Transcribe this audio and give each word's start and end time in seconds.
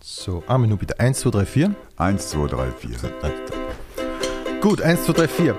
So, 0.00 0.42
einmal 0.46 0.68
nur 0.68 0.78
bitte. 0.78 0.98
1, 0.98 1.20
2, 1.20 1.30
3, 1.30 1.46
4. 1.46 1.74
1, 1.96 2.30
2, 2.30 2.46
3, 2.46 2.72
4. 2.72 2.96
Gut, 4.60 4.82
1, 4.82 5.04
2, 5.04 5.12
3, 5.12 5.28
4. 5.28 5.54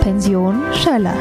Pension 0.00 0.62
Schöller. 0.72 1.16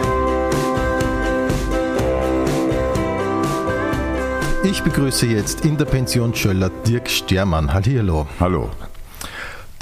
Ich 4.64 4.82
begrüße 4.82 5.26
jetzt 5.26 5.66
in 5.66 5.78
der 5.78 5.86
Pension 5.86 6.34
Schöller 6.34 6.70
Dirk 6.88 7.10
Stermann. 7.10 7.74
Hallihallo. 7.74 8.28
Hallo. 8.40 8.70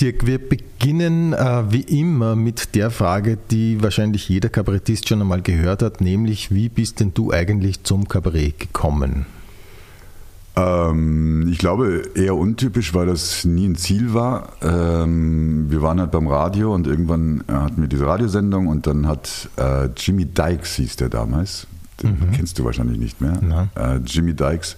Dirk, 0.01 0.25
wir 0.25 0.39
beginnen 0.39 1.33
äh, 1.33 1.71
wie 1.71 1.81
immer 1.81 2.35
mit 2.35 2.73
der 2.73 2.89
Frage, 2.89 3.37
die 3.51 3.83
wahrscheinlich 3.83 4.27
jeder 4.29 4.49
Kabarettist 4.49 5.07
schon 5.07 5.21
einmal 5.21 5.43
gehört 5.43 5.83
hat, 5.83 6.01
nämlich 6.01 6.49
wie 6.49 6.69
bist 6.69 6.99
denn 6.99 7.13
du 7.13 7.31
eigentlich 7.31 7.83
zum 7.83 8.07
Kabarett 8.07 8.59
gekommen? 8.59 9.27
Ähm, 10.55 11.47
ich 11.51 11.59
glaube, 11.59 12.01
eher 12.15 12.35
untypisch, 12.35 12.95
weil 12.95 13.05
das 13.05 13.45
nie 13.45 13.67
ein 13.67 13.75
Ziel 13.75 14.15
war. 14.15 14.53
Ähm, 14.63 15.69
wir 15.69 15.83
waren 15.83 15.99
halt 15.99 16.09
beim 16.09 16.25
Radio 16.25 16.73
und 16.73 16.87
irgendwann 16.87 17.43
hatten 17.47 17.81
wir 17.81 17.87
diese 17.87 18.07
Radiosendung 18.07 18.65
und 18.67 18.87
dann 18.87 19.07
hat 19.07 19.49
äh, 19.57 19.85
Jimmy 19.95 20.25
Dykes, 20.25 20.77
hieß 20.77 20.95
der 20.95 21.09
damals, 21.09 21.67
den 22.01 22.13
mhm. 22.13 22.31
kennst 22.31 22.57
du 22.57 22.65
wahrscheinlich 22.65 22.97
nicht 22.97 23.21
mehr, 23.21 23.69
äh, 23.75 23.97
Jimmy 23.97 24.33
Dykes, 24.33 24.77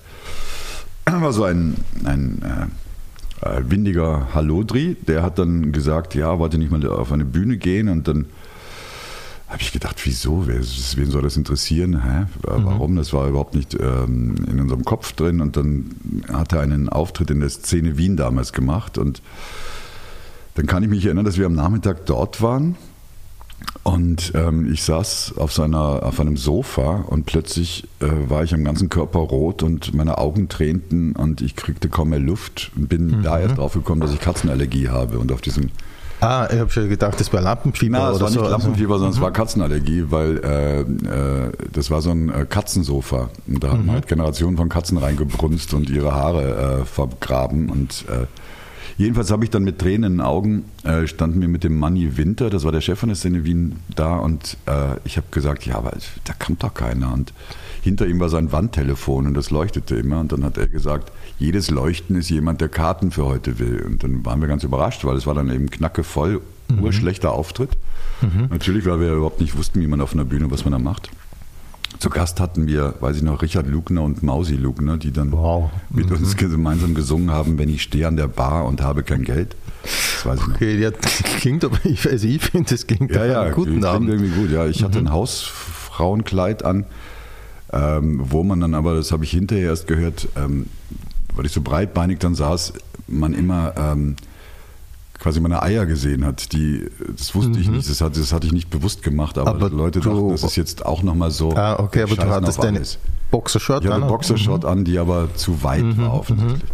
war 1.05 1.31
so 1.31 1.45
ein, 1.45 1.75
ein 2.03 2.41
äh, 3.45 3.61
windiger 3.69 4.33
Hallodri, 4.33 4.97
der 5.07 5.23
hat 5.23 5.39
dann 5.39 5.71
gesagt, 5.71 6.15
ja, 6.15 6.39
wollte 6.39 6.57
nicht 6.57 6.71
mal 6.71 6.85
auf 6.87 7.11
eine 7.11 7.25
Bühne 7.25 7.57
gehen 7.57 7.89
und 7.89 8.07
dann 8.07 8.25
habe 9.47 9.61
ich 9.61 9.71
gedacht, 9.71 10.03
wieso? 10.05 10.47
Wen 10.47 11.11
soll 11.11 11.21
das 11.21 11.37
interessieren? 11.37 12.01
Hä? 12.03 12.21
Mhm. 12.21 12.65
Warum? 12.65 12.95
Das 12.95 13.13
war 13.13 13.27
überhaupt 13.27 13.53
nicht 13.53 13.75
ähm, 13.79 14.35
in 14.49 14.59
unserem 14.59 14.83
Kopf 14.83 15.11
drin. 15.11 15.41
Und 15.41 15.55
dann 15.55 15.91
hat 16.33 16.53
er 16.53 16.61
einen 16.61 16.89
Auftritt 16.89 17.29
in 17.29 17.39
der 17.39 17.49
Szene 17.49 17.95
Wien 17.95 18.17
damals 18.17 18.51
gemacht. 18.51 18.97
Und 18.97 19.21
dann 20.55 20.65
kann 20.65 20.81
ich 20.81 20.89
mich 20.89 21.05
erinnern, 21.05 21.25
dass 21.25 21.37
wir 21.37 21.45
am 21.45 21.53
Nachmittag 21.53 22.07
dort 22.07 22.41
waren 22.41 22.77
und 23.83 24.31
ähm, 24.33 24.71
ich 24.71 24.83
saß 24.83 25.33
auf, 25.37 25.51
seiner, 25.51 26.03
auf 26.03 26.19
einem 26.19 26.37
Sofa 26.37 27.03
und 27.07 27.25
plötzlich 27.25 27.83
äh, 27.99 28.07
war 28.29 28.43
ich 28.43 28.53
am 28.53 28.63
ganzen 28.63 28.89
Körper 28.89 29.19
rot 29.19 29.61
und 29.61 29.93
meine 29.93 30.17
Augen 30.17 30.47
tränten 30.47 31.13
und 31.13 31.41
ich 31.41 31.55
kriegte 31.55 31.89
kaum 31.89 32.09
mehr 32.09 32.19
Luft 32.19 32.71
und 32.75 32.87
bin 32.87 33.07
mhm. 33.07 33.23
da 33.23 33.39
erst 33.39 33.57
drauf 33.57 33.73
gekommen, 33.73 34.01
dass 34.01 34.13
ich 34.13 34.19
Katzenallergie 34.19 34.89
habe 34.89 35.19
und 35.19 35.31
auf 35.31 35.41
diesem 35.41 35.69
Ah, 36.23 36.47
ich 36.49 36.57
habe 36.57 36.69
schon 36.69 36.87
gedacht, 36.87 37.19
das 37.19 37.33
war 37.33 37.41
Lampenfieber. 37.41 37.97
Na, 37.97 38.11
es 38.11 38.21
war 38.21 38.29
nicht 38.29 38.39
so. 38.39 38.47
Lampenfieber, 38.47 38.93
sondern 38.93 39.09
mhm. 39.09 39.17
es 39.17 39.21
war 39.21 39.31
Katzenallergie, 39.31 40.05
weil 40.07 40.37
äh, 40.37 40.79
äh, 40.79 41.51
das 41.73 41.91
war 41.91 42.01
so 42.01 42.11
ein 42.11 42.29
äh, 42.29 42.45
Katzensofa. 42.47 43.29
Und 43.45 43.61
da 43.61 43.71
haben 43.71 43.87
mhm. 43.87 43.91
halt 43.91 44.07
Generationen 44.07 44.55
von 44.55 44.69
Katzen 44.69 44.97
reingebrunst 44.97 45.73
und 45.73 45.89
ihre 45.89 46.13
Haare 46.13 46.79
äh, 46.81 46.85
vergraben. 46.85 47.69
Und 47.69 48.05
äh, 48.07 48.25
Jedenfalls 48.97 49.31
habe 49.31 49.43
ich 49.43 49.49
dann 49.49 49.63
mit 49.63 49.79
Tränen 49.79 50.03
in 50.03 50.17
den 50.17 50.21
Augen, 50.21 50.65
äh, 50.83 51.07
standen 51.07 51.41
wir 51.41 51.47
mit 51.47 51.63
dem 51.63 51.79
Manni 51.79 52.17
Winter, 52.17 52.49
das 52.49 52.63
war 52.63 52.71
der 52.71 52.81
Chef 52.81 52.99
von 52.99 53.09
der 53.09 53.15
Szene 53.15 53.43
Wien, 53.43 53.77
da 53.95 54.17
und 54.17 54.57
äh, 54.65 54.95
ich 55.03 55.17
habe 55.17 55.27
gesagt, 55.31 55.65
ja, 55.65 55.75
aber 55.75 55.93
da 56.25 56.33
kommt 56.33 56.63
doch 56.63 56.73
keiner. 56.73 57.11
Und 57.13 57.33
hinter 57.83 58.07
ihm 58.07 58.19
war 58.19 58.29
sein 58.29 58.51
Wandtelefon 58.51 59.27
und 59.27 59.33
das 59.33 59.49
leuchtete 59.51 59.95
immer. 59.95 60.19
Und 60.19 60.31
dann 60.31 60.43
hat 60.45 60.57
er 60.57 60.67
gesagt, 60.67 61.11
jedes 61.37 61.69
Leuchten 61.69 62.15
ist 62.15 62.29
jemand, 62.29 62.61
der 62.61 62.69
Karten 62.69 63.11
für 63.11 63.25
heute 63.25 63.59
will. 63.59 63.83
Und 63.85 64.03
dann 64.03 64.25
waren 64.25 64.39
wir 64.39 64.47
ganz 64.47 64.63
überrascht, 64.63 65.03
weil 65.03 65.17
es 65.17 65.27
war 65.27 65.33
dann 65.33 65.51
eben 65.51 65.69
knacke 65.69 66.03
voll, 66.03 66.41
mhm. 66.69 66.83
urschlechter 66.83 67.33
Auftritt. 67.33 67.71
Mhm. 68.21 68.47
Natürlich, 68.49 68.85
weil 68.85 69.01
wir 69.01 69.11
überhaupt 69.11 69.41
nicht 69.41 69.57
wussten, 69.57 69.81
wie 69.81 69.87
man 69.87 69.99
auf 69.99 70.13
einer 70.13 70.23
Bühne, 70.23 70.49
was 70.49 70.63
man 70.63 70.71
da 70.71 70.79
macht. 70.79 71.09
Zu 72.03 72.09
Gast 72.09 72.41
hatten 72.41 72.67
wir, 72.67 72.95
weiß 72.99 73.15
ich 73.15 73.23
noch, 73.23 73.41
Richard 73.41 73.65
Lugner 73.65 74.01
und 74.01 74.23
Mausi 74.23 74.55
Lugner, 74.55 74.97
die 74.97 75.13
dann 75.13 75.31
wow. 75.31 75.71
mit 75.89 76.09
mhm. 76.09 76.17
uns 76.17 76.35
gemeinsam 76.35 76.95
gesungen 76.95 77.31
haben, 77.31 77.57
wenn 77.57 77.69
ich 77.69 77.81
stehe 77.81 78.05
an 78.09 78.17
der 78.17 78.27
Bar 78.27 78.65
und 78.65 78.81
habe 78.81 79.03
kein 79.03 79.23
Geld. 79.23 79.55
Das 79.83 80.25
weiß 80.25 80.39
ich 80.41 80.53
okay, 80.53 80.79
ja, 80.81 80.91
klingt 80.91 81.63
aber, 81.63 81.77
ich, 81.85 82.05
also 82.05 82.27
ich 82.27 82.41
finde, 82.41 82.71
das 82.71 82.87
klingt 82.87 83.09
ja, 83.09 83.25
ja, 83.25 83.41
einen 83.43 83.53
guten 83.53 83.85
Abend. 83.85 84.09
irgendwie 84.09 84.31
gut. 84.31 84.51
Ja, 84.51 84.67
ich 84.67 84.81
mhm. 84.81 84.85
hatte 84.85 84.99
ein 84.99 85.11
Hausfrauenkleid 85.13 86.65
an, 86.65 86.83
ähm, 87.71 88.19
wo 88.21 88.43
man 88.43 88.59
dann 88.59 88.73
aber, 88.73 88.95
das 88.95 89.13
habe 89.13 89.23
ich 89.23 89.31
hinterher 89.31 89.69
erst 89.69 89.87
gehört, 89.87 90.27
ähm, 90.35 90.65
weil 91.37 91.45
ich 91.45 91.53
so 91.53 91.61
breitbeinig 91.61 92.19
dann 92.19 92.35
saß, 92.35 92.73
man 93.07 93.33
immer 93.33 93.75
ähm, 93.77 94.17
quasi 95.23 95.39
meine 95.39 95.63
Eier 95.63 95.85
gesehen 95.85 96.25
hat. 96.25 96.51
Die, 96.51 96.85
das 97.15 97.33
wusste 97.33 97.51
mhm. 97.51 97.61
ich 97.61 97.69
nicht, 97.69 97.89
das, 97.89 98.01
hat, 98.01 98.17
das 98.17 98.33
hatte 98.33 98.45
ich 98.45 98.53
nicht 98.53 98.69
bewusst 98.69 99.01
gemacht, 99.01 99.37
aber, 99.37 99.51
aber 99.51 99.69
Leute 99.69 100.01
du, 100.01 100.09
dachten, 100.09 100.29
das 100.29 100.43
ist 100.43 100.57
jetzt 100.57 100.85
auch 100.85 101.01
nochmal 101.01 101.31
so. 101.31 101.55
Ah, 101.55 101.79
okay, 101.79 102.03
aber 102.03 102.15
du 102.15 102.29
hattest 102.29 102.61
deine 102.61 102.81
Boxershot 103.31 103.77
an? 103.77 103.83
Ich 103.83 103.89
hatte 103.89 104.05
Boxershot 104.05 104.63
mhm. 104.63 104.69
an, 104.69 104.83
die 104.83 104.99
aber 104.99 105.33
zu 105.33 105.63
weit 105.63 105.83
mhm. 105.83 105.97
war 105.97 106.13
offensichtlich. 106.13 106.69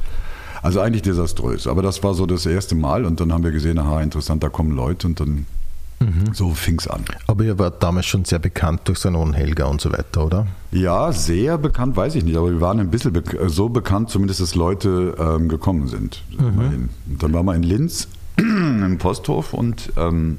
Also 0.64 0.82
eigentlich 0.82 1.04
desaströs. 1.04 1.68
Aber 1.68 1.84
das 1.84 2.04
war 2.04 2.16
so 2.16 2.26
das 2.26 2.46
erste 2.46 2.76
Mal 2.76 3.06
und 3.06 3.22
dann 3.22 3.32
haben 3.32 3.44
wir 3.44 3.52
gesehen, 3.52 3.78
aha, 3.78 4.02
interessant, 4.02 4.44
da 4.44 4.50
kommen 4.50 4.72
Leute 4.72 5.08
und 5.08 5.20
dann 5.20 5.46
Mhm. 6.02 6.34
So 6.34 6.52
fing 6.52 6.80
es 6.80 6.88
an. 6.88 7.04
Aber 7.28 7.44
ihr 7.44 7.60
wart 7.60 7.84
damals 7.84 8.06
schon 8.06 8.24
sehr 8.24 8.40
bekannt 8.40 8.84
durch 8.86 9.00
Sanon 9.00 9.34
Helga 9.34 9.66
und 9.66 9.82
so 9.82 9.92
weiter, 9.92 10.26
oder? 10.26 10.48
Ja, 10.72 11.12
sehr 11.12 11.58
bekannt, 11.58 11.98
weiß 11.98 12.16
ich 12.16 12.24
nicht. 12.24 12.38
Aber 12.38 12.50
wir 12.50 12.62
waren 12.62 12.80
ein 12.80 12.90
bisschen 12.90 13.12
be 13.12 13.22
so 13.50 13.68
bekannt, 13.68 14.10
zumindest, 14.10 14.40
dass 14.40 14.56
Leute 14.56 15.14
ähm, 15.20 15.50
gekommen 15.50 15.90
sind. 15.90 16.24
Mhm. 16.38 16.88
Und 17.10 17.22
dann 17.22 17.34
waren 17.34 17.46
wir 17.46 17.56
in 17.56 17.64
Linz 17.64 18.08
im 18.86 18.98
Posthof 18.98 19.54
und 19.54 19.92
ähm, 19.98 20.38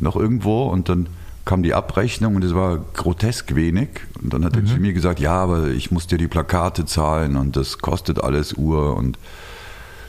noch 0.00 0.16
irgendwo 0.16 0.64
und 0.64 0.88
dann 0.88 1.08
kam 1.48 1.62
die 1.62 1.72
Abrechnung 1.72 2.36
und 2.36 2.44
es 2.44 2.54
war 2.54 2.76
grotesk 2.92 3.54
wenig. 3.54 3.88
Und 4.22 4.34
dann 4.34 4.44
hat 4.44 4.54
mhm. 4.54 4.66
er 4.66 4.66
zu 4.66 4.80
mir 4.80 4.92
gesagt, 4.92 5.18
ja, 5.18 5.32
aber 5.32 5.68
ich 5.68 5.90
muss 5.90 6.06
dir 6.06 6.18
die 6.18 6.28
Plakate 6.28 6.84
zahlen 6.84 7.36
und 7.36 7.56
das 7.56 7.78
kostet 7.78 8.22
alles 8.22 8.52
Uhr. 8.52 8.94
Und 8.94 9.18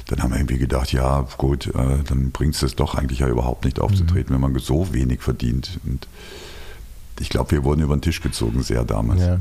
dann 0.07 0.21
haben 0.21 0.31
wir 0.31 0.37
irgendwie 0.37 0.57
gedacht, 0.57 0.91
ja, 0.91 1.25
gut, 1.37 1.67
äh, 1.67 2.03
dann 2.05 2.31
bringt 2.31 2.55
es 2.55 2.59
das 2.59 2.75
doch 2.75 2.93
eigentlich 2.93 3.19
ja 3.19 3.29
überhaupt 3.29 3.63
nicht 3.63 3.79
aufzutreten, 3.79 4.35
mhm. 4.35 4.43
wenn 4.43 4.51
man 4.51 4.61
so 4.61 4.93
wenig 4.93 5.21
verdient. 5.21 5.79
Und 5.85 6.09
ich 7.19 7.29
glaube, 7.29 7.51
wir 7.51 7.63
wurden 7.63 7.81
über 7.81 7.95
den 7.95 8.01
Tisch 8.01 8.21
gezogen, 8.21 8.63
sehr 8.63 8.83
damals. 8.83 9.21
Ja. 9.21 9.39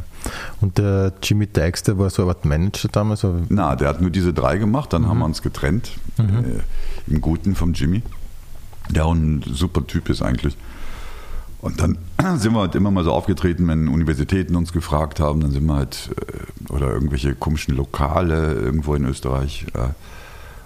Und 0.60 0.78
der 0.78 1.12
Jimmy 1.22 1.46
Dykes, 1.46 1.84
der 1.84 1.98
war 1.98 2.10
so 2.10 2.28
Art 2.28 2.44
Manager 2.44 2.88
damals? 2.88 3.24
Oder? 3.24 3.40
Na, 3.48 3.76
der 3.76 3.88
hat 3.88 4.00
nur 4.00 4.10
diese 4.10 4.32
drei 4.32 4.58
gemacht, 4.58 4.92
dann 4.92 5.02
mhm. 5.02 5.08
haben 5.08 5.18
wir 5.18 5.24
uns 5.24 5.42
getrennt. 5.42 5.92
Mhm. 6.16 6.44
Äh, 6.44 7.12
Im 7.12 7.20
Guten 7.20 7.54
vom 7.54 7.72
Jimmy, 7.72 8.02
der 8.90 9.06
auch 9.06 9.12
ein 9.12 9.42
super 9.46 9.86
Typ 9.86 10.08
ist 10.08 10.22
eigentlich. 10.22 10.56
Und 11.60 11.80
dann 11.80 11.98
sind 12.38 12.52
wir 12.52 12.60
halt 12.60 12.74
immer 12.74 12.90
mal 12.90 13.04
so 13.04 13.12
aufgetreten, 13.12 13.66
wenn 13.68 13.88
Universitäten 13.88 14.56
uns 14.56 14.72
gefragt 14.72 15.20
haben, 15.20 15.40
dann 15.40 15.50
sind 15.50 15.66
wir 15.66 15.74
halt, 15.74 16.10
äh, 16.16 16.72
oder 16.72 16.90
irgendwelche 16.90 17.34
komischen 17.34 17.76
Lokale 17.76 18.54
irgendwo 18.54 18.94
in 18.94 19.04
Österreich. 19.04 19.66
Äh, 19.74 19.88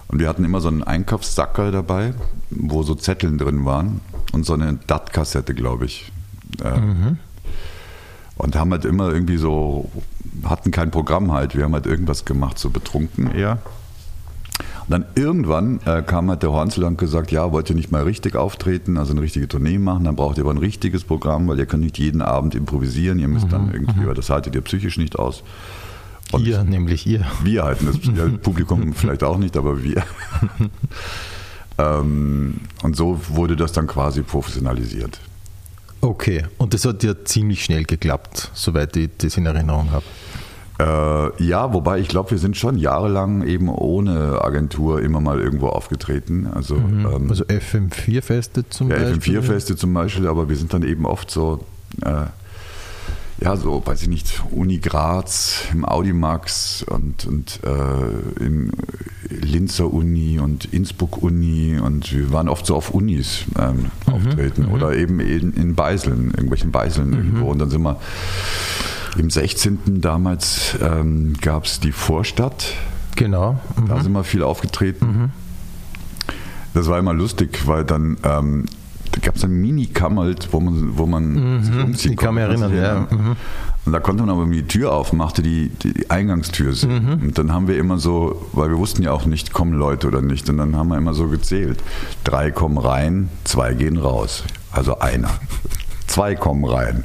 und 0.07 0.19
wir 0.19 0.27
hatten 0.27 0.45
immer 0.45 0.61
so 0.61 0.67
einen 0.67 0.83
Einkaufssackerl 0.83 1.71
dabei, 1.71 2.13
wo 2.51 2.83
so 2.83 2.93
Zetteln 2.93 3.37
drin 3.37 3.65
waren 3.65 4.01
und 4.31 4.45
so 4.45 4.53
eine 4.53 4.77
DAT-Kassette, 4.85 5.55
glaube 5.55 5.85
ich. 5.85 6.11
Mhm. 6.61 7.17
Und 8.35 8.55
haben 8.55 8.71
halt 8.71 8.85
immer 8.85 9.11
irgendwie 9.11 9.37
so, 9.37 9.89
hatten 10.43 10.71
kein 10.71 10.91
Programm 10.91 11.31
halt, 11.31 11.55
wir 11.55 11.63
haben 11.63 11.73
halt 11.73 11.85
irgendwas 11.85 12.25
gemacht, 12.25 12.57
so 12.57 12.69
betrunken 12.69 13.31
eher. 13.31 13.59
Und 14.85 14.91
dann 14.91 15.05
irgendwann 15.15 15.79
äh, 15.85 16.01
kam 16.01 16.29
halt 16.29 16.43
der 16.43 16.51
Hornsel 16.51 16.83
und 16.83 16.97
gesagt, 16.97 17.31
ja, 17.31 17.51
wollt 17.51 17.69
ihr 17.69 17.75
nicht 17.75 17.91
mal 17.91 18.03
richtig 18.03 18.35
auftreten, 18.35 18.97
also 18.97 19.13
eine 19.13 19.21
richtige 19.21 19.47
Tournee 19.47 19.77
machen, 19.77 20.03
dann 20.03 20.15
braucht 20.15 20.37
ihr 20.37 20.43
aber 20.43 20.51
ein 20.51 20.57
richtiges 20.57 21.05
Programm, 21.05 21.47
weil 21.47 21.57
ihr 21.57 21.65
könnt 21.65 21.83
nicht 21.83 21.97
jeden 21.97 22.21
Abend 22.21 22.53
improvisieren, 22.53 23.17
ihr 23.19 23.29
müsst 23.29 23.45
mhm, 23.45 23.51
dann 23.51 23.71
irgendwie, 23.71 24.01
mhm. 24.01 24.13
das 24.13 24.29
haltet 24.29 24.55
ihr 24.55 24.61
psychisch 24.61 24.97
nicht 24.97 25.17
aus. 25.17 25.43
Und 26.33 26.45
ihr, 26.45 26.63
nämlich 26.63 27.05
ihr. 27.07 27.25
Wir 27.43 27.63
halten 27.63 27.85
das 27.85 27.97
ja, 28.17 28.27
Publikum 28.41 28.93
vielleicht 28.93 29.23
auch 29.23 29.37
nicht, 29.37 29.55
aber 29.55 29.83
wir. 29.83 30.03
ähm, 31.77 32.61
und 32.81 32.95
so 32.95 33.21
wurde 33.29 33.55
das 33.55 33.71
dann 33.71 33.87
quasi 33.87 34.21
professionalisiert. 34.23 35.19
Okay, 36.03 36.43
und 36.57 36.73
das 36.73 36.83
hat 36.83 37.01
ja 37.03 37.13
ziemlich 37.23 37.63
schnell 37.63 37.85
geklappt, 37.85 38.51
soweit 38.53 38.93
ich 38.97 39.09
das 39.19 39.37
in 39.37 39.45
Erinnerung 39.45 39.89
habe. 39.91 40.03
Äh, 40.77 41.43
ja, 41.45 41.73
wobei 41.73 41.99
ich 41.99 42.09
glaube, 42.09 42.31
wir 42.31 42.39
sind 42.39 42.57
schon 42.57 42.77
jahrelang 42.77 43.47
eben 43.47 43.69
ohne 43.69 44.41
Agentur 44.41 45.01
immer 45.01 45.21
mal 45.21 45.39
irgendwo 45.39 45.69
aufgetreten. 45.69 46.47
Also, 46.53 46.75
mhm. 46.75 47.05
ähm, 47.05 47.29
also 47.29 47.45
FM4-Feste 47.45 48.67
zum 48.67 48.89
ja, 48.89 48.97
Beispiel? 48.97 49.39
FM4-Feste 49.39 49.77
zum 49.77 49.93
Beispiel, 49.93 50.27
aber 50.27 50.49
wir 50.49 50.57
sind 50.57 50.73
dann 50.73 50.83
eben 50.83 51.05
oft 51.05 51.31
so 51.31 51.63
äh, 52.01 52.25
ja, 53.43 53.57
so, 53.57 53.85
weiß 53.85 54.03
ich 54.03 54.07
nicht, 54.07 54.41
Uni 54.51 54.77
Graz, 54.77 55.63
im 55.73 55.83
Audimax 55.83 56.83
und, 56.83 57.25
und 57.25 57.59
äh, 57.63 58.43
in 58.43 58.71
Linzer 59.29 59.91
Uni 59.91 60.39
und 60.39 60.65
Innsbruck 60.73 61.21
Uni 61.21 61.77
und 61.77 62.13
wir 62.13 62.31
waren 62.31 62.47
oft 62.47 62.65
so 62.65 62.75
auf 62.75 62.91
Unis 62.91 63.43
ähm, 63.59 63.91
mhm, 64.07 64.13
auftreten 64.13 64.65
mhm. 64.67 64.71
oder 64.71 64.95
eben 64.95 65.19
in, 65.19 65.51
in 65.53 65.75
Beiseln, 65.75 66.31
irgendwelchen 66.31 66.71
Beiseln 66.71 67.09
mhm. 67.09 67.13
irgendwo 67.15 67.47
und 67.47 67.59
dann 67.59 67.69
sind 67.69 67.81
wir 67.81 67.99
im 69.17 69.29
16. 69.29 69.99
damals 69.99 70.77
ähm, 70.81 71.33
gab 71.41 71.65
es 71.65 71.81
die 71.81 71.91
Vorstadt. 71.91 72.73
Genau. 73.17 73.59
Mhm. 73.75 73.87
Da 73.87 74.01
sind 74.01 74.13
wir 74.13 74.23
viel 74.23 74.43
aufgetreten. 74.43 75.05
Mhm. 75.05 75.29
Das 76.73 76.87
war 76.87 76.97
immer 76.97 77.13
lustig, 77.13 77.67
weil 77.67 77.83
dann 77.83 78.17
ähm, 78.23 78.65
da 79.13 79.19
gab 79.21 79.35
es 79.35 79.43
ein 79.43 79.51
Mini-Kammelt, 79.51 80.49
wo 80.51 80.59
man, 80.59 80.97
wo 80.97 81.05
man 81.05 81.57
mhm, 81.57 81.63
sich 81.63 81.75
umziehen 81.75 82.11
ich 82.13 82.17
kann 82.17 82.33
mich 82.33 82.43
erinnern, 82.43 82.75
ja. 82.75 83.07
Mhm. 83.09 83.35
Und 83.85 83.91
da 83.91 83.99
konnte 83.99 84.23
man 84.23 84.31
aber, 84.31 84.41
wenn 84.41 84.49
man 84.49 84.57
die 84.57 84.67
Tür 84.67 84.91
aufmachte, 84.91 85.43
die, 85.43 85.69
die 85.69 86.09
Eingangstür 86.09 86.73
sehen. 86.73 87.19
Mhm. 87.19 87.27
Und 87.27 87.37
dann 87.37 87.51
haben 87.51 87.67
wir 87.67 87.77
immer 87.77 87.99
so, 87.99 88.47
weil 88.53 88.69
wir 88.69 88.77
wussten 88.77 89.03
ja 89.03 89.11
auch 89.11 89.25
nicht, 89.25 89.53
kommen 89.53 89.73
Leute 89.73 90.07
oder 90.07 90.21
nicht. 90.21 90.49
Und 90.49 90.57
dann 90.57 90.75
haben 90.75 90.87
wir 90.87 90.97
immer 90.97 91.13
so 91.13 91.27
gezählt. 91.27 91.83
Drei 92.23 92.49
kommen 92.49 92.77
rein, 92.77 93.29
zwei 93.43 93.73
gehen 93.73 93.97
raus. 93.97 94.43
Also 94.71 94.99
einer. 94.99 95.29
Zwei 96.07 96.35
kommen 96.35 96.65
rein, 96.65 97.03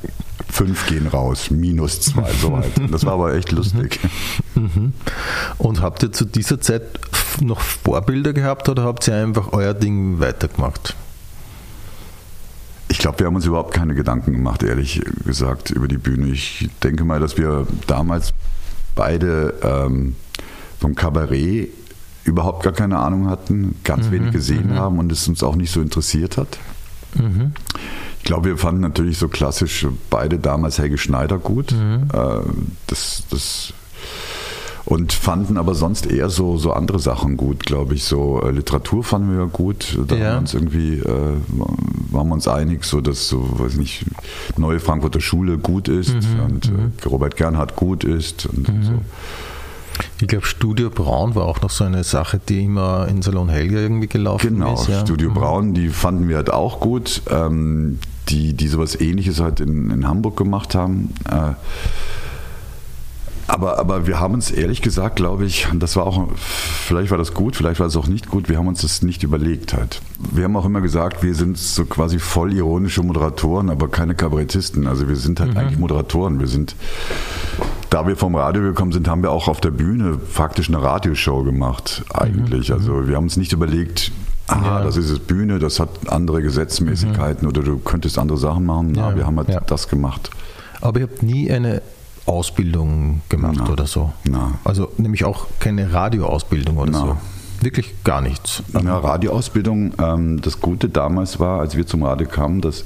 fünf 0.48 0.86
gehen 0.86 1.08
raus, 1.08 1.50
minus 1.50 2.00
zwei, 2.00 2.30
so 2.32 2.52
weit. 2.52 2.72
Das 2.90 3.04
war 3.04 3.14
aber 3.14 3.34
echt 3.34 3.52
lustig. 3.52 4.00
Mhm. 4.54 4.92
Und 5.58 5.82
habt 5.82 6.02
ihr 6.02 6.12
zu 6.12 6.24
dieser 6.24 6.60
Zeit 6.60 6.82
noch 7.40 7.60
Vorbilder 7.60 8.32
gehabt 8.32 8.68
oder 8.68 8.84
habt 8.84 9.06
ihr 9.08 9.14
einfach 9.14 9.52
euer 9.52 9.74
Ding 9.74 10.20
weitergemacht? 10.20 10.96
Ich 13.08 13.10
glaube, 13.10 13.20
wir 13.20 13.26
haben 13.28 13.36
uns 13.36 13.46
überhaupt 13.46 13.72
keine 13.72 13.94
Gedanken 13.94 14.32
gemacht, 14.32 14.62
ehrlich 14.62 15.00
gesagt, 15.24 15.70
über 15.70 15.88
die 15.88 15.96
Bühne. 15.96 16.26
Ich 16.26 16.68
denke 16.82 17.04
mal, 17.04 17.18
dass 17.18 17.38
wir 17.38 17.66
damals 17.86 18.34
beide 18.94 19.54
ähm, 19.62 20.14
vom 20.78 20.94
Kabarett 20.94 21.70
überhaupt 22.24 22.64
gar 22.64 22.74
keine 22.74 22.98
Ahnung 22.98 23.30
hatten, 23.30 23.76
ganz 23.82 24.08
mhm, 24.08 24.10
wenig 24.10 24.32
gesehen 24.32 24.72
mhm. 24.72 24.74
haben 24.74 24.98
und 24.98 25.10
es 25.10 25.26
uns 25.26 25.42
auch 25.42 25.56
nicht 25.56 25.70
so 25.70 25.80
interessiert 25.80 26.36
hat. 26.36 26.58
Mhm. 27.14 27.52
Ich 28.18 28.24
glaube, 28.24 28.50
wir 28.50 28.58
fanden 28.58 28.82
natürlich 28.82 29.16
so 29.16 29.28
klassisch 29.28 29.86
beide 30.10 30.38
damals 30.38 30.78
Helge 30.78 30.98
Schneider 30.98 31.38
gut. 31.38 31.72
Mhm. 31.72 32.08
Äh, 32.12 32.40
das, 32.88 33.22
das 33.30 33.72
und 34.88 35.12
fanden 35.12 35.58
aber 35.58 35.74
sonst 35.74 36.06
eher 36.06 36.30
so, 36.30 36.56
so 36.56 36.72
andere 36.72 36.98
Sachen 36.98 37.36
gut, 37.36 37.66
glaube 37.66 37.94
ich. 37.94 38.04
So 38.04 38.40
äh, 38.42 38.50
Literatur 38.50 39.04
fanden 39.04 39.36
wir 39.36 39.44
gut. 39.44 39.98
Da 40.08 40.16
ja. 40.16 40.24
haben 40.24 40.32
wir 40.32 40.38
uns 40.38 40.54
irgendwie, 40.54 40.94
äh, 40.94 41.36
waren 42.10 42.28
wir 42.28 42.32
uns 42.34 42.48
einig, 42.48 42.84
so 42.84 43.02
dass 43.02 43.28
so, 43.28 43.60
weiß 43.60 43.76
nicht, 43.76 44.06
neue 44.56 44.80
Frankfurter 44.80 45.20
Schule 45.20 45.58
gut 45.58 45.88
ist 45.88 46.14
mhm. 46.14 46.40
und 46.40 46.66
äh, 46.68 46.70
mhm. 46.70 46.92
Robert 47.04 47.36
Gernhardt 47.36 47.76
gut 47.76 48.02
ist 48.02 48.46
und 48.46 48.66
mhm. 48.66 48.82
so. 48.82 48.92
Ich 50.22 50.28
glaube, 50.28 50.46
Studio 50.46 50.88
Braun 50.88 51.34
war 51.34 51.44
auch 51.44 51.60
noch 51.60 51.70
so 51.70 51.84
eine 51.84 52.02
Sache, 52.02 52.40
die 52.48 52.64
immer 52.64 53.08
in 53.08 53.20
Salon 53.20 53.50
Helga 53.50 53.80
irgendwie 53.80 54.06
gelaufen 54.06 54.54
genau, 54.54 54.72
ist. 54.72 54.86
Genau, 54.86 54.98
ja. 55.00 55.04
Studio 55.04 55.28
mhm. 55.28 55.34
Braun, 55.34 55.74
die 55.74 55.90
fanden 55.90 56.30
wir 56.30 56.36
halt 56.36 56.50
auch 56.50 56.80
gut, 56.80 57.20
ähm, 57.30 57.98
die, 58.30 58.54
die 58.54 58.68
sowas 58.68 58.98
ähnliches 58.98 59.38
halt 59.38 59.60
in, 59.60 59.90
in 59.90 60.08
Hamburg 60.08 60.38
gemacht 60.38 60.74
haben. 60.74 61.12
Äh, 61.30 61.52
aber, 63.48 63.78
aber 63.78 64.06
wir 64.06 64.20
haben 64.20 64.34
uns 64.34 64.50
ehrlich 64.50 64.82
gesagt, 64.82 65.16
glaube 65.16 65.46
ich, 65.46 65.66
das 65.74 65.96
war 65.96 66.06
auch, 66.06 66.28
vielleicht 66.36 67.10
war 67.10 67.16
das 67.16 67.32
gut, 67.32 67.56
vielleicht 67.56 67.80
war 67.80 67.86
es 67.86 67.96
auch 67.96 68.06
nicht 68.06 68.28
gut, 68.28 68.50
wir 68.50 68.58
haben 68.58 68.68
uns 68.68 68.82
das 68.82 69.00
nicht 69.00 69.22
überlegt 69.22 69.72
halt. 69.72 70.02
Wir 70.18 70.44
haben 70.44 70.54
auch 70.54 70.66
immer 70.66 70.82
gesagt, 70.82 71.22
wir 71.22 71.34
sind 71.34 71.56
so 71.56 71.86
quasi 71.86 72.18
voll 72.18 72.52
ironische 72.52 73.02
Moderatoren, 73.02 73.70
aber 73.70 73.88
keine 73.88 74.14
Kabarettisten. 74.14 74.86
Also 74.86 75.08
wir 75.08 75.16
sind 75.16 75.40
halt 75.40 75.52
mhm. 75.52 75.56
eigentlich 75.56 75.78
Moderatoren. 75.78 76.40
Wir 76.40 76.46
sind, 76.46 76.76
da 77.88 78.06
wir 78.06 78.16
vom 78.16 78.34
Radio 78.34 78.60
gekommen 78.60 78.92
sind, 78.92 79.08
haben 79.08 79.22
wir 79.22 79.30
auch 79.30 79.48
auf 79.48 79.62
der 79.62 79.70
Bühne 79.70 80.18
faktisch 80.18 80.68
eine 80.68 80.82
Radioshow 80.82 81.42
gemacht, 81.42 82.04
eigentlich. 82.12 82.68
Mhm. 82.68 82.74
Also 82.74 83.08
wir 83.08 83.16
haben 83.16 83.24
uns 83.24 83.38
nicht 83.38 83.54
überlegt, 83.54 84.12
aha, 84.46 84.80
ja. 84.80 84.84
das 84.84 84.98
ist 84.98 85.08
es 85.08 85.20
Bühne, 85.20 85.58
das 85.58 85.80
hat 85.80 85.88
andere 86.08 86.42
Gesetzmäßigkeiten 86.42 87.44
mhm. 87.44 87.48
oder 87.48 87.62
du 87.62 87.78
könntest 87.78 88.18
andere 88.18 88.36
Sachen 88.36 88.66
machen. 88.66 88.94
Ja, 88.94 89.08
ja 89.08 89.16
wir 89.16 89.26
haben 89.26 89.38
halt 89.38 89.48
ja. 89.48 89.60
das 89.60 89.88
gemacht. 89.88 90.28
Aber 90.82 91.00
ihr 91.00 91.06
habt 91.06 91.22
nie 91.22 91.50
eine 91.50 91.80
Ausbildung 92.28 93.22
gemacht 93.28 93.56
Na. 93.58 93.70
oder 93.70 93.86
so? 93.86 94.12
Na. 94.24 94.58
Also 94.64 94.92
nämlich 94.98 95.24
auch 95.24 95.46
keine 95.58 95.92
Radioausbildung 95.92 96.76
oder 96.76 96.92
Na. 96.92 96.98
so? 96.98 97.16
Wirklich 97.60 98.04
gar 98.04 98.20
nichts? 98.20 98.62
Na, 98.72 98.98
Radioausbildung, 98.98 99.94
ähm, 99.98 100.40
das 100.40 100.60
Gute 100.60 100.88
damals 100.88 101.40
war, 101.40 101.60
als 101.60 101.76
wir 101.76 101.86
zum 101.86 102.04
Radio 102.04 102.28
kamen, 102.28 102.60
dass 102.60 102.84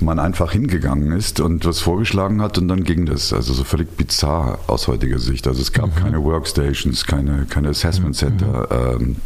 man 0.00 0.18
einfach 0.18 0.52
hingegangen 0.52 1.12
ist 1.12 1.40
und 1.40 1.64
was 1.64 1.80
vorgeschlagen 1.80 2.42
hat 2.42 2.58
und 2.58 2.68
dann 2.68 2.84
ging 2.84 3.06
das. 3.06 3.32
Also 3.32 3.54
so 3.54 3.64
völlig 3.64 3.96
bizarr 3.96 4.58
aus 4.66 4.88
heutiger 4.88 5.18
Sicht. 5.18 5.46
Also 5.46 5.62
es 5.62 5.72
gab 5.72 5.86
mhm. 5.86 6.02
keine 6.02 6.22
Workstations, 6.22 7.06
keine, 7.06 7.46
keine 7.46 7.70
Assessment 7.70 8.16
Center. 8.16 8.68
Mhm. 8.70 9.02
Ähm, 9.02 9.16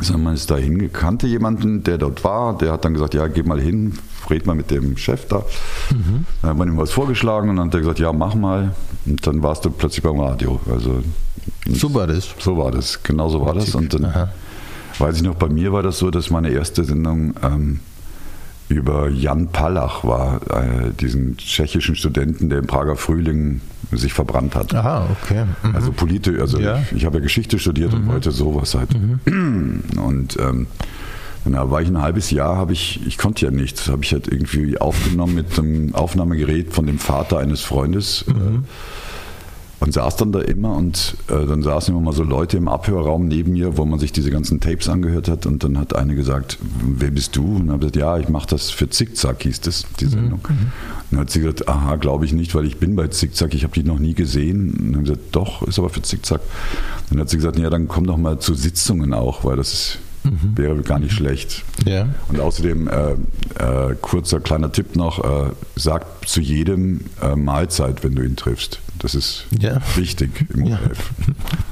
sondern 0.00 0.22
man 0.22 0.34
ist 0.34 0.50
da 0.50 0.56
hingekannte 0.56 1.26
jemanden, 1.26 1.82
der 1.82 1.98
dort 1.98 2.22
war, 2.22 2.56
der 2.56 2.72
hat 2.72 2.84
dann 2.84 2.94
gesagt, 2.94 3.14
ja, 3.14 3.26
geh 3.26 3.42
mal 3.42 3.60
hin, 3.60 3.98
red 4.30 4.46
mal 4.46 4.54
mit 4.54 4.70
dem 4.70 4.96
Chef 4.96 5.26
da. 5.26 5.44
Mhm. 5.90 6.24
Dann 6.42 6.50
hat 6.50 6.56
man 6.56 6.68
ihm 6.68 6.76
was 6.76 6.90
vorgeschlagen 6.90 7.50
und 7.50 7.56
dann 7.56 7.68
hat 7.68 7.74
er 7.74 7.80
gesagt, 7.80 7.98
ja, 7.98 8.12
mach 8.12 8.34
mal. 8.34 8.74
Und 9.06 9.26
dann 9.26 9.42
warst 9.42 9.64
du 9.64 9.70
plötzlich 9.70 10.02
beim 10.02 10.20
Radio. 10.20 10.60
Also, 10.70 11.02
so 11.66 11.94
war 11.94 12.06
das. 12.06 12.34
So 12.38 12.56
war 12.56 12.70
das, 12.70 13.02
genau 13.02 13.28
so 13.28 13.44
war 13.44 13.54
das. 13.54 13.74
Und 13.74 13.94
dann 13.94 14.04
Aha. 14.04 14.32
weiß 14.98 15.16
ich 15.16 15.22
noch, 15.22 15.34
bei 15.34 15.48
mir 15.48 15.72
war 15.72 15.82
das 15.82 15.98
so, 15.98 16.10
dass 16.10 16.30
meine 16.30 16.50
erste 16.50 16.84
Sendung 16.84 17.34
ähm, 17.42 17.80
über 18.68 19.08
Jan 19.08 19.48
Palach 19.48 20.04
war, 20.04 20.40
äh, 20.50 20.92
diesen 20.92 21.36
tschechischen 21.38 21.96
Studenten, 21.96 22.50
der 22.50 22.58
im 22.58 22.66
Prager 22.66 22.96
Frühling 22.96 23.62
sich 23.92 24.12
verbrannt 24.12 24.54
hat. 24.54 24.74
Aha, 24.74 25.08
okay. 25.22 25.46
Mhm. 25.62 25.74
Also 25.74 25.92
politisch, 25.92 26.38
also 26.38 26.58
ja. 26.58 26.78
ich, 26.78 26.98
ich 26.98 27.04
habe 27.06 27.18
ja 27.18 27.22
Geschichte 27.22 27.58
studiert 27.58 27.92
mhm. 27.92 28.00
und 28.00 28.08
wollte 28.08 28.30
sowas 28.30 28.74
halt. 28.74 28.90
Mhm. 28.94 29.82
Und 29.96 30.36
ähm, 30.38 30.66
dann 31.44 31.70
war 31.70 31.80
ich 31.80 31.88
ein 31.88 32.00
halbes 32.00 32.30
Jahr, 32.30 32.56
habe 32.56 32.72
ich, 32.72 33.00
ich 33.06 33.18
konnte 33.18 33.44
ja 33.44 33.50
nichts, 33.50 33.88
habe 33.88 34.02
ich 34.02 34.12
halt 34.12 34.28
irgendwie 34.28 34.78
aufgenommen 34.78 35.34
mit 35.34 35.58
einem 35.58 35.94
Aufnahmegerät 35.94 36.72
von 36.72 36.86
dem 36.86 36.98
Vater 36.98 37.38
eines 37.38 37.62
Freundes. 37.62 38.24
Äh, 38.28 38.32
mhm. 38.32 38.64
und 39.80 39.92
saß 39.92 40.16
dann 40.16 40.32
da 40.32 40.40
immer 40.40 40.76
und 40.76 41.16
äh, 41.28 41.46
dann 41.46 41.62
saßen 41.62 41.94
immer 41.94 42.02
mal 42.02 42.12
so 42.12 42.24
Leute 42.24 42.56
im 42.56 42.68
Abhörraum 42.68 43.28
neben 43.28 43.52
mir, 43.52 43.76
wo 43.76 43.84
man 43.84 43.98
sich 43.98 44.12
diese 44.12 44.30
ganzen 44.30 44.60
Tapes 44.60 44.88
angehört 44.88 45.28
hat 45.28 45.46
und 45.46 45.62
dann 45.62 45.78
hat 45.78 45.94
eine 45.94 46.16
gesagt, 46.16 46.58
wer 46.82 47.10
bist 47.10 47.36
du? 47.36 47.44
Und 47.44 47.66
dann 47.66 47.70
habe 47.70 47.78
gesagt, 47.78 47.96
ja, 47.96 48.18
ich 48.18 48.28
mache 48.28 48.48
das 48.48 48.70
für 48.70 48.90
Zickzack, 48.90 49.42
hieß 49.44 49.60
das, 49.60 49.86
die 50.00 50.06
mhm. 50.06 50.10
Sendung. 50.10 50.40
Mhm. 50.48 50.54
Und 50.58 50.72
dann 51.12 51.20
hat 51.20 51.30
sie 51.30 51.40
gesagt, 51.40 51.68
aha, 51.68 51.96
glaube 51.96 52.24
ich 52.24 52.32
nicht, 52.32 52.54
weil 52.54 52.66
ich 52.66 52.78
bin 52.78 52.96
bei 52.96 53.06
Zickzack, 53.06 53.54
ich 53.54 53.62
habe 53.62 53.72
die 53.74 53.84
noch 53.84 54.00
nie 54.00 54.14
gesehen. 54.14 54.72
Und 54.72 54.78
dann 54.78 54.94
habe 54.96 55.02
ich 55.04 55.10
gesagt, 55.10 55.28
doch, 55.32 55.62
ist 55.62 55.78
aber 55.78 55.88
für 55.88 56.02
Zickzack. 56.02 56.40
Und 56.40 57.12
dann 57.12 57.20
hat 57.20 57.30
sie 57.30 57.36
gesagt, 57.36 57.58
ja, 57.58 57.70
dann 57.70 57.86
komm 57.88 58.06
doch 58.06 58.16
mal 58.16 58.40
zu 58.40 58.54
Sitzungen 58.54 59.14
auch, 59.14 59.44
weil 59.44 59.56
das 59.56 59.72
ist 59.72 59.98
Mhm. 60.24 60.56
Wäre 60.56 60.82
gar 60.82 60.98
nicht 60.98 61.12
schlecht. 61.12 61.64
Ja. 61.86 62.08
Und 62.28 62.40
außerdem, 62.40 62.88
äh, 62.88 63.12
äh, 63.62 63.94
kurzer 64.00 64.40
kleiner 64.40 64.72
Tipp 64.72 64.96
noch, 64.96 65.24
äh, 65.24 65.50
sag 65.76 66.06
zu 66.28 66.40
jedem 66.40 67.04
äh, 67.22 67.36
Mahlzeit, 67.36 68.04
wenn 68.04 68.14
du 68.14 68.22
ihn 68.22 68.36
triffst. 68.36 68.80
Das 68.98 69.14
ist 69.14 69.46
ja. 69.58 69.80
wichtig 69.94 70.46
im 70.52 70.66
ja. 70.66 70.78
ORF. 70.78 71.10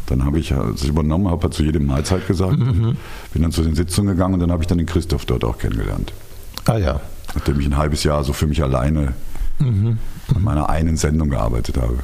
Dann 0.07 0.25
habe 0.25 0.39
ich, 0.39 0.55
als 0.55 0.83
ich 0.83 0.89
übernommen 0.89 1.29
habe, 1.29 1.51
zu 1.51 1.65
jedem 1.65 1.87
Mahlzeit 1.87 2.27
gesagt. 2.27 2.59
Mhm. 2.59 2.97
Bin 3.33 3.43
dann 3.43 3.53
zu 3.53 3.63
den 3.63 3.75
Sitzungen 3.75 4.15
gegangen 4.15 4.35
und 4.35 4.41
dann 4.41 4.53
habe 4.53 4.63
ich 4.63 4.69
dann 4.69 4.79
den 4.79 4.87
Christoph 4.87 5.25
dort 5.25 5.45
auch 5.45 5.59
kennengelernt. 5.59 6.13
Ah 6.67 6.79
ja. 6.79 7.01
Nachdem 7.35 7.59
ich 7.61 7.67
ein 7.67 7.77
halbes 7.77 8.05
Jahr 8.05 8.23
so 8.25 8.33
für 8.33 8.47
mich 8.47 8.63
alleine 8.63 9.15
mhm. 9.59 9.99
an 10.35 10.43
meiner 10.43 10.69
einen 10.69 10.97
Sendung 10.97 11.31
gearbeitet 11.31 11.77
habe. 11.77 11.99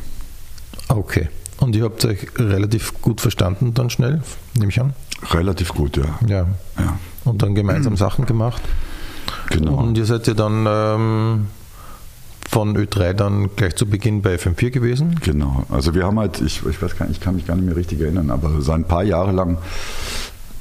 Okay. 0.88 1.28
Und 1.58 1.76
ihr 1.76 1.84
habt 1.84 2.04
euch 2.04 2.26
relativ 2.36 3.00
gut 3.00 3.20
verstanden 3.20 3.72
dann 3.74 3.88
schnell, 3.88 4.22
nehme 4.54 4.70
ich 4.70 4.80
an? 4.80 4.94
Relativ 5.30 5.72
gut, 5.74 5.96
ja. 5.96 6.18
Ja. 6.26 6.46
ja. 6.78 6.98
Und 7.24 7.42
dann 7.42 7.54
gemeinsam 7.54 7.96
Sachen 7.96 8.26
gemacht. 8.26 8.62
Genau. 9.48 9.74
Und 9.74 9.96
ihr 9.96 10.04
seid 10.04 10.26
ja 10.26 10.34
dann 10.34 10.66
ähm, 10.68 11.46
von 12.48 12.76
Ö3 12.76 13.12
dann 13.14 13.50
gleich 13.56 13.76
zu 13.76 13.86
Beginn 13.86 14.22
bei 14.22 14.34
FM4 14.34 14.70
gewesen? 14.70 15.18
Genau. 15.22 15.64
Also 15.70 15.94
wir 15.94 16.04
haben 16.04 16.18
halt, 16.18 16.40
ich, 16.40 16.64
ich 16.66 16.82
weiß 16.82 16.96
gar 16.98 17.06
nicht, 17.06 17.18
ich 17.18 17.22
kann 17.22 17.34
mich 17.34 17.46
gar 17.46 17.56
nicht 17.56 17.66
mehr 17.66 17.76
richtig 17.76 18.00
erinnern, 18.00 18.30
aber 18.30 18.60
so 18.60 18.72
ein 18.72 18.84
paar 18.84 19.04
Jahre 19.04 19.32
lang 19.32 19.58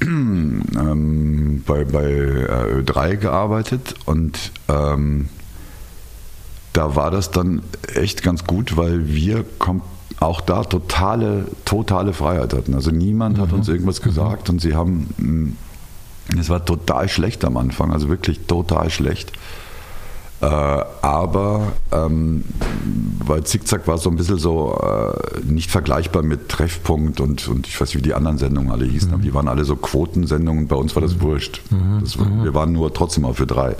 ähm, 0.00 1.62
bei, 1.66 1.84
bei 1.84 2.04
äh, 2.04 2.80
Ö3 2.80 3.16
gearbeitet 3.16 3.94
und 4.06 4.52
ähm, 4.68 5.28
da 6.72 6.96
war 6.96 7.10
das 7.10 7.30
dann 7.30 7.62
echt 7.94 8.22
ganz 8.22 8.44
gut, 8.44 8.76
weil 8.76 9.08
wir 9.08 9.44
komplett 9.58 9.91
auch 10.22 10.40
da 10.40 10.64
totale, 10.64 11.46
totale 11.64 12.12
Freiheit 12.12 12.54
hatten. 12.54 12.74
Also 12.74 12.90
niemand 12.90 13.38
mhm. 13.38 13.42
hat 13.42 13.52
uns 13.52 13.68
irgendwas 13.68 14.00
mhm. 14.00 14.04
gesagt 14.04 14.48
und 14.48 14.60
sie 14.60 14.74
haben, 14.74 15.08
mm, 15.16 16.38
es 16.38 16.48
war 16.48 16.64
total 16.64 17.08
schlecht 17.08 17.44
am 17.44 17.56
Anfang, 17.56 17.92
also 17.92 18.08
wirklich 18.08 18.46
total 18.46 18.90
schlecht. 18.90 19.32
Äh, 20.40 20.46
aber 20.46 21.72
ähm, 21.92 22.44
weil 23.24 23.44
Zickzack 23.44 23.86
war 23.86 23.98
so 23.98 24.10
ein 24.10 24.16
bisschen 24.16 24.38
so 24.38 24.76
äh, 24.82 25.40
nicht 25.44 25.70
vergleichbar 25.70 26.22
mit 26.22 26.48
Treffpunkt 26.48 27.20
und, 27.20 27.46
und 27.46 27.68
ich 27.68 27.80
weiß 27.80 27.88
nicht, 27.90 27.98
wie 27.98 28.02
die 28.02 28.14
anderen 28.14 28.38
Sendungen 28.38 28.72
alle 28.72 28.84
hießen, 28.84 29.08
mhm. 29.08 29.14
aber 29.14 29.22
die 29.22 29.34
waren 29.34 29.46
alle 29.48 29.64
so 29.64 29.76
Quotensendungen, 29.76 30.66
bei 30.66 30.76
uns 30.76 30.96
war 30.96 31.02
das 31.02 31.14
mhm. 31.14 31.20
wurscht. 31.22 31.62
Mhm. 31.70 32.00
Das, 32.00 32.16
mhm. 32.16 32.42
wir 32.42 32.54
waren 32.54 32.72
nur 32.72 32.92
trotzdem 32.92 33.24
auch 33.24 33.36
für 33.36 33.46
drei. 33.46 33.76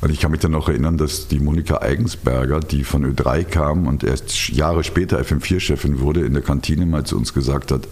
Und 0.00 0.12
ich 0.12 0.20
kann 0.20 0.30
mich 0.30 0.40
dann 0.40 0.52
noch 0.52 0.68
erinnern, 0.68 0.96
dass 0.96 1.26
die 1.26 1.40
Monika 1.40 1.78
Eigensberger, 1.78 2.60
die 2.60 2.84
von 2.84 3.04
Ö3 3.04 3.44
kam 3.44 3.86
und 3.88 4.04
erst 4.04 4.48
Jahre 4.48 4.84
später 4.84 5.20
FM4-Chefin 5.20 6.00
wurde, 6.00 6.24
in 6.24 6.34
der 6.34 6.42
Kantine 6.42 6.86
mal 6.86 7.04
zu 7.04 7.16
uns 7.16 7.34
gesagt 7.34 7.72
hat, 7.72 7.88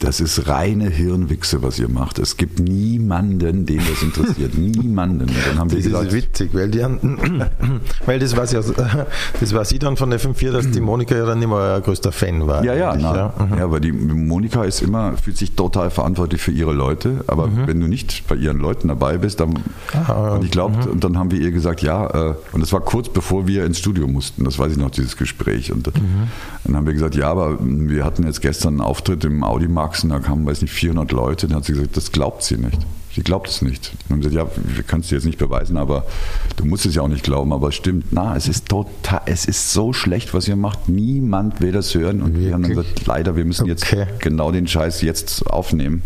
Das 0.00 0.18
ist 0.18 0.48
reine 0.48 0.88
Hirnwichse, 0.88 1.62
was 1.62 1.78
ihr 1.78 1.90
macht. 1.90 2.18
Es 2.18 2.38
gibt 2.38 2.58
niemanden, 2.58 3.66
den 3.66 3.78
das 3.78 4.02
interessiert. 4.02 4.54
niemanden. 4.58 5.20
Und 5.20 5.36
dann 5.46 5.58
haben 5.58 5.70
wir 5.70 5.76
das 5.76 5.86
gesagt, 5.86 6.06
ist 6.06 6.14
witzig, 6.14 6.50
weil, 6.54 6.70
die 6.70 6.82
haben, 6.82 7.18
weil 8.06 8.18
das 8.18 8.34
weiß 8.34 8.52
ja, 8.52 8.62
das 9.40 9.54
war 9.54 9.64
sie 9.66 9.78
dann 9.78 9.98
von 9.98 10.10
FM4, 10.10 10.52
dass 10.52 10.70
die 10.70 10.80
Monika 10.80 11.14
ja 11.14 11.26
dann 11.26 11.42
immer 11.42 11.56
euer 11.56 11.80
größter 11.82 12.12
Fan 12.12 12.46
war. 12.46 12.64
Ja, 12.64 12.74
ja, 12.74 12.96
na, 12.98 13.14
ja. 13.14 13.34
Mhm. 13.38 13.58
ja, 13.58 13.70
weil 13.70 13.80
die 13.80 13.92
Monika 13.92 14.64
ist 14.64 14.80
immer, 14.80 15.18
fühlt 15.18 15.36
sich 15.36 15.52
total 15.52 15.90
verantwortlich 15.90 16.40
für 16.40 16.52
ihre 16.52 16.72
Leute, 16.72 17.22
aber 17.26 17.48
mhm. 17.48 17.66
wenn 17.66 17.80
du 17.80 17.86
nicht 17.86 18.26
bei 18.26 18.36
ihren 18.36 18.58
Leuten 18.58 18.88
dabei 18.88 19.18
bist, 19.18 19.40
dann 19.40 19.58
ah, 19.92 20.30
und 20.30 20.44
ich 20.46 20.50
glaube, 20.50 20.78
mhm. 20.78 20.92
und 20.92 21.04
dann 21.04 21.18
haben 21.18 21.30
wir 21.30 21.38
ihr 21.38 21.52
gesagt, 21.52 21.82
ja, 21.82 22.30
äh, 22.30 22.34
und 22.52 22.62
das 22.62 22.72
war 22.72 22.80
kurz 22.80 23.10
bevor 23.10 23.46
wir 23.46 23.66
ins 23.66 23.78
Studio 23.78 24.08
mussten, 24.08 24.44
das 24.44 24.58
weiß 24.58 24.72
ich 24.72 24.78
noch, 24.78 24.90
dieses 24.90 25.18
Gespräch. 25.18 25.70
Und 25.72 25.86
mhm. 25.88 26.28
dann 26.64 26.76
haben 26.76 26.86
wir 26.86 26.94
gesagt, 26.94 27.16
ja, 27.16 27.30
aber 27.30 27.58
wir 27.60 28.02
hatten 28.02 28.24
jetzt 28.24 28.40
gestern 28.40 28.74
einen 28.74 28.80
Auftritt 28.80 29.24
im 29.24 29.44
Audimarkt 29.44 29.89
Sachsen, 29.90 30.10
da 30.10 30.20
kamen, 30.20 30.46
weiß 30.46 30.62
nicht, 30.62 30.72
400 30.72 31.10
Leute. 31.10 31.48
Dann 31.48 31.56
hat 31.56 31.64
sie 31.64 31.72
gesagt, 31.72 31.96
das 31.96 32.12
glaubt 32.12 32.44
sie 32.44 32.56
nicht. 32.56 32.78
Sie 33.12 33.22
glaubt 33.22 33.48
es 33.48 33.60
nicht. 33.60 33.92
Und 34.04 34.10
haben 34.10 34.20
gesagt, 34.20 34.36
ja, 34.36 34.76
wir 34.76 34.84
können 34.84 35.02
es 35.02 35.08
dir 35.08 35.16
jetzt 35.16 35.24
nicht 35.24 35.38
beweisen, 35.38 35.76
aber 35.76 36.06
du 36.54 36.64
musst 36.64 36.86
es 36.86 36.94
ja 36.94 37.02
auch 37.02 37.08
nicht 37.08 37.24
glauben, 37.24 37.52
aber 37.52 37.68
es 37.68 37.74
stimmt. 37.74 38.12
Na, 38.12 38.36
es 38.36 38.46
ist 38.46 38.68
total, 38.68 39.22
es 39.26 39.46
ist 39.46 39.72
so 39.72 39.92
schlecht, 39.92 40.32
was 40.32 40.46
ihr 40.46 40.54
macht. 40.54 40.88
Niemand 40.88 41.60
will 41.60 41.72
das 41.72 41.92
hören. 41.96 42.22
Und 42.22 42.34
Wirklich? 42.34 42.46
wir 42.46 42.54
haben 42.54 42.62
dann 42.62 42.70
gesagt, 42.70 43.06
leider, 43.06 43.34
wir 43.34 43.44
müssen 43.44 43.68
okay. 43.68 43.98
jetzt 43.98 44.20
genau 44.20 44.52
den 44.52 44.68
Scheiß 44.68 45.02
jetzt 45.02 45.44
aufnehmen. 45.48 46.02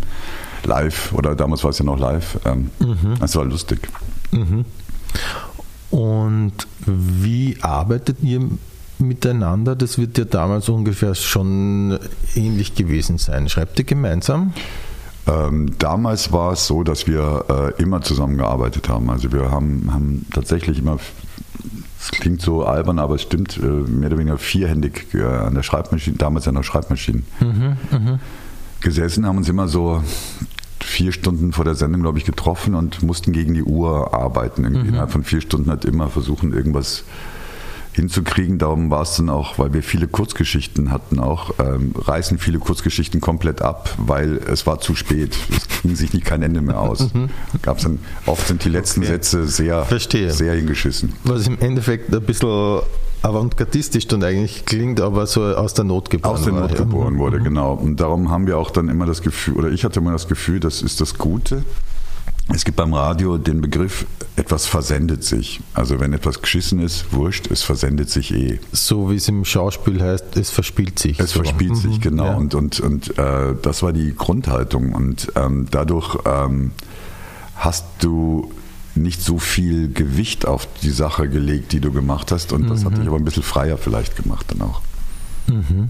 Live. 0.63 1.13
Oder 1.13 1.35
damals 1.35 1.63
war 1.63 1.69
es 1.69 1.77
ja 1.77 1.85
noch 1.85 1.99
live. 1.99 2.39
Ähm, 2.43 2.71
mhm. 2.79 3.19
Das 3.19 3.35
war 3.35 3.45
lustig. 3.45 3.87
Mhm. 4.31 4.65
Und 5.91 6.53
wie 6.87 7.57
arbeitet 7.61 8.17
ihr 8.23 8.49
miteinander? 8.99 9.75
Das 9.75 9.97
wird 9.97 10.17
ja 10.17 10.25
damals 10.25 10.69
ungefähr 10.69 11.15
schon 11.15 11.99
ähnlich 12.35 12.75
gewesen 12.75 13.17
sein. 13.17 13.49
Schreibt 13.49 13.77
ihr 13.79 13.85
gemeinsam? 13.85 14.53
Ähm, 15.27 15.77
damals 15.79 16.31
war 16.31 16.53
es 16.53 16.67
so, 16.67 16.83
dass 16.83 17.07
wir 17.07 17.73
äh, 17.77 17.81
immer 17.81 18.01
zusammengearbeitet 18.01 18.89
haben. 18.89 19.09
Also 19.09 19.31
wir 19.31 19.51
haben, 19.51 19.89
haben 19.91 20.25
tatsächlich 20.31 20.79
immer, 20.79 20.99
es 21.99 22.11
klingt 22.11 22.41
so 22.41 22.63
albern, 22.63 22.99
aber 22.99 23.15
es 23.15 23.23
stimmt, 23.23 23.57
äh, 23.57 23.65
mehr 23.65 24.09
oder 24.09 24.19
weniger 24.19 24.37
vierhändig 24.37 25.07
äh, 25.15 25.23
an 25.23 25.55
der 25.55 25.63
Schreibmaschine, 25.63 26.17
damals 26.17 26.47
an 26.47 26.55
der 26.55 26.63
Schreibmaschine 26.63 27.23
mhm, 27.39 27.77
mh. 27.91 28.19
gesessen, 28.81 29.25
haben 29.25 29.37
uns 29.37 29.49
immer 29.49 29.67
so 29.67 30.03
vier 30.79 31.11
Stunden 31.11 31.51
vor 31.53 31.65
der 31.65 31.73
Sendung, 31.73 32.03
glaube 32.03 32.19
ich, 32.19 32.25
getroffen 32.25 32.75
und 32.75 33.01
mussten 33.01 33.31
gegen 33.31 33.55
die 33.55 33.63
Uhr 33.63 34.13
arbeiten. 34.13 34.61
Mhm. 34.61 34.89
Innerhalb 34.89 35.11
von 35.11 35.23
vier 35.23 35.41
Stunden 35.41 35.71
hat 35.71 35.85
immer 35.85 36.09
versuchen, 36.09 36.53
irgendwas 36.53 37.03
hinzukriegen. 37.95 38.57
Darum 38.57 38.91
war 38.91 39.01
es 39.01 39.15
dann 39.15 39.29
auch, 39.29 39.57
weil 39.57 39.73
wir 39.73 39.83
viele 39.83 40.07
Kurzgeschichten 40.07 40.91
hatten, 40.91 41.19
auch 41.19 41.53
ähm, 41.59 41.93
reißen 41.97 42.37
viele 42.37 42.59
Kurzgeschichten 42.59 43.21
komplett 43.21 43.61
ab, 43.61 43.95
weil 43.97 44.37
es 44.47 44.67
war 44.67 44.79
zu 44.79 44.95
spät. 44.95 45.37
Es 45.49 45.81
ging 45.81 45.95
sich 45.95 46.13
nicht 46.13 46.25
kein 46.25 46.43
Ende 46.43 46.61
mehr 46.61 46.79
aus. 46.79 47.13
Mhm. 47.13 47.29
Gab's 47.61 47.83
dann, 47.83 47.99
oft 48.25 48.47
sind 48.47 48.63
die 48.65 48.69
letzten 48.69 49.01
okay. 49.01 49.11
Sätze 49.11 49.47
sehr, 49.47 49.83
Verstehe. 49.85 50.31
sehr 50.31 50.53
hingeschissen. 50.55 51.13
Was 51.23 51.47
im 51.47 51.59
Endeffekt 51.59 52.13
ein 52.13 52.21
bisschen 52.21 52.81
avantgardistisch 53.21 54.07
dann 54.07 54.23
eigentlich 54.23 54.65
klingt, 54.65 55.01
aber 55.01 55.25
so 55.25 55.43
aus 55.43 55.73
der 55.73 55.85
Not 55.85 56.09
geboren 56.09 56.35
Aus 56.35 56.43
der 56.43 56.53
Not 56.53 56.71
war, 56.71 56.77
geboren 56.77 57.13
ja. 57.15 57.19
wurde, 57.19 57.39
mhm. 57.39 57.43
genau. 57.45 57.73
Und 57.73 57.99
darum 57.99 58.29
haben 58.29 58.45
wir 58.45 58.57
auch 58.57 58.71
dann 58.71 58.89
immer 58.89 59.05
das 59.05 59.21
Gefühl, 59.21 59.55
oder 59.55 59.69
ich 59.69 59.83
hatte 59.83 59.99
immer 59.99 60.11
das 60.11 60.27
Gefühl, 60.27 60.59
das 60.59 60.81
ist 60.81 61.01
das 61.01 61.17
Gute, 61.17 61.63
es 62.53 62.63
gibt 62.63 62.77
beim 62.77 62.93
Radio 62.93 63.37
den 63.37 63.59
Begriff, 63.61 64.05
etwas 64.35 64.67
versendet 64.67 65.23
sich. 65.23 65.61
Also 65.73 65.99
wenn 65.99 66.13
etwas 66.13 66.41
geschissen 66.41 66.79
ist, 66.79 67.11
wurscht, 67.11 67.49
es 67.49 67.63
versendet 67.63 68.09
sich 68.09 68.33
eh. 68.33 68.59
So 68.71 69.09
wie 69.09 69.15
es 69.15 69.27
im 69.27 69.45
Schauspiel 69.45 70.01
heißt, 70.01 70.37
es 70.37 70.51
verspielt 70.51 70.99
sich. 70.99 71.19
Es 71.19 71.31
so. 71.31 71.41
verspielt 71.41 71.71
mhm. 71.71 71.75
sich, 71.75 72.01
genau. 72.01 72.25
Ja. 72.25 72.35
Und, 72.35 72.53
und, 72.53 72.79
und 72.79 73.17
äh, 73.17 73.55
das 73.61 73.81
war 73.81 73.93
die 73.93 74.13
Grundhaltung. 74.13 74.93
Und 74.93 75.31
ähm, 75.35 75.67
dadurch 75.71 76.17
ähm, 76.25 76.71
hast 77.55 77.85
du 77.99 78.51
nicht 78.93 79.21
so 79.21 79.39
viel 79.39 79.91
Gewicht 79.91 80.45
auf 80.45 80.67
die 80.83 80.91
Sache 80.91 81.27
gelegt, 81.27 81.71
die 81.71 81.79
du 81.79 81.91
gemacht 81.91 82.31
hast. 82.31 82.53
Und 82.53 82.69
das 82.69 82.81
mhm. 82.81 82.85
hat 82.85 82.97
dich 82.99 83.07
aber 83.07 83.17
ein 83.17 83.25
bisschen 83.25 83.43
freier 83.43 83.77
vielleicht 83.77 84.15
gemacht 84.15 84.45
dann 84.49 84.61
auch. 84.61 84.81
Mhm. 85.47 85.89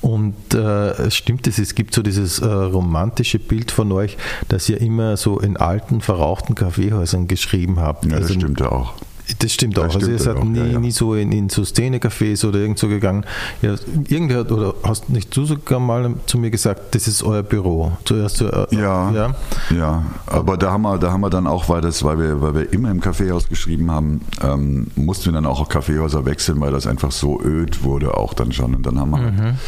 Und 0.00 0.54
äh, 0.54 1.10
stimmt 1.10 1.46
es, 1.46 1.58
es 1.58 1.74
gibt 1.74 1.94
so 1.94 2.02
dieses 2.02 2.38
äh, 2.38 2.46
romantische 2.46 3.38
Bild 3.38 3.70
von 3.70 3.92
euch, 3.92 4.16
dass 4.48 4.68
ihr 4.68 4.80
immer 4.80 5.16
so 5.16 5.38
in 5.38 5.56
alten, 5.56 6.00
verrauchten 6.00 6.54
Kaffeehäusern 6.54 7.28
geschrieben 7.28 7.80
habt. 7.80 8.04
Ja, 8.04 8.12
das 8.12 8.22
also, 8.22 8.34
stimmt 8.34 8.60
ja 8.60 8.72
auch. 8.72 8.94
Das 9.38 9.52
stimmt 9.52 9.78
auch. 9.78 9.84
Das 9.84 9.96
also 9.96 10.10
ihr 10.10 10.18
seid 10.18 10.42
nie, 10.44 10.58
ja, 10.58 10.64
ja. 10.66 10.80
nie 10.80 10.90
so 10.90 11.14
in, 11.14 11.32
in 11.32 11.48
so 11.48 11.64
Szene-Cafés 11.64 12.46
oder 12.46 12.58
irgend 12.58 12.78
so 12.78 12.88
gegangen. 12.88 13.24
Ja, 13.62 13.74
irgendwer 14.08 14.38
hat, 14.38 14.52
oder 14.52 14.74
hast 14.82 15.10
nicht 15.10 15.34
du 15.36 15.44
sogar 15.44 15.80
mal 15.80 16.14
zu 16.26 16.38
mir 16.38 16.50
gesagt, 16.50 16.94
das 16.94 17.06
ist 17.08 17.22
euer 17.22 17.42
Büro. 17.42 17.92
Zuerst 18.04 18.40
äh, 18.40 18.66
ja, 18.70 19.10
ja, 19.10 19.34
ja. 19.76 20.04
Aber 20.26 20.56
da 20.56 20.72
haben 20.72 20.82
wir, 20.82 20.98
da 20.98 21.12
haben 21.12 21.20
wir 21.20 21.30
dann 21.30 21.46
auch, 21.46 21.68
weil 21.68 21.80
das, 21.80 22.02
weil 22.04 22.18
wir, 22.18 22.40
weil 22.40 22.54
wir 22.54 22.72
immer 22.72 22.90
im 22.90 23.00
Kaffeehaus 23.00 23.48
geschrieben 23.48 23.90
haben, 23.90 24.22
ähm, 24.42 24.88
mussten 24.96 25.26
wir 25.26 25.32
dann 25.32 25.46
auch 25.46 25.68
Kaffeehäuser 25.68 26.24
wechseln, 26.24 26.60
weil 26.60 26.72
das 26.72 26.86
einfach 26.86 27.12
so 27.12 27.40
öd 27.40 27.82
wurde 27.82 28.16
auch 28.16 28.34
dann 28.34 28.52
schon. 28.52 28.74
Und 28.74 28.86
dann 28.86 28.98
haben 28.98 29.10
wir 29.10 29.18
mhm. 29.18 29.58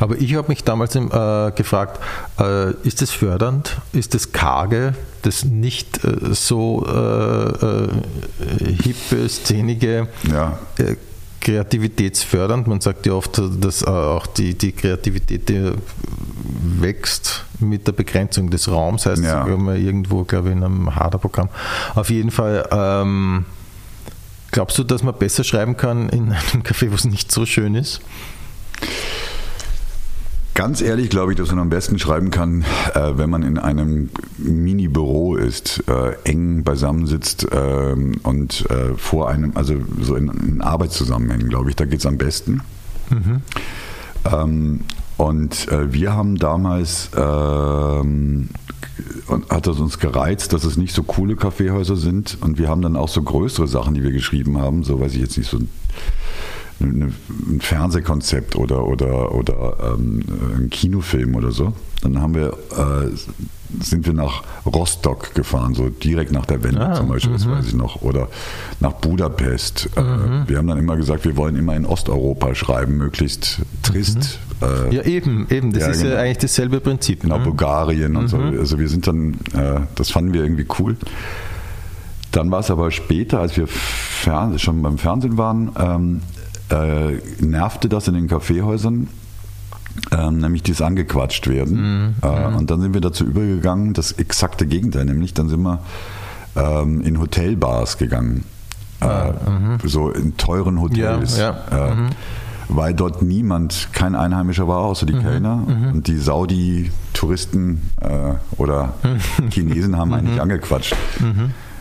Aber 0.00 0.18
ich 0.18 0.34
habe 0.34 0.48
mich 0.48 0.64
damals 0.64 0.96
äh, 0.96 1.52
gefragt, 1.54 2.00
äh, 2.40 2.72
ist 2.82 3.02
es 3.02 3.10
fördernd? 3.10 3.76
Ist 3.92 4.14
es 4.14 4.32
karge? 4.32 4.94
Das 5.22 5.44
nicht 5.44 6.02
äh, 6.04 6.34
so 6.34 6.84
äh, 6.86 7.64
äh, 7.64 7.88
hippe, 8.82 9.28
szenige 9.28 10.08
ja. 10.30 10.58
Äh, 10.78 10.96
kreativitätsfördernd? 11.40 12.66
Man 12.66 12.80
sagt 12.80 13.06
ja 13.06 13.12
oft, 13.12 13.40
dass 13.60 13.84
auch 13.84 14.26
die, 14.26 14.54
die 14.54 14.72
Kreativität 14.72 15.48
die 15.48 15.72
wächst 16.62 17.44
mit 17.58 17.86
der 17.86 17.92
Begrenzung 17.92 18.50
des 18.50 18.70
Raums, 18.70 19.06
heißt 19.06 19.22
ja. 19.22 19.46
sogar 19.46 19.76
irgendwo, 19.76 20.24
glaube 20.24 20.48
ich, 20.48 20.56
in 20.56 20.64
einem 20.64 20.94
Haderprogramm. 20.96 21.48
Auf 21.94 22.10
jeden 22.10 22.30
Fall. 22.30 22.66
Ähm, 22.70 23.44
glaubst 24.50 24.78
du, 24.78 24.84
dass 24.84 25.02
man 25.02 25.14
besser 25.14 25.44
schreiben 25.44 25.76
kann 25.76 26.08
in 26.08 26.32
einem 26.32 26.62
Café, 26.62 26.90
wo 26.90 26.94
es 26.94 27.04
nicht 27.04 27.30
so 27.30 27.46
schön 27.46 27.74
ist? 27.74 28.00
Ganz 30.60 30.82
ehrlich 30.82 31.08
glaube 31.08 31.32
ich, 31.32 31.38
dass 31.38 31.48
man 31.48 31.58
am 31.58 31.70
besten 31.70 31.98
schreiben 31.98 32.30
kann, 32.30 32.66
äh, 32.92 33.12
wenn 33.14 33.30
man 33.30 33.42
in 33.42 33.56
einem 33.56 34.10
Mini-Büro 34.36 35.36
ist, 35.36 35.82
äh, 35.88 36.16
eng 36.24 36.64
beisammensitzt 36.64 37.50
äh, 37.50 37.94
und 38.22 38.68
vor 38.98 39.30
einem, 39.30 39.52
also 39.54 39.76
so 40.02 40.16
in, 40.16 40.28
in 40.28 40.60
Arbeitszusammenhängen, 40.60 41.48
glaube 41.48 41.70
ich, 41.70 41.76
da 41.76 41.86
geht 41.86 42.00
es 42.00 42.04
am 42.04 42.18
besten. 42.18 42.60
Mhm. 43.08 43.40
Ähm, 44.30 44.80
und 45.16 45.66
äh, 45.68 45.94
wir 45.94 46.12
haben 46.12 46.36
damals, 46.36 47.08
ähm, 47.16 48.50
hat 49.48 49.66
es 49.66 49.80
uns 49.80 49.98
gereizt, 49.98 50.52
dass 50.52 50.64
es 50.64 50.76
nicht 50.76 50.94
so 50.94 51.04
coole 51.04 51.36
Kaffeehäuser 51.36 51.96
sind 51.96 52.36
und 52.42 52.58
wir 52.58 52.68
haben 52.68 52.82
dann 52.82 52.96
auch 52.96 53.08
so 53.08 53.22
größere 53.22 53.66
Sachen, 53.66 53.94
die 53.94 54.02
wir 54.02 54.12
geschrieben 54.12 54.58
haben, 54.58 54.84
so 54.84 55.00
weiß 55.00 55.14
ich 55.14 55.22
jetzt 55.22 55.38
nicht, 55.38 55.48
so 55.48 55.56
ein 56.80 57.60
Fernsehkonzept 57.60 58.56
oder, 58.56 58.86
oder, 58.86 59.34
oder 59.34 59.76
ähm, 59.94 60.22
ein 60.56 60.70
Kinofilm 60.70 61.34
oder 61.34 61.50
so. 61.50 61.72
Dann 62.02 62.20
haben 62.20 62.34
wir, 62.34 62.54
äh, 62.76 63.10
sind 63.82 64.06
wir 64.06 64.14
nach 64.14 64.42
Rostock 64.64 65.34
gefahren, 65.34 65.74
so 65.74 65.90
direkt 65.90 66.32
nach 66.32 66.46
der 66.46 66.62
Wende 66.62 66.80
ah, 66.80 66.94
zum 66.94 67.08
Beispiel, 67.08 67.32
das 67.32 67.44
mhm. 67.44 67.50
weiß 67.52 67.66
ich 67.66 67.74
noch, 67.74 68.00
oder 68.02 68.28
nach 68.80 68.92
Budapest. 68.92 69.90
Äh, 69.96 70.00
mhm. 70.00 70.44
wir 70.46 70.56
haben 70.56 70.66
dann 70.66 70.78
immer 70.78 70.96
gesagt, 70.96 71.24
wir 71.24 71.36
wollen 71.36 71.56
immer 71.56 71.76
in 71.76 71.84
Osteuropa 71.84 72.54
schreiben, 72.54 72.96
möglichst 72.96 73.60
trist. 73.82 74.40
Mhm. 74.60 74.66
Äh, 74.90 74.94
ja, 74.96 75.02
eben, 75.02 75.46
eben, 75.50 75.72
das 75.72 75.82
ja, 75.82 75.88
ist 75.90 76.02
genau. 76.02 76.14
ja 76.14 76.20
eigentlich 76.20 76.38
dasselbe 76.38 76.80
Prinzip. 76.80 77.20
Genau, 77.20 77.38
ne? 77.38 77.44
Bulgarien 77.44 78.16
und 78.16 78.28
so. 78.28 78.38
Also 78.38 78.78
wir 78.78 78.88
sind 78.88 79.06
dann, 79.06 79.34
äh, 79.54 79.80
das 79.94 80.10
fanden 80.10 80.32
wir 80.32 80.42
irgendwie 80.42 80.66
cool. 80.78 80.96
Dann 82.32 82.50
war 82.50 82.60
es 82.60 82.70
aber 82.70 82.90
später, 82.90 83.40
als 83.40 83.56
wir 83.56 83.66
schon 84.56 84.82
beim 84.82 84.98
Fernsehen 84.98 85.36
waren, 85.36 85.72
ähm, 85.78 86.20
äh, 86.70 87.20
nervte 87.40 87.88
das 87.88 88.08
in 88.08 88.14
den 88.14 88.28
Kaffeehäusern, 88.28 89.08
ähm, 90.12 90.38
nämlich 90.38 90.62
dieses 90.62 90.82
angequatscht 90.82 91.48
werden. 91.48 91.76
Mhm. 92.06 92.14
Äh, 92.22 92.48
mhm. 92.48 92.56
und 92.56 92.70
dann 92.70 92.80
sind 92.80 92.94
wir 92.94 93.00
dazu 93.00 93.24
übergegangen, 93.24 93.92
das 93.92 94.12
exakte 94.12 94.66
Gegenteil, 94.66 95.04
nämlich 95.04 95.34
dann 95.34 95.48
sind 95.48 95.62
wir 95.62 95.80
ähm, 96.56 97.00
in 97.02 97.18
Hotelbars 97.18 97.98
gegangen. 97.98 98.44
Äh, 99.00 99.32
mhm. 99.50 99.78
So 99.84 100.10
in 100.10 100.36
teuren 100.36 100.80
Hotels. 100.80 101.38
Ja, 101.38 101.56
ja. 101.70 101.88
Äh, 101.88 101.94
mhm. 101.94 102.08
Weil 102.68 102.94
dort 102.94 103.22
niemand, 103.22 103.88
kein 103.92 104.14
Einheimischer 104.14 104.68
war, 104.68 104.78
außer 104.78 105.06
die 105.06 105.14
mhm. 105.14 105.22
Kellner. 105.22 105.56
Mhm. 105.56 105.92
Und 105.92 106.06
die 106.06 106.18
Saudi-Touristen 106.18 107.90
äh, 108.00 108.34
oder 108.56 108.94
Chinesen 109.50 109.96
haben 109.96 110.14
eigentlich 110.14 110.40
angequatscht. 110.40 110.94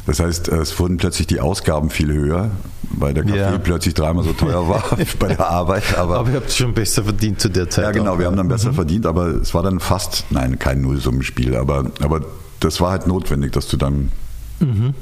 Das 0.08 0.19
heißt, 0.19 0.48
es 0.48 0.79
wurden 0.79 0.98
plötzlich 0.98 1.27
die 1.27 1.39
Ausgaben 1.39 1.91
viel 1.91 2.12
höher, 2.12 2.50
weil 2.91 3.13
der 3.13 3.24
Kaffee 3.24 3.38
ja. 3.38 3.58
plötzlich 3.58 3.93
dreimal 3.93 4.24
so 4.24 4.34
teuer 4.34 4.67
war 4.67 4.84
bei 5.19 5.27
der 5.27 5.48
Arbeit. 5.48 5.98
Aber, 5.98 6.19
aber 6.19 6.29
ihr 6.29 6.36
habt 6.38 6.51
schon 6.51 6.74
besser 6.74 7.03
verdient 7.03 7.39
zu 7.39 7.50
der 7.50 7.69
Zeit. 7.69 7.86
Ja, 7.86 7.91
genau, 7.91 8.13
auch. 8.13 8.19
wir 8.19 8.25
haben 8.25 8.38
dann 8.38 8.48
besser 8.48 8.72
mhm. 8.72 8.75
verdient, 8.75 9.05
aber 9.05 9.27
es 9.27 9.53
war 9.53 9.63
dann 9.63 9.79
fast, 9.79 10.25
nein, 10.31 10.60
kein 10.60 10.81
Nullsummenspiel, 10.81 11.55
aber, 11.55 11.91
aber 12.01 12.22
das 12.60 12.81
war 12.81 12.91
halt 12.91 13.08
notwendig, 13.08 13.51
dass 13.51 13.67
du 13.67 13.77
dann 13.77 14.12
mhm. 14.60 14.93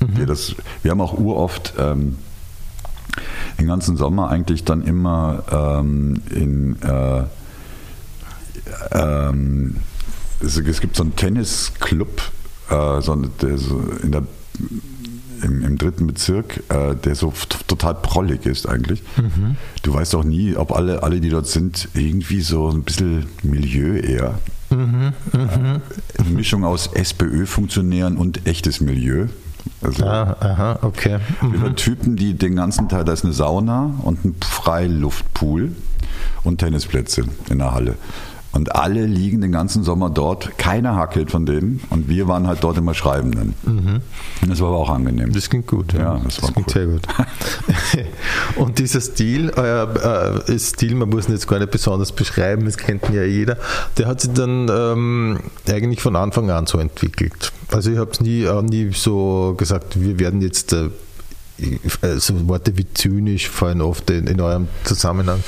Mhm. 0.00 0.14
dir 0.14 0.26
das. 0.26 0.54
Wir 0.82 0.90
haben 0.90 1.00
auch 1.00 1.14
uroft 1.18 1.74
ähm, 1.78 2.16
den 3.58 3.66
ganzen 3.66 3.96
Sommer 3.96 4.30
eigentlich 4.30 4.64
dann 4.64 4.82
immer 4.82 5.42
ähm, 5.50 6.22
in 6.30 6.80
äh, 6.82 7.22
ähm, 8.92 9.76
es, 10.40 10.56
es 10.56 10.80
gibt 10.80 10.96
so 10.96 11.02
einen 11.02 11.16
Tennisclub 11.16 12.22
äh, 12.70 13.00
so, 13.00 13.22
so 13.56 13.82
in 14.02 14.12
der 14.12 14.22
im, 15.42 15.62
im 15.62 15.78
dritten 15.78 16.06
Bezirk, 16.06 16.62
äh, 16.68 16.94
der 16.94 17.14
so 17.14 17.32
total 17.66 17.94
prollig 17.94 18.46
ist 18.46 18.66
eigentlich. 18.66 19.02
Mhm. 19.16 19.56
Du 19.82 19.94
weißt 19.94 20.14
auch 20.14 20.24
nie, 20.24 20.56
ob 20.56 20.72
alle, 20.72 21.02
alle, 21.02 21.20
die 21.20 21.30
dort 21.30 21.46
sind, 21.46 21.88
irgendwie 21.94 22.40
so 22.40 22.68
ein 22.68 22.82
bisschen 22.82 23.26
Milieu 23.42 23.96
eher. 23.96 24.38
Mhm, 24.70 25.12
mh. 25.32 25.80
äh, 26.18 26.22
Mischung 26.30 26.64
aus 26.64 26.88
SPÖ-Funktionären 26.88 28.16
und 28.16 28.46
echtes 28.46 28.80
Milieu. 28.80 29.26
Also 29.82 30.04
ah, 30.04 30.36
aha, 30.40 30.78
okay. 30.82 31.18
Mhm. 31.42 31.76
Typen, 31.76 32.16
die 32.16 32.34
den 32.34 32.56
ganzen 32.56 32.88
Tag, 32.88 33.06
da 33.06 33.12
ist 33.12 33.24
eine 33.24 33.32
Sauna 33.32 33.94
und 34.02 34.24
ein 34.24 34.36
Freiluftpool 34.40 35.72
und 36.44 36.58
Tennisplätze 36.58 37.24
in 37.48 37.58
der 37.58 37.72
Halle. 37.72 37.96
Und 38.52 38.74
alle 38.74 39.06
liegen 39.06 39.40
den 39.40 39.52
ganzen 39.52 39.84
Sommer 39.84 40.10
dort. 40.10 40.58
Keiner 40.58 40.96
hackelt 40.96 41.30
von 41.30 41.46
denen. 41.46 41.80
Und 41.90 42.08
wir 42.08 42.26
waren 42.26 42.48
halt 42.48 42.64
dort 42.64 42.78
immer 42.78 42.94
Schreibenden. 42.94 43.54
Mhm. 43.62 44.00
Das 44.48 44.60
war 44.60 44.68
aber 44.68 44.78
auch 44.78 44.90
angenehm. 44.90 45.32
Das 45.32 45.48
klingt 45.48 45.68
gut. 45.68 45.92
Ja, 45.92 46.16
ja 46.16 46.20
das, 46.24 46.38
das 46.38 46.52
klingt 46.52 46.68
cool. 46.68 46.72
sehr 46.72 46.86
gut. 46.86 47.02
und 48.56 48.78
dieser 48.78 49.00
Stil, 49.00 49.52
euer 49.54 50.42
äh, 50.48 50.58
Stil, 50.58 50.96
man 50.96 51.10
muss 51.10 51.28
ihn 51.28 51.32
jetzt 51.32 51.46
gar 51.46 51.60
nicht 51.60 51.70
besonders 51.70 52.12
beschreiben, 52.12 52.64
das 52.64 52.76
kennt 52.76 53.08
ja 53.10 53.22
jeder, 53.22 53.56
der 53.98 54.08
hat 54.08 54.20
sich 54.20 54.32
dann 54.32 54.68
ähm, 54.68 55.38
eigentlich 55.68 56.00
von 56.00 56.16
Anfang 56.16 56.50
an 56.50 56.66
so 56.66 56.78
entwickelt. 56.78 57.52
Also 57.70 57.92
ich 57.92 57.98
habe 57.98 58.10
es 58.10 58.20
nie, 58.20 58.42
äh, 58.42 58.62
nie 58.62 58.90
so 58.92 59.54
gesagt, 59.56 60.00
wir 60.00 60.18
werden 60.18 60.42
jetzt 60.42 60.72
äh, 60.72 60.90
so 62.18 62.48
Worte 62.48 62.76
wie 62.76 62.86
zynisch 62.94 63.48
fallen 63.48 63.80
oft 63.80 64.10
in, 64.10 64.26
in 64.26 64.40
eurem 64.40 64.68
Zusammenhang. 64.84 65.40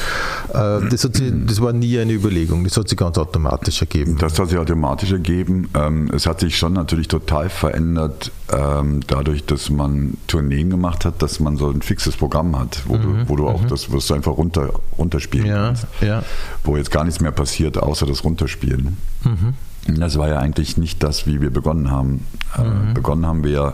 Äh, 0.53 0.89
das, 0.91 1.05
hat 1.05 1.17
sie, 1.17 1.33
das 1.47 1.61
war 1.61 1.73
nie 1.73 1.99
eine 1.99 2.13
Überlegung, 2.13 2.65
das 2.65 2.77
hat 2.77 2.89
sich 2.89 2.99
ganz 2.99 3.19
automatisch 3.19 3.81
ergeben. 3.81 4.17
Das 4.19 4.39
hat 4.39 4.49
sich 4.49 4.59
automatisch 4.59 5.13
ergeben. 5.13 5.69
Ähm, 5.75 6.11
es 6.15 6.27
hat 6.27 6.41
sich 6.41 6.57
schon 6.57 6.73
natürlich 6.73 7.09
total 7.09 7.49
verändert, 7.49 8.31
ähm, 8.53 9.01
dadurch, 9.07 9.45
dass 9.45 9.71
man 9.71 10.15
Tourneen 10.27 10.71
gemacht 10.71 11.05
hat, 11.05 11.23
dass 11.23 11.41
man 11.41 11.57
so 11.57 11.71
ein 11.71 11.83
fixes 11.83 12.17
Programm 12.17 12.59
hat, 12.59 12.83
wo, 12.87 12.97
mhm. 12.97 13.03
du, 13.03 13.29
wo 13.29 13.37
du 13.37 13.49
auch 13.49 13.63
mhm. 13.63 13.69
das 13.69 13.91
wirst 13.91 14.11
du 14.11 14.15
einfach 14.15 14.37
runter, 14.37 14.71
runterspielen 14.99 15.47
ja, 15.47 15.67
kannst. 15.67 15.87
Ja. 16.01 16.23
Wo 16.65 16.77
jetzt 16.77 16.91
gar 16.91 17.05
nichts 17.05 17.21
mehr 17.21 17.33
passiert, 17.33 17.79
außer 17.79 18.07
das 18.07 18.25
Runterspielen. 18.25 18.97
Mhm. 19.25 19.55
Das 19.99 20.17
war 20.17 20.29
ja 20.29 20.39
eigentlich 20.39 20.77
nicht 20.77 21.03
das, 21.03 21.27
wie 21.27 21.41
wir 21.41 21.51
begonnen 21.51 21.91
haben. 21.91 22.27
Äh, 22.57 22.63
mhm. 22.63 22.95
Begonnen 22.95 23.27
haben 23.27 23.45
wir 23.45 23.51
ja 23.51 23.73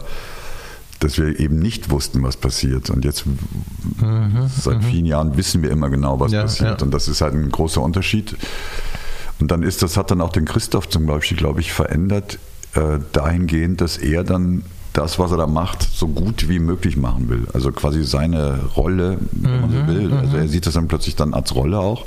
dass 1.00 1.18
wir 1.18 1.38
eben 1.38 1.58
nicht 1.58 1.90
wussten, 1.90 2.22
was 2.22 2.36
passiert. 2.36 2.90
Und 2.90 3.04
jetzt 3.04 3.24
mhm, 3.26 4.48
seit 4.48 4.78
mhm. 4.78 4.82
vielen 4.82 5.06
Jahren 5.06 5.36
wissen 5.36 5.62
wir 5.62 5.70
immer 5.70 5.90
genau, 5.90 6.18
was 6.18 6.32
ja, 6.32 6.42
passiert. 6.42 6.80
Ja. 6.80 6.84
Und 6.84 6.92
das 6.92 7.08
ist 7.08 7.20
halt 7.20 7.34
ein 7.34 7.50
großer 7.50 7.80
Unterschied. 7.80 8.36
Und 9.40 9.50
dann 9.50 9.62
ist 9.62 9.82
das, 9.82 9.96
hat 9.96 10.10
dann 10.10 10.20
auch 10.20 10.32
den 10.32 10.44
Christoph 10.44 10.88
zum 10.88 11.06
Beispiel, 11.06 11.36
glaube 11.36 11.60
ich, 11.60 11.72
verändert, 11.72 12.38
äh, 12.74 12.98
dahingehend, 13.12 13.80
dass 13.80 13.96
er 13.96 14.24
dann 14.24 14.64
das, 14.92 15.20
was 15.20 15.30
er 15.30 15.36
da 15.36 15.46
macht, 15.46 15.82
so 15.82 16.08
gut 16.08 16.48
wie 16.48 16.58
möglich 16.58 16.96
machen 16.96 17.28
will. 17.28 17.46
Also 17.52 17.70
quasi 17.70 18.02
seine 18.02 18.58
Rolle, 18.76 19.18
wenn 19.30 19.60
man 19.60 19.70
so 19.70 19.78
mhm, 19.78 19.86
will. 19.86 20.12
Also 20.12 20.36
mhm. 20.36 20.42
er 20.42 20.48
sieht 20.48 20.66
das 20.66 20.74
dann 20.74 20.88
plötzlich 20.88 21.14
dann 21.14 21.34
als 21.34 21.54
Rolle 21.54 21.78
auch. 21.78 22.06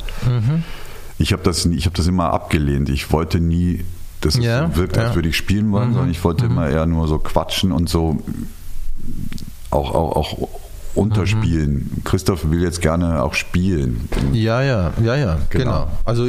Ich 1.17 1.31
habe 1.31 1.43
das, 1.43 1.65
hab 1.65 1.93
das 1.93 2.07
immer 2.07 2.33
abgelehnt. 2.33 2.89
Ich 2.89 3.13
wollte 3.13 3.39
nie, 3.39 3.85
dass 4.19 4.35
es 4.35 4.43
wirkt, 4.75 4.97
als 4.97 5.15
würde 5.15 5.29
ich 5.29 5.37
spielen 5.37 5.71
wollen, 5.71 5.93
sondern 5.93 6.11
ich 6.11 6.21
wollte 6.23 6.45
immer 6.45 6.67
eher 6.67 6.85
nur 6.85 7.07
so 7.07 7.19
quatschen 7.19 7.71
und 7.71 7.87
so 7.87 8.21
auch, 9.69 9.93
auch, 9.93 10.15
auch 10.15 10.49
unterspielen. 10.93 11.89
Mhm. 11.95 12.03
Christoph 12.03 12.49
will 12.49 12.61
jetzt 12.61 12.81
gerne 12.81 13.23
auch 13.23 13.33
spielen. 13.33 14.09
Ja, 14.33 14.61
ja, 14.61 14.91
ja, 15.03 15.15
ja, 15.15 15.37
genau. 15.49 15.63
genau. 15.63 15.87
Also 16.05 16.27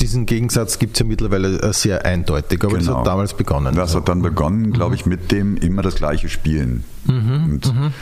diesen 0.00 0.26
Gegensatz 0.26 0.78
gibt 0.78 0.94
es 0.94 1.00
ja 1.00 1.06
mittlerweile 1.06 1.60
äh, 1.60 1.72
sehr 1.72 2.04
eindeutig, 2.04 2.62
aber 2.62 2.78
genau. 2.78 2.90
das 2.90 2.96
hat 2.96 3.06
damals 3.06 3.34
begonnen. 3.34 3.74
Das 3.74 3.94
hat 3.94 4.08
dann 4.08 4.22
begonnen, 4.22 4.72
glaube 4.72 4.90
mhm. 4.90 4.94
ich, 4.94 5.06
mit 5.06 5.32
dem 5.32 5.56
immer 5.56 5.82
das 5.82 5.96
gleiche 5.96 6.28
Spielen. 6.28 6.84
Mhm. 7.06 7.44
Und 7.44 7.74
mhm 7.74 7.92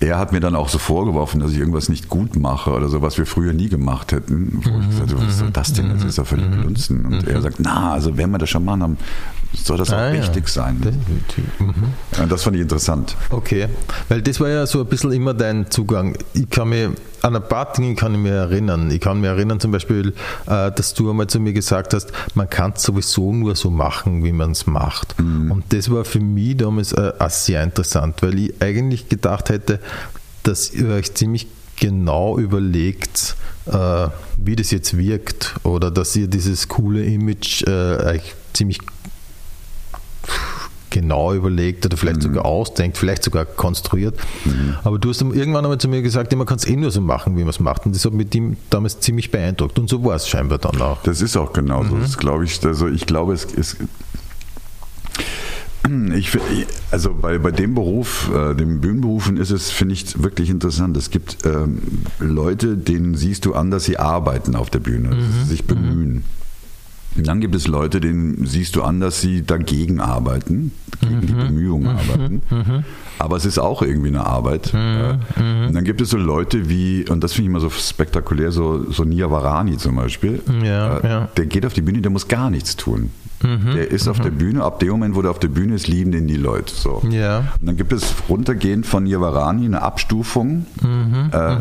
er 0.00 0.18
hat 0.18 0.32
mir 0.32 0.40
dann 0.40 0.56
auch 0.56 0.70
so 0.70 0.78
vorgeworfen, 0.78 1.40
dass 1.40 1.52
ich 1.52 1.58
irgendwas 1.58 1.90
nicht 1.90 2.08
gut 2.08 2.34
mache 2.36 2.72
oder 2.72 2.88
so, 2.88 3.02
was 3.02 3.18
wir 3.18 3.26
früher 3.26 3.52
nie 3.52 3.68
gemacht 3.68 4.12
hätten. 4.12 4.60
Wo 4.62 4.70
mhm. 4.70 4.80
ich 4.80 4.88
gesagt 4.88 5.14
was 5.14 5.40
ist 5.40 5.44
das 5.52 5.72
denn? 5.74 5.90
Das 5.90 6.02
ist 6.04 6.16
ja 6.16 6.24
völlig 6.24 6.46
mhm. 6.46 6.60
Blunzen. 6.62 7.04
Und 7.04 7.22
mhm. 7.22 7.28
er 7.28 7.42
sagt, 7.42 7.60
na, 7.60 7.92
also 7.92 8.16
wenn 8.16 8.30
wir 8.30 8.38
das 8.38 8.48
schon 8.48 8.64
machen, 8.64 8.80
dann 8.80 8.96
soll 9.52 9.78
das 9.78 9.90
auch 9.90 9.96
ah, 9.96 10.08
richtig 10.08 10.46
ja. 10.46 10.52
sein. 10.52 10.80
Mhm. 11.58 12.28
Das 12.28 12.42
fand 12.42 12.56
ich 12.56 12.62
interessant. 12.62 13.16
Okay, 13.30 13.68
weil 14.08 14.22
das 14.22 14.40
war 14.40 14.48
ja 14.48 14.66
so 14.66 14.80
ein 14.80 14.86
bisschen 14.86 15.12
immer 15.12 15.34
dein 15.34 15.70
Zugang. 15.70 16.16
Ich 16.34 16.48
kann 16.50 16.68
mir 16.68 16.92
an 17.22 17.36
ein 17.36 17.46
paar 17.46 17.72
Dinge 17.72 17.94
kann 17.94 18.14
ich 18.14 18.20
mir 18.20 18.32
erinnern. 18.32 18.90
Ich 18.90 19.00
kann 19.00 19.20
mir 19.20 19.28
erinnern 19.28 19.60
zum 19.60 19.72
Beispiel, 19.72 20.14
äh, 20.46 20.72
dass 20.72 20.94
du 20.94 21.10
einmal 21.10 21.26
zu 21.26 21.40
mir 21.40 21.52
gesagt 21.52 21.94
hast, 21.94 22.12
man 22.34 22.48
kann 22.48 22.72
es 22.76 22.82
sowieso 22.82 23.32
nur 23.32 23.56
so 23.56 23.70
machen, 23.70 24.24
wie 24.24 24.32
man 24.32 24.52
es 24.52 24.66
macht. 24.66 25.18
Mhm. 25.18 25.50
Und 25.50 25.64
das 25.72 25.90
war 25.90 26.04
für 26.04 26.20
mich 26.20 26.56
damals 26.56 26.92
äh, 26.92 27.12
auch 27.18 27.30
sehr 27.30 27.62
interessant, 27.62 28.22
weil 28.22 28.38
ich 28.38 28.62
eigentlich 28.62 29.08
gedacht 29.08 29.50
hätte, 29.50 29.80
dass 30.42 30.72
ihr 30.72 30.88
euch 30.88 31.14
ziemlich 31.14 31.48
genau 31.78 32.38
überlegt, 32.38 33.36
äh, 33.66 34.08
wie 34.36 34.56
das 34.56 34.70
jetzt 34.70 34.96
wirkt 34.96 35.54
oder 35.62 35.90
dass 35.90 36.16
ihr 36.16 36.28
dieses 36.28 36.68
coole 36.68 37.04
Image 37.04 37.66
euch 37.66 38.34
ziemlich 38.52 38.78
genau 41.00 41.34
überlegt 41.34 41.86
oder 41.86 41.96
vielleicht 41.96 42.18
mhm. 42.18 42.22
sogar 42.22 42.44
ausdenkt, 42.44 42.98
vielleicht 42.98 43.24
sogar 43.24 43.44
konstruiert. 43.44 44.18
Mhm. 44.44 44.76
Aber 44.84 44.98
du 44.98 45.08
hast 45.08 45.22
irgendwann 45.22 45.64
einmal 45.64 45.78
zu 45.78 45.88
mir 45.88 46.02
gesagt, 46.02 46.34
man 46.36 46.46
kann 46.46 46.58
es 46.58 46.66
eh 46.66 46.76
nur 46.76 46.90
so 46.90 47.00
machen, 47.00 47.36
wie 47.36 47.40
man 47.40 47.50
es 47.50 47.60
macht. 47.60 47.86
Und 47.86 47.94
das 47.94 48.04
hat 48.04 48.12
mich 48.12 48.28
damals 48.68 49.00
ziemlich 49.00 49.30
beeindruckt. 49.30 49.78
Und 49.78 49.88
so 49.88 50.04
war 50.04 50.16
es 50.16 50.28
scheinbar 50.28 50.58
dann 50.58 50.80
auch. 50.80 51.02
Das 51.02 51.22
ist 51.22 51.36
auch 51.36 51.52
genauso. 51.52 51.94
Mhm. 51.94 52.02
Das 52.02 52.18
glaube 52.18 52.44
ich, 52.44 52.64
also 52.64 52.86
ich 52.88 53.06
glaube, 53.06 53.32
es 53.32 53.44
ist. 53.44 53.78
Ich, 56.14 56.38
also 56.90 57.14
bei, 57.14 57.38
bei 57.38 57.50
dem 57.50 57.74
Beruf, 57.74 58.30
äh, 58.32 58.54
dem 58.54 58.80
Bühnenberufen 58.80 59.38
ist 59.38 59.50
es, 59.50 59.70
finde 59.70 59.94
ich, 59.94 60.22
wirklich 60.22 60.50
interessant. 60.50 60.96
Es 60.96 61.10
gibt 61.10 61.38
ähm, 61.46 61.80
Leute, 62.18 62.76
denen 62.76 63.16
siehst 63.16 63.46
du 63.46 63.54
an, 63.54 63.70
dass 63.70 63.86
sie 63.86 63.98
arbeiten 63.98 64.54
auf 64.54 64.68
der 64.68 64.78
Bühne, 64.80 65.16
mhm. 65.16 65.44
sich 65.48 65.64
bemühen. 65.64 66.24
Und 67.16 67.26
dann 67.26 67.40
gibt 67.40 67.54
es 67.54 67.66
Leute, 67.66 68.00
denen 68.00 68.46
siehst 68.46 68.76
du 68.76 68.82
an, 68.82 69.00
dass 69.00 69.20
sie 69.20 69.44
dagegen 69.44 70.00
arbeiten, 70.00 70.72
gegen 71.00 71.16
mhm. 71.16 71.26
die 71.26 71.32
Bemühungen 71.32 71.92
mhm. 71.92 71.98
arbeiten. 71.98 72.42
Mhm. 72.50 72.84
Aber 73.18 73.36
es 73.36 73.44
ist 73.44 73.58
auch 73.58 73.82
irgendwie 73.82 74.08
eine 74.08 74.24
Arbeit. 74.24 74.72
Mhm. 74.72 75.66
Und 75.68 75.74
dann 75.74 75.84
gibt 75.84 76.00
es 76.00 76.10
so 76.10 76.16
Leute 76.16 76.68
wie, 76.68 77.08
und 77.08 77.22
das 77.22 77.32
finde 77.32 77.50
ich 77.50 77.50
immer 77.50 77.60
so 77.60 77.70
spektakulär, 77.70 78.52
so, 78.52 78.90
so 78.90 79.04
Nia 79.04 79.30
Varani 79.30 79.76
zum 79.76 79.96
Beispiel. 79.96 80.40
Ja, 80.62 80.98
äh, 80.98 81.08
ja. 81.08 81.28
Der 81.36 81.46
geht 81.46 81.66
auf 81.66 81.72
die 81.72 81.82
Bühne, 81.82 82.00
der 82.00 82.10
muss 82.10 82.28
gar 82.28 82.48
nichts 82.48 82.76
tun. 82.76 83.10
Mhm. 83.42 83.74
Der 83.74 83.90
ist 83.90 84.06
auf 84.06 84.20
der 84.20 84.30
Bühne, 84.30 84.62
ab 84.62 84.80
dem 84.80 84.90
Moment, 84.90 85.14
wo 85.14 85.22
der 85.22 85.30
auf 85.30 85.38
der 85.38 85.48
Bühne 85.48 85.74
ist, 85.74 85.88
lieben 85.88 86.12
den 86.12 86.26
die 86.26 86.36
Leute. 86.36 86.74
So. 86.74 87.02
Ja. 87.10 87.38
Und 87.60 87.66
dann 87.66 87.76
gibt 87.76 87.92
es 87.92 88.14
runtergehend 88.28 88.86
von 88.86 89.06
Yavarani 89.06 89.64
eine 89.64 89.82
Abstufung. 89.82 90.66
Mhm. 90.82 91.30
Äh, 91.32 91.56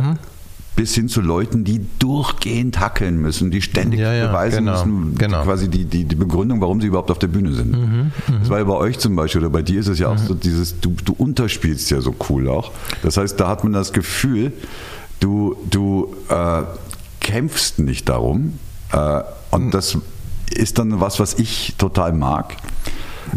bis 0.80 0.96
hin 0.96 1.10
zu 1.10 1.20
Leuten, 1.20 1.66
die 1.66 1.82
durchgehend 2.00 2.80
hackeln 2.80 3.18
müssen, 3.18 3.52
die 3.52 3.62
ständig 3.62 4.00
ja, 4.00 4.14
ja, 4.14 4.28
beweisen 4.28 4.64
genau, 4.64 4.86
müssen, 4.86 5.16
genau. 5.18 5.44
quasi 5.44 5.68
die, 5.68 5.84
die, 5.84 6.06
die 6.06 6.16
Begründung, 6.16 6.62
warum 6.62 6.80
sie 6.80 6.88
überhaupt 6.88 7.12
auf 7.12 7.20
der 7.20 7.28
Bühne 7.28 7.52
sind. 7.52 7.74
Mhm, 7.74 8.12
mhm. 8.28 8.40
das 8.40 8.50
war 8.50 8.60
ja 8.60 8.64
bei 8.64 8.76
euch 8.76 8.98
zum 8.98 9.14
Beispiel, 9.14 9.42
oder 9.42 9.50
bei 9.50 9.62
dir 9.62 9.82
ist 9.82 9.88
es 9.88 10.00
ja 10.00 10.08
auch 10.08 10.18
mhm. 10.18 10.26
so 10.26 10.34
dieses, 10.36 10.80
du, 10.80 10.96
du 11.04 11.12
unterspielst 11.18 11.92
ja 11.92 12.00
so 12.00 12.16
cool 12.30 12.48
auch. 12.48 12.72
Das 13.04 13.18
heißt, 13.18 13.38
da 13.38 13.50
hat 13.50 13.66
man 13.66 13.74
das 13.74 13.92
Gefühl, 13.92 14.54
du, 15.20 15.58
du 15.70 16.16
äh, 16.30 16.62
kämpfst 17.20 17.80
nicht 17.80 18.08
darum. 18.08 18.58
Äh, 18.94 19.24
und 19.52 19.66
mhm. 19.66 19.72
das 19.72 19.98
ist 20.50 20.80
dann 20.80 21.02
was, 21.02 21.20
was 21.20 21.38
ich 21.40 21.76
total 21.78 22.14
mag. 22.14 22.56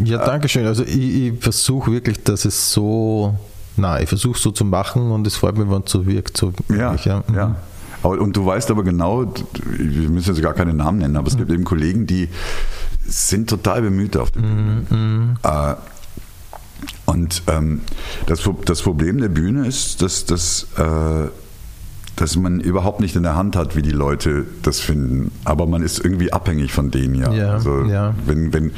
Ja, 0.01 0.25
danke 0.25 0.47
schön. 0.47 0.65
Also 0.65 0.83
ich, 0.83 0.97
ich 0.97 1.33
versuche 1.41 1.91
wirklich, 1.91 2.23
dass 2.23 2.45
es 2.45 2.71
so 2.71 3.35
Nein, 3.75 4.03
ich 4.03 4.09
versuche 4.09 4.37
es 4.37 4.43
so 4.43 4.51
zu 4.51 4.65
machen 4.65 5.11
und 5.11 5.25
es 5.25 5.35
freut 5.35 5.57
mich, 5.57 5.69
wenn 5.69 5.83
es 5.83 5.91
so 5.91 6.05
wirkt. 6.05 6.37
So 6.37 6.53
ja, 6.69 6.95
ja. 6.95 7.23
Mhm. 7.27 7.35
ja. 7.35 7.55
Und 8.03 8.35
du 8.35 8.45
weißt 8.45 8.69
aber 8.69 8.83
genau, 8.83 9.25
wir 9.65 10.09
müssen 10.09 10.33
jetzt 10.33 10.43
gar 10.43 10.53
keine 10.53 10.73
Namen 10.73 10.99
nennen, 10.99 11.15
aber 11.15 11.27
es 11.27 11.35
mhm. 11.35 11.39
gibt 11.39 11.51
eben 11.51 11.63
Kollegen, 11.63 12.05
die 12.05 12.27
sind 13.05 13.49
total 13.49 13.81
bemüht 13.81 14.17
auf 14.17 14.31
der 14.31 14.41
Bühne. 14.41 14.85
Mhm. 14.89 15.37
Äh, 15.41 15.75
und 17.05 17.43
ähm, 17.47 17.81
das, 18.27 18.47
das 18.65 18.81
Problem 18.81 19.19
der 19.19 19.29
Bühne 19.29 19.67
ist, 19.67 20.01
dass, 20.01 20.25
dass, 20.25 20.67
äh, 20.77 21.29
dass 22.15 22.35
man 22.35 22.59
überhaupt 22.59 22.99
nicht 22.99 23.15
in 23.15 23.23
der 23.23 23.35
Hand 23.35 23.55
hat, 23.55 23.75
wie 23.75 23.81
die 23.81 23.91
Leute 23.91 24.45
das 24.63 24.79
finden. 24.79 25.31
Aber 25.45 25.65
man 25.65 25.81
ist 25.81 25.99
irgendwie 25.99 26.33
abhängig 26.33 26.73
von 26.73 26.91
denen 26.91 27.15
ja. 27.15 27.31
ja 27.31 27.49
also 27.51 27.83
ja. 27.83 28.13
wenn, 28.25 28.53
wenn 28.53 28.71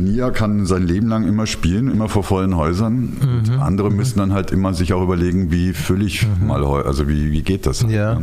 Nia 0.00 0.30
kann 0.30 0.66
sein 0.66 0.82
Leben 0.82 1.08
lang 1.08 1.26
immer 1.26 1.46
spielen, 1.46 1.90
immer 1.90 2.08
vor 2.08 2.24
vollen 2.24 2.56
Häusern. 2.56 3.44
Mhm. 3.46 3.60
andere 3.60 3.90
mhm. 3.90 3.96
müssen 3.96 4.18
dann 4.18 4.32
halt 4.32 4.50
immer 4.50 4.74
sich 4.74 4.92
auch 4.92 5.02
überlegen, 5.02 5.50
wie 5.50 5.72
fülle 5.72 6.04
ich 6.04 6.26
mhm. 6.26 6.46
mal, 6.46 6.64
also 6.64 7.08
wie, 7.08 7.30
wie 7.30 7.42
geht 7.42 7.66
das? 7.66 7.84
Ja. 7.88 8.20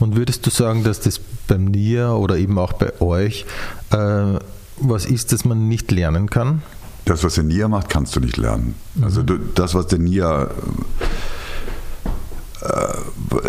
Und 0.00 0.16
würdest 0.16 0.46
du 0.46 0.50
sagen, 0.50 0.84
dass 0.84 1.00
das 1.00 1.20
beim 1.48 1.66
Nia 1.66 2.12
oder 2.12 2.36
eben 2.36 2.58
auch 2.58 2.72
bei 2.72 3.00
euch 3.00 3.46
äh, 3.90 4.38
was 4.78 5.06
ist, 5.06 5.32
das 5.32 5.44
man 5.44 5.68
nicht 5.68 5.90
lernen 5.90 6.28
kann? 6.30 6.62
Das, 7.04 7.22
was 7.22 7.34
der 7.34 7.44
Nia 7.44 7.68
macht, 7.68 7.88
kannst 7.88 8.16
du 8.16 8.20
nicht 8.20 8.36
lernen. 8.36 8.74
Also 9.00 9.22
mhm. 9.22 9.50
das, 9.54 9.74
was 9.74 9.86
der 9.86 9.98
Nia 9.98 10.44
äh, 10.44 10.48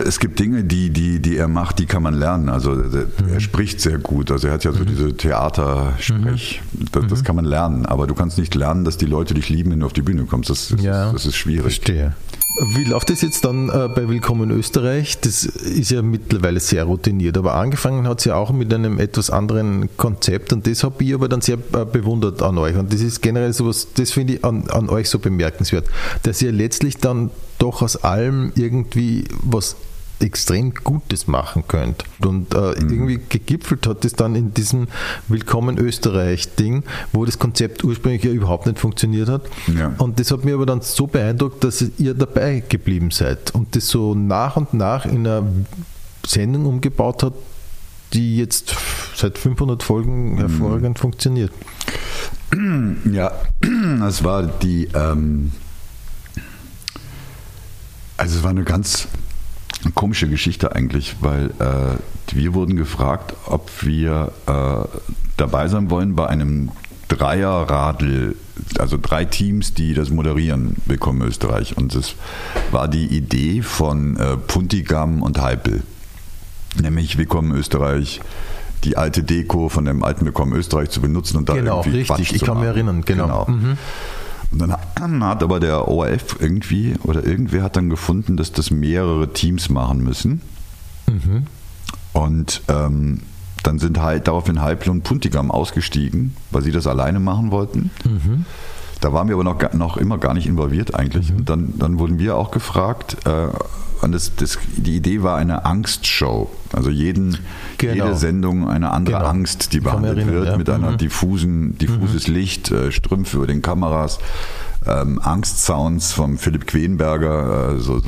es 0.06 0.20
gibt 0.20 0.40
Dinge, 0.40 0.64
die, 0.64 0.90
die, 0.90 1.20
die 1.20 1.38
er 1.38 1.48
macht, 1.48 1.80
die 1.80 1.86
kann 1.86 2.04
man 2.04 2.14
lernen. 2.14 2.50
Also 2.50 2.72
mhm. 2.72 3.08
er 3.32 3.40
spricht 3.40 3.80
sehr 3.80 3.98
gut. 3.98 4.32
Also 4.32 4.48
er 4.48 4.54
hat 4.54 4.64
ja 4.64 4.72
so 4.72 4.80
mhm. 4.80 4.88
diese 4.88 5.16
Theatersprech. 5.16 6.62
Mhm. 6.74 6.86
Das, 6.92 7.08
das, 7.08 7.20
mhm. 7.20 7.24
kann 7.24 7.36
man 7.36 7.46
lernen. 7.46 7.86
Aber 7.86 8.08
du 8.08 8.14
kannst 8.14 8.38
nicht 8.38 8.56
lernen, 8.56 8.86
dass 8.86 8.98
die 8.98 9.06
Leute 9.06 9.34
dich 9.34 9.50
lieben, 9.50 9.72
wenn 9.72 9.80
du 9.80 9.86
auf 9.86 9.94
die 9.94 10.02
Bühne 10.02 10.26
kommst. 10.26 10.50
Das, 10.50 10.70
das, 10.70 10.82
ja. 10.82 11.08
ist, 11.08 11.16
das 11.16 11.26
ist 11.28 11.36
schwierig. 11.36 11.62
Verstehe. 11.62 12.16
Wie 12.74 12.86
läuft 12.86 13.12
das 13.12 13.22
jetzt 13.22 13.46
dann 13.46 13.70
äh, 13.70 13.88
bei 13.94 14.10
Willkommen 14.10 14.50
Österreich? 14.50 15.20
Das 15.20 15.46
ist 15.46 15.92
ja 15.92 16.02
mittlerweile 16.02 16.60
sehr 16.60 16.86
routiniert, 16.86 17.38
aber 17.38 17.54
angefangen 17.54 18.08
hat 18.08 18.18
es 18.18 18.26
ja 18.26 18.34
auch 18.34 18.52
mit 18.52 18.74
einem 18.74 18.98
etwas 18.98 19.30
anderen 19.30 19.96
Konzept 19.96 20.54
und 20.54 20.66
das 20.66 20.84
habe 20.84 21.04
ich 21.04 21.14
aber 21.14 21.30
dann 21.30 21.42
sehr 21.42 21.60
äh, 21.74 21.86
bewundert 21.86 22.42
an 22.42 22.58
euch. 22.58 22.76
Und 22.76 22.92
das 22.92 23.02
ist 23.02 23.22
generell 23.22 23.54
sowas, 23.54 23.90
das 23.94 24.12
finde 24.12 24.34
ich 24.34 24.44
an, 24.44 24.68
an 24.72 24.90
euch 24.90 25.08
so 25.08 25.20
bemerkenswert, 25.20 25.86
dass 26.24 26.42
ihr 26.42 26.52
letztlich 26.52 26.98
dann 26.98 27.30
doch 27.58 27.82
aus 27.82 27.98
allem 27.98 28.52
irgendwie 28.56 29.26
was 29.42 29.76
extrem 30.20 30.74
Gutes 30.74 31.28
machen 31.28 31.64
könnt. 31.68 32.04
Und 32.24 32.54
äh, 32.54 32.58
mhm. 32.58 32.90
irgendwie 32.90 33.20
gegipfelt 33.30 33.86
hat 33.88 34.04
es 34.06 34.14
dann 34.14 34.36
in 34.36 34.54
diesem 34.54 34.88
Willkommen 35.28 35.78
Österreich-Ding, 35.78 36.84
wo 37.12 37.26
das 37.26 37.38
Konzept 37.38 37.84
ursprünglich 37.84 38.24
ja 38.24 38.32
überhaupt 38.32 38.66
nicht 38.66 38.80
funktioniert 38.80 39.30
hat. 39.30 39.44
Ja. 39.78 39.94
Und 39.98 40.20
das 40.20 40.32
hat 40.32 40.44
mir 40.44 40.56
aber 40.56 40.66
dann 40.66 40.82
so 40.82 41.08
beeindruckt, 41.08 41.64
dass 41.64 41.84
ihr 41.98 42.14
dabei 42.14 42.64
geblieben 42.68 43.12
seid 43.12 43.54
und 43.54 43.76
das 43.76 43.88
so 43.88 44.16
nach 44.16 44.58
und 44.58 44.74
nach 44.74 45.06
in 45.06 45.28
einer 45.28 45.44
Sendung 46.26 46.66
umgebaut 46.66 47.24
hat, 47.24 47.34
die 48.14 48.38
jetzt 48.38 48.76
seit 49.16 49.38
500 49.38 49.84
Folgen 49.84 50.34
mhm. 50.34 50.38
hervorragend 50.38 50.98
mhm. 50.98 51.02
funktioniert. 51.02 51.52
Ja, 53.12 53.34
das 54.00 54.24
war 54.24 54.44
die, 54.44 54.88
ähm, 54.94 55.52
also 58.18 58.38
es 58.38 58.44
war 58.44 58.50
eine 58.50 58.64
ganz 58.64 59.08
komische 59.94 60.28
Geschichte 60.28 60.76
eigentlich, 60.76 61.16
weil 61.22 61.52
äh, 61.60 62.36
wir 62.36 62.54
wurden 62.54 62.76
gefragt, 62.76 63.36
ob 63.46 63.70
wir 63.84 64.32
äh, 64.48 64.98
dabei 65.38 65.68
sein 65.68 65.90
wollen 65.90 66.16
bei 66.16 66.28
einem 66.28 66.72
Dreierradl, 67.08 68.36
also 68.80 68.98
drei 69.02 69.24
Teams, 69.24 69.74
die 69.74 69.94
das 69.94 70.10
moderieren, 70.10 70.76
Willkommen 70.88 71.22
Österreich. 71.22 71.78
Und 71.78 71.96
das 71.96 72.16
war 72.72 72.88
die 72.88 73.06
Idee 73.06 73.62
von 73.62 74.18
äh, 74.18 74.36
Puntigam 74.36 75.22
und 75.22 75.40
Heipel, 75.40 75.84
nämlich 76.82 77.18
Willkommen 77.18 77.56
Österreich 77.56 78.20
die 78.84 78.98
alte 78.98 79.24
Deko 79.24 79.70
von 79.70 79.86
dem 79.86 80.04
alten 80.04 80.26
Willkommen 80.26 80.54
Österreich 80.54 80.90
zu 80.90 81.02
benutzen 81.02 81.38
und 81.38 81.50
da 81.50 81.54
genau, 81.54 81.80
irgendwie 81.80 82.00
richtig, 82.00 82.16
Quatsch 82.16 82.32
ich 82.34 82.44
kann 82.44 82.60
mich 82.60 82.68
erinnern, 82.68 83.04
genau. 83.04 83.46
genau. 83.46 83.58
Mhm. 83.58 83.78
Und 84.52 84.60
dann 84.60 85.24
hat 85.24 85.44
aber 85.44 85.60
der 85.60 85.88
ORF 85.88 86.38
irgendwie 86.40 86.96
oder 87.04 87.26
irgendwer 87.26 87.64
hat 87.64 87.76
dann 87.76 87.90
gefunden, 87.90 88.38
dass 88.38 88.52
das 88.52 88.72
mehrere 88.72 89.34
Teams 89.34 89.70
machen 89.70 90.04
müssen. 90.04 90.42
Mhm. 91.08 91.48
Und 92.14 92.62
ähm, 92.68 93.22
dann 93.64 93.80
sind 93.80 94.00
halt 94.00 94.28
daraufhin 94.28 94.62
Heipel 94.62 94.90
und 94.90 95.04
Puntigam 95.04 95.52
ausgestiegen, 95.52 96.36
weil 96.52 96.62
sie 96.62 96.72
das 96.72 96.88
alleine 96.88 97.20
machen 97.20 97.52
wollten. 97.52 97.92
Mhm. 98.06 98.46
Da 99.02 99.14
waren 99.14 99.28
wir 99.28 99.36
aber 99.36 99.44
noch, 99.44 99.74
noch 99.74 99.98
immer 99.98 100.18
gar 100.18 100.34
nicht 100.34 100.48
involviert 100.48 100.96
eigentlich. 100.96 101.32
Mhm. 101.32 101.38
Und 101.38 101.50
dann, 101.50 101.74
dann 101.78 102.00
wurden 102.00 102.20
wir 102.20 102.36
auch 102.36 102.52
gefragt, 102.52 103.18
äh, 103.26 103.48
und 104.02 104.12
das, 104.12 104.36
das, 104.36 104.60
die 104.76 104.96
Idee 104.96 105.24
war 105.24 105.38
eine 105.38 105.66
Angstshow. 105.66 106.50
Also 106.74 106.90
jeden, 106.90 107.38
genau. 107.78 107.94
jede 107.94 108.16
Sendung 108.16 108.70
eine 108.70 108.92
andere 108.92 109.18
genau. 109.18 109.30
Angst, 109.30 109.74
die 109.74 109.80
behandelt 109.80 110.18
erinnern, 110.18 110.36
wird, 110.36 110.48
ja. 110.48 110.58
mit 110.58 110.70
einer 110.70 110.92
mhm. 110.92 110.98
diffusen, 110.98 111.78
diffuses 111.78 112.28
mhm. 112.28 112.34
Licht, 112.34 112.72
äh, 112.72 112.92
Strümpfe 112.92 113.38
über 113.38 113.48
den 113.48 113.62
Kameras, 113.62 114.20
ähm, 114.86 115.20
Angstsounds 115.22 116.14
vom 116.14 116.38
Philipp 116.38 116.68
Quenberger, 116.68 117.76
äh, 117.76 117.80
so, 117.80 118.00
so 118.00 118.06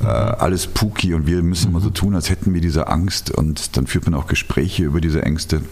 äh, 0.00 0.06
alles 0.06 0.66
Puki 0.66 1.14
und 1.14 1.26
wir 1.26 1.42
müssen 1.42 1.70
immer 1.70 1.80
so 1.80 1.88
mhm. 1.88 1.94
tun, 1.94 2.14
als 2.14 2.30
hätten 2.30 2.54
wir 2.54 2.60
diese 2.60 2.88
Angst 2.88 3.30
und 3.30 3.76
dann 3.76 3.86
führt 3.86 4.06
man 4.06 4.14
auch 4.14 4.26
Gespräche 4.26 4.84
über 4.84 5.00
diese 5.00 5.22
Ängste. 5.22 5.62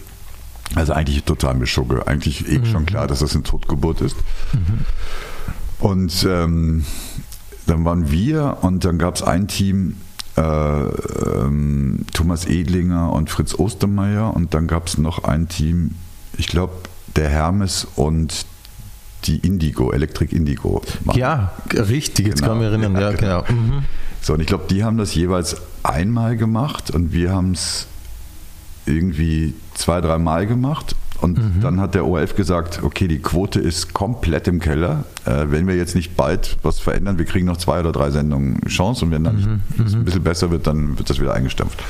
Also 0.75 0.93
eigentlich 0.93 1.23
total 1.23 1.55
Mischugge. 1.55 2.07
Eigentlich 2.07 2.47
eh 2.47 2.65
schon 2.65 2.81
mhm. 2.81 2.87
klar, 2.87 3.07
dass 3.07 3.19
das 3.19 3.33
eine 3.33 3.43
Totgeburt 3.43 4.01
ist. 4.01 4.15
Mhm. 4.53 4.85
Und 5.79 6.27
ähm, 6.29 6.85
dann 7.65 7.85
waren 7.85 8.11
wir 8.11 8.57
und 8.61 8.85
dann 8.85 8.97
gab 8.97 9.15
es 9.15 9.23
ein 9.23 9.47
Team, 9.47 9.97
äh, 10.37 10.41
ähm, 10.41 12.05
Thomas 12.13 12.45
Edlinger 12.45 13.11
und 13.11 13.29
Fritz 13.29 13.55
Ostermeier 13.55 14.35
und 14.35 14.53
dann 14.53 14.67
gab 14.67 14.87
es 14.87 14.97
noch 14.97 15.23
ein 15.23 15.49
Team, 15.49 15.95
ich 16.37 16.47
glaube, 16.47 16.73
der 17.15 17.29
Hermes 17.29 17.87
und 17.95 18.45
die 19.25 19.37
Indigo, 19.37 19.91
Electric 19.91 20.35
Indigo. 20.35 20.81
Machen. 21.03 21.19
Ja, 21.19 21.53
richtig, 21.73 22.27
jetzt 22.27 22.41
genau. 22.41 22.53
kann 22.53 22.61
ich 22.61 22.69
mich 22.69 22.81
erinnern. 22.81 23.01
Ja, 23.01 23.11
genau. 23.11 23.43
genau. 23.43 23.61
Mhm. 23.61 23.83
So, 24.21 24.33
und 24.33 24.39
ich 24.39 24.47
glaube, 24.47 24.65
die 24.69 24.83
haben 24.83 24.97
das 24.97 25.15
jeweils 25.15 25.57
einmal 25.83 26.37
gemacht 26.37 26.91
und 26.91 27.11
wir 27.13 27.31
haben 27.31 27.51
es 27.51 27.87
irgendwie 28.87 29.53
zwei, 29.75 30.01
dreimal 30.01 30.47
gemacht 30.47 30.95
und 31.21 31.37
mhm. 31.37 31.61
dann 31.61 31.81
hat 31.81 31.95
der 31.95 32.05
ORF 32.05 32.35
gesagt, 32.35 32.81
okay, 32.83 33.07
die 33.07 33.19
Quote 33.19 33.59
ist 33.59 33.93
komplett 33.93 34.47
im 34.47 34.59
Keller. 34.59 35.05
Äh, 35.25 35.45
wenn 35.49 35.67
wir 35.67 35.75
jetzt 35.75 35.95
nicht 35.95 36.15
bald 36.15 36.57
was 36.61 36.79
verändern, 36.79 37.17
wir 37.17 37.25
kriegen 37.25 37.47
noch 37.47 37.57
zwei 37.57 37.79
oder 37.79 37.91
drei 37.91 38.11
Sendungen 38.11 38.61
Chance 38.67 39.05
und 39.05 39.11
wenn 39.11 39.23
dann 39.23 39.35
mhm. 39.35 39.61
es 39.85 39.93
ein 39.93 39.99
mhm. 39.99 40.05
bisschen 40.05 40.23
besser 40.23 40.51
wird, 40.51 40.67
dann 40.67 40.97
wird 40.97 41.09
das 41.09 41.19
wieder 41.19 41.33
eingestampft. 41.33 41.83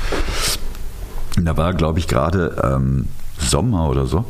Und 1.36 1.44
da 1.44 1.56
war, 1.56 1.74
glaube 1.74 1.98
ich, 1.98 2.08
gerade 2.08 2.56
ähm, 2.62 3.06
Sommer 3.38 3.88
oder 3.88 4.06
so. 4.06 4.24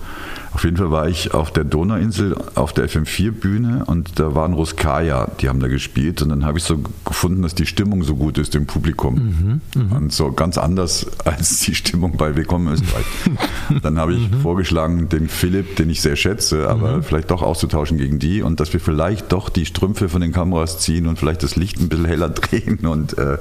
Auf 0.52 0.64
jeden 0.64 0.76
Fall 0.76 0.90
war 0.90 1.08
ich 1.08 1.34
auf 1.34 1.52
der 1.52 1.64
Donauinsel 1.64 2.36
auf 2.54 2.72
der 2.72 2.88
FM4-Bühne 2.88 3.84
und 3.86 4.18
da 4.18 4.34
waren 4.34 4.54
Ruskaya, 4.54 5.30
die 5.40 5.48
haben 5.48 5.60
da 5.60 5.68
gespielt 5.68 6.22
und 6.22 6.30
dann 6.30 6.44
habe 6.44 6.58
ich 6.58 6.64
so 6.64 6.78
gefunden, 7.04 7.42
dass 7.42 7.54
die 7.54 7.66
Stimmung 7.66 8.02
so 8.02 8.16
gut 8.16 8.38
ist 8.38 8.54
im 8.54 8.66
Publikum. 8.66 9.14
Mhm, 9.14 9.60
mh. 9.74 9.96
Und 9.96 10.12
so 10.12 10.32
ganz 10.32 10.58
anders 10.58 11.06
als 11.24 11.60
die 11.60 11.74
Stimmung 11.74 12.16
bei 12.16 12.34
Willkommen 12.34 12.72
Österreich. 12.72 13.04
dann 13.82 13.98
habe 13.98 14.14
ich 14.14 14.30
mhm. 14.30 14.40
vorgeschlagen, 14.40 15.08
den 15.08 15.28
Philipp, 15.28 15.76
den 15.76 15.90
ich 15.90 16.00
sehr 16.00 16.16
schätze, 16.16 16.68
aber 16.68 16.98
mhm. 16.98 17.02
vielleicht 17.02 17.30
doch 17.30 17.42
auszutauschen 17.42 17.98
gegen 17.98 18.18
die 18.18 18.42
und 18.42 18.60
dass 18.60 18.72
wir 18.72 18.80
vielleicht 18.80 19.32
doch 19.32 19.50
die 19.50 19.66
Strümpfe 19.66 20.08
von 20.08 20.20
den 20.20 20.32
Kameras 20.32 20.78
ziehen 20.78 21.06
und 21.06 21.18
vielleicht 21.18 21.42
das 21.42 21.56
Licht 21.56 21.80
ein 21.80 21.88
bisschen 21.88 22.06
heller 22.06 22.28
drehen 22.30 22.78
und 22.86 23.16
äh, 23.18 23.38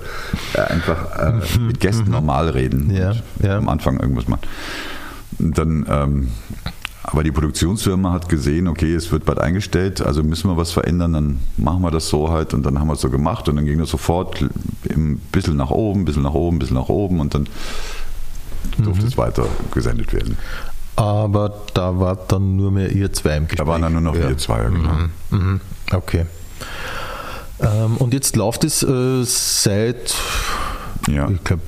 einfach 0.55 1.17
äh, 1.17 1.59
mit 1.59 1.79
Gästen 1.79 2.05
mhm. 2.05 2.11
normal 2.11 2.49
reden. 2.49 2.91
Ja, 2.91 3.13
ja. 3.41 3.57
Am 3.57 3.69
Anfang 3.69 3.99
irgendwas 3.99 4.27
machen. 4.27 4.41
Und 5.39 5.57
dann 5.57 5.85
ähm, 5.89 6.27
aber 7.09 7.23
die 7.23 7.31
Produktionsfirma 7.31 8.11
hat 8.11 8.27
gesehen, 8.27 8.67
okay, 8.67 8.93
es 8.93 9.13
wird 9.13 9.23
bald 9.23 9.39
eingestellt, 9.39 10.01
also 10.01 10.23
müssen 10.23 10.49
wir 10.49 10.57
was 10.57 10.71
verändern, 10.71 11.13
dann 11.13 11.39
machen 11.55 11.81
wir 11.81 11.89
das 11.89 12.09
so 12.09 12.29
halt 12.29 12.53
und 12.53 12.63
dann 12.65 12.79
haben 12.79 12.87
wir 12.87 12.93
es 12.93 13.01
so 13.01 13.09
gemacht 13.09 13.47
und 13.47 13.55
dann 13.55 13.65
ging 13.65 13.79
das 13.79 13.89
sofort 13.89 14.41
ein 14.89 15.17
bisschen 15.31 15.55
nach 15.55 15.69
oben, 15.69 16.01
ein 16.01 16.05
bisschen 16.05 16.23
nach 16.23 16.33
oben, 16.33 16.57
ein 16.57 16.59
bisschen 16.59 16.75
nach 16.75 16.89
oben 16.89 17.21
und 17.21 17.33
dann 17.33 17.47
durfte 18.77 19.03
mhm. 19.03 19.07
es 19.07 19.17
weiter 19.17 19.45
gesendet 19.73 20.11
werden. 20.11 20.37
Aber 20.97 21.61
da 21.73 21.97
war 21.97 22.17
dann 22.17 22.57
nur 22.57 22.71
mehr 22.71 22.91
ihr 22.91 23.13
zwei 23.13 23.37
im 23.37 23.47
Gespräch. 23.47 23.65
Da 23.65 23.71
waren 23.71 23.83
dann 23.83 23.93
nur 23.93 24.01
noch 24.01 24.15
ja. 24.15 24.27
ihr 24.27 24.37
zwei, 24.37 24.63
genau. 24.63 24.91
Mhm. 24.91 25.11
Mhm. 25.29 25.61
Okay. 25.93 26.25
Ähm, 27.61 27.95
und 27.97 28.13
jetzt 28.13 28.35
läuft 28.35 28.65
es 28.65 28.83
äh, 28.83 29.23
seit 29.23 30.13
ja. 31.07 31.29
ich 31.29 31.43
glaube, 31.43 31.63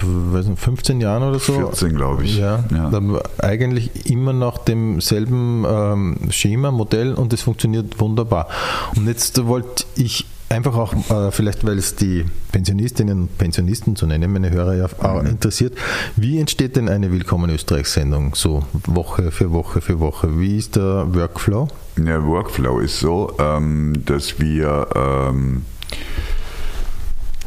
15 0.55 1.01
Jahren 1.01 1.23
oder 1.23 1.39
so. 1.39 1.53
14, 1.53 1.95
glaube 1.95 2.23
ich. 2.23 2.37
Ja, 2.37 2.63
ja. 2.71 2.91
eigentlich 3.39 4.09
immer 4.09 4.33
nach 4.33 4.57
demselben 4.57 5.65
ähm, 5.67 6.17
Schema, 6.29 6.71
Modell 6.71 7.13
und 7.13 7.33
es 7.33 7.41
funktioniert 7.41 7.99
wunderbar. 7.99 8.47
Und 8.95 9.07
jetzt 9.07 9.45
wollte 9.45 9.85
ich 9.95 10.25
einfach 10.49 10.75
auch, 10.75 10.93
äh, 10.93 11.31
vielleicht 11.31 11.65
weil 11.65 11.77
es 11.77 11.95
die 11.95 12.25
Pensionistinnen 12.51 13.21
und 13.21 13.37
Pensionisten 13.37 13.95
zu 13.95 14.07
nennen, 14.07 14.31
meine 14.33 14.49
Hörer 14.49 14.75
ja 14.75 14.85
auch 14.85 15.21
mhm. 15.21 15.29
interessiert, 15.29 15.77
wie 16.15 16.39
entsteht 16.39 16.75
denn 16.75 16.89
eine 16.89 17.11
Willkommen 17.11 17.49
Österreich-Sendung 17.51 18.35
so 18.35 18.63
Woche 18.85 19.31
für 19.31 19.51
Woche 19.51 19.81
für 19.81 19.99
Woche? 19.99 20.39
Wie 20.39 20.57
ist 20.57 20.75
der 20.75 21.07
Workflow? 21.13 21.67
Der 21.97 22.25
Workflow 22.25 22.79
ist 22.79 22.99
so, 22.99 23.31
ähm, 23.39 24.01
dass 24.05 24.39
wir 24.39 24.87
ähm, 24.95 25.65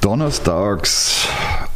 donnerstags 0.00 1.28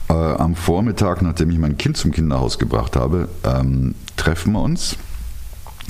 äh, 0.08 0.12
am 0.12 0.54
Vormittag, 0.54 1.22
nachdem 1.22 1.50
ich 1.50 1.58
mein 1.58 1.76
Kind 1.76 1.96
zum 1.96 2.12
Kinderhaus 2.12 2.58
gebracht 2.58 2.96
habe, 2.96 3.28
ähm, 3.44 3.94
treffen 4.16 4.52
wir 4.52 4.62
uns 4.62 4.96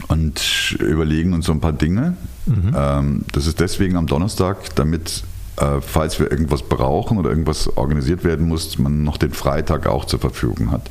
und 0.09 0.77
überlegen 0.79 1.33
uns 1.33 1.47
so 1.47 1.53
ein 1.53 1.61
paar 1.61 1.73
Dinge. 1.73 2.17
Mhm. 2.47 2.75
Ähm, 2.77 3.25
das 3.33 3.47
ist 3.47 3.61
deswegen 3.61 3.97
am 3.97 4.07
Donnerstag, 4.07 4.75
damit, 4.77 5.25
äh, 5.57 5.81
falls 5.81 6.19
wir 6.19 6.31
irgendwas 6.31 6.63
brauchen 6.63 7.19
oder 7.19 7.31
irgendwas 7.31 7.77
organisiert 7.77 8.25
werden 8.25 8.49
muss, 8.49 8.79
man 8.79 9.05
noch 9.05 9.17
den 9.17 9.33
Freitag 9.33 9.87
auch 9.87 10.05
zur 10.05 10.21
Verfügung 10.21 10.71
hat. 10.71 10.91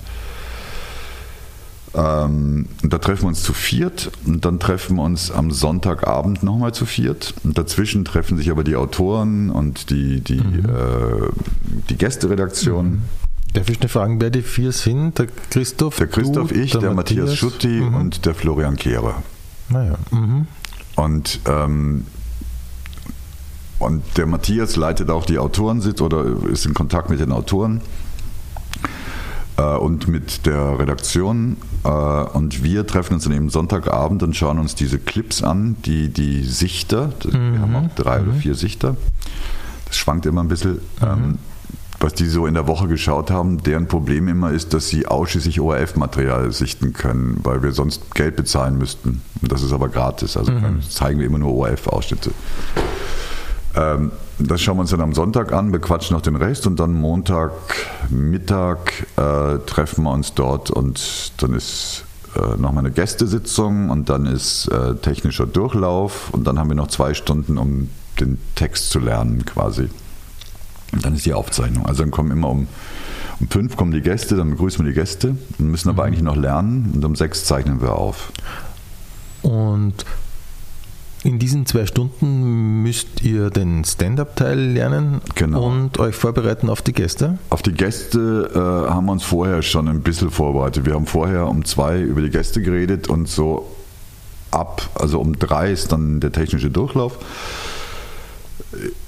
Ähm, 1.96 2.68
und 2.84 2.94
da 2.94 2.98
treffen 2.98 3.24
wir 3.24 3.28
uns 3.30 3.44
zu 3.44 3.54
viert 3.54 4.12
und 4.26 4.44
dann 4.44 4.60
treffen 4.60 4.98
wir 4.98 5.04
uns 5.04 5.32
am 5.32 5.52
Sonntagabend 5.52 6.44
nochmal 6.44 6.74
zu 6.74 6.86
viert. 6.86 7.34
Und 7.44 7.58
dazwischen 7.58 8.04
treffen 8.04 8.38
sich 8.38 8.52
aber 8.52 8.64
die 8.64 8.76
Autoren 8.76 9.50
und 9.50 9.90
die, 9.90 10.20
die, 10.22 10.42
mhm. 10.42 10.66
äh, 10.66 11.30
die 11.90 11.98
Gästeredaktion. 11.98 12.86
Mhm. 12.86 13.02
Darf 13.54 13.70
ich 13.70 13.80
eine 13.80 13.88
Frage, 13.88 14.16
wer 14.20 14.30
die 14.30 14.42
vier 14.42 14.74
sind? 14.74 15.18
Der 15.18 15.28
Christoph? 15.50 15.96
Der 15.96 16.08
Christoph, 16.08 16.50
du, 16.50 16.56
ich, 16.56 16.72
der, 16.72 16.82
der 16.82 16.94
Matthias, 16.94 17.30
Matthias 17.30 17.38
Schutti 17.38 17.68
mhm. 17.68 17.96
und 17.96 18.26
der 18.26 18.36
Florian 18.36 18.76
Kehrer. 18.76 19.24
Naja. 19.70 19.96
Mhm. 20.12 20.48
Und 20.98 21.40
ähm, 21.48 22.06
und 23.80 24.04
der 24.18 24.26
Matthias 24.26 24.76
leitet 24.78 25.10
auch 25.10 25.26
die 25.26 25.38
Autorensitz 25.38 26.02
oder 26.02 26.26
ist 26.50 26.66
in 26.66 26.74
Kontakt 26.74 27.10
mit 27.10 27.20
den 27.20 27.32
Autoren 27.32 27.82
äh, 29.58 29.64
und 29.76 30.08
mit 30.08 30.46
der 30.46 30.80
Redaktion. 30.80 31.58
Äh, 31.86 31.88
und 31.88 32.64
wir 32.64 32.88
treffen 32.88 33.14
uns 33.14 33.24
dann 33.24 33.34
eben 33.34 33.50
Sonntagabend 33.50 34.24
und 34.24 34.36
schauen 34.36 34.60
uns 34.60 34.76
diese 34.76 34.98
Clips 34.98 35.44
an, 35.44 35.76
die, 35.86 36.10
die 36.10 36.44
Sichter, 36.44 37.12
mhm. 37.24 37.54
wir 37.54 37.62
haben 37.62 37.76
auch 37.76 37.96
drei 37.96 38.20
mhm. 38.20 38.30
oder 38.30 38.38
vier 38.38 38.56
Sichter, 38.56 38.98
das 39.86 39.96
schwankt 39.96 40.26
immer 40.26 40.44
ein 40.44 40.48
bisschen. 40.48 40.74
Mhm. 40.74 40.80
Ähm, 41.02 41.38
was 42.02 42.14
die 42.14 42.28
so 42.28 42.46
in 42.46 42.54
der 42.54 42.68
Woche 42.68 42.88
geschaut 42.88 43.32
haben, 43.32 43.64
deren 43.64 43.88
Problem 43.88 44.28
immer 44.28 44.52
ist, 44.52 44.74
dass 44.74 44.90
sie 44.90 45.08
ausschließlich 45.08 45.62
ORF-Material 45.62 46.52
sichten 46.52 46.92
können, 46.92 47.40
weil 47.42 47.64
wir 47.64 47.72
sonst 47.72 48.14
Geld 48.14 48.36
bezahlen 48.36 48.78
müssten. 48.78 49.22
Und 49.42 49.52
das 49.52 49.64
ist 49.64 49.72
aber 49.72 49.88
gratis. 49.88 50.36
Also 50.36 50.52
mhm. 50.52 50.82
zeigen 50.82 51.20
wir 51.20 51.26
immer 51.26 51.40
nur 51.40 51.56
ORF-Ausschnitte. 51.56 52.32
Ähm, 53.76 54.12
das 54.40 54.62
schauen 54.62 54.78
wir 54.78 54.82
uns 54.82 54.92
dann 54.92 55.02
am 55.02 55.14
Sonntag 55.14 55.54
an, 55.54 55.72
bequatschen 55.72 56.16
noch 56.16 56.22
den 56.22 56.36
Rest 56.36 56.68
und 56.68 56.80
dann 56.80 56.94
Montagmittag 56.94 58.78
äh, 59.18 59.58
treffen 59.66 60.04
wir 60.04 60.12
uns 60.12 60.34
dort 60.34 60.72
und 60.72 61.32
dann 61.42 61.54
ist 61.54 62.06
äh, 62.36 62.58
nochmal 62.58 62.86
eine 62.86 62.92
Gästesitzung 62.92 63.90
und 63.90 64.10
dann 64.10 64.26
ist 64.26 64.68
äh, 64.68 64.96
technischer 64.96 65.46
Durchlauf 65.46 66.30
und 66.32 66.46
dann 66.46 66.60
haben 66.60 66.70
wir 66.70 66.76
noch 66.76 66.88
zwei 66.88 67.14
Stunden, 67.14 67.58
um 67.58 67.90
den 68.20 68.38
Text 68.56 68.90
zu 68.90 69.00
lernen 69.00 69.46
quasi. 69.46 69.90
Und 70.92 71.04
dann 71.04 71.16
ist 71.16 71.26
die 71.26 71.34
Aufzeichnung. 71.34 71.86
Also 71.86 72.04
dann 72.04 72.12
kommen 72.12 72.32
immer 72.32 72.50
um, 72.50 72.68
um 73.40 73.48
fünf 73.50 73.76
kommen 73.76 73.92
die 73.92 74.02
Gäste, 74.02 74.36
dann 74.36 74.52
begrüßen 74.52 74.84
wir 74.84 74.92
die 74.92 74.98
Gäste 74.98 75.36
und 75.60 75.70
müssen 75.70 75.90
aber 75.90 76.04
mhm. 76.04 76.08
eigentlich 76.08 76.24
noch 76.24 76.36
lernen 76.36 76.92
und 76.94 77.04
um 77.04 77.16
sechs 77.16 77.46
zeichnen 77.46 77.82
wir 77.82 77.94
auf. 77.94 78.32
Und 79.42 80.06
in 81.26 81.40
diesen 81.40 81.66
zwei 81.66 81.88
Stunden 81.88 82.84
müsst 82.84 83.24
ihr 83.24 83.50
den 83.50 83.84
Stand-up-Teil 83.84 84.60
lernen 84.60 85.22
genau. 85.34 85.66
und 85.66 85.98
euch 85.98 86.16
vorbereiten 86.16 86.70
auf 86.70 86.84
die 86.84 86.94
Gäste? 86.94 87.40
Auf 87.50 87.64
die 87.64 87.72
Gäste 87.72 88.52
äh, 88.54 88.92
haben 88.92 89.08
wir 89.08 89.14
uns 89.14 89.24
vorher 89.24 89.64
schon 89.64 89.88
ein 89.88 90.02
bisschen 90.02 90.30
vorbereitet. 90.30 90.86
Wir 90.86 90.94
haben 90.94 91.08
vorher 91.08 91.48
um 91.48 91.66
zwei 91.66 92.00
über 92.00 92.22
die 92.22 92.30
Gäste 92.30 92.62
geredet 92.62 93.10
und 93.10 93.28
so 93.28 93.72
ab, 94.52 94.88
also 94.94 95.20
um 95.20 95.38
drei 95.40 95.72
ist 95.72 95.92
dann 95.92 96.20
der 96.20 96.32
technische 96.32 96.70
Durchlauf. 96.70 97.18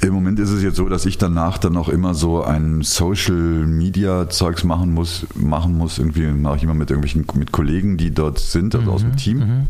Im 0.01 0.13
Moment 0.13 0.39
ist 0.39 0.49
es 0.49 0.63
jetzt 0.63 0.77
so, 0.77 0.89
dass 0.89 1.05
ich 1.05 1.19
danach 1.19 1.59
dann 1.59 1.77
auch 1.77 1.87
immer 1.87 2.15
so 2.15 2.43
ein 2.43 2.81
Social 2.81 3.67
Media 3.67 4.27
Zeugs 4.27 4.63
machen 4.63 4.91
muss, 4.91 5.27
machen 5.35 5.77
muss. 5.77 5.99
Irgendwie 5.99 6.25
mache 6.27 6.57
ich 6.57 6.63
immer 6.63 6.73
mit 6.73 6.89
irgendwelchen 6.89 7.25
mit 7.35 7.51
Kollegen, 7.51 7.97
die 7.97 8.11
dort 8.11 8.39
sind, 8.39 8.73
also 8.73 8.87
mhm, 8.87 8.93
aus 8.93 9.01
dem 9.01 9.15
Team. 9.17 9.37
Mhm. 9.37 9.67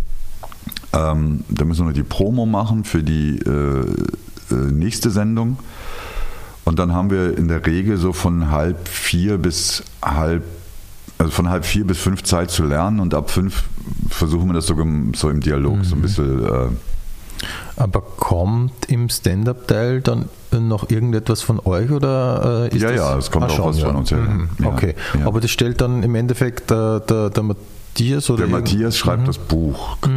Ähm, 0.97 1.43
da 1.49 1.65
müssen 1.65 1.81
wir 1.81 1.89
noch 1.89 1.93
die 1.93 2.03
Promo 2.03 2.45
machen 2.45 2.83
für 2.83 3.03
die 3.03 3.39
äh, 3.39 3.81
äh, 4.51 4.55
nächste 4.71 5.11
Sendung. 5.11 5.59
Und 6.65 6.79
dann 6.79 6.93
haben 6.93 7.11
wir 7.11 7.37
in 7.37 7.47
der 7.47 7.65
Regel 7.65 7.97
so 7.97 8.13
von 8.13 8.51
halb 8.51 8.87
vier 8.87 9.37
bis 9.37 9.83
halb, 10.03 10.43
also 11.17 11.31
von 11.31 11.49
halb 11.49 11.65
vier 11.65 11.85
bis 11.85 11.97
fünf 11.97 12.23
Zeit 12.23 12.51
zu 12.51 12.65
lernen 12.65 12.99
und 12.99 13.13
ab 13.13 13.29
fünf 13.29 13.63
versuchen 14.09 14.47
wir 14.47 14.53
das 14.53 14.65
so, 14.65 14.75
so 15.15 15.29
im 15.29 15.39
Dialog 15.39 15.77
mhm. 15.77 15.83
so 15.83 15.95
ein 15.95 15.99
mhm. 15.99 16.01
bisschen. 16.01 16.45
Äh, 16.45 16.67
aber 17.75 18.01
kommt 18.01 18.89
im 18.89 19.09
Stand-up-Teil 19.09 20.01
dann 20.01 20.25
noch 20.51 20.89
irgendetwas 20.89 21.43
von 21.43 21.59
euch 21.63 21.91
oder 21.91 22.69
äh, 22.71 22.75
ist 22.75 22.81
Ja, 22.81 22.89
das? 22.89 22.97
ja, 22.97 23.17
es 23.17 23.31
kommt 23.31 23.45
ah, 23.45 23.47
auch 23.49 23.55
schon, 23.55 23.65
was 23.65 23.79
ja. 23.79 23.85
von 23.85 23.95
uns. 23.95 24.09
Ja. 24.09 24.17
Mhm. 24.17 24.49
Okay, 24.63 24.95
ja. 25.17 25.27
aber 25.27 25.39
das 25.39 25.51
stellt 25.51 25.79
dann 25.81 26.01
im 26.01 26.15
Endeffekt 26.15 26.71
der, 26.71 26.99
der, 27.01 27.29
der 27.29 27.43
Matthias 27.97 28.29
oder? 28.29 28.45
Der 28.45 28.47
Matthias 28.47 28.97
schreibt 28.97 29.23
mhm. 29.23 29.25
das 29.25 29.37
Buch. 29.39 29.97
Mhm, 30.05 30.11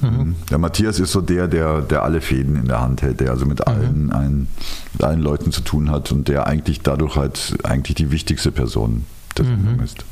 mhm. 0.00 0.08
mhm. 0.08 0.36
Der 0.50 0.58
Matthias 0.58 1.00
ist 1.00 1.10
so 1.10 1.20
der, 1.20 1.48
der, 1.48 1.80
der 1.80 2.02
alle 2.04 2.20
Fäden 2.20 2.56
in 2.56 2.66
der 2.66 2.80
Hand 2.80 3.02
hält, 3.02 3.20
der 3.20 3.30
also 3.30 3.44
mit 3.44 3.58
mhm. 3.58 4.12
allen, 4.12 4.48
mit 4.92 5.02
allen 5.02 5.20
Leuten 5.20 5.50
zu 5.50 5.60
tun 5.60 5.90
hat 5.90 6.12
und 6.12 6.28
der 6.28 6.46
eigentlich 6.46 6.82
dadurch 6.82 7.16
halt 7.16 7.56
eigentlich 7.64 7.96
die 7.96 8.12
wichtigste 8.12 8.52
Person 8.52 9.04
der 9.36 9.46
Sendung 9.46 9.80
ist. 9.80 10.04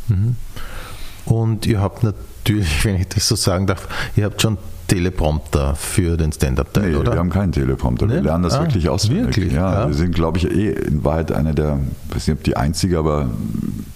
Und 1.24 1.66
ihr 1.66 1.80
habt 1.80 2.02
natürlich, 2.02 2.68
wenn 2.84 2.96
ich 2.96 3.08
das 3.08 3.28
so 3.28 3.36
sagen 3.36 3.68
darf, 3.68 3.86
ihr 4.16 4.24
habt 4.24 4.42
schon 4.42 4.58
Teleprompter 4.88 5.76
für 5.76 6.16
den 6.16 6.32
Stand-Up-Teil, 6.32 6.90
nee, 6.90 6.96
oder? 6.96 7.12
wir 7.12 7.18
haben 7.20 7.30
keinen 7.30 7.52
Teleprompter. 7.52 8.06
Nee? 8.06 8.14
Wir 8.14 8.22
lernen 8.22 8.42
das 8.42 8.54
ah, 8.54 8.62
wirklich 8.62 8.88
auswendig. 8.88 9.36
Wirklich? 9.36 9.52
Ja, 9.54 9.82
ja, 9.82 9.86
wir 9.86 9.94
sind, 9.94 10.12
glaube 10.14 10.38
ich, 10.38 10.50
eh 10.50 10.72
in 10.72 11.04
Wahrheit 11.04 11.30
einer 11.30 11.54
der, 11.54 11.78
ich 12.08 12.16
weiß 12.16 12.26
nicht, 12.26 12.38
ob 12.38 12.44
die 12.44 12.56
einzige, 12.56 12.98
aber 12.98 13.30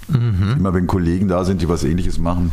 mhm. 0.09 0.55
immer 0.57 0.73
wenn 0.73 0.87
Kollegen 0.87 1.29
da 1.29 1.45
sind, 1.45 1.61
die 1.61 1.69
was 1.69 1.83
ähnliches 1.85 2.19
machen, 2.19 2.53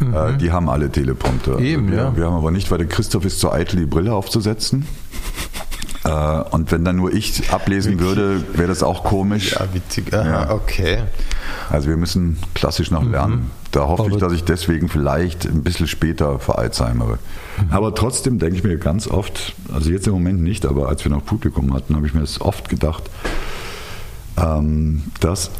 Mhm. 0.00 0.14
Äh, 0.14 0.36
die 0.38 0.52
haben 0.52 0.68
alle 0.68 0.90
Teleprompter. 0.90 1.58
Eben, 1.58 1.84
also 1.84 1.96
wir, 1.96 2.02
ja. 2.02 2.16
wir 2.16 2.26
haben 2.26 2.36
aber 2.36 2.50
nicht, 2.50 2.70
weil 2.70 2.78
der 2.78 2.88
Christoph 2.88 3.24
ist 3.24 3.40
zu 3.40 3.52
eitel, 3.52 3.76
die 3.76 3.86
Brille 3.86 4.14
aufzusetzen. 4.14 4.86
Äh, 6.04 6.10
und 6.50 6.72
wenn 6.72 6.84
dann 6.84 6.96
nur 6.96 7.12
ich 7.12 7.50
ablesen 7.52 8.00
würde, 8.00 8.42
wäre 8.54 8.68
das 8.68 8.82
auch 8.82 9.04
komisch. 9.04 9.52
Ja, 9.52 9.72
witzig. 9.72 10.12
Aha, 10.12 10.24
ja. 10.24 10.50
okay. 10.50 10.98
Also 11.70 11.88
wir 11.88 11.96
müssen 11.96 12.38
klassisch 12.54 12.90
noch 12.90 13.02
mhm. 13.02 13.12
lernen. 13.12 13.50
Da 13.70 13.86
hoffe 13.86 14.04
aber 14.04 14.12
ich, 14.12 14.18
dass 14.18 14.32
ich 14.32 14.44
deswegen 14.44 14.88
vielleicht 14.88 15.46
ein 15.46 15.62
bisschen 15.62 15.86
später 15.86 16.38
veralzheimere. 16.38 17.18
Mhm. 17.58 17.72
Aber 17.72 17.94
trotzdem 17.94 18.38
denke 18.38 18.56
ich 18.56 18.64
mir 18.64 18.76
ganz 18.78 19.06
oft, 19.06 19.54
also 19.72 19.90
jetzt 19.90 20.06
im 20.06 20.12
Moment 20.12 20.42
nicht, 20.42 20.66
aber 20.66 20.88
als 20.88 21.04
wir 21.04 21.10
noch 21.10 21.24
Publikum 21.24 21.72
hatten, 21.72 21.94
habe 21.94 22.06
ich 22.06 22.14
mir 22.14 22.20
das 22.20 22.40
oft 22.40 22.68
gedacht, 22.68 23.04
ähm, 24.36 25.04
dass 25.20 25.50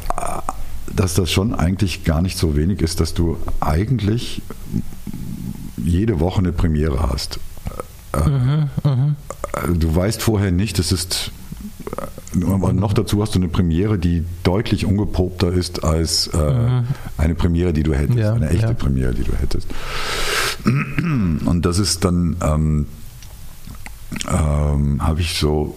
dass 0.95 1.13
das 1.13 1.31
schon 1.31 1.53
eigentlich 1.53 2.03
gar 2.03 2.21
nicht 2.21 2.37
so 2.37 2.55
wenig 2.55 2.81
ist, 2.81 2.99
dass 2.99 3.13
du 3.13 3.37
eigentlich 3.59 4.41
jede 5.77 6.19
Woche 6.19 6.39
eine 6.39 6.51
Premiere 6.51 7.09
hast. 7.09 7.39
Äh, 8.13 8.29
mhm, 8.29 8.69
mh. 8.83 9.15
Du 9.73 9.95
weißt 9.95 10.21
vorher 10.21 10.51
nicht, 10.51 10.79
es 10.79 10.91
ist 10.91 11.31
aber 12.41 12.73
noch 12.73 12.93
dazu 12.93 13.21
hast 13.21 13.35
du 13.35 13.39
eine 13.39 13.47
Premiere, 13.47 13.99
die 13.99 14.23
deutlich 14.43 14.85
ungeprobter 14.85 15.51
ist 15.51 15.83
als 15.83 16.27
äh, 16.27 16.37
mhm. 16.37 16.87
eine 17.17 17.35
Premiere, 17.35 17.73
die 17.73 17.83
du 17.83 17.93
hättest, 17.93 18.17
ja, 18.17 18.33
eine 18.33 18.49
echte 18.49 18.67
ja. 18.67 18.73
Premiere, 18.73 19.13
die 19.13 19.23
du 19.23 19.33
hättest. 19.33 19.67
Und 20.65 21.61
das 21.61 21.77
ist 21.77 22.03
dann, 22.03 22.37
ähm, 22.41 22.87
ähm, 24.27 25.05
habe 25.05 25.21
ich 25.21 25.37
so 25.37 25.75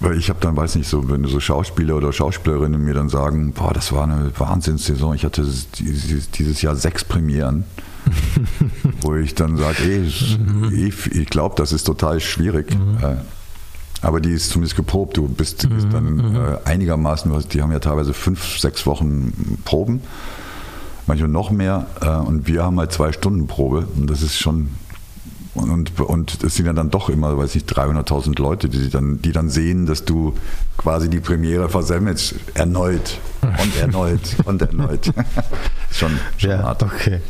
weil 0.00 0.16
ich 0.16 0.28
habe 0.28 0.38
dann, 0.40 0.56
weiß 0.56 0.76
nicht, 0.76 0.88
so, 0.88 1.10
wenn 1.10 1.24
so 1.24 1.40
Schauspieler 1.40 1.96
oder 1.96 2.12
Schauspielerinnen 2.12 2.82
mir 2.82 2.94
dann 2.94 3.08
sagen, 3.08 3.52
boah, 3.52 3.72
das 3.72 3.92
war 3.92 4.04
eine 4.04 4.30
Wahnsinnssaison, 4.38 5.14
ich 5.14 5.24
hatte 5.24 5.44
dieses 5.80 6.62
Jahr 6.62 6.76
sechs 6.76 7.04
Premieren, 7.04 7.64
wo 9.00 9.16
ich 9.16 9.34
dann 9.34 9.56
sage, 9.56 9.82
ey, 9.82 9.98
mhm. 10.38 10.70
ich, 10.72 11.12
ich 11.12 11.28
glaube, 11.28 11.56
das 11.56 11.72
ist 11.72 11.84
total 11.84 12.20
schwierig. 12.20 12.74
Mhm. 12.74 13.04
Äh, 13.04 13.16
aber 14.00 14.20
die 14.20 14.30
ist 14.30 14.50
zumindest 14.50 14.76
geprobt. 14.76 15.16
Du 15.16 15.26
bist, 15.26 15.68
bist 15.68 15.88
dann 15.92 16.14
mhm. 16.14 16.36
äh, 16.36 16.58
einigermaßen, 16.64 17.32
die 17.48 17.62
haben 17.62 17.72
ja 17.72 17.80
teilweise 17.80 18.14
fünf, 18.14 18.58
sechs 18.58 18.86
Wochen 18.86 19.58
Proben, 19.64 20.02
manchmal 21.08 21.28
noch 21.28 21.50
mehr. 21.50 21.86
Äh, 22.00 22.08
und 22.10 22.46
wir 22.46 22.62
haben 22.62 22.78
halt 22.78 22.92
zwei 22.92 23.10
Stunden 23.10 23.48
Probe. 23.48 23.88
Und 23.96 24.08
das 24.08 24.22
ist 24.22 24.38
schon 24.38 24.68
und, 25.54 25.98
und 25.98 26.44
es 26.44 26.54
sind 26.54 26.66
ja 26.66 26.72
dann 26.72 26.90
doch 26.90 27.08
immer, 27.08 27.36
weiß 27.36 27.56
ich, 27.56 27.64
300.000 27.64 28.40
Leute, 28.40 28.68
die 28.68 28.90
dann, 28.90 29.20
die 29.22 29.32
dann 29.32 29.48
sehen, 29.48 29.86
dass 29.86 30.04
du 30.04 30.34
quasi 30.76 31.08
die 31.08 31.20
Premiere 31.20 31.68
versemmelst. 31.68 32.34
Erneut 32.54 33.18
und 33.42 33.76
erneut 33.80 34.20
und 34.44 34.62
erneut. 34.62 35.06
schon, 35.90 36.18
schon 36.36 36.50
ja, 36.50 36.62
hart. 36.62 36.82
Okay. 36.82 37.20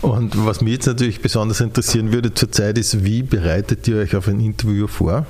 Und 0.00 0.46
was 0.46 0.60
mich 0.60 0.74
jetzt 0.74 0.86
natürlich 0.86 1.20
besonders 1.20 1.60
interessieren 1.60 2.12
würde 2.12 2.32
zurzeit 2.32 2.78
ist, 2.78 3.04
wie 3.04 3.22
bereitet 3.22 3.86
ihr 3.88 3.98
euch 3.98 4.16
auf 4.16 4.28
ein 4.28 4.40
Interview 4.40 4.86
vor? 4.86 5.26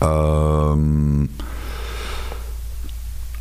Ähm, 0.00 1.28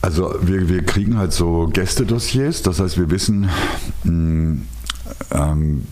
also 0.02 0.36
wir, 0.42 0.70
wir 0.70 0.84
kriegen 0.84 1.18
halt 1.18 1.34
so 1.34 1.70
Gästedossiers, 1.72 2.62
das 2.62 2.80
heißt 2.80 2.98
wir 2.98 3.12
wissen, 3.12 3.50
hm, 4.04 4.66
ähm, 5.32 5.86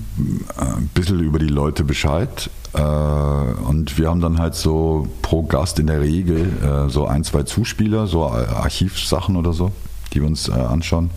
ein 0.58 0.89
bisschen 0.93 1.19
über 1.19 1.39
die 1.39 1.47
Leute 1.47 1.84
Bescheid. 1.84 2.49
Äh, 2.73 2.82
und 2.82 3.97
wir 3.97 4.10
haben 4.10 4.21
dann 4.21 4.39
halt 4.39 4.56
so 4.56 5.08
pro 5.21 5.43
Gast 5.43 5.80
in 5.80 5.88
der 5.88 6.01
Regel 6.01 6.51
äh, 6.63 6.89
so 6.89 7.08
ein, 7.08 7.23
zwei 7.23 7.43
Zuspieler, 7.43 8.08
so 8.08 8.25
Archivsachen 8.25 9.36
oder 9.36 9.54
so, 9.54 9.71
die 10.13 10.21
wir 10.21 10.28
uns 10.28 10.49
äh, 10.49 10.54
anschauen. 10.54 11.10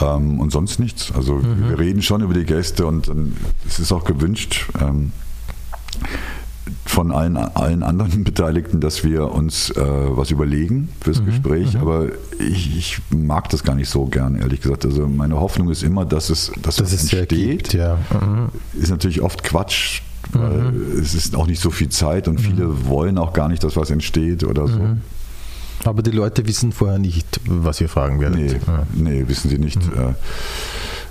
Ähm, 0.00 0.40
und 0.40 0.50
sonst 0.50 0.78
nichts. 0.78 1.12
Also 1.12 1.34
mhm. 1.34 1.68
wir 1.68 1.78
reden 1.78 2.02
schon 2.02 2.22
über 2.22 2.34
die 2.34 2.44
Gäste 2.44 2.86
und, 2.86 3.08
und 3.08 3.36
es 3.66 3.78
ist 3.78 3.92
auch 3.92 4.04
gewünscht. 4.04 4.66
Ähm, 4.80 5.12
von 6.84 7.12
allen, 7.12 7.36
allen 7.36 7.82
anderen 7.82 8.24
Beteiligten, 8.24 8.80
dass 8.80 9.04
wir 9.04 9.32
uns 9.32 9.70
äh, 9.70 9.80
was 9.80 10.30
überlegen 10.30 10.88
fürs 11.00 11.20
mhm, 11.20 11.26
Gespräch. 11.26 11.74
Mhm. 11.74 11.80
Aber 11.80 12.06
ich, 12.38 12.76
ich, 12.76 12.98
mag 13.10 13.48
das 13.50 13.64
gar 13.64 13.74
nicht 13.74 13.88
so 13.88 14.06
gern, 14.06 14.36
ehrlich 14.36 14.60
gesagt. 14.60 14.84
Also 14.84 15.08
meine 15.08 15.40
Hoffnung 15.40 15.70
ist 15.70 15.82
immer, 15.82 16.04
dass 16.04 16.30
es, 16.30 16.52
dass 16.62 16.76
das 16.76 16.92
es 16.92 17.12
entsteht. 17.12 17.28
Gibt, 17.28 17.72
ja. 17.74 17.98
mhm. 18.10 18.48
Ist 18.80 18.90
natürlich 18.90 19.22
oft 19.22 19.42
Quatsch, 19.42 20.02
weil 20.32 20.72
mhm. 20.72 21.00
es 21.00 21.14
ist 21.14 21.34
auch 21.36 21.46
nicht 21.46 21.60
so 21.60 21.70
viel 21.70 21.88
Zeit 21.88 22.28
und 22.28 22.40
viele 22.40 22.66
mhm. 22.66 22.86
wollen 22.86 23.18
auch 23.18 23.32
gar 23.32 23.48
nicht, 23.48 23.64
dass 23.64 23.76
was 23.76 23.90
entsteht 23.90 24.44
oder 24.44 24.68
so. 24.68 24.78
Mhm. 24.78 25.00
Aber 25.84 26.02
die 26.02 26.12
Leute 26.12 26.46
wissen 26.46 26.72
vorher 26.72 26.98
nicht, 26.98 27.40
was 27.44 27.80
ihr 27.80 27.88
fragen 27.88 28.20
werdet. 28.20 28.38
Nee, 28.38 28.60
nee 28.94 29.24
wissen 29.26 29.50
sie 29.50 29.58
nicht. 29.58 29.78
Äh, 29.78 30.14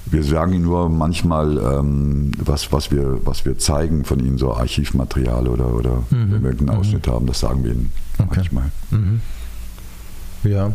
Wir 0.07 0.23
sagen 0.23 0.53
ihnen 0.53 0.63
nur 0.65 0.89
manchmal, 0.89 1.57
ähm, 1.57 2.31
was, 2.43 2.71
was, 2.71 2.91
wir, 2.91 3.19
was 3.23 3.45
wir 3.45 3.57
zeigen 3.57 4.03
von 4.03 4.19
ihnen, 4.19 4.37
so 4.37 4.53
Archivmaterial 4.53 5.47
oder, 5.47 5.73
oder 5.73 6.03
Mhm. 6.09 6.31
wenn 6.31 6.43
wir 6.43 6.49
irgendeinen 6.51 6.79
Ausschnitt 6.79 7.07
haben, 7.07 7.27
das 7.27 7.39
sagen 7.39 7.63
wir 7.63 7.71
ihnen 7.71 7.91
Okay. 8.17 8.27
manchmal. 8.35 8.71
Ja. 10.43 10.65
Und 10.65 10.73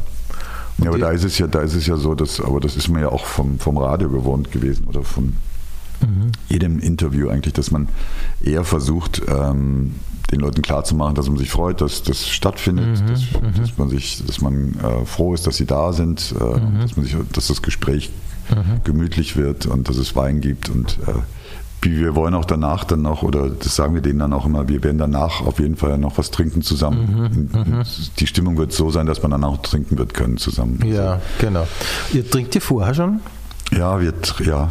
Ja, 0.85 0.91
aber 0.91 0.99
da 0.99 1.11
ist 1.11 1.25
es 1.25 1.39
ja, 1.39 1.47
da 1.47 1.61
ist 1.61 1.75
es 1.75 1.87
ja 1.87 1.97
so, 1.97 2.15
dass, 2.15 2.41
aber 2.41 2.61
das 2.61 2.77
ist 2.77 2.89
mir 2.89 3.01
ja 3.01 3.09
auch 3.09 3.25
vom, 3.25 3.59
vom 3.59 3.79
Radio 3.79 4.09
gewohnt 4.11 4.53
gewesen 4.53 4.85
oder 4.85 5.03
von 5.03 5.35
Mhm. 6.03 6.31
jedem 6.51 6.79
Interview 6.79 7.31
eigentlich, 7.31 7.55
dass 7.55 7.71
man 7.71 7.89
eher 8.45 8.65
versucht, 8.65 9.23
ähm, 9.29 9.95
den 10.33 10.41
Leuten 10.41 10.63
klarzumachen, 10.63 11.15
dass 11.15 11.29
man 11.29 11.39
sich 11.39 11.51
freut, 11.51 11.81
dass 11.81 12.03
das 12.03 12.29
stattfindet, 12.29 13.01
Mhm, 13.01 13.07
dass, 13.09 13.23
dass 13.69 13.79
man 13.79 13.89
sich, 13.89 14.23
dass 14.27 14.41
man 14.41 14.75
äh, 14.81 15.05
froh 15.07 15.35
ist, 15.35 15.47
dass 15.47 15.57
sie 15.57 15.67
da 15.67 15.93
sind, 15.93 16.35
äh, 16.41 16.45
Mhm. 16.61 16.81
dass 16.83 16.97
man 16.97 17.05
sich, 17.07 17.17
dass 17.33 17.47
das 17.49 17.63
Gespräch 17.63 18.11
gemütlich 18.85 19.37
wird 19.37 19.67
und 19.67 19.89
dass 19.89 19.97
es 19.97 20.15
Wein 20.15 20.41
gibt 20.41 20.69
und 20.69 20.99
äh, 21.09 21.13
wir 21.83 22.15
wollen 22.17 22.35
auch 22.35 22.45
danach 22.45 22.85
dann 22.85 23.03
noch, 23.03 23.23
oder 23.23 23.51
das 23.51 23.77
sagen 23.77 23.95
wir 23.95 24.03
denen 24.03 24.19
dann 24.21 24.33
auch 24.33 24.47
immer, 24.47 24.69
wir 24.69 24.83
werden 24.83 24.99
danach 24.99 25.41
auf 25.43 25.59
jeden 25.61 25.77
Fall 25.77 25.99
noch 25.99 26.17
was 26.19 26.31
trinken 26.31 26.59
Mhm, 26.59 26.63
zusammen. 26.63 27.51
Und 27.53 27.87
Die 28.19 28.27
Stimmung 28.27 28.57
wird 28.57 28.73
so 28.73 28.91
sein, 28.91 29.07
dass 29.07 29.21
man 29.23 29.31
danach 29.33 29.59
trinken 29.59 29.99
wird 29.99 30.15
können 30.15 30.37
zusammen. 30.37 30.81
Ja, 30.87 31.21
genau. 31.41 31.67
Ihr 32.13 32.29
trinkt 32.29 32.55
ihr 32.55 32.61
vorher 32.61 32.95
schon? 32.95 33.21
Ja, 33.73 34.01
wird, 34.01 34.35
ja. 34.45 34.71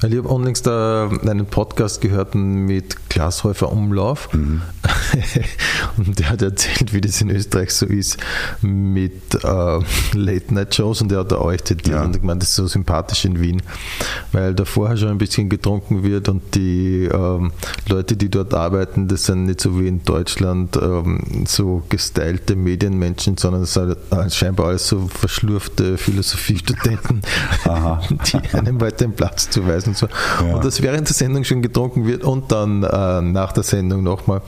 Weil 0.00 0.12
ich 0.12 0.18
habe 0.18 0.28
unlängst 0.28 0.68
einen 0.68 1.46
Podcast 1.46 2.00
gehört 2.00 2.34
mit 2.36 3.05
Glashäufer 3.16 3.72
Umlauf 3.72 4.28
und 5.96 6.18
der 6.18 6.28
hat 6.28 6.42
erzählt, 6.42 6.92
wie 6.92 7.00
das 7.00 7.18
in 7.22 7.30
Österreich 7.30 7.70
so 7.70 7.86
ist 7.86 8.18
mit 8.60 9.34
äh, 9.42 9.78
Late-Night-Shows 10.12 11.00
und 11.00 11.10
der 11.10 11.20
hat 11.20 11.32
da 11.32 11.38
euch 11.38 11.64
zitiert 11.64 11.96
Ja. 11.96 12.02
und 12.04 12.14
ich 12.14 12.20
meine, 12.22 12.40
das 12.40 12.50
ist 12.50 12.56
so 12.56 12.66
sympathisch 12.66 13.24
in 13.24 13.40
Wien, 13.40 13.62
weil 14.32 14.54
da 14.54 14.66
vorher 14.66 14.98
schon 14.98 15.08
ein 15.08 15.16
bisschen 15.16 15.48
getrunken 15.48 16.02
wird 16.02 16.28
und 16.28 16.54
die 16.54 17.04
ähm, 17.10 17.52
Leute, 17.88 18.18
die 18.18 18.28
dort 18.28 18.52
arbeiten, 18.52 19.08
das 19.08 19.24
sind 19.24 19.46
nicht 19.46 19.62
so 19.62 19.80
wie 19.80 19.88
in 19.88 20.04
Deutschland 20.04 20.76
ähm, 20.76 21.46
so 21.48 21.82
gestylte 21.88 22.54
Medienmenschen, 22.54 23.38
sondern 23.38 23.62
es 23.62 23.72
sind 23.72 23.96
halt 24.10 24.34
scheinbar 24.34 24.66
alles 24.66 24.88
so 24.88 25.08
verschlurfte 25.08 25.96
Philosophiestudenten, 25.96 27.22
die 28.26 28.54
einem 28.54 28.78
halt 28.78 29.00
den 29.00 29.12
Platz 29.12 29.48
zuweisen. 29.48 29.90
Und, 29.90 29.96
so. 29.96 30.06
Ja. 30.40 30.54
und 30.56 30.64
dass 30.66 30.82
während 30.82 31.08
der 31.08 31.14
Sendung 31.14 31.44
schon 31.44 31.62
getrunken 31.62 32.06
wird 32.06 32.22
und 32.22 32.52
dann 32.52 32.82
äh, 32.82 33.05
nach 33.22 33.52
der 33.52 33.62
Sendung 33.62 34.02
nochmal. 34.02 34.42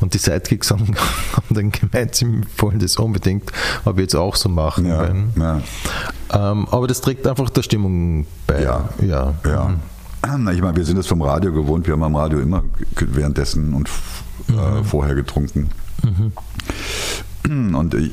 Und 0.00 0.14
die 0.14 0.18
Sidekicks 0.18 0.70
haben, 0.70 0.86
haben 1.32 1.54
dann 1.54 1.70
gemeint, 1.72 2.14
sie 2.14 2.26
wollen 2.58 2.78
das 2.78 2.96
unbedingt, 2.96 3.50
aber 3.84 4.00
jetzt 4.00 4.14
auch 4.14 4.36
so 4.36 4.48
machen. 4.48 4.86
Ja, 4.86 5.08
ja, 5.36 5.60
ähm, 6.32 6.66
aber 6.70 6.86
das 6.86 7.00
trägt 7.00 7.26
einfach 7.26 7.50
der 7.50 7.62
Stimmung 7.62 8.26
bei. 8.46 8.62
Ja. 8.62 8.88
ja. 9.02 9.34
ja. 9.44 9.64
Mhm. 9.68 9.80
Ich 10.54 10.62
meine, 10.62 10.74
wir 10.74 10.84
sind 10.86 10.96
es 10.96 11.06
vom 11.06 11.20
Radio 11.20 11.52
gewohnt, 11.52 11.86
wir 11.86 11.92
haben 11.92 12.02
am 12.02 12.16
Radio 12.16 12.40
immer 12.40 12.62
währenddessen 12.98 13.74
und 13.74 13.88
Mhm. 14.48 14.58
äh, 14.58 14.84
vorher 14.84 15.14
getrunken. 15.14 15.70
Und 17.74 17.94
ich, 17.94 18.10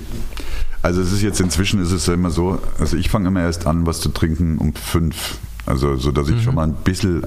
also 0.82 1.02
es 1.02 1.12
ist 1.12 1.22
jetzt 1.22 1.40
inzwischen 1.40 1.82
ist 1.82 1.92
es 1.92 2.06
ja 2.06 2.14
immer 2.14 2.30
so, 2.32 2.60
also 2.80 2.96
ich 2.98 3.10
fange 3.10 3.28
immer 3.30 3.42
erst 3.42 3.66
an, 3.66 3.86
was 3.86 4.00
zu 4.02 4.10
trinken 4.10 4.58
um 4.58 4.74
fünf. 4.74 5.38
Also 5.66 5.96
so, 5.98 6.12
dass 6.12 6.28
ich 6.30 6.36
Mhm. 6.36 6.42
schon 6.42 6.56
mal 6.56 6.64
ein 6.68 6.74
bisschen, 6.74 7.24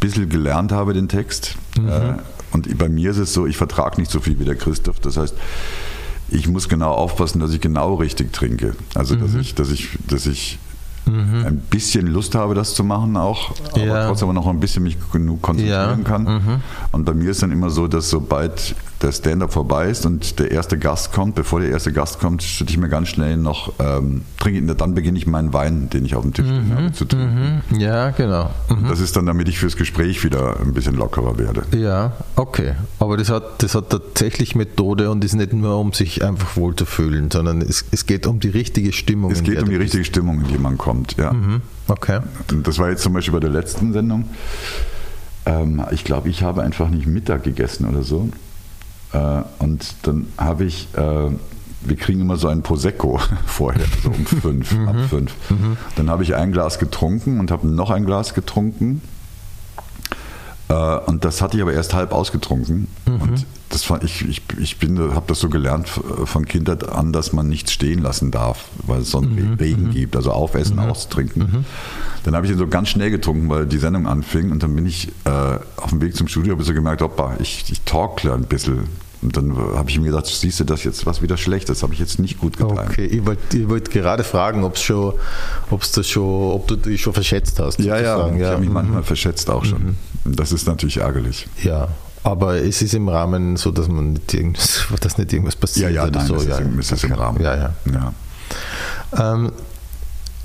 bisschen 0.00 0.28
gelernt 0.28 0.72
habe, 0.72 0.92
den 0.94 1.08
Text. 1.08 1.56
Mhm. 1.78 1.88
Äh, 1.88 2.14
Und 2.52 2.78
bei 2.78 2.88
mir 2.88 3.10
ist 3.10 3.18
es 3.18 3.32
so, 3.32 3.46
ich 3.46 3.56
vertrage 3.56 4.00
nicht 4.00 4.10
so 4.10 4.20
viel 4.20 4.38
wie 4.38 4.44
der 4.44 4.54
Christoph. 4.56 5.00
Das 5.00 5.16
heißt, 5.16 5.34
ich 6.30 6.48
muss 6.48 6.68
genau 6.68 6.92
aufpassen, 6.92 7.40
dass 7.40 7.52
ich 7.52 7.60
genau 7.60 7.94
richtig 7.94 8.32
trinke. 8.32 8.74
Also 8.94 9.14
Mhm. 9.16 9.20
dass 9.22 9.34
ich, 9.34 9.54
dass 9.54 9.70
ich, 9.70 9.98
dass 10.06 10.26
ich 10.26 10.58
ein 11.06 11.58
bisschen 11.68 12.06
Lust 12.06 12.34
habe, 12.34 12.54
das 12.54 12.74
zu 12.74 12.82
machen 12.82 13.18
auch, 13.18 13.52
aber 13.72 13.84
Ja. 13.84 14.06
trotzdem 14.06 14.28
aber 14.28 14.32
noch 14.32 14.46
ein 14.46 14.58
bisschen 14.58 14.84
mich 14.84 14.96
genug 15.12 15.42
konzentrieren 15.42 15.98
Ja, 15.98 16.04
kann. 16.08 16.22
mhm. 16.24 16.60
Und 16.92 17.04
bei 17.04 17.12
mir 17.12 17.30
ist 17.30 17.42
dann 17.42 17.52
immer 17.52 17.68
so, 17.68 17.88
dass 17.88 18.08
sobald 18.08 18.74
der 19.02 19.12
Stand-up 19.12 19.52
vorbei 19.52 19.88
ist 19.88 20.06
und 20.06 20.38
der 20.38 20.50
erste 20.50 20.78
Gast 20.78 21.12
kommt, 21.12 21.34
bevor 21.34 21.60
der 21.60 21.70
erste 21.70 21.92
Gast 21.92 22.20
kommt, 22.20 22.42
schütte 22.42 22.70
ich 22.70 22.78
mir 22.78 22.88
ganz 22.88 23.08
schnell 23.08 23.36
noch, 23.36 23.72
ähm, 23.78 24.22
trinke, 24.38 24.74
dann 24.74 24.94
beginne 24.94 25.18
ich 25.18 25.26
meinen 25.26 25.52
Wein, 25.52 25.90
den 25.90 26.04
ich 26.04 26.14
auf 26.14 26.22
dem 26.22 26.32
Tisch 26.32 26.46
stehen 26.46 26.72
habe, 26.74 26.92
zu 26.92 27.04
trinken. 27.04 27.62
Mhm. 27.70 27.80
Ja, 27.80 28.10
genau. 28.10 28.50
Mhm. 28.68 28.88
Das 28.88 29.00
ist 29.00 29.16
dann, 29.16 29.26
damit 29.26 29.48
ich 29.48 29.58
fürs 29.58 29.76
Gespräch 29.76 30.24
wieder 30.24 30.60
ein 30.60 30.72
bisschen 30.72 30.94
lockerer 30.94 31.38
werde. 31.38 31.64
Ja, 31.76 32.12
okay. 32.36 32.74
Aber 32.98 33.16
das 33.16 33.30
hat, 33.30 33.62
das 33.62 33.74
hat 33.74 33.90
tatsächlich 33.90 34.54
Methode 34.54 35.10
und 35.10 35.24
ist 35.24 35.34
nicht 35.34 35.52
nur, 35.52 35.78
um 35.78 35.92
sich 35.92 36.24
einfach 36.24 36.56
wohl 36.56 36.74
zu 36.74 36.86
fühlen, 36.86 37.30
sondern 37.30 37.60
es, 37.60 37.84
es 37.90 38.06
geht 38.06 38.26
um 38.26 38.40
die 38.40 38.48
richtige 38.48 38.92
Stimmung. 38.92 39.32
Es 39.32 39.42
geht 39.42 39.62
um 39.62 39.68
die 39.68 39.76
richtige 39.76 40.04
Stimmung, 40.04 40.40
in 40.42 40.48
die 40.48 40.58
man 40.58 40.78
kommt, 40.78 41.16
ja. 41.16 41.30
bist. 41.30 41.42
Mhm. 41.42 41.62
Okay. 41.88 42.20
Das 42.62 42.78
war 42.78 42.90
jetzt 42.90 43.02
zum 43.02 43.12
Beispiel 43.12 43.34
bei 43.34 43.40
der 43.40 43.50
letzten 43.50 43.92
Sendung. 43.92 44.24
Ähm, 45.46 45.82
ich 45.90 46.04
glaube, 46.04 46.28
ich 46.28 46.42
habe 46.42 46.62
einfach 46.62 46.88
nicht 46.88 47.06
Mittag 47.06 47.42
gegessen 47.42 47.86
oder 47.86 48.02
so. 48.02 48.30
Äh, 49.14 49.42
und 49.58 49.94
dann 50.02 50.26
habe 50.36 50.64
ich, 50.64 50.88
äh, 50.94 51.30
wir 51.86 51.96
kriegen 51.96 52.20
immer 52.20 52.36
so 52.36 52.48
ein 52.48 52.62
Prosecco 52.62 53.20
vorher, 53.46 53.86
so 54.02 54.10
um 54.10 54.26
fünf, 54.26 54.76
ab 54.86 54.96
fünf. 55.08 55.32
Dann 55.96 56.10
habe 56.10 56.22
ich 56.22 56.34
ein 56.34 56.52
Glas 56.52 56.78
getrunken 56.78 57.40
und 57.40 57.50
habe 57.50 57.66
noch 57.68 57.90
ein 57.90 58.04
Glas 58.04 58.34
getrunken. 58.34 59.00
Äh, 60.68 60.74
und 60.74 61.24
das 61.24 61.40
hatte 61.40 61.56
ich 61.56 61.62
aber 61.62 61.72
erst 61.72 61.94
halb 61.94 62.12
ausgetrunken. 62.12 62.88
Und 63.06 63.46
das 63.68 63.82
fand 63.84 64.04
ich, 64.04 64.26
ich, 64.28 64.42
ich 64.58 64.78
bin, 64.78 64.98
habe 64.98 65.24
das 65.26 65.40
so 65.40 65.48
gelernt 65.48 65.88
von 65.88 66.46
Kindheit 66.46 66.88
an, 66.88 67.12
dass 67.12 67.32
man 67.32 67.48
nichts 67.48 67.72
stehen 67.72 68.02
lassen 68.02 68.30
darf, 68.30 68.66
weil 68.86 69.00
es 69.00 69.10
sonst 69.10 69.36
Regen 69.60 69.90
gibt. 69.90 70.14
Also 70.16 70.30
aufessen, 70.30 70.78
austrinken. 70.78 71.64
Dann 72.22 72.36
habe 72.36 72.46
ich 72.46 72.52
ihn 72.52 72.58
so 72.58 72.68
ganz 72.68 72.88
schnell 72.88 73.10
getrunken, 73.10 73.48
weil 73.48 73.66
die 73.66 73.78
Sendung 73.78 74.06
anfing. 74.06 74.52
Und 74.52 74.62
dann 74.62 74.74
bin 74.74 74.86
ich 74.86 75.08
äh, 75.24 75.58
auf 75.76 75.90
dem 75.90 76.00
Weg 76.00 76.16
zum 76.16 76.28
Studio, 76.28 76.52
habe 76.52 76.62
ich 76.62 76.68
so 76.68 76.74
gemerkt, 76.74 77.02
hoppa, 77.02 77.36
ich, 77.40 77.64
ich 77.70 77.80
talkle 77.82 78.32
ein 78.32 78.44
bisschen. 78.44 78.84
Und 79.24 79.36
dann 79.36 79.56
habe 79.56 79.90
ich 79.90 79.98
mir 79.98 80.10
gedacht, 80.10 80.26
siehst 80.26 80.60
du 80.60 80.64
das 80.64 80.84
jetzt 80.84 81.06
was 81.06 81.22
wieder 81.22 81.36
schlecht? 81.36 81.68
Das 81.68 81.82
habe 81.82 81.94
ich 81.94 81.98
jetzt 81.98 82.18
nicht 82.18 82.38
gut 82.38 82.58
getan. 82.58 82.78
Okay, 82.78 83.06
ich 83.06 83.24
wollte 83.24 83.68
wollt 83.68 83.90
gerade 83.90 84.22
fragen, 84.22 84.64
ob 84.64 84.76
es 84.76 84.82
schon, 84.82 85.14
ob's 85.70 85.92
das 85.92 86.06
schon, 86.06 86.52
ob 86.52 86.68
du 86.68 86.76
dich 86.76 87.00
schon 87.00 87.14
verschätzt 87.14 87.58
hast. 87.58 87.78
Ja, 87.80 87.98
ja, 87.98 88.16
ich 88.28 88.44
habe 88.44 88.58
mich 88.58 88.68
mhm. 88.68 88.74
manchmal 88.74 89.02
verschätzt 89.02 89.48
auch 89.50 89.64
schon. 89.64 89.96
Das 90.24 90.52
ist 90.52 90.66
natürlich 90.66 90.98
ärgerlich. 90.98 91.48
ja. 91.62 91.88
Aber 92.24 92.56
es 92.56 92.80
ist 92.80 92.94
im 92.94 93.10
Rahmen 93.10 93.58
so, 93.58 93.70
dass 93.70 93.86
man 93.86 94.14
nicht 94.14 94.32
irgendwas, 94.32 94.86
dass 95.00 95.18
nicht 95.18 95.32
irgendwas 95.32 95.54
Ja, 95.54 95.60
passiert 95.60 95.92
ja, 95.92 96.02
oder 96.04 96.18
nein, 96.18 96.26
so. 96.26 96.34
das 96.36 96.46
ja. 96.46 96.58
ist, 96.58 96.90
das 96.90 96.92
ist 96.92 97.04
im. 97.04 97.12
Rahmen. 97.12 97.42
Ja, 97.42 97.54
ja. 97.54 97.74
ja. 97.92 99.34
Ähm, 99.34 99.52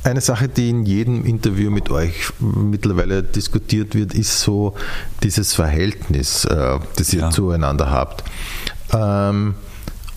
eine 0.10 0.22
Sache, 0.22 0.48
die 0.48 0.70
in 0.70 0.86
jedem 0.86 1.26
Interview 1.26 1.72
mit 1.72 1.90
euch 1.90 2.32
mittlerweile 2.40 3.24
diskutiert 3.24 3.96
wird, 3.96 4.14
ist 4.14 4.40
so 4.42 4.74
dieses 5.24 5.54
Verhältnis, 5.54 6.46
äh, 6.46 6.80
das 6.96 7.14
ihr 7.14 7.22
Ja. 7.22 7.30
zueinander 7.30 7.90
habt. 7.92 8.24
Ähm, 8.94 9.56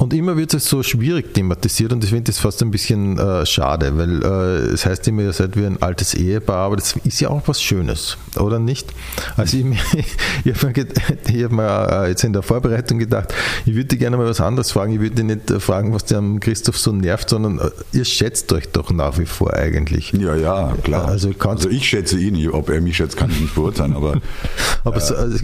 und 0.02 0.12
immer 0.12 0.36
wird 0.36 0.52
es 0.52 0.64
so 0.64 0.82
schwierig 0.82 1.32
thematisiert 1.32 1.92
und 1.92 2.02
ich 2.02 2.10
finde 2.10 2.24
das 2.24 2.38
fast 2.40 2.60
ein 2.60 2.72
bisschen 2.72 3.18
äh, 3.18 3.46
schade, 3.46 3.96
weil 3.96 4.22
äh, 4.24 4.72
es 4.72 4.84
heißt 4.84 5.06
immer, 5.06 5.22
ihr 5.22 5.32
seid 5.32 5.56
wie 5.56 5.64
ein 5.64 5.80
altes 5.80 6.14
Ehepaar, 6.14 6.66
aber 6.66 6.76
das 6.76 6.96
ist 7.04 7.20
ja 7.20 7.28
auch 7.28 7.42
was 7.46 7.62
Schönes, 7.62 8.16
oder 8.36 8.58
nicht? 8.58 8.92
Also 9.36 9.58
ich, 9.58 9.64
ich 10.44 10.54
habe 10.54 10.72
mir, 10.74 10.86
ich 11.32 11.44
hab 11.44 11.52
mir 11.52 11.88
äh, 12.04 12.08
jetzt 12.08 12.24
in 12.24 12.32
der 12.32 12.42
Vorbereitung 12.42 12.98
gedacht, 12.98 13.32
ich 13.64 13.76
würde 13.76 13.96
gerne 13.96 14.16
mal 14.16 14.26
was 14.26 14.40
anderes 14.40 14.72
fragen. 14.72 14.92
Ich 14.92 15.00
würde 15.00 15.22
nicht 15.22 15.52
äh, 15.52 15.60
fragen, 15.60 15.94
was 15.94 16.04
dir 16.04 16.18
am 16.18 16.40
Christoph 16.40 16.78
so 16.78 16.90
nervt, 16.90 17.30
sondern 17.30 17.60
äh, 17.60 17.70
ihr 17.92 18.04
schätzt 18.04 18.52
euch 18.52 18.70
doch 18.70 18.90
nach 18.90 19.18
wie 19.18 19.26
vor 19.26 19.54
eigentlich. 19.54 20.12
Ja, 20.12 20.34
ja, 20.34 20.74
klar. 20.82 21.06
Also 21.06 21.32
Also, 21.38 21.68
ich 21.68 21.88
schätze 21.88 22.18
ihn, 22.18 22.34
nicht. 22.34 22.52
ob 22.52 22.70
er 22.70 22.80
mich 22.80 22.96
schätzt, 22.96 23.16
kann 23.16 23.30
ich 23.30 23.40
nicht 23.40 23.54
beurteilen, 23.54 23.94
aber 23.94 24.20
Aber 24.84 25.00
so, 25.00 25.14
also, 25.14 25.38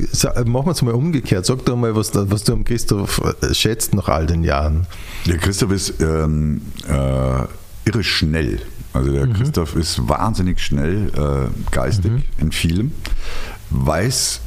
machen 0.47 0.66
wir 0.66 0.73
es 0.73 0.83
mal 0.83 0.94
umgekehrt. 0.94 1.47
Sag 1.47 1.64
doch 1.64 1.77
mal, 1.77 1.94
was, 1.94 2.11
was 2.12 2.42
du 2.42 2.55
am 2.55 2.64
Christoph 2.64 3.21
äh, 3.40 3.55
schätzt 3.55 3.94
nach 3.94 4.09
all 4.09 4.27
den 4.27 4.42
Jahren. 4.42 4.48
Der 5.27 5.39
Christoph 5.39 5.73
ist 5.73 6.01
ähm, 6.01 6.63
äh, 6.89 6.93
irre 6.93 8.03
schnell. 8.03 8.61
Also 8.93 9.13
der 9.13 9.27
Christoph 9.29 9.77
ist 9.77 10.09
wahnsinnig 10.09 10.61
schnell, 10.61 11.11
äh, 11.15 11.71
geistig 11.71 12.11
in 12.39 12.51
vielem, 12.53 12.93
weiß 13.71 14.41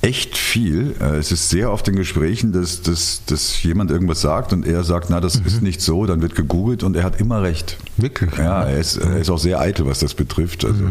echt 0.00 0.36
viel. 0.38 0.94
Äh, 1.00 1.16
Es 1.16 1.32
ist 1.32 1.50
sehr 1.50 1.72
oft 1.72 1.86
in 1.88 1.96
Gesprächen, 1.96 2.52
dass, 2.52 2.82
dass, 2.82 3.22
dass 3.26 3.62
jemand 3.64 3.90
irgendwas 3.90 4.20
sagt 4.20 4.52
und 4.52 4.64
er 4.64 4.84
sagt, 4.84 5.10
na, 5.10 5.20
das 5.20 5.34
ist 5.36 5.60
nicht 5.60 5.80
so, 5.80 6.06
dann 6.06 6.22
wird 6.22 6.34
gegoogelt 6.36 6.84
und 6.84 6.94
er 6.96 7.02
hat 7.02 7.20
immer 7.20 7.42
recht. 7.42 7.76
Wirklich? 7.96 8.30
Ja, 8.38 8.62
er 8.62 8.78
ist, 8.78 8.96
er 8.96 9.18
ist 9.18 9.28
auch 9.28 9.38
sehr 9.38 9.60
eitel, 9.60 9.86
was 9.86 9.98
das 9.98 10.14
betrifft. 10.14 10.64
Also 10.64 10.84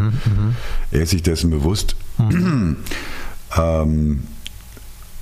er 0.92 1.02
ist 1.02 1.12
sich 1.12 1.24
dessen 1.24 1.50
bewusst. 1.50 1.96
ähm, 3.58 4.24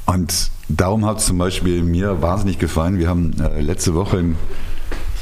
und 0.05 0.51
darum 0.69 1.05
hat 1.05 1.19
es 1.19 1.25
zum 1.25 1.37
Beispiel 1.37 1.83
mir 1.83 2.21
wahnsinnig 2.21 2.59
gefallen. 2.59 2.97
Wir 2.97 3.09
haben 3.09 3.33
äh, 3.39 3.61
letzte 3.61 3.93
Woche, 3.95 4.19
in, 4.19 4.31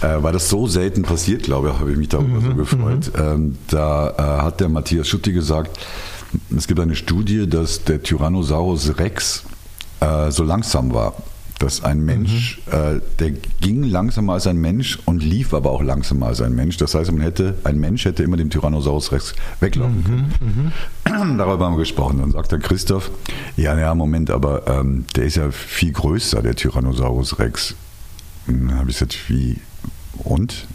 äh, 0.02 0.22
weil 0.22 0.34
das 0.34 0.50
so 0.50 0.68
selten 0.68 1.04
passiert, 1.04 1.44
glaube 1.44 1.70
ich, 1.70 1.80
habe 1.80 1.92
ich 1.92 1.98
mich 1.98 2.10
darüber 2.10 2.42
so 2.42 2.56
gefreut. 2.56 3.12
Ähm, 3.18 3.58
da 3.68 4.10
äh, 4.10 4.42
hat 4.44 4.60
der 4.60 4.70
Matthias 4.70 5.08
Schutti 5.08 5.34
gesagt, 5.34 5.80
es 6.56 6.68
gibt 6.68 6.80
eine 6.80 6.96
Studie, 6.96 7.48
dass 7.48 7.84
der 7.84 8.02
Tyrannosaurus 8.02 8.98
Rex 8.98 9.44
äh, 10.00 10.32
so 10.32 10.44
langsam 10.44 10.94
war. 10.94 11.14
Dass 11.64 11.82
ein 11.82 12.04
Mensch, 12.04 12.60
äh, 12.70 13.00
der 13.20 13.32
ging 13.62 13.84
langsamer 13.84 14.34
als 14.34 14.48
ein 14.48 14.58
Mensch 14.58 15.00
und 15.06 15.24
lief 15.24 15.54
aber 15.54 15.72
auch 15.72 15.82
langsamer 15.82 16.28
als 16.28 16.42
ein 16.42 16.54
Mensch. 16.54 16.76
Das 16.76 16.94
heißt, 16.94 17.10
man 17.14 17.22
hätte, 17.22 17.58
ein 17.64 17.80
Mensch 17.80 18.04
hätte 18.04 18.22
immer 18.22 18.36
dem 18.36 18.50
Tyrannosaurus 18.50 19.14
Rex 19.14 19.34
weglaufen 19.62 20.04
können. 20.04 20.74
Darüber 21.38 21.66
haben 21.66 21.76
wir 21.76 21.80
gesprochen. 21.80 22.20
Dann 22.20 22.32
sagt 22.34 22.52
der 22.52 22.60
Christoph, 22.60 23.12
ja, 23.56 23.80
ja, 23.80 23.96
Moment, 23.96 24.30
aber 24.30 24.68
ähm, 24.68 25.06
der 25.16 25.24
ist 25.24 25.38
ja 25.38 25.52
viel 25.52 25.94
größer, 25.94 26.42
der 26.42 26.56
Tyrannosaurus 26.56 27.40
Rex. 27.40 27.76
Dann 28.46 28.76
habe 28.76 28.90
ich 28.90 28.98
gesagt, 28.98 29.18
wie? 29.30 29.62
Und? 30.18 30.68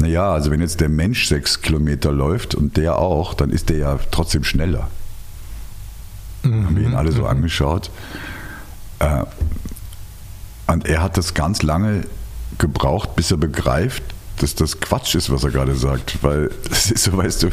Naja, 0.00 0.32
also 0.32 0.50
wenn 0.50 0.60
jetzt 0.60 0.80
der 0.80 0.88
Mensch 0.88 1.28
sechs 1.28 1.62
Kilometer 1.62 2.10
läuft 2.10 2.56
und 2.56 2.76
der 2.76 2.98
auch, 2.98 3.34
dann 3.34 3.50
ist 3.50 3.68
der 3.68 3.76
ja 3.78 3.98
trotzdem 4.10 4.42
schneller. 4.42 4.90
Haben 6.42 6.76
wir 6.76 6.84
ihn 6.84 6.94
alle 6.94 7.12
so 7.12 7.24
angeschaut. 7.24 7.90
Äh, 8.98 9.24
und 10.68 10.86
er 10.86 11.02
hat 11.02 11.16
das 11.16 11.34
ganz 11.34 11.62
lange 11.62 12.02
gebraucht, 12.58 13.16
bis 13.16 13.30
er 13.30 13.36
begreift, 13.36 14.02
dass 14.40 14.54
das 14.54 14.78
Quatsch 14.78 15.16
ist, 15.16 15.30
was 15.32 15.42
er 15.42 15.50
gerade 15.50 15.74
sagt. 15.74 16.18
Weil 16.22 16.50
es 16.70 16.92
ist 16.92 17.04
so, 17.04 17.16
weißt 17.16 17.42
du, 17.42 17.48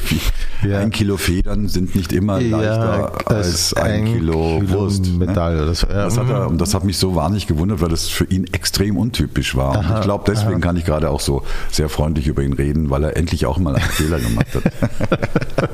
Ja. 0.68 0.80
ein 0.80 0.91
Kilo 0.91 1.18
Federn 1.18 1.68
sind 1.68 1.95
nicht 1.95 2.13
immer 2.13 2.39
leichter 2.39 3.11
als 3.26 3.74
ein, 3.74 4.05
Kilo, 4.05 4.61
Wurst. 4.70 5.03
ne? 5.05 5.26
Metall 5.26 5.63
oder 5.63 5.74
so. 5.74 5.88
Ja. 5.88 6.03
Das 6.05 6.18
hat 6.18 6.30
er, 6.30 6.47
und 6.47 6.59
das 6.61 6.76
hat 6.76 6.84
mich 6.84 6.97
so 6.99 7.16
wahnsinnig 7.16 7.47
gewundert, 7.47 7.82
weil 7.82 7.89
das 7.89 8.07
für 8.07 8.26
ihn 8.26 8.45
extrem 8.53 8.97
untypisch 8.97 9.55
war. 9.55 9.72
und 9.72 9.78
Aha, 9.86 9.95
ich 9.99 10.05
glaube, 10.05 10.26
deswegen 10.28 10.61
kann 10.61 10.78
ich 10.78 10.86
gerade 10.86 11.09
auch 11.09 11.22
so 11.22 11.41
sehr 11.72 11.89
freundlich 11.89 12.28
über 12.28 12.43
ihn 12.43 12.53
reden, 12.53 12.91
weil 12.91 13.03
er 13.03 13.18
endlich 13.18 13.47
auch 13.47 13.57
mal 13.57 13.76
einen 13.76 13.89
Fehler 13.89 14.20
gemacht 14.20 14.47
hat. 14.53 14.63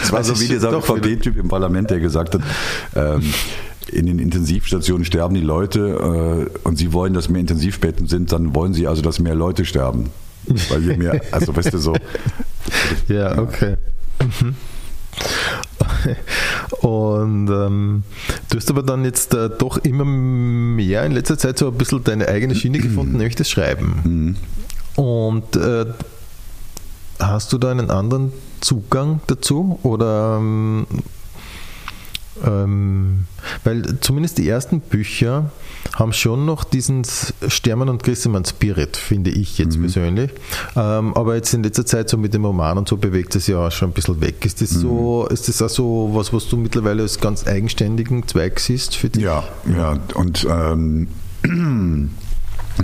Das 0.00 0.10
war 0.12 0.24
so 0.24 0.38
wie 0.40 0.44
es 0.44 0.48
dieser 0.48 0.80
VP-Typ 0.82 1.36
im 1.36 1.48
Parlament, 1.48 1.90
der 1.90 2.00
gesagt 2.00 2.34
hat, 2.34 2.40
ähm, 2.96 3.22
in 3.90 4.06
den 4.06 4.18
Intensivstationen 4.18 5.04
sterben 5.04 5.34
die 5.34 5.40
Leute 5.40 6.48
äh, 6.50 6.58
und 6.66 6.76
sie 6.76 6.92
wollen, 6.92 7.14
dass 7.14 7.28
mehr 7.28 7.40
Intensivbetten 7.40 8.06
sind, 8.06 8.32
dann 8.32 8.54
wollen 8.54 8.74
sie 8.74 8.86
also, 8.86 9.02
dass 9.02 9.18
mehr 9.18 9.34
Leute 9.34 9.64
sterben. 9.64 10.10
Weil 10.70 10.82
je 10.82 10.96
mehr, 10.96 11.20
also 11.30 11.54
weißt 11.54 11.72
du 11.72 11.78
so, 11.78 11.94
Ja, 13.08 13.38
okay. 13.38 13.76
Mhm. 14.20 14.54
Und 16.80 17.48
ähm, 17.48 18.02
du 18.50 18.56
hast 18.56 18.70
aber 18.70 18.82
dann 18.82 19.04
jetzt 19.04 19.34
äh, 19.34 19.50
doch 19.50 19.78
immer 19.78 20.04
mehr 20.04 21.04
in 21.04 21.12
letzter 21.12 21.38
Zeit 21.38 21.58
so 21.58 21.68
ein 21.68 21.74
bisschen 21.74 22.04
deine 22.04 22.28
eigene 22.28 22.54
Schiene 22.54 22.78
gefunden, 22.78 23.16
nämlich 23.16 23.36
das 23.36 23.50
Schreiben. 23.50 24.36
Und 24.96 25.56
äh, 25.56 25.86
hast 27.18 27.52
du 27.52 27.58
da 27.58 27.70
einen 27.70 27.90
anderen 27.90 28.32
Zugang 28.60 29.20
dazu? 29.26 29.78
Oder 29.82 30.36
ähm, 30.38 30.86
ähm, 32.46 33.24
weil 33.64 33.98
zumindest 34.00 34.38
die 34.38 34.48
ersten 34.48 34.80
Bücher 34.80 35.50
haben 35.94 36.12
schon 36.12 36.44
noch 36.44 36.64
diesen 36.64 37.04
Stermann 37.48 37.88
und 37.88 38.02
Grissemann 38.02 38.44
Spirit, 38.44 38.96
finde 38.96 39.30
ich 39.30 39.58
jetzt 39.58 39.80
persönlich. 39.80 40.30
Ähm, 40.76 41.14
aber 41.16 41.34
jetzt 41.36 41.54
in 41.54 41.62
letzter 41.62 41.86
Zeit 41.86 42.08
so 42.10 42.16
mit 42.18 42.34
dem 42.34 42.44
Roman 42.44 42.78
und 42.78 42.88
so 42.88 42.96
bewegt 42.96 43.34
es 43.36 43.46
ja 43.46 43.66
auch 43.66 43.72
schon 43.72 43.90
ein 43.90 43.92
bisschen 43.92 44.20
weg. 44.20 44.44
Ist 44.44 44.60
das 44.60 44.70
so, 44.70 45.26
ist 45.30 45.48
das 45.48 45.62
auch 45.62 45.68
so 45.68 46.10
was, 46.12 46.32
was 46.32 46.48
du 46.48 46.56
mittlerweile 46.56 47.02
als 47.02 47.20
ganz 47.20 47.46
eigenständigen 47.46 48.26
Zweig 48.28 48.60
siehst 48.60 48.96
für 48.96 49.08
dich? 49.08 49.22
Ja, 49.22 49.44
ja. 49.76 49.98
Und 50.14 50.46
ähm, 50.50 51.08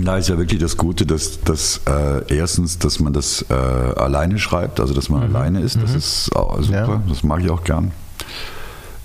da 0.03 0.17
ist 0.17 0.29
ja 0.29 0.37
wirklich 0.37 0.59
das 0.59 0.75
Gute, 0.77 1.05
dass, 1.05 1.41
dass 1.41 1.81
äh, 1.87 2.33
erstens, 2.35 2.79
dass 2.79 2.99
man 2.99 3.13
das 3.13 3.45
äh, 3.49 3.53
alleine 3.53 4.39
schreibt, 4.39 4.79
also 4.79 4.93
dass 4.93 5.09
man 5.09 5.23
alleine 5.23 5.61
ist. 5.61 5.77
Das 5.81 5.93
ist 5.95 6.35
auch 6.35 6.61
super, 6.61 6.73
Ja. 6.77 7.03
das 7.07 7.23
mag 7.23 7.43
ich 7.43 7.49
auch 7.49 7.63
gern. 7.63 7.91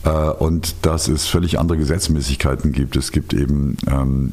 Äh, 0.05 0.09
und 0.11 0.75
dass 0.83 1.09
es 1.09 1.27
völlig 1.27 1.59
andere 1.59 1.79
Gesetzmäßigkeiten 1.79 2.73
gibt. 2.73 2.97
Es 2.97 3.13
gibt 3.13 3.35
eben, 3.35 3.77
ähm, 3.87 4.33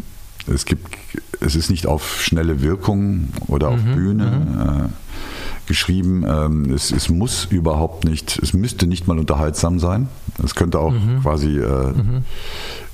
es 0.51 0.65
gibt, 0.65 0.97
es 1.41 1.55
ist 1.55 1.69
nicht 1.69 1.87
auf 1.87 2.21
schnelle 2.21 2.61
Wirkung 2.61 3.29
oder 3.47 3.69
auf 3.69 3.81
Bühne 3.83 4.89
äh, 4.89 5.56
geschrieben. 5.67 6.25
Ähm, 6.27 6.71
es, 6.73 6.91
es 6.91 7.09
muss 7.09 7.45
überhaupt 7.45 8.05
nicht, 8.05 8.39
es 8.41 8.53
müsste 8.53 8.87
nicht 8.87 9.07
mal 9.07 9.19
unterhaltsam 9.19 9.79
sein. 9.79 10.07
Es 10.43 10.55
könnte 10.55 10.79
auch 10.79 10.93
quasi, 11.21 11.57
äh, 11.59 11.93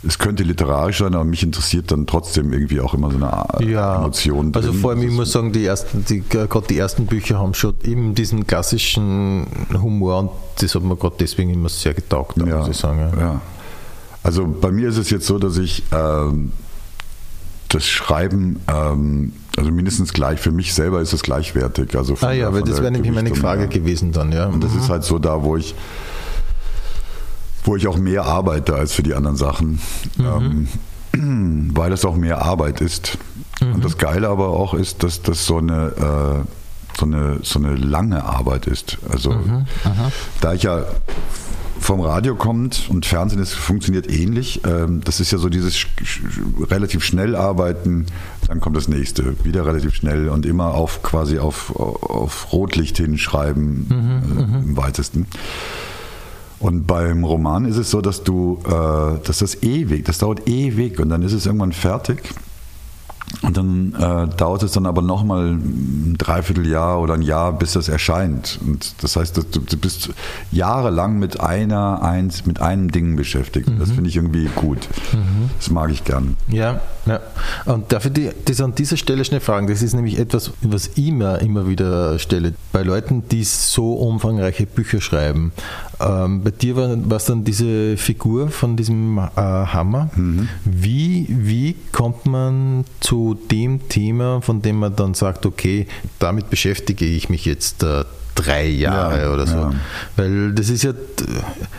es 0.05 0.17
könnte 0.19 0.43
literarisch 0.43 0.99
sein, 0.99 1.13
aber 1.15 1.23
mich 1.23 1.43
interessiert 1.43 1.91
dann 1.91 2.05
trotzdem 2.07 2.51
irgendwie 2.51 2.79
auch 2.81 2.93
immer 2.93 3.09
so 3.11 3.17
eine 3.17 3.69
Ja, 3.71 3.97
Emotion. 3.97 4.51
also 4.53 4.71
drin. 4.71 4.79
vor 4.81 4.91
allem, 4.91 5.01
ich 5.03 5.11
muss 5.11 5.31
sagen, 5.31 5.51
die 5.53 5.65
ersten, 5.65 6.03
die, 6.05 6.21
gerade 6.21 6.67
die 6.67 6.77
ersten 6.77 7.05
Bücher 7.05 7.39
haben 7.39 7.53
schon 7.53 7.73
eben 7.83 8.15
diesen 8.15 8.45
klassischen 8.47 9.45
Humor 9.73 10.19
und 10.19 10.29
das 10.59 10.75
hat 10.75 10.83
mir 10.83 10.95
gerade 10.97 11.15
deswegen 11.19 11.49
immer 11.51 11.69
sehr 11.69 11.93
getaugt, 11.93 12.33
da 12.37 12.45
muss 12.45 12.67
ich 12.67 12.77
sagen. 12.77 12.99
Ja. 13.15 13.19
Ja. 13.19 13.41
Also 14.23 14.47
bei 14.47 14.71
mir 14.71 14.87
ist 14.89 14.97
es 14.97 15.09
jetzt 15.09 15.25
so, 15.27 15.37
dass 15.37 15.57
ich 15.57 15.83
ähm, 15.91 16.51
das 17.69 17.85
Schreiben, 17.85 18.59
ähm, 18.67 19.33
also 19.57 19.71
mindestens 19.71 20.13
gleich, 20.13 20.39
für 20.39 20.51
mich 20.51 20.73
selber 20.73 21.01
ist 21.01 21.13
es 21.13 21.21
gleichwertig. 21.21 21.95
Also 21.95 22.17
Ah 22.21 22.31
ja, 22.31 22.51
weil 22.53 22.63
das 22.63 22.81
wäre 22.81 22.91
nämlich 22.91 23.11
meine 23.11 23.33
Frage 23.35 23.67
gewesen 23.67 24.11
dann, 24.11 24.31
ja. 24.31 24.47
Und 24.47 24.63
das 24.63 24.73
ist 24.75 24.89
halt 24.89 25.03
so 25.03 25.19
da, 25.19 25.43
wo 25.43 25.57
ich, 25.57 25.75
wo 27.63 27.75
ich 27.75 27.87
auch 27.87 27.97
mehr 27.97 28.25
arbeite 28.25 28.75
als 28.75 28.93
für 28.93 29.03
die 29.03 29.13
anderen 29.13 29.37
Sachen, 29.37 29.79
ähm, 30.19 30.67
weil 31.75 31.91
das 31.91 32.03
auch 32.03 32.15
mehr 32.15 32.41
Arbeit 32.41 32.81
ist. 32.81 33.17
Und 33.61 33.85
das 33.85 33.97
Geile 33.97 34.27
aber 34.27 34.49
auch 34.49 34.73
ist, 34.73 35.03
dass 35.03 35.21
das 35.21 35.45
so 35.45 35.57
eine, 35.57 36.43
äh, 36.43 36.97
so 36.99 37.05
eine, 37.05 37.39
so 37.43 37.59
eine 37.59 37.75
lange 37.75 38.23
Arbeit 38.23 38.67
ist. 38.67 38.97
Also 39.09 39.35
da 40.41 40.53
ich 40.53 40.63
ja 40.63 40.83
vom 41.83 41.99
Radio 41.99 42.35
kommt 42.35 42.87
und 42.89 43.05
Fernsehen 43.05 43.41
ist, 43.41 43.53
funktioniert 43.53 44.09
ähnlich. 44.09 44.61
Ähm, 44.65 45.01
das 45.03 45.19
ist 45.19 45.31
ja 45.31 45.37
so 45.37 45.49
dieses 45.49 45.85
relativ 46.69 47.03
schnell 47.03 47.35
arbeiten, 47.35 48.05
dann 48.47 48.61
kommt 48.61 48.77
das 48.77 48.87
nächste, 48.87 49.35
wieder 49.43 49.65
relativ 49.65 49.93
schnell 49.93 50.29
und 50.29 50.45
immer 50.45 50.73
auf 50.73 51.03
quasi 51.03 51.39
auf, 51.39 51.75
auf 51.75 52.53
Rotlicht 52.53 52.97
hinschreiben 52.97 53.87
äh, 53.91 54.65
im 54.65 54.77
weitesten. 54.77 55.27
Und 56.59 56.87
beim 56.87 57.25
Roman 57.25 57.65
ist 57.65 57.75
es 57.75 57.91
so, 57.91 57.99
dass 57.99 58.23
du, 58.23 58.59
äh, 58.65 59.19
dass 59.25 59.39
das 59.39 59.61
ewig, 59.63 60.05
das 60.05 60.19
dauert 60.19 60.47
ewig 60.47 60.99
und 60.99 61.09
dann 61.09 61.21
ist 61.21 61.33
es 61.33 61.45
irgendwann 61.45 61.73
fertig. 61.73 62.33
Und 63.43 63.57
dann 63.57 63.93
äh, 63.93 64.35
dauert 64.35 64.63
es 64.63 64.71
dann 64.71 64.85
aber 64.85 65.01
nochmal 65.01 65.51
ein 65.51 66.15
Dreivierteljahr 66.17 67.01
oder 67.01 67.15
ein 67.15 67.21
Jahr, 67.21 67.51
bis 67.51 67.73
das 67.73 67.89
erscheint. 67.89 68.57
Und 68.65 68.95
das 69.03 69.17
heißt, 69.17 69.35
du, 69.35 69.43
du 69.43 69.77
bist 69.77 70.09
jahrelang 70.51 71.19
mit 71.19 71.39
einer, 71.41 72.01
eins, 72.01 72.45
mit 72.45 72.61
einem 72.61 72.91
Ding 72.91 73.17
beschäftigt. 73.17 73.69
Das 73.79 73.91
finde 73.91 74.09
ich 74.09 74.15
irgendwie 74.15 74.49
gut. 74.55 74.87
Das 75.57 75.69
mag 75.69 75.91
ich 75.91 76.05
gern. 76.05 76.37
Ja, 76.47 76.79
ja. 77.05 77.19
Und 77.65 77.91
darf 77.91 78.05
ich 78.05 78.31
das 78.45 78.61
an 78.61 78.75
dieser 78.75 78.95
Stelle 78.95 79.25
schnell 79.25 79.41
fragen? 79.41 79.67
Das 79.67 79.81
ist 79.81 79.93
nämlich 79.93 80.17
etwas, 80.17 80.51
was 80.61 80.91
ich 80.95 81.11
mir 81.11 81.39
immer 81.39 81.67
wieder 81.67 82.17
stelle. 82.19 82.53
Bei 82.71 82.81
Leuten, 82.81 83.27
die 83.29 83.43
so 83.43 83.93
umfangreiche 83.93 84.65
Bücher 84.65 85.01
schreiben. 85.01 85.51
Ähm, 85.99 86.43
bei 86.43 86.51
dir 86.51 86.75
war 86.77 87.17
es 87.17 87.25
dann 87.25 87.43
diese 87.43 87.97
Figur 87.97 88.49
von 88.49 88.77
diesem 88.77 89.17
äh, 89.17 89.21
Hammer. 89.35 90.09
Wie, 90.63 91.27
wie 91.29 91.75
kommt 91.91 92.25
man 92.25 92.85
zu 92.99 93.32
dem 93.33 93.87
Thema, 93.89 94.41
von 94.41 94.61
dem 94.61 94.77
man 94.77 94.95
dann 94.95 95.13
sagt, 95.13 95.45
okay, 95.45 95.87
damit 96.19 96.49
beschäftige 96.49 97.05
ich 97.05 97.29
mich 97.29 97.45
jetzt 97.45 97.83
äh, 97.83 98.03
drei 98.35 98.65
Jahre 98.67 99.21
Ja, 99.23 99.33
oder 99.33 99.47
so? 99.47 99.55
ja. 99.55 99.73
Weil 100.15 100.53
das 100.53 100.69
ist 100.69 100.83
ja, 100.83 100.93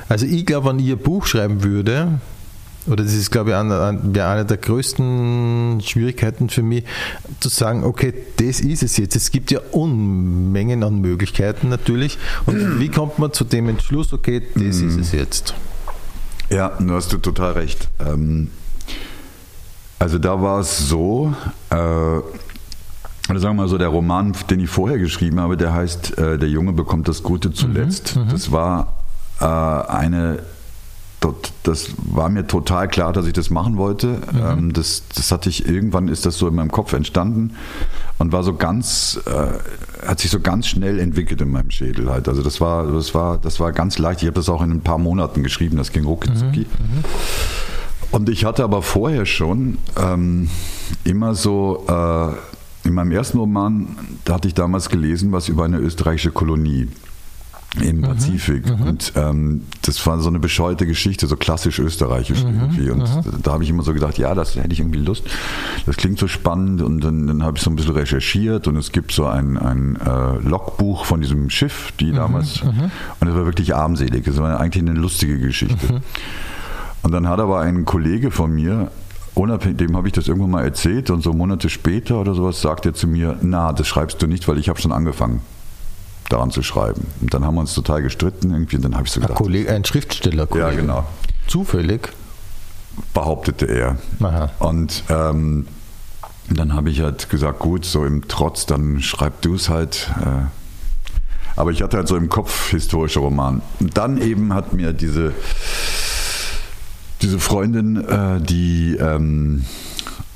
also 0.09 0.27
ich 0.27 0.47
glaube, 0.47 0.69
wenn 0.71 0.79
ich 0.79 0.91
ein 0.91 0.99
Buch 0.99 1.27
schreiben 1.27 1.63
würde, 1.63 2.21
oder 2.87 3.03
das 3.03 3.15
ist, 3.15 3.31
glaube 3.31 3.51
ich, 3.51 3.57
eine, 3.57 3.81
eine, 3.81 4.45
der 4.45 4.57
größten 4.59 5.81
Schwierigkeiten 5.83 6.51
für 6.51 6.63
mich, 6.63 6.85
zu 7.41 7.49
sagen, 7.49 7.83
okay, 7.83 8.13
das 8.37 8.61
ist 8.61 8.83
es 8.83 8.99
jetzt. 8.99 9.17
Es 9.17 9.31
gibt 9.31 9.51
ja 9.51 9.61
Unmengen 9.73 10.83
an 10.83 11.01
Möglichkeiten 11.01 11.71
natürlich. 11.71 12.19
Und 12.45 12.79
wie 12.81 12.91
kommt 12.91 13.19
man 13.19 13.33
zu 13.33 13.45
dem 13.45 13.69
Entschluss, 13.71 14.13
okay, 14.13 14.43
das 14.55 14.77
ist 14.81 14.99
es 14.99 15.13
jetzt? 15.13 15.55
Ja, 16.51 16.77
du 16.79 16.93
hast 16.95 17.11
du 17.13 17.17
total 17.17 17.53
recht. 17.53 17.89
Ähm, 18.07 18.51
also 19.99 20.19
da 20.19 20.41
war 20.43 20.61
es 20.61 20.89
so, 20.89 21.35
äh, 21.71 21.75
oder 21.77 23.41
sagen 23.41 23.57
wir 23.57 23.63
mal 23.63 23.69
so, 23.69 23.79
der 23.79 23.89
Roman, 23.89 24.35
den 24.51 24.61
ich 24.61 24.69
vorher 24.69 24.99
geschrieben 24.99 25.41
habe, 25.41 25.57
der 25.57 25.73
heißt 25.73 26.19
äh, 26.19 26.39
Der 26.39 26.49
Junge 26.49 26.73
bekommt 26.73 27.09
das 27.09 27.23
Gute 27.23 27.53
zuletzt. 27.53 28.19
Das 28.31 28.53
war 28.53 28.93
äh, 29.41 29.45
eine, 29.47 30.41
das 31.63 31.89
war 31.97 32.29
mir 32.29 32.47
total 32.47 32.87
klar, 32.87 33.15
dass 33.15 33.25
ich 33.27 33.33
das 33.33 33.49
machen 33.49 33.79
wollte. 33.79 34.19
Ähm, 34.39 34.75
das, 34.75 35.05
das 35.15 35.33
hatte 35.33 35.49
ich, 35.49 35.67
irgendwann 35.67 36.09
ist 36.09 36.27
das 36.27 36.37
so 36.37 36.47
in 36.49 36.55
meinem 36.55 36.71
Kopf 36.71 36.93
entstanden 36.93 37.55
und 38.19 38.31
war 38.33 38.43
so 38.43 38.53
ganz, 38.55 39.19
äh, 39.25 40.07
hat 40.07 40.21
sich 40.21 40.31
so 40.31 40.41
ganz 40.41 40.67
schnell 40.67 40.99
entwickelt 40.99 41.41
in 41.41 41.51
meinem 41.51 41.71
Schädel 41.71 42.11
halt. 42.11 42.29
Also 42.29 42.43
das 42.43 42.61
war, 42.61 42.87
das 42.93 43.15
war, 43.15 43.39
das 43.39 43.59
war 43.59 43.73
ganz 43.73 43.97
leicht. 43.97 44.21
Ich 44.21 44.27
habe 44.27 44.37
das 44.37 44.51
auch 44.51 44.61
in 44.61 44.71
ein 44.71 44.81
paar 44.83 44.99
Monaten 44.99 45.43
geschrieben, 45.43 45.79
das 45.79 45.93
ging 45.93 46.05
rucki 46.05 46.31
und 48.15 48.29
ich 48.29 48.45
hatte 48.45 48.63
aber 48.63 48.81
vorher 48.83 49.27
schon 49.27 49.79
ähm, 50.01 50.49
immer 51.03 51.35
so, 51.35 51.85
äh, 51.89 52.87
in 52.87 52.95
meinem 52.95 53.11
ersten 53.11 53.39
Roman, 53.39 53.89
da 54.25 54.35
hatte 54.35 54.47
ich 54.47 54.55
damals 54.55 54.89
gelesen, 54.89 55.33
was 55.33 55.49
über 55.49 55.65
eine 55.65 55.79
österreichische 55.79 56.31
Kolonie. 56.31 56.89
im 57.83 58.03
Pazifik. 58.03 58.67
Und 58.87 59.15
ähm, 59.17 59.63
das 59.83 60.07
war 60.07 60.21
so 60.21 60.29
eine 60.29 60.39
bescheuerte 60.39 60.87
Geschichte, 60.87 61.27
so 61.27 61.37
klassisch 61.37 61.81
österreichisch 61.81 62.45
irgendwie. 62.45 62.91
Und 62.91 63.03
da 63.43 63.51
habe 63.51 63.65
ich 63.65 63.71
immer 63.71 63.83
so 63.83 63.93
gedacht, 63.93 64.17
ja, 64.17 64.33
das 64.33 64.55
hätte 64.55 64.73
ich 64.73 64.79
irgendwie 64.79 65.01
Lust. 65.01 65.25
Das 65.85 65.97
klingt 65.97 66.21
so 66.21 66.29
spannend. 66.29 66.83
Und 66.83 67.01
dann, 67.03 67.27
dann 67.27 67.43
habe 67.43 67.57
ich 67.57 67.65
so 67.65 67.71
ein 67.71 67.75
bisschen 67.75 67.95
recherchiert 67.95 68.69
und 68.69 68.77
es 68.77 68.93
gibt 68.93 69.11
so 69.11 69.27
ein, 69.27 69.59
ein 69.59 69.97
äh, 69.97 70.39
Logbuch 70.49 71.05
von 71.05 71.21
diesem 71.21 71.51
Schiff, 71.51 71.93
die 71.99 72.13
damals. 72.13 72.63
Und 73.19 73.27
es 73.29 73.35
war 73.35 73.45
wirklich 73.45 73.75
armselig. 73.75 74.25
Es 74.29 74.39
war 74.39 74.61
eigentlich 74.61 74.85
eine 74.85 74.93
lustige 74.93 75.41
Geschichte. 75.41 76.01
Und 77.05 77.13
dann 77.13 77.29
hat 77.29 77.39
aber 77.39 77.61
ein 77.61 77.85
Kollege 77.85 78.31
von 78.31 78.51
mir, 78.53 78.91
unabhängig, 79.35 79.77
dem 79.79 79.97
habe 79.97 80.09
ich 80.09 80.15
das 80.15 80.27
irgendwann 80.27 80.51
mal 80.51 80.65
erzählt 80.65 81.11
und 81.11 81.23
so 81.23 81.33
Monate 81.33 81.69
später 81.69 82.19
oder 82.21 82.35
sowas 82.35 82.61
sagt 82.61 82.87
er 82.87 82.95
zu 82.95 83.07
mir, 83.07 83.37
na, 83.43 83.73
das 83.73 83.87
schreibst 83.87 84.21
du 84.23 84.27
nicht, 84.27 84.49
weil 84.49 84.59
ich 84.59 84.69
habe 84.69 84.81
schon 84.81 84.91
angefangen 84.91 85.43
daran 86.31 86.51
zu 86.51 86.63
schreiben. 86.63 87.07
Und 87.21 87.35
dann 87.35 87.45
haben 87.45 87.55
wir 87.57 87.61
uns 87.61 87.75
total 87.75 88.03
gestritten 88.03 88.51
irgendwie 88.51 88.77
und 88.77 88.83
dann 88.83 88.95
habe 88.97 89.05
ich 89.07 89.13
so 89.13 89.21
Ein, 89.21 89.27
gedacht, 89.27 89.39
Kollege, 89.39 89.71
ein 89.71 89.85
Schriftsteller. 89.85 90.49
ja 90.57 90.71
genau, 90.71 91.05
Zufällig. 91.47 92.09
behauptete 93.13 93.67
er. 93.67 93.99
Aha. 94.21 94.51
Und 94.59 95.05
ähm, 95.11 95.67
dann 96.49 96.73
habe 96.75 96.89
ich 96.89 97.03
halt 97.03 97.29
gesagt, 97.29 97.59
gut, 97.59 97.85
so 97.85 98.05
im 98.07 98.27
Trotz, 98.29 98.65
dann 98.65 99.03
schreib 99.03 99.43
du 99.43 99.55
es 99.55 99.69
halt. 99.69 100.11
Äh, 100.23 100.47
aber 101.57 101.71
ich 101.71 101.83
hatte 101.83 101.99
halt 101.99 102.09
so 102.09 102.17
im 102.17 102.31
Kopf 102.31 102.71
historische 102.71 103.21
Roman. 103.21 103.61
Und 103.79 103.97
dann 103.97 104.21
eben 104.21 104.55
hat 104.55 104.73
mir 104.73 104.93
diese, 104.93 105.33
diese 107.25 107.39
Freundin, 107.39 107.97
äh, 107.97 108.41
die 108.41 108.97
ähm, 109.01 109.65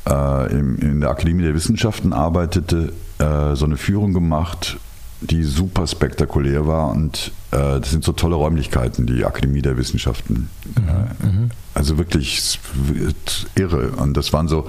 äh, 0.08 0.52
im, 0.52 0.78
in 0.78 1.00
der 1.00 1.10
Akademie 1.10 1.42
der 1.42 1.54
Wissenschaften 1.54 2.12
arbeitete, 2.12 2.92
äh, 3.18 3.54
so 3.54 3.66
eine 3.66 3.76
Führung 3.76 4.14
gemacht, 4.14 4.78
die 5.20 5.42
super 5.42 5.86
spektakulär 5.86 6.66
war. 6.66 6.90
Und 6.90 7.32
äh, 7.50 7.80
das 7.80 7.90
sind 7.90 8.04
so 8.04 8.12
tolle 8.12 8.36
Räumlichkeiten, 8.36 9.06
die 9.06 9.24
Akademie 9.24 9.60
der 9.60 9.76
Wissenschaften. 9.76 10.48
Äh, 10.76 11.48
also 11.74 11.98
wirklich 11.98 12.38
es 12.38 12.58
wird 12.72 13.46
irre. 13.54 13.90
Und 13.90 14.16
das 14.16 14.32
waren 14.32 14.48
so, 14.48 14.66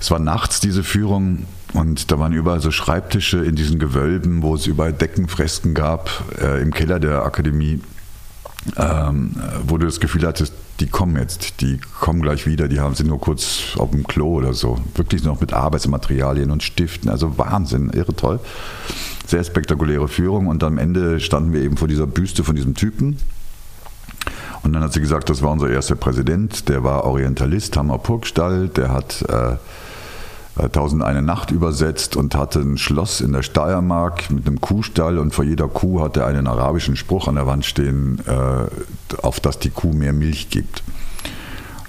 es 0.00 0.10
war 0.12 0.20
nachts 0.20 0.60
diese 0.60 0.84
Führung 0.84 1.46
und 1.72 2.12
da 2.12 2.18
waren 2.18 2.32
überall 2.32 2.60
so 2.60 2.70
Schreibtische 2.70 3.38
in 3.38 3.56
diesen 3.56 3.78
Gewölben, 3.78 4.42
wo 4.42 4.54
es 4.54 4.66
überall 4.66 4.92
Deckenfresken 4.92 5.74
gab, 5.74 6.10
äh, 6.40 6.62
im 6.62 6.72
Keller 6.72 7.00
der 7.00 7.24
Akademie, 7.24 7.80
ähm, 8.76 9.36
wo 9.66 9.78
du 9.78 9.86
das 9.86 10.00
Gefühl 10.00 10.26
hattest, 10.26 10.52
die 10.80 10.86
kommen 10.86 11.16
jetzt, 11.16 11.60
die 11.60 11.78
kommen 12.00 12.22
gleich 12.22 12.46
wieder, 12.46 12.68
die 12.68 12.80
haben 12.80 12.94
sind 12.94 13.08
nur 13.08 13.20
kurz 13.20 13.76
auf 13.78 13.90
dem 13.90 14.06
Klo 14.06 14.34
oder 14.34 14.54
so. 14.54 14.78
Wirklich 14.94 15.24
noch 15.24 15.40
mit 15.40 15.52
Arbeitsmaterialien 15.52 16.50
und 16.50 16.62
Stiften, 16.62 17.08
also 17.10 17.38
Wahnsinn, 17.38 17.90
irre 17.90 18.14
toll. 18.14 18.40
Sehr 19.26 19.44
spektakuläre 19.44 20.08
Führung 20.08 20.46
und 20.46 20.62
am 20.62 20.78
Ende 20.78 21.20
standen 21.20 21.52
wir 21.52 21.62
eben 21.62 21.76
vor 21.76 21.88
dieser 21.88 22.06
Büste 22.06 22.44
von 22.44 22.54
diesem 22.54 22.74
Typen. 22.74 23.18
Und 24.62 24.72
dann 24.72 24.82
hat 24.82 24.92
sie 24.92 25.00
gesagt, 25.00 25.30
das 25.30 25.42
war 25.42 25.50
unser 25.50 25.70
erster 25.70 25.96
Präsident, 25.96 26.68
der 26.68 26.84
war 26.84 27.04
Orientalist, 27.04 27.76
Hammer 27.76 27.98
Purgstall, 27.98 28.68
der 28.68 28.92
hat 28.92 29.22
äh, 29.28 29.56
äh, 30.58 30.68
Tausend 30.68 31.02
eine 31.02 31.22
Nacht 31.22 31.50
übersetzt 31.50 32.16
und 32.16 32.34
hatte 32.34 32.60
ein 32.60 32.78
Schloss 32.78 33.20
in 33.20 33.32
der 33.32 33.42
Steiermark 33.42 34.30
mit 34.30 34.46
einem 34.46 34.60
Kuhstall 34.60 35.18
und 35.18 35.34
vor 35.34 35.44
jeder 35.44 35.68
Kuh 35.68 36.02
hatte 36.02 36.20
er 36.20 36.26
einen 36.26 36.46
arabischen 36.46 36.96
Spruch 36.96 37.28
an 37.28 37.36
der 37.36 37.46
Wand 37.46 37.64
stehen, 37.64 38.20
äh, 38.26 39.16
auf 39.22 39.40
das 39.40 39.58
die 39.58 39.70
Kuh 39.70 39.92
mehr 39.92 40.12
Milch 40.12 40.50
gibt. 40.50 40.82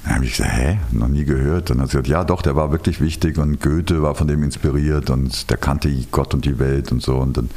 Dann 0.04 0.16
habe 0.16 0.26
ich 0.26 0.38
gesagt, 0.38 0.54
hä? 0.54 0.80
Noch 0.92 1.08
nie 1.08 1.26
gehört. 1.26 1.70
Dann 1.70 1.82
hat 1.82 1.90
sie 1.90 1.98
gesagt, 1.98 2.08
ja 2.08 2.24
doch, 2.24 2.42
der 2.42 2.56
war 2.56 2.72
wirklich 2.72 3.02
wichtig 3.02 3.38
und 3.38 3.62
Goethe 3.62 4.02
war 4.02 4.16
von 4.16 4.28
dem 4.28 4.44
inspiriert 4.44 5.10
und 5.10 5.50
der 5.50 5.58
kannte 5.58 5.90
Gott 6.12 6.34
und 6.34 6.46
die 6.46 6.58
Welt 6.58 6.92
und 6.92 7.02
so. 7.02 7.18
Und 7.18 7.38
dann 7.38 7.50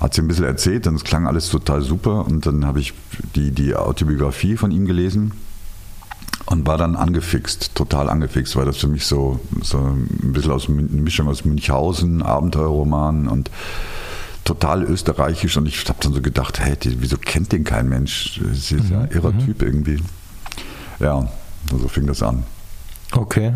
hat 0.00 0.14
sie 0.14 0.22
ein 0.22 0.28
bisschen 0.28 0.46
erzählt 0.46 0.86
und 0.86 0.94
es 0.94 1.04
klang 1.04 1.26
alles 1.26 1.50
total 1.50 1.82
super. 1.82 2.24
Und 2.26 2.46
dann 2.46 2.64
habe 2.64 2.80
ich 2.80 2.94
die, 3.34 3.50
die 3.50 3.74
Autobiografie 3.74 4.56
von 4.56 4.70
ihm 4.70 4.86
gelesen 4.86 5.32
und 6.50 6.66
war 6.66 6.76
dann 6.76 6.96
angefixt, 6.96 7.74
total 7.76 8.10
angefixt, 8.10 8.56
weil 8.56 8.66
das 8.66 8.76
für 8.76 8.88
mich 8.88 9.06
so, 9.06 9.38
so 9.62 9.78
ein 9.78 10.32
bisschen 10.32 10.50
aus 10.50 10.68
eine 10.68 10.82
Mischung 10.82 11.28
aus 11.28 11.44
Münchhausen, 11.44 12.22
Abenteuerroman 12.22 13.28
und 13.28 13.50
total 14.44 14.82
österreichisch 14.82 15.56
und 15.56 15.66
ich 15.66 15.88
habe 15.88 15.98
dann 16.02 16.12
so 16.12 16.20
gedacht, 16.20 16.58
hey, 16.58 16.76
die, 16.76 17.00
wieso 17.00 17.16
kennt 17.18 17.52
den 17.52 17.62
kein 17.62 17.88
Mensch? 17.88 18.40
Das 18.42 18.72
ist 18.72 18.90
ja 18.90 19.02
ein 19.02 19.10
irrer 19.12 19.36
Typ 19.38 19.62
irgendwie. 19.62 20.00
Ja, 20.98 21.28
so 21.70 21.86
fing 21.86 22.06
das 22.06 22.20
an. 22.22 22.42
Okay. 23.12 23.54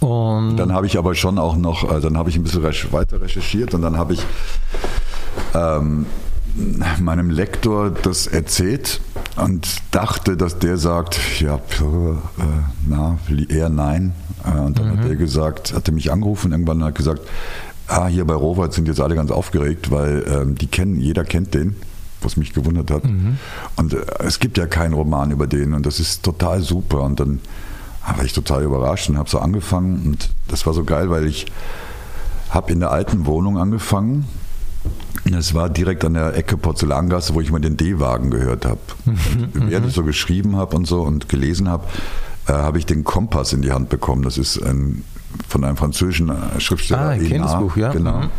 Und 0.00 0.58
Dann 0.58 0.72
habe 0.72 0.86
ich 0.86 0.98
aber 0.98 1.14
schon 1.14 1.38
auch 1.38 1.56
noch, 1.56 1.90
äh, 1.90 2.00
dann 2.00 2.18
habe 2.18 2.28
ich 2.28 2.36
ein 2.36 2.42
bisschen 2.42 2.62
weiter 2.62 3.22
recherchiert 3.22 3.72
und 3.72 3.80
dann 3.80 3.96
habe 3.96 4.12
ich 4.12 4.22
ähm, 5.54 6.04
meinem 7.00 7.30
Lektor 7.30 7.90
das 7.90 8.26
erzählt 8.26 9.00
und 9.36 9.82
dachte, 9.90 10.36
dass 10.36 10.58
der 10.58 10.76
sagt, 10.76 11.40
ja, 11.40 11.56
puh, 11.56 12.12
äh, 12.12 12.42
na, 12.86 13.18
eher 13.48 13.68
nein. 13.68 14.14
Äh, 14.44 14.58
und 14.58 14.78
dann 14.78 14.90
hat 14.98 15.06
er 15.08 15.16
gesagt, 15.16 15.74
hat 15.74 15.88
er 15.88 15.94
mich 15.94 16.12
angerufen 16.12 16.52
irgendwann 16.52 16.78
und 16.78 16.84
hat 16.84 16.94
gesagt, 16.94 17.22
ah, 17.88 18.06
hier 18.06 18.24
bei 18.24 18.34
Robert 18.34 18.72
sind 18.72 18.88
jetzt 18.88 19.00
alle 19.00 19.14
ganz 19.14 19.30
aufgeregt, 19.30 19.90
weil 19.90 20.24
ähm, 20.28 20.54
die 20.54 20.66
kennen, 20.66 21.00
jeder 21.00 21.24
kennt 21.24 21.54
den, 21.54 21.76
was 22.22 22.36
mich 22.36 22.52
gewundert 22.52 22.90
hat. 22.90 23.04
Und 23.76 23.92
äh, 23.92 24.04
es 24.20 24.38
gibt 24.38 24.56
ja 24.56 24.66
keinen 24.66 24.94
Roman 24.94 25.30
über 25.30 25.46
den 25.46 25.74
und 25.74 25.84
das 25.84 26.00
ist 26.00 26.22
total 26.22 26.62
super. 26.62 27.02
Und 27.02 27.18
dann 27.20 27.40
war 28.06 28.24
ich 28.24 28.32
total 28.32 28.62
überrascht 28.62 29.08
und 29.08 29.18
habe 29.18 29.30
so 29.30 29.38
angefangen 29.38 30.06
und 30.06 30.30
das 30.48 30.66
war 30.66 30.74
so 30.74 30.84
geil, 30.84 31.10
weil 31.10 31.26
ich 31.26 31.46
habe 32.50 32.72
in 32.72 32.80
der 32.80 32.90
alten 32.92 33.26
Wohnung 33.26 33.58
angefangen. 33.58 34.26
Es 35.34 35.54
war 35.54 35.68
direkt 35.68 36.04
an 36.04 36.14
der 36.14 36.36
Ecke 36.36 36.56
Porzellangasse, 36.56 37.34
wo 37.34 37.40
ich 37.40 37.50
mal 37.50 37.60
den 37.60 37.76
D-Wagen 37.76 38.30
gehört 38.30 38.64
habe. 38.64 38.80
Während 39.52 39.88
ich 39.88 39.94
so 39.94 40.04
geschrieben 40.04 40.56
habe 40.56 40.76
und 40.76 40.86
so 40.86 41.02
und 41.02 41.28
gelesen 41.28 41.68
habe, 41.68 41.84
äh, 42.46 42.52
habe 42.52 42.78
ich 42.78 42.86
den 42.86 43.04
Kompass 43.04 43.52
in 43.52 43.62
die 43.62 43.72
Hand 43.72 43.88
bekommen. 43.88 44.22
Das 44.22 44.38
ist 44.38 44.58
ein, 44.62 45.04
von 45.48 45.64
einem 45.64 45.76
französischen 45.76 46.30
äh, 46.30 46.60
Schriftsteller. 46.60 47.00
Ah, 47.00 47.08
ein 47.10 47.26
Kenntnisbuch, 47.26 47.76
ja. 47.76 47.92
Genau. 47.92 48.18
Mhm. 48.22 48.30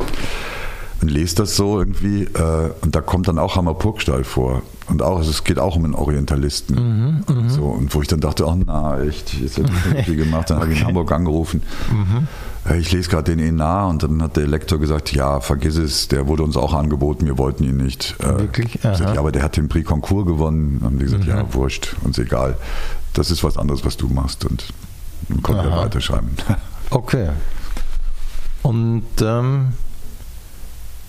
Und 1.02 1.12
lese 1.12 1.36
das 1.36 1.56
so 1.56 1.80
irgendwie 1.80 2.24
äh, 2.24 2.72
und 2.82 2.96
da 2.96 3.02
kommt 3.02 3.28
dann 3.28 3.38
auch 3.38 3.56
Hammer 3.58 3.74
Purgstall 3.74 4.24
vor. 4.24 4.62
Und 4.88 5.02
auch, 5.02 5.18
also 5.18 5.30
es 5.30 5.44
geht 5.44 5.60
auch 5.60 5.76
um 5.76 5.84
einen 5.84 5.96
Orientalisten. 5.96 7.24
Mhm, 7.28 7.50
so, 7.50 7.64
und 7.64 7.94
wo 7.94 8.02
ich 8.02 8.08
dann 8.08 8.20
dachte, 8.20 8.46
oh 8.46 8.56
na, 8.66 9.02
echt, 9.02 9.34
jetzt 9.34 9.58
hätte 9.58 9.72
ich 9.98 10.06
viel 10.06 10.16
gemacht. 10.16 10.50
Dann 10.50 10.60
habe 10.60 10.72
ich 10.72 10.80
in 10.80 10.88
Hamburg 10.88 11.12
angerufen. 11.12 11.64
Mhm. 11.92 12.28
Äh, 12.70 12.78
Ich 12.80 12.92
lese 12.92 13.10
gerade 13.10 13.36
den 13.36 13.40
Enar 13.46 13.88
und 13.88 14.04
dann 14.04 14.22
hat 14.22 14.38
der 14.38 14.48
Lektor 14.48 14.80
gesagt, 14.80 15.12
ja, 15.14 15.40
vergiss 15.40 15.78
es, 15.78 16.08
der 16.08 16.28
wurde 16.28 16.44
uns 16.44 16.58
auch 16.58 16.74
angeboten, 16.74 17.26
wir 17.26 17.38
wollten 17.38 17.64
ihn 17.64 17.78
nicht. 17.78 18.16
Äh, 18.20 18.40
Wirklich? 18.40 18.76
Ich 18.76 18.82
gesagt, 18.82 19.02
Aha. 19.02 19.10
Mhm. 19.10 19.14
ja, 19.16 19.20
aber 19.20 19.32
der 19.32 19.44
hat 19.44 19.58
den 19.58 19.70
Prix 19.70 19.88
Concours 19.88 20.26
gewonnen. 20.26 20.78
Dann 20.80 20.86
haben 20.88 21.00
die 21.00 21.06
gesagt, 21.06 21.26
ja, 21.26 21.46
wurscht, 21.54 21.96
uns 22.04 22.18
egal. 22.18 22.58
Das 23.14 23.32
ist 23.32 23.44
was 23.44 23.58
anderes, 23.58 23.86
was 23.86 23.98
du 23.98 24.08
machst. 24.10 24.46
Und 24.46 24.66
dann 25.30 25.42
konnte 25.42 25.64
er 25.70 25.78
weiterschreiben. 25.78 26.30
Okay. 26.92 27.30
Und 28.62 29.04
ähm, 29.22 29.70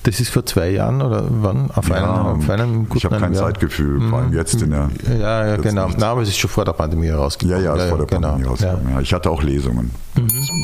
das 0.06 0.20
ist 0.20 0.28
vor 0.30 0.46
zwei 0.46 0.70
Jahren 0.70 1.02
oder 1.02 1.24
wann? 1.28 1.68
Auf 1.72 1.90
einem, 1.90 2.08
auf 2.08 2.48
einem 2.48 2.82
ich 2.82 2.88
guten 2.90 3.04
habe 3.06 3.18
kein 3.18 3.34
Jahr? 3.34 3.46
Zeitgefühl, 3.46 4.08
vor 4.08 4.20
allem 4.20 4.32
jetzt 4.32 4.62
in 4.62 4.70
der. 4.70 4.88
Ja, 5.18 5.46
ja, 5.46 5.56
genau. 5.56 5.90
Na, 5.96 6.10
aber 6.12 6.22
es 6.22 6.28
ist 6.28 6.38
schon 6.38 6.48
vor 6.48 6.64
der 6.64 6.74
Pandemie 6.74 7.08
Ja, 7.08 7.16
rausgekommen. 7.16 7.64
ja, 7.64 7.74
ist 7.74 7.88
vor 7.88 7.98
der 7.98 8.06
genau. 8.06 8.28
Pandemie 8.28 8.48
rausgekommen. 8.48 8.92
Ja. 8.92 9.00
Ich 9.00 9.12
hatte 9.12 9.28
auch 9.30 9.42
Lesungen. 9.42 9.90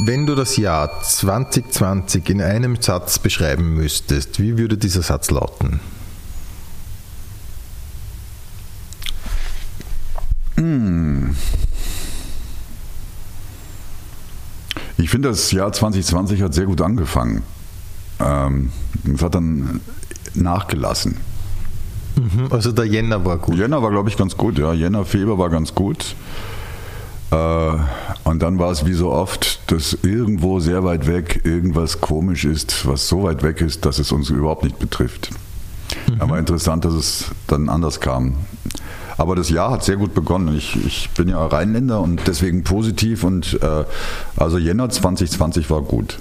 Wenn 0.07 0.27
du 0.27 0.37
das 0.37 0.57
Jahr 0.57 0.89
2020 1.03 2.31
in 2.31 2.41
einem 2.41 2.81
Satz 2.81 3.19
beschreiben 3.19 3.75
müsstest, 3.75 4.39
wie 4.39 4.59
würde 4.59 4.77
dieser 4.79 5.03
Satz 5.03 5.31
lauten? 5.33 5.81
Ich 14.99 15.11
finde, 15.11 15.31
das 15.31 15.51
Jahr 15.51 15.73
2020 15.73 16.43
hat 16.43 16.55
sehr 16.55 16.67
gut 16.67 16.81
angefangen. 16.81 17.43
Ähm, 18.25 18.71
es 19.15 19.23
hat 19.23 19.35
dann 19.35 19.81
nachgelassen. 20.35 21.17
Mhm, 22.17 22.49
Also 22.51 22.73
der 22.73 22.85
Jänner 22.87 23.25
war 23.25 23.39
gut. 23.39 23.57
Jänner 23.57 23.83
war, 23.83 23.91
glaube 23.91 24.09
ich, 24.09 24.17
ganz 24.17 24.37
gut. 24.37 24.59
Ja, 24.59 24.73
Jänner, 24.73 25.05
Februar 25.05 25.39
war 25.39 25.51
ganz 25.51 25.75
gut. 25.75 26.15
Äh, 27.31 27.71
und 28.25 28.43
dann 28.43 28.59
war 28.59 28.71
es 28.71 28.85
wie 28.87 28.93
so 28.93 29.11
oft, 29.11 29.61
dass 29.73 29.97
irgendwo 30.03 30.61
sehr 30.61 30.85
weit 30.85 31.07
weg 31.07 31.41
irgendwas 31.45 32.01
komisch 32.01 32.45
ist, 32.45 32.87
was 32.87 33.09
so 33.09 33.23
weit 33.25 33.43
weg 33.43 33.61
ist, 33.61 33.85
dass 33.87 33.99
es 33.99 34.13
uns 34.13 34.31
überhaupt 34.31 34.65
nicht 34.65 34.79
betrifft. 34.79 35.31
Aber 36.19 36.39
interessant, 36.39 36.85
dass 36.85 36.95
es 36.95 37.27
dann 37.47 37.69
anders 37.69 38.01
kam. 38.01 38.35
Aber 39.19 39.37
das 39.37 39.51
Jahr 39.51 39.71
hat 39.73 39.85
sehr 39.85 39.97
gut 39.97 40.15
begonnen. 40.15 40.57
Ich, 40.57 40.75
ich 40.87 41.11
bin 41.11 41.29
ja 41.29 41.45
Rheinländer 41.47 42.01
und 42.01 42.23
deswegen 42.27 42.65
positiv. 42.65 43.25
Und 43.25 43.59
äh, 43.63 43.85
also 44.37 44.57
Jänner 44.59 44.89
2020 44.89 45.69
war 45.71 45.83
gut. 45.83 46.19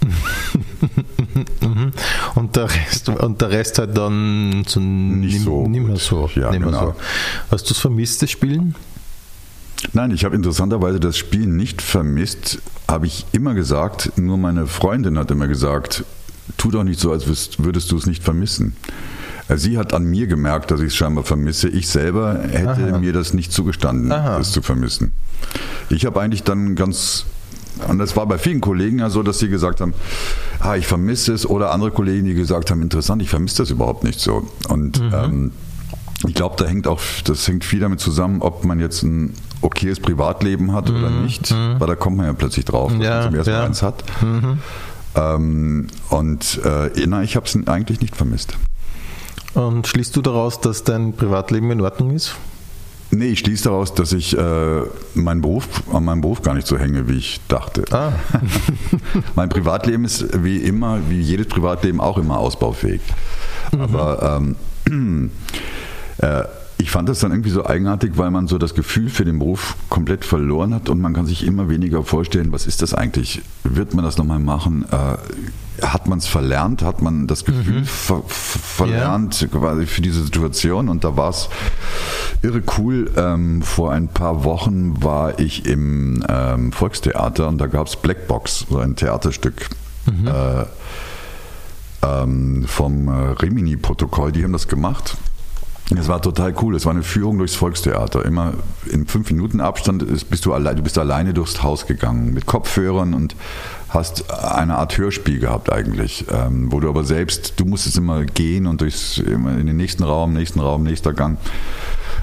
Und 2.34 2.56
der 2.56 2.70
Rest, 2.70 3.08
und 3.08 3.40
der 3.40 3.50
Rest 3.50 3.78
halt 3.78 3.96
dann 3.96 4.64
so 4.66 4.80
Nicht 4.80 5.34
nimm- 5.34 5.44
so 5.44 5.66
Nicht 5.68 5.80
mehr 5.82 5.92
gut. 5.92 6.00
so. 6.00 6.30
Ja, 6.34 6.50
nicht 6.50 6.60
mehr 6.60 6.70
genau. 6.70 6.86
so. 6.86 6.94
Hast 7.50 7.68
du 7.68 7.74
es 7.74 7.80
vermisst, 7.80 8.22
das 8.22 8.30
Spielen? 8.30 8.74
Nein, 9.92 10.10
ich 10.10 10.24
habe 10.24 10.36
interessanterweise 10.36 11.00
das 11.00 11.16
Spiel 11.16 11.46
nicht 11.46 11.80
vermisst, 11.82 12.60
habe 12.88 13.06
ich 13.06 13.26
immer 13.32 13.54
gesagt. 13.54 14.12
Nur 14.16 14.36
meine 14.36 14.66
Freundin 14.66 15.18
hat 15.18 15.30
immer 15.30 15.48
gesagt, 15.48 16.04
tu 16.58 16.70
doch 16.70 16.84
nicht 16.84 17.00
so, 17.00 17.12
als 17.12 17.26
würdest 17.58 17.90
du 17.90 17.96
es 17.96 18.06
nicht 18.06 18.22
vermissen. 18.22 18.76
Sie 19.56 19.78
hat 19.78 19.94
an 19.94 20.04
mir 20.04 20.26
gemerkt, 20.28 20.70
dass 20.70 20.80
ich 20.80 20.88
es 20.88 20.96
scheinbar 20.96 21.24
vermisse. 21.24 21.68
Ich 21.68 21.88
selber 21.88 22.38
hätte 22.50 22.90
Aha. 22.92 22.98
mir 22.98 23.12
das 23.12 23.34
nicht 23.34 23.52
zugestanden, 23.52 24.12
Aha. 24.12 24.38
das 24.38 24.52
zu 24.52 24.62
vermissen. 24.62 25.12
Ich 25.88 26.06
habe 26.06 26.20
eigentlich 26.20 26.44
dann 26.44 26.76
ganz, 26.76 27.24
und 27.88 27.98
das 27.98 28.16
war 28.16 28.26
bei 28.26 28.38
vielen 28.38 28.60
Kollegen 28.60 28.98
ja 28.98 29.10
so, 29.10 29.22
dass 29.22 29.38
sie 29.38 29.48
gesagt 29.48 29.80
haben, 29.80 29.94
ah, 30.60 30.76
ich 30.76 30.86
vermisse 30.86 31.32
es, 31.32 31.46
oder 31.48 31.72
andere 31.72 31.90
Kollegen, 31.90 32.26
die 32.26 32.34
gesagt 32.34 32.70
haben, 32.70 32.82
interessant, 32.82 33.22
ich 33.22 33.30
vermisse 33.30 33.58
das 33.58 33.70
überhaupt 33.70 34.04
nicht 34.04 34.20
so. 34.20 34.48
Und 34.68 35.00
Mhm. 35.00 35.14
ähm, 35.14 35.52
ich 36.28 36.34
glaube, 36.34 36.56
da 36.58 36.66
hängt 36.66 36.86
auch, 36.86 37.00
das 37.24 37.48
hängt 37.48 37.64
viel 37.64 37.80
damit 37.80 38.00
zusammen, 38.00 38.42
ob 38.42 38.64
man 38.64 38.78
jetzt 38.78 39.02
ein 39.02 39.32
okayes 39.62 40.00
Privatleben 40.00 40.72
hat 40.72 40.90
oder 40.90 41.08
nicht, 41.10 41.54
weil 41.78 41.86
da 41.86 41.94
kommt 41.94 42.16
man 42.18 42.26
ja 42.26 42.32
plötzlich 42.34 42.64
drauf, 42.66 42.90
dass 42.90 42.98
Mhm. 42.98 43.02
Ja, 43.04 43.14
man 43.14 43.22
zum 43.24 43.34
ersten 43.36 43.50
ja. 43.52 43.58
Mal 43.60 43.66
eins 43.66 43.82
hat. 43.82 44.04
Ähm, 45.16 45.86
und 46.10 46.60
äh, 46.64 46.90
na, 47.06 47.22
ich 47.22 47.36
habe 47.36 47.46
es 47.46 47.56
eigentlich 47.66 48.00
nicht 48.00 48.16
vermisst. 48.16 48.56
Und 49.54 49.86
schließt 49.88 50.14
du 50.14 50.22
daraus, 50.22 50.60
dass 50.60 50.84
dein 50.84 51.14
Privatleben 51.14 51.70
in 51.72 51.80
Ordnung 51.80 52.10
ist? 52.12 52.36
Nee, 53.12 53.26
ich 53.26 53.40
schließe 53.40 53.64
daraus, 53.64 53.94
dass 53.94 54.12
ich 54.12 54.36
äh, 54.38 54.82
meinen 55.14 55.40
Beruf, 55.40 55.66
an 55.92 56.04
meinem 56.04 56.20
Beruf 56.20 56.42
gar 56.42 56.54
nicht 56.54 56.66
so 56.66 56.78
hänge, 56.78 57.08
wie 57.08 57.18
ich 57.18 57.40
dachte. 57.48 57.84
Ah, 57.90 58.12
Mein 59.34 59.48
Privatleben 59.48 60.04
ist 60.04 60.42
wie 60.44 60.58
immer, 60.58 61.00
wie 61.08 61.20
jedes 61.20 61.48
Privatleben 61.48 62.00
auch 62.00 62.18
immer 62.18 62.38
ausbaufähig. 62.38 63.00
Aber 63.72 64.40
ähm, 64.88 65.30
äh, 66.18 66.44
ich 66.80 66.90
fand 66.90 67.08
das 67.10 67.18
dann 67.20 67.30
irgendwie 67.30 67.50
so 67.50 67.66
eigenartig, 67.66 68.12
weil 68.16 68.30
man 68.30 68.46
so 68.46 68.56
das 68.56 68.74
Gefühl 68.74 69.10
für 69.10 69.26
den 69.26 69.38
Beruf 69.38 69.76
komplett 69.90 70.24
verloren 70.24 70.74
hat 70.74 70.88
und 70.88 71.00
man 71.00 71.12
kann 71.12 71.26
sich 71.26 71.46
immer 71.46 71.68
weniger 71.68 72.02
vorstellen, 72.04 72.52
was 72.52 72.66
ist 72.66 72.80
das 72.80 72.94
eigentlich? 72.94 73.42
Wird 73.64 73.94
man 73.94 74.04
das 74.04 74.16
nochmal 74.16 74.38
machen? 74.38 74.86
Äh, 74.90 75.84
hat 75.84 76.08
man 76.08 76.18
es 76.18 76.26
verlernt? 76.26 76.82
Hat 76.82 77.02
man 77.02 77.26
das 77.26 77.44
Gefühl 77.44 77.84
ver 77.84 78.22
ver 78.26 78.86
verlernt 78.86 79.46
quasi 79.52 79.86
für 79.86 80.00
diese 80.00 80.24
Situation? 80.24 80.88
Und 80.88 81.04
da 81.04 81.16
war 81.16 81.30
es 81.30 81.50
irre 82.42 82.62
cool. 82.78 83.10
Ähm, 83.16 83.60
vor 83.60 83.92
ein 83.92 84.08
paar 84.08 84.44
Wochen 84.44 85.02
war 85.02 85.38
ich 85.38 85.66
im 85.66 86.24
ähm, 86.28 86.72
Volkstheater 86.72 87.48
und 87.48 87.58
da 87.58 87.66
gab 87.66 87.88
es 87.88 87.96
Blackbox, 87.96 88.66
so 88.70 88.78
ein 88.78 88.96
Theaterstück. 88.96 89.68
Äh, 90.26 90.64
ähm, 92.02 92.64
vom 92.66 93.08
äh, 93.08 93.12
Rimini-Protokoll, 93.32 94.32
die 94.32 94.42
haben 94.42 94.52
das 94.52 94.66
gemacht. 94.66 95.18
Es 95.96 96.06
war 96.06 96.22
total 96.22 96.54
cool. 96.62 96.76
Es 96.76 96.84
war 96.84 96.92
eine 96.92 97.02
Führung 97.02 97.38
durchs 97.38 97.56
Volkstheater. 97.56 98.24
Immer 98.24 98.54
in 98.86 99.06
fünf 99.06 99.30
Minuten 99.30 99.60
Abstand 99.60 100.02
ist, 100.02 100.30
bist 100.30 100.46
du, 100.46 100.52
allein, 100.52 100.76
du 100.76 100.82
bist 100.82 100.96
alleine 100.98 101.34
durchs 101.34 101.62
Haus 101.62 101.86
gegangen 101.86 102.32
mit 102.32 102.46
Kopfhörern 102.46 103.12
und 103.12 103.34
hast 103.88 104.30
eine 104.30 104.76
Art 104.76 104.96
Hörspiel 104.96 105.40
gehabt 105.40 105.72
eigentlich, 105.72 106.26
ähm, 106.32 106.70
wo 106.70 106.78
du 106.78 106.88
aber 106.88 107.02
selbst, 107.02 107.54
du 107.58 107.64
musstest 107.64 107.98
immer 107.98 108.24
gehen 108.24 108.66
und 108.66 108.80
durchs, 108.80 109.18
immer 109.18 109.58
in 109.58 109.66
den 109.66 109.76
nächsten 109.76 110.04
Raum, 110.04 110.32
nächsten 110.32 110.60
Raum, 110.60 110.84
nächster 110.84 111.12
Gang. 111.12 111.38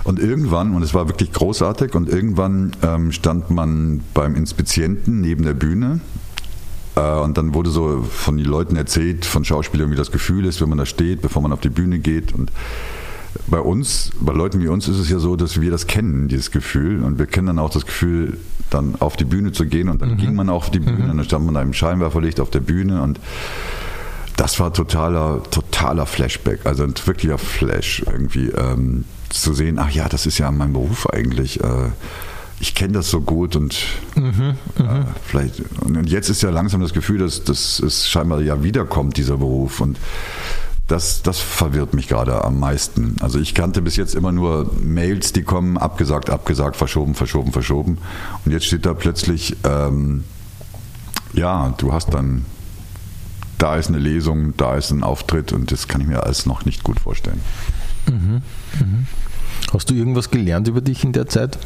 Und 0.05 0.19
irgendwann, 0.19 0.73
und 0.73 0.81
es 0.81 0.93
war 0.93 1.09
wirklich 1.09 1.33
großartig, 1.33 1.93
und 1.93 2.07
irgendwann 2.07 2.71
ähm, 2.83 3.11
stand 3.11 3.49
man 3.49 4.01
beim 4.13 4.35
Inspizienten 4.35 5.19
neben 5.19 5.43
der 5.43 5.53
Bühne 5.53 5.99
äh, 6.95 7.19
und 7.19 7.37
dann 7.37 7.53
wurde 7.53 7.69
so 7.69 8.01
von 8.03 8.37
den 8.37 8.45
Leuten 8.45 8.77
erzählt, 8.77 9.25
von 9.25 9.43
Schauspielern, 9.43 9.91
wie 9.91 9.95
das 9.95 10.11
Gefühl 10.11 10.45
ist, 10.45 10.61
wenn 10.61 10.69
man 10.69 10.77
da 10.77 10.85
steht, 10.85 11.21
bevor 11.21 11.41
man 11.41 11.51
auf 11.51 11.59
die 11.59 11.69
Bühne 11.69 11.99
geht. 11.99 12.33
Und 12.33 12.51
bei 13.47 13.59
uns, 13.59 14.11
bei 14.19 14.33
Leuten 14.33 14.61
wie 14.61 14.67
uns 14.67 14.87
ist 14.87 14.97
es 14.97 15.09
ja 15.09 15.19
so, 15.19 15.35
dass 15.35 15.61
wir 15.61 15.71
das 15.71 15.87
kennen, 15.87 16.27
dieses 16.27 16.51
Gefühl. 16.51 17.03
Und 17.03 17.19
wir 17.19 17.25
kennen 17.25 17.47
dann 17.47 17.59
auch 17.59 17.69
das 17.69 17.85
Gefühl, 17.85 18.37
dann 18.69 18.95
auf 18.99 19.15
die 19.15 19.25
Bühne 19.25 19.51
zu 19.51 19.65
gehen. 19.65 19.89
Und 19.89 20.01
dann 20.01 20.17
ging 20.17 20.35
man 20.35 20.49
auf 20.49 20.69
die 20.69 20.79
Bühne 20.79 21.11
und 21.11 21.17
dann 21.17 21.25
stand 21.25 21.45
man 21.45 21.53
da 21.53 21.61
im 21.61 21.73
Scheinwerferlicht 21.73 22.39
auf 22.39 22.49
der 22.49 22.59
Bühne 22.59 23.01
und 23.01 23.19
das 24.37 24.59
war 24.59 24.71
totaler, 24.71 25.41
totaler 25.49 26.05
Flashback, 26.05 26.65
also 26.65 26.83
ein 26.83 26.93
wirklicher 27.05 27.39
Flash 27.39 28.03
irgendwie 28.05 28.49
ähm, 28.49 29.03
zu 29.29 29.53
sehen, 29.53 29.79
ach 29.79 29.89
ja, 29.89 30.07
das 30.07 30.25
ist 30.27 30.37
ja 30.37 30.51
mein 30.51 30.73
Beruf 30.73 31.09
eigentlich. 31.09 31.59
Äh, 31.61 31.89
ich 32.59 32.73
kenne 32.73 32.93
das 32.93 33.09
so 33.09 33.21
gut 33.21 33.55
und 33.55 33.75
äh, 34.15 34.53
vielleicht 35.25 35.61
und 35.81 36.09
jetzt 36.09 36.29
ist 36.29 36.41
ja 36.41 36.49
langsam 36.49 36.81
das 36.81 36.93
Gefühl, 36.93 37.19
dass, 37.19 37.43
dass 37.43 37.79
es 37.79 38.09
scheinbar 38.09 38.41
ja 38.41 38.63
wiederkommt, 38.63 39.17
dieser 39.17 39.37
Beruf. 39.37 39.81
Und 39.81 39.97
das, 40.87 41.21
das 41.21 41.39
verwirrt 41.39 41.93
mich 41.93 42.07
gerade 42.07 42.43
am 42.45 42.59
meisten. 42.59 43.17
Also 43.19 43.39
ich 43.39 43.53
kannte 43.53 43.81
bis 43.81 43.97
jetzt 43.97 44.15
immer 44.15 44.31
nur 44.31 44.71
Mails, 44.81 45.33
die 45.33 45.43
kommen, 45.43 45.77
abgesagt, 45.77 46.29
abgesagt, 46.29 46.77
verschoben, 46.77 47.13
verschoben, 47.13 47.51
verschoben. 47.51 47.97
Und 48.45 48.53
jetzt 48.53 48.65
steht 48.65 48.85
da 48.85 48.93
plötzlich, 48.93 49.57
ähm, 49.65 50.23
ja, 51.33 51.73
du 51.77 51.91
hast 51.91 52.13
dann, 52.13 52.45
da 53.57 53.75
ist 53.75 53.89
eine 53.89 53.99
Lesung, 53.99 54.55
da 54.55 54.75
ist 54.75 54.91
ein 54.91 55.03
Auftritt 55.03 55.51
und 55.51 55.71
das 55.71 55.89
kann 55.89 55.99
ich 55.99 56.07
mir 56.07 56.23
alles 56.23 56.45
noch 56.45 56.63
nicht 56.63 56.83
gut 56.83 57.01
vorstellen. 57.01 57.41
hast 59.73 59.89
du 59.89 59.93
irgendwas 59.93 60.31
gelernt 60.31 60.69
über 60.69 60.79
dich 60.79 61.03
in 61.03 61.11
der 61.11 61.27
Zeit? 61.27 61.59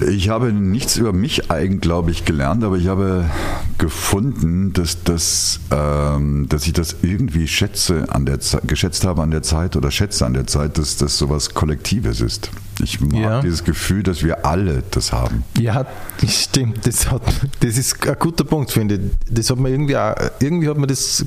Ich 0.00 0.28
habe 0.28 0.52
nichts 0.52 0.96
über 0.96 1.12
mich 1.12 1.50
eigen, 1.50 1.80
glaube 1.80 2.10
ich, 2.10 2.24
gelernt, 2.24 2.64
aber 2.64 2.76
ich 2.76 2.88
habe 2.88 3.24
gefunden, 3.78 4.72
dass, 4.72 5.02
das, 5.04 5.60
ähm, 5.70 6.46
dass 6.48 6.66
ich 6.66 6.72
das 6.72 6.96
irgendwie 7.02 7.46
schätze 7.46 8.06
an 8.08 8.26
der 8.26 8.40
Ze- 8.40 8.60
geschätzt 8.66 9.04
habe 9.04 9.22
an 9.22 9.30
der 9.30 9.42
Zeit 9.42 9.76
oder 9.76 9.90
schätze 9.90 10.26
an 10.26 10.34
der 10.34 10.46
Zeit, 10.46 10.78
dass 10.78 10.96
das 10.96 11.16
sowas 11.18 11.54
Kollektives 11.54 12.20
ist. 12.20 12.50
Ich 12.82 13.00
mag 13.00 13.14
Ja. 13.20 13.40
dieses 13.40 13.64
Gefühl, 13.64 14.02
dass 14.02 14.22
wir 14.22 14.44
alle 14.44 14.82
das 14.90 15.12
haben. 15.12 15.44
Ja, 15.58 15.86
stimmt. 16.28 16.86
Das, 16.86 17.10
hat, 17.10 17.22
das 17.60 17.78
ist 17.78 18.06
ein 18.06 18.16
guter 18.18 18.44
Punkt, 18.44 18.70
finde 18.72 18.96
ich. 18.96 19.00
Das 19.30 19.50
hat 19.50 19.58
man 19.58 19.70
irgendwie, 19.72 19.96
auch, 19.96 20.14
irgendwie 20.40 20.68
hat 20.68 20.76
man 20.78 20.88
das, 20.88 21.24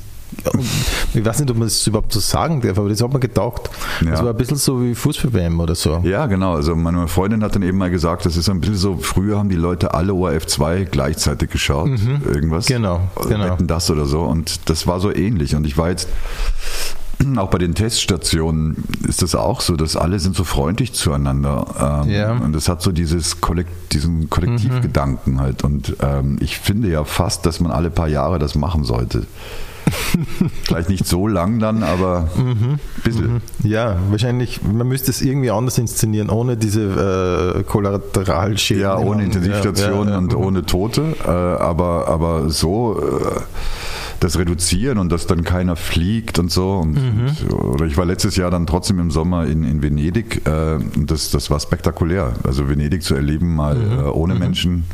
ich 1.14 1.26
weiß 1.26 1.40
nicht, 1.40 1.52
ob 1.52 1.58
man 1.58 1.68
das 1.68 1.86
überhaupt 1.88 2.14
so 2.14 2.20
sagen 2.20 2.62
darf, 2.62 2.78
aber 2.78 2.90
das 2.90 3.02
hat 3.02 3.12
man 3.12 3.20
getaugt. 3.22 3.70
Das 4.02 4.20
Ja. 4.20 4.24
war 4.26 4.32
ein 4.32 4.38
bisschen 4.38 4.58
so 4.58 4.82
wie 4.82 4.96
Fußball-WM 4.96 5.60
oder 5.60 5.76
so. 5.76 6.02
Ja, 6.04 6.26
genau. 6.28 6.56
Also 6.56 6.76
meine 6.76 7.08
Freundin 7.08 7.44
hat 7.44 7.56
dann 7.56 7.64
eben 7.64 7.78
mal 7.78 7.90
gesagt, 7.90 8.26
das 8.26 8.38
ist 8.38 8.50
ein 8.50 8.60
bisschen 8.62 8.76
so, 8.78 8.98
früher 8.98 9.38
haben 9.38 9.50
die 9.50 9.56
Leute 9.56 9.94
alle 9.94 10.14
ORF 10.14 10.48
2 10.48 10.86
gleichzeitig 10.86 11.50
geschaut. 11.50 11.90
Irgendwas. 12.26 12.66
Genau, 12.68 13.02
genau. 13.28 13.46
Wetten 13.46 13.68
das 13.68 13.90
oder 13.92 14.06
so. 14.06 14.22
Und 14.22 14.70
das 14.70 14.88
war 14.88 15.00
so 15.00 15.14
ähnlich. 15.14 15.56
Und 15.56 15.66
ich 15.66 15.78
war 15.78 15.90
jetzt 15.90 16.08
auch 17.38 17.50
bei 17.50 17.58
den 17.58 17.76
Teststationen 17.76 18.84
ist 19.08 19.22
das 19.22 19.36
auch 19.36 19.60
so, 19.62 19.76
dass 19.76 19.96
alle 19.98 20.20
sind 20.20 20.36
so 20.36 20.44
freundlich 20.46 20.94
zueinander. 20.94 22.04
Ähm, 22.06 22.10
Ja. 22.12 22.32
Und 22.32 22.56
es 22.56 22.70
hat 22.70 22.82
so 22.82 22.92
dieses 22.92 23.42
Kollekt, 23.42 23.94
diesen 23.94 24.30
Kollektivgedanken 24.30 25.42
halt. 25.42 25.64
Und 25.64 25.98
ähm, 26.02 26.38
ich 26.40 26.58
finde 26.60 26.88
ja 26.90 27.04
fast, 27.04 27.46
dass 27.46 27.60
man 27.60 27.72
alle 27.72 27.90
paar 27.90 28.08
Jahre 28.08 28.40
das 28.40 28.56
machen 28.56 28.84
sollte. 28.86 29.26
Vielleicht 30.64 30.90
nicht 30.90 31.06
so 31.08 31.28
lang 31.28 31.60
dann, 31.60 31.84
aber 31.84 32.30
ein 32.38 32.80
bisschen. 33.04 33.42
Ja, 33.64 33.98
wahrscheinlich, 34.10 34.62
man 34.62 34.88
müsste 34.88 35.12
es 35.12 35.22
irgendwie 35.22 35.52
anders 35.52 35.78
inszenieren, 35.78 36.30
ohne 36.30 36.58
diese 36.58 37.58
äh, 37.60 37.64
Kollateralschäden. 37.64 38.84
Ja, 38.84 38.98
ohne 38.98 39.24
Intensivstation 39.24 40.08
Ja, 40.08 40.14
ja, 40.14 40.18
und 40.18 40.36
ohne 40.36 40.66
Tote, 40.66 41.16
äh, 41.24 41.30
aber, 41.30 42.08
aber 42.08 42.50
so 42.50 43.00
äh, 43.00 43.42
das 44.20 44.38
reduzieren 44.38 44.98
und 44.98 45.12
dass 45.12 45.28
dann 45.28 45.44
keiner 45.44 45.76
fliegt 45.76 46.40
und 46.40 46.52
so. 46.52 46.74
Und, 46.74 46.98
und, 46.98 47.54
oder 47.54 47.86
ich 47.86 47.98
war 47.98 48.06
letztes 48.06 48.36
Jahr 48.36 48.52
dann 48.52 48.68
trotzdem 48.68 49.00
im 49.00 49.12
Sommer 49.12 49.46
in, 49.46 49.64
in 49.64 49.82
Venedig 49.82 50.46
äh, 50.46 50.76
und 50.76 51.10
das, 51.10 51.32
das 51.32 51.50
war 51.50 51.60
spektakulär. 51.60 52.34
Also 52.44 52.68
Venedig 52.68 53.04
zu 53.04 53.16
erleben, 53.16 53.56
mal 53.56 53.78
äh, 53.78 54.10
ohne 54.10 54.36
Menschen, 54.36 54.86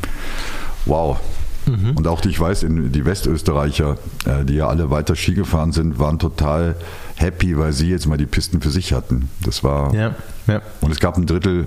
wow. 0.84 1.18
Und 1.66 2.06
auch 2.06 2.20
die, 2.20 2.28
ich 2.28 2.38
weiß, 2.38 2.64
die 2.68 3.04
Westösterreicher, 3.04 3.96
äh, 4.24 4.44
die 4.44 4.54
ja 4.54 4.68
alle 4.68 4.88
weiter 4.90 5.16
Ski 5.16 5.34
gefahren 5.34 5.72
sind, 5.72 5.98
waren 5.98 6.18
total 6.20 6.76
happy, 7.16 7.58
weil 7.58 7.72
sie 7.72 7.90
jetzt 7.90 8.06
mal 8.06 8.16
die 8.16 8.26
Pisten 8.26 8.60
für 8.60 8.70
sich 8.70 8.92
hatten. 8.92 9.28
Das 9.44 9.64
war 9.64 9.92
Ja, 9.92 10.14
ja. 10.46 10.62
und 10.80 10.92
es 10.92 11.00
gab 11.00 11.16
ein 11.16 11.26
Drittel, 11.26 11.66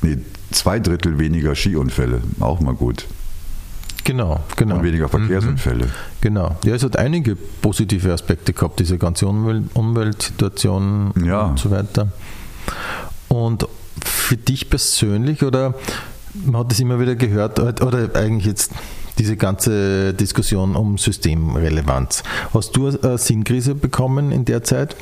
nee, 0.00 0.16
zwei 0.52 0.78
Drittel 0.80 1.18
weniger 1.18 1.54
Skiunfälle. 1.54 2.22
Auch 2.40 2.60
mal 2.60 2.74
gut. 2.74 3.06
Genau, 4.04 4.40
genau. 4.56 4.76
Und 4.76 4.84
weniger 4.84 5.08
Verkehrsunfälle. 5.08 5.88
Genau. 6.22 6.56
Ja, 6.64 6.74
es 6.74 6.82
hat 6.84 6.96
einige 6.96 7.36
positive 7.36 8.12
Aspekte 8.12 8.52
gehabt, 8.54 8.78
diese 8.80 8.96
ganze 8.98 9.26
Umwelt, 9.26 9.64
Umweltsituation 9.74 11.12
Ja. 11.24 11.42
und 11.46 11.58
so 11.58 11.70
weiter. 11.70 12.08
Und 13.28 13.66
für 14.04 14.36
dich 14.36 14.70
persönlich 14.70 15.42
oder 15.42 15.74
man 16.44 16.60
hat 16.60 16.72
es 16.72 16.80
immer 16.80 17.00
wieder 17.00 17.16
gehört, 17.16 17.58
oder 17.82 18.14
eigentlich 18.14 18.46
jetzt 18.46 18.70
diese 19.18 19.36
ganze 19.36 20.14
Diskussion 20.14 20.76
um 20.76 20.98
Systemrelevanz. 20.98 22.22
Hast 22.52 22.76
du 22.76 22.88
eine 22.88 23.18
Sinnkrise 23.18 23.74
bekommen 23.74 24.32
in 24.32 24.44
der 24.44 24.62
Zeit? 24.62 24.96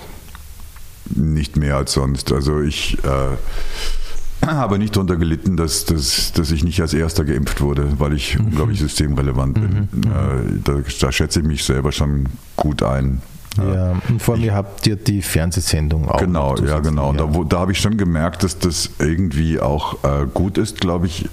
Nicht 1.14 1.56
mehr 1.56 1.76
als 1.76 1.92
sonst. 1.92 2.32
Also 2.32 2.60
ich 2.60 2.98
äh, 3.04 4.46
habe 4.46 4.78
nicht 4.78 4.96
darunter 4.96 5.16
gelitten, 5.16 5.56
dass, 5.56 5.84
dass, 5.84 6.32
dass 6.32 6.50
ich 6.50 6.64
nicht 6.64 6.80
als 6.80 6.94
Erster 6.94 7.24
geimpft 7.24 7.60
wurde, 7.60 7.98
weil 7.98 8.14
ich 8.14 8.38
unglaublich 8.38 8.78
systemrelevant 8.78 9.54
bin. 9.54 9.88
Äh, 10.04 10.60
da, 10.62 10.80
da 11.00 11.12
schätze 11.12 11.40
ich 11.40 11.46
mich 11.46 11.64
selber 11.64 11.92
schon 11.92 12.26
gut 12.56 12.82
ein. 12.82 13.20
Ja, 13.56 13.92
und 14.08 14.20
vor 14.20 14.34
allem, 14.34 14.44
ihr 14.44 14.54
habt 14.54 14.86
ja 14.86 14.96
die 14.96 15.22
Fernsehsendung 15.22 16.08
auch. 16.08 16.18
Genau, 16.18 16.56
ja, 16.56 16.80
genau. 16.80 17.12
Ja. 17.12 17.18
da, 17.18 17.34
wo- 17.34 17.44
da 17.44 17.60
habe 17.60 17.72
ich 17.72 17.80
schon 17.80 17.96
gemerkt, 17.96 18.42
dass 18.42 18.58
das 18.58 18.90
irgendwie 18.98 19.60
auch 19.60 20.02
äh, 20.02 20.26
gut 20.32 20.58
ist, 20.58 20.80
glaube 20.80 21.06
ich. 21.06 21.26
äh, 21.26 21.28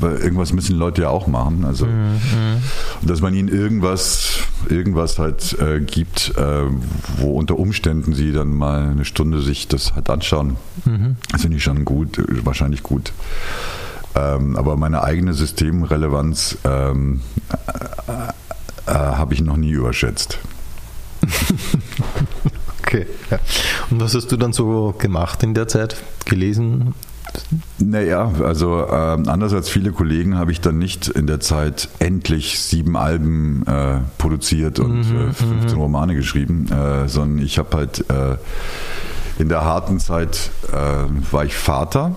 Weil 0.00 0.16
irgendwas 0.16 0.52
müssen 0.52 0.76
Leute 0.76 1.02
ja 1.02 1.08
auch 1.08 1.26
machen. 1.26 1.64
Also, 1.64 1.86
und 1.86 3.08
dass 3.10 3.20
man 3.22 3.34
ihnen 3.34 3.48
irgendwas, 3.48 4.38
irgendwas 4.68 5.18
halt 5.18 5.56
äh, 5.60 5.80
gibt, 5.80 6.34
äh, 6.36 6.64
wo 7.18 7.38
unter 7.38 7.58
Umständen 7.58 8.12
sie 8.14 8.32
dann 8.32 8.54
mal 8.54 8.90
eine 8.90 9.04
Stunde 9.04 9.40
sich 9.40 9.66
das 9.68 9.94
halt 9.94 10.10
anschauen. 10.10 10.56
Das 11.30 11.42
finde 11.42 11.56
ich 11.56 11.62
schon 11.62 11.84
gut, 11.84 12.18
äh, 12.18 12.24
wahrscheinlich 12.44 12.82
gut. 12.82 13.12
Ähm, 14.14 14.56
aber 14.56 14.76
meine 14.76 15.02
eigene 15.04 15.32
Systemrelevanz 15.32 16.58
ähm, 16.64 17.22
äh, 18.06 18.90
äh, 18.90 18.94
habe 18.94 19.32
ich 19.32 19.40
noch 19.40 19.56
nie 19.56 19.70
überschätzt. 19.70 20.38
Okay. 22.84 23.06
Ja. 23.30 23.38
Und 23.90 24.00
was 24.00 24.14
hast 24.14 24.30
du 24.32 24.36
dann 24.36 24.52
so 24.52 24.94
gemacht 24.98 25.42
in 25.42 25.54
der 25.54 25.66
Zeit? 25.66 25.96
Gelesen? 26.26 26.94
Naja, 27.78 28.30
also 28.44 28.86
ähm, 28.86 29.28
anders 29.28 29.54
als 29.54 29.70
viele 29.70 29.92
Kollegen 29.92 30.36
habe 30.36 30.52
ich 30.52 30.60
dann 30.60 30.76
nicht 30.76 31.08
in 31.08 31.26
der 31.26 31.40
Zeit 31.40 31.88
endlich 32.00 32.58
sieben 32.60 32.96
Alben 32.96 33.66
äh, 33.66 34.00
produziert 34.18 34.78
und 34.78 35.00
äh, 35.04 35.32
15 35.32 35.78
Romane 35.78 36.14
geschrieben, 36.14 36.66
äh, 36.70 37.08
sondern 37.08 37.42
ich 37.42 37.58
habe 37.58 37.74
halt 37.78 38.04
äh, 38.10 38.36
in 39.40 39.48
der 39.48 39.64
harten 39.64 39.98
Zeit 39.98 40.50
äh, 40.70 41.32
war 41.32 41.44
ich 41.46 41.54
Vater 41.54 42.14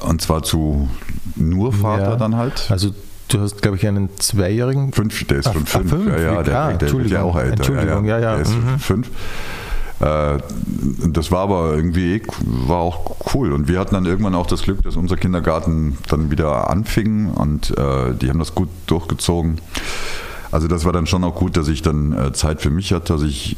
und 0.00 0.20
zwar 0.20 0.42
zu 0.42 0.88
nur 1.34 1.72
Vater 1.72 2.10
Ja. 2.10 2.16
dann 2.16 2.36
halt. 2.36 2.66
Also 2.70 2.94
du 3.28 3.40
hast, 3.40 3.62
glaube 3.62 3.76
ich, 3.76 3.86
einen 3.86 4.08
zweijährigen. 4.18 4.92
Fünf, 4.92 5.24
der 5.26 5.38
ist 5.38 5.52
schon 5.52 5.62
ah, 5.62 5.66
fünf. 5.66 5.90
fünf, 5.90 6.06
ja, 6.06 6.18
ja, 6.18 6.42
der, 6.42 6.58
ah, 6.58 6.72
der 6.72 6.92
wird 6.92 7.10
ja 7.10 7.22
auch 7.22 7.36
älter. 7.36 7.52
Entschuldigung, 7.52 8.04
ja, 8.04 8.18
ja, 8.18 8.32
Der 8.32 8.42
ist 8.42 8.54
mhm. 8.54 8.78
fünf. 8.78 9.10
Äh, 10.00 10.38
das 11.08 11.30
war 11.30 11.40
aber 11.40 11.74
irgendwie 11.74 12.22
war 12.44 12.78
auch 12.78 13.16
cool. 13.34 13.52
Und 13.52 13.68
wir 13.68 13.78
hatten 13.78 13.94
dann 13.94 14.06
irgendwann 14.06 14.34
auch 14.34 14.46
das 14.46 14.62
Glück, 14.62 14.82
dass 14.82 14.96
unser 14.96 15.16
Kindergarten 15.16 15.96
dann 16.08 16.30
wieder 16.30 16.70
anfing 16.70 17.30
und 17.30 17.76
äh, 17.76 18.14
die 18.14 18.28
haben 18.28 18.38
das 18.38 18.54
gut 18.54 18.68
durchgezogen. 18.86 19.60
Also 20.50 20.68
das 20.68 20.84
war 20.84 20.92
dann 20.92 21.06
schon 21.06 21.24
auch 21.24 21.34
gut, 21.34 21.56
dass 21.56 21.68
ich 21.68 21.82
dann 21.82 22.12
äh, 22.12 22.32
Zeit 22.32 22.60
für 22.60 22.70
mich 22.70 22.92
hatte, 22.92 23.14
dass 23.14 23.22
ich 23.22 23.56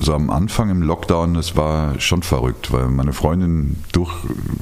so 0.00 0.14
am 0.14 0.30
Anfang 0.30 0.70
im 0.70 0.82
Lockdown, 0.82 1.34
das 1.34 1.56
war 1.56 1.98
schon 1.98 2.22
verrückt, 2.22 2.72
weil 2.72 2.88
meine 2.88 3.12
Freundin 3.12 3.76
durch 3.92 4.12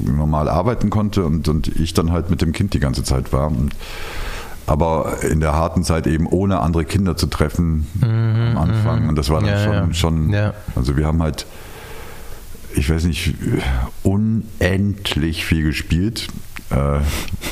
normal 0.03 0.49
arbeiten 0.49 0.89
konnte 0.89 1.27
und, 1.27 1.47
und 1.49 1.69
ich 1.69 1.93
dann 1.93 2.11
halt 2.11 2.31
mit 2.31 2.41
dem 2.41 2.53
Kind 2.53 2.73
die 2.73 2.81
ganze 2.81 3.05
Zeit 3.05 3.33
war. 3.33 3.49
Und, 3.49 3.75
aber 4.67 5.19
in 5.23 5.41
der 5.41 5.53
harten 5.53 5.85
Zeit 5.85 6.07
eben 6.07 6.27
ohne 6.27 6.61
andere 6.61 6.85
Kinder 6.85 7.17
zu 7.17 7.27
treffen 7.27 7.87
am 8.03 8.57
Anfang. 8.59 9.09
Und 9.09 9.17
das 9.17 9.31
war 9.31 9.41
dann 9.41 9.51
Ja, 9.51 9.63
schon, 9.65 9.75
ja. 9.75 9.95
schon 9.95 10.31
Ja. 10.31 10.55
also 10.75 10.97
wir 10.97 11.07
haben 11.07 11.23
halt, 11.23 11.47
ich 12.75 12.91
weiß 12.91 13.05
nicht, 13.05 13.35
unendlich 14.03 15.45
viel 15.45 15.63
gespielt, 15.65 16.29
äh, 16.71 16.99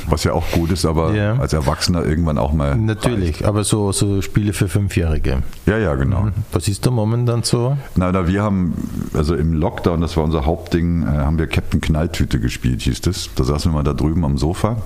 was 0.08 0.24
ja 0.24 0.32
auch 0.32 0.44
gut 0.52 0.72
ist, 0.72 0.84
aber 0.84 1.08
als 1.38 1.52
Erwachsener 1.52 2.04
irgendwann 2.04 2.36
auch 2.38 2.52
mal. 2.52 2.76
Natürlich, 2.76 3.46
aber 3.46 3.62
so, 3.64 3.92
so 3.92 4.20
Spiele 4.22 4.52
für 4.52 4.68
Fünfjährige. 4.68 5.42
Ja, 5.66 5.78
ja, 5.78 5.94
genau. 5.94 6.28
Was 6.52 6.66
ist 6.68 6.84
da 6.84 6.90
momentan 6.90 7.42
so? 7.44 7.76
Na, 7.96 8.10
na, 8.10 8.26
wir 8.26 8.42
haben, 8.42 8.74
also 9.14 9.34
im 9.36 9.52
Lockdown, 9.52 10.00
das 10.00 10.16
war 10.16 10.24
unser 10.24 10.44
Hauptding, 10.46 11.04
äh, 11.04 11.06
haben 11.06 11.38
wir 11.38 11.46
Captain 11.46 11.80
Knalltüte 11.80 12.40
gespielt, 12.40 12.82
hieß 12.82 13.02
das. 13.02 13.30
Da 13.36 13.44
saßen 13.44 13.70
wir 13.70 13.76
mal 13.76 13.84
da 13.84 13.92
drüben 13.94 14.24
am 14.24 14.36
Sofa. 14.36 14.78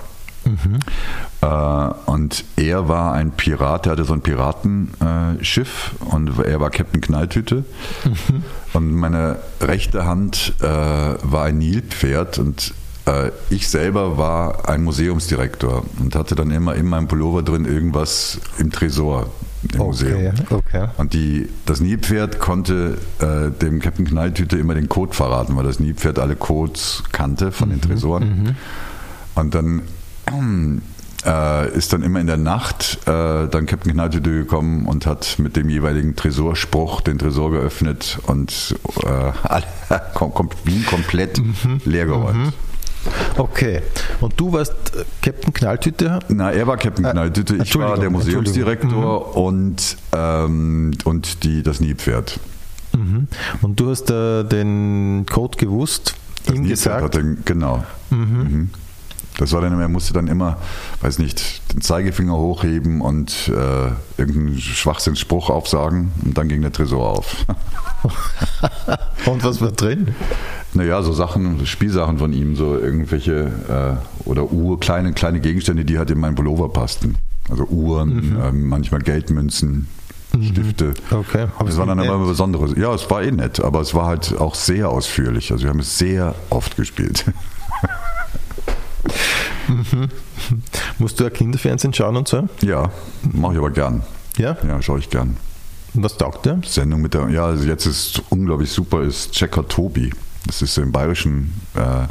Äh, 1.41 2.11
und 2.11 2.45
er 2.57 2.89
war 2.89 3.13
ein 3.13 3.33
Pirat, 3.33 3.85
der 3.85 3.93
hatte 3.93 4.05
so 4.05 4.13
ein 4.13 4.23
Piratenschiff 4.23 5.95
äh, 6.01 6.05
und 6.15 6.39
er 6.39 6.61
war 6.61 6.71
Captain 6.71 7.01
Knalltüte. 7.01 7.65
Und 8.73 8.95
meine 8.95 9.37
rechte 9.61 10.05
Hand 10.05 10.55
äh, 10.61 10.65
war 10.65 11.45
ein 11.45 11.59
Nilpferd 11.59 12.39
und 12.39 12.75
äh, 13.07 13.31
ich 13.51 13.69
selber 13.69 14.19
war 14.19 14.69
ein 14.69 14.85
Museumsdirektor 14.85 15.85
und 16.01 16.15
hatte 16.15 16.35
dann 16.35 16.51
immer 16.51 16.75
in 16.75 16.87
meinem 16.87 17.09
Pullover 17.09 17.43
drin 17.43 17.65
irgendwas 17.65 18.41
im 18.59 18.71
Tresor 18.71 19.31
im 19.73 19.79
Museum. 19.79 20.35
okay. 20.51 20.89
Und 20.99 21.15
die, 21.15 21.49
das 21.67 21.81
Nilpferd 21.81 22.39
konnte 22.39 22.99
äh, 23.19 23.51
dem 23.51 23.81
Captain 23.81 24.07
Knalltüte 24.07 24.57
immer 24.57 24.75
den 24.75 24.89
Code 24.89 25.15
verraten, 25.15 25.57
weil 25.57 25.65
das 25.65 25.81
Nilpferd 25.81 26.19
alle 26.19 26.37
Codes 26.37 27.03
kannte 27.11 27.51
von 27.51 27.71
den 27.71 27.81
Tresoren. 27.81 28.57
Und 29.35 29.55
dann 29.55 29.83
äh, 31.25 31.77
ist 31.77 31.93
dann 31.93 32.03
immer 32.03 32.21
in 32.21 32.27
der 32.27 32.37
Nacht 32.37 32.99
äh, 33.07 33.49
dann 33.49 33.67
Captain 33.67 33.93
Knalltüte 33.93 34.31
gekommen 34.31 34.87
und 34.87 35.07
hat 35.07 35.39
mit 35.39 35.57
dem 35.57 35.69
jeweiligen 35.69 36.17
Tresorspruch 36.17 37.01
den 37.01 37.19
Tresor 37.19 37.51
geöffnet 37.51 38.19
und 38.27 38.77
äh, 39.05 39.33
kom 40.15 40.33
kom 40.33 40.51
Wien 40.65 40.85
komplett 40.87 41.41
leergeräumt. 41.85 42.53
Okay. 43.37 43.83
Und 44.21 44.39
du 44.39 44.53
warst 44.53 44.73
äh, 44.97 45.05
Captain 45.23 45.53
Knalltüte? 45.53 46.19
Na, 46.29 46.51
er 46.51 46.67
war 46.67 46.77
Captain 46.77 47.05
Äh, 47.05 47.13
Knalltüte, 47.13 47.57
ich 47.63 47.79
war 47.79 47.99
der 47.99 48.11
Museumsdirektor 48.11 49.37
und, 49.37 49.97
ähm, 50.13 50.93
und 51.05 51.45
die, 51.45 51.63
das 51.63 51.81
Nilpferd. 51.81 52.41
Mhm. 52.97 53.29
Und 53.63 53.81
du 53.81 53.91
hast 53.91 54.11
äh, 54.11 54.45
den 54.45 55.27
Code 55.31 55.57
gewusst, 55.59 56.15
Das 56.47 56.55
ihm 56.55 56.63
Nilpferd 56.63 57.01
gesagt. 57.01 57.05
Hat 57.05 57.15
den, 57.15 57.39
genau. 57.45 57.85
Mhm. 58.11 58.71
Das 59.39 59.53
war 59.53 59.61
dann, 59.61 59.81
er 59.81 59.89
musste 59.89 60.13
dann 60.13 60.27
immer, 60.27 60.59
weiß 61.01 61.19
nicht, 61.19 61.73
den 61.73 61.81
Zeigefinger 61.81 62.37
hochheben 62.37 63.01
und 63.01 63.49
äh, 63.49 64.21
irgendeinen 64.21 64.59
Schwachsinnsspruch 64.59 65.49
aufsagen 65.49 66.13
und 66.25 66.37
dann 66.37 66.49
ging 66.49 66.61
der 66.61 66.73
Tresor 66.73 67.19
auf. 67.19 67.47
Und 69.27 69.45
was 69.45 69.61
war 69.61 69.73
drin? 69.73 70.15
naja, 70.73 71.03
so 71.03 71.13
Sachen, 71.13 71.67
Spielsachen 71.67 72.19
von 72.19 72.33
ihm, 72.33 72.55
so 72.55 72.79
irgendwelche 72.79 73.99
äh, 74.25 74.29
oder 74.29 74.53
Uhr, 74.53 74.79
kleine, 74.79 75.13
kleine 75.13 75.41
Gegenstände, 75.41 75.85
die 75.85 75.99
halt 75.99 76.11
in 76.11 76.19
meinen 76.21 76.37
Pullover 76.37 76.69
passten. 76.69 77.17
Also 77.51 77.65
Uhren, 77.65 78.39
ähm, 78.43 78.69
manchmal 78.69 79.01
Geldmünzen, 79.01 79.89
Stifte. 80.41 80.95
Okay. 81.11 81.47
Aber 81.57 81.65
Das 81.65 81.75
es 81.75 81.79
war 81.79 81.87
dann 81.87 81.99
aber 81.99 82.19
besonderes. 82.19 82.75
Ja, 82.77 82.95
es 82.95 83.11
war 83.11 83.23
eh 83.23 83.31
nett, 83.33 83.61
aber 83.61 83.81
es 83.81 83.95
war 83.95 84.07
halt 84.07 84.37
auch 84.39 84.55
sehr 84.55 84.91
ausführlich. 84.91 85.51
Also 85.51 85.65
wir 85.65 85.71
haben 85.71 85.81
es 85.81 85.99
sehr 85.99 86.35
oft 86.51 86.77
gespielt. 86.77 87.25
Musst 90.99 91.21
du 91.21 91.25
ja 91.25 91.31
Kinderfernsehen 91.31 91.93
schauen 91.93 92.17
und 92.17 92.29
so? 92.29 92.49
Ja, 92.63 92.91
mache 93.33 93.53
ich 93.53 93.59
aber 93.59 93.71
gern. 93.71 94.03
Ja? 94.37 94.57
Ja, 94.67 94.81
schaue 94.83 94.99
ich 94.99 95.11
gern. 95.11 95.37
Und 95.95 96.03
was 96.05 96.17
taugt 96.17 96.47
der? 96.47 96.61
Sendung 96.65 97.01
mit 97.01 97.15
der, 97.15 97.29
ja, 97.29 97.47
also 97.47 97.65
jetzt 97.65 97.87
ist 97.87 98.23
unglaublich 98.29 98.71
super, 98.71 99.03
ist 99.03 99.33
Checker 99.33 99.67
Tobi. 99.67 100.13
Das 100.47 100.63
ist 100.63 100.79
im 100.79 100.93
bayerischen, 100.93 101.53
äh, 101.75 102.05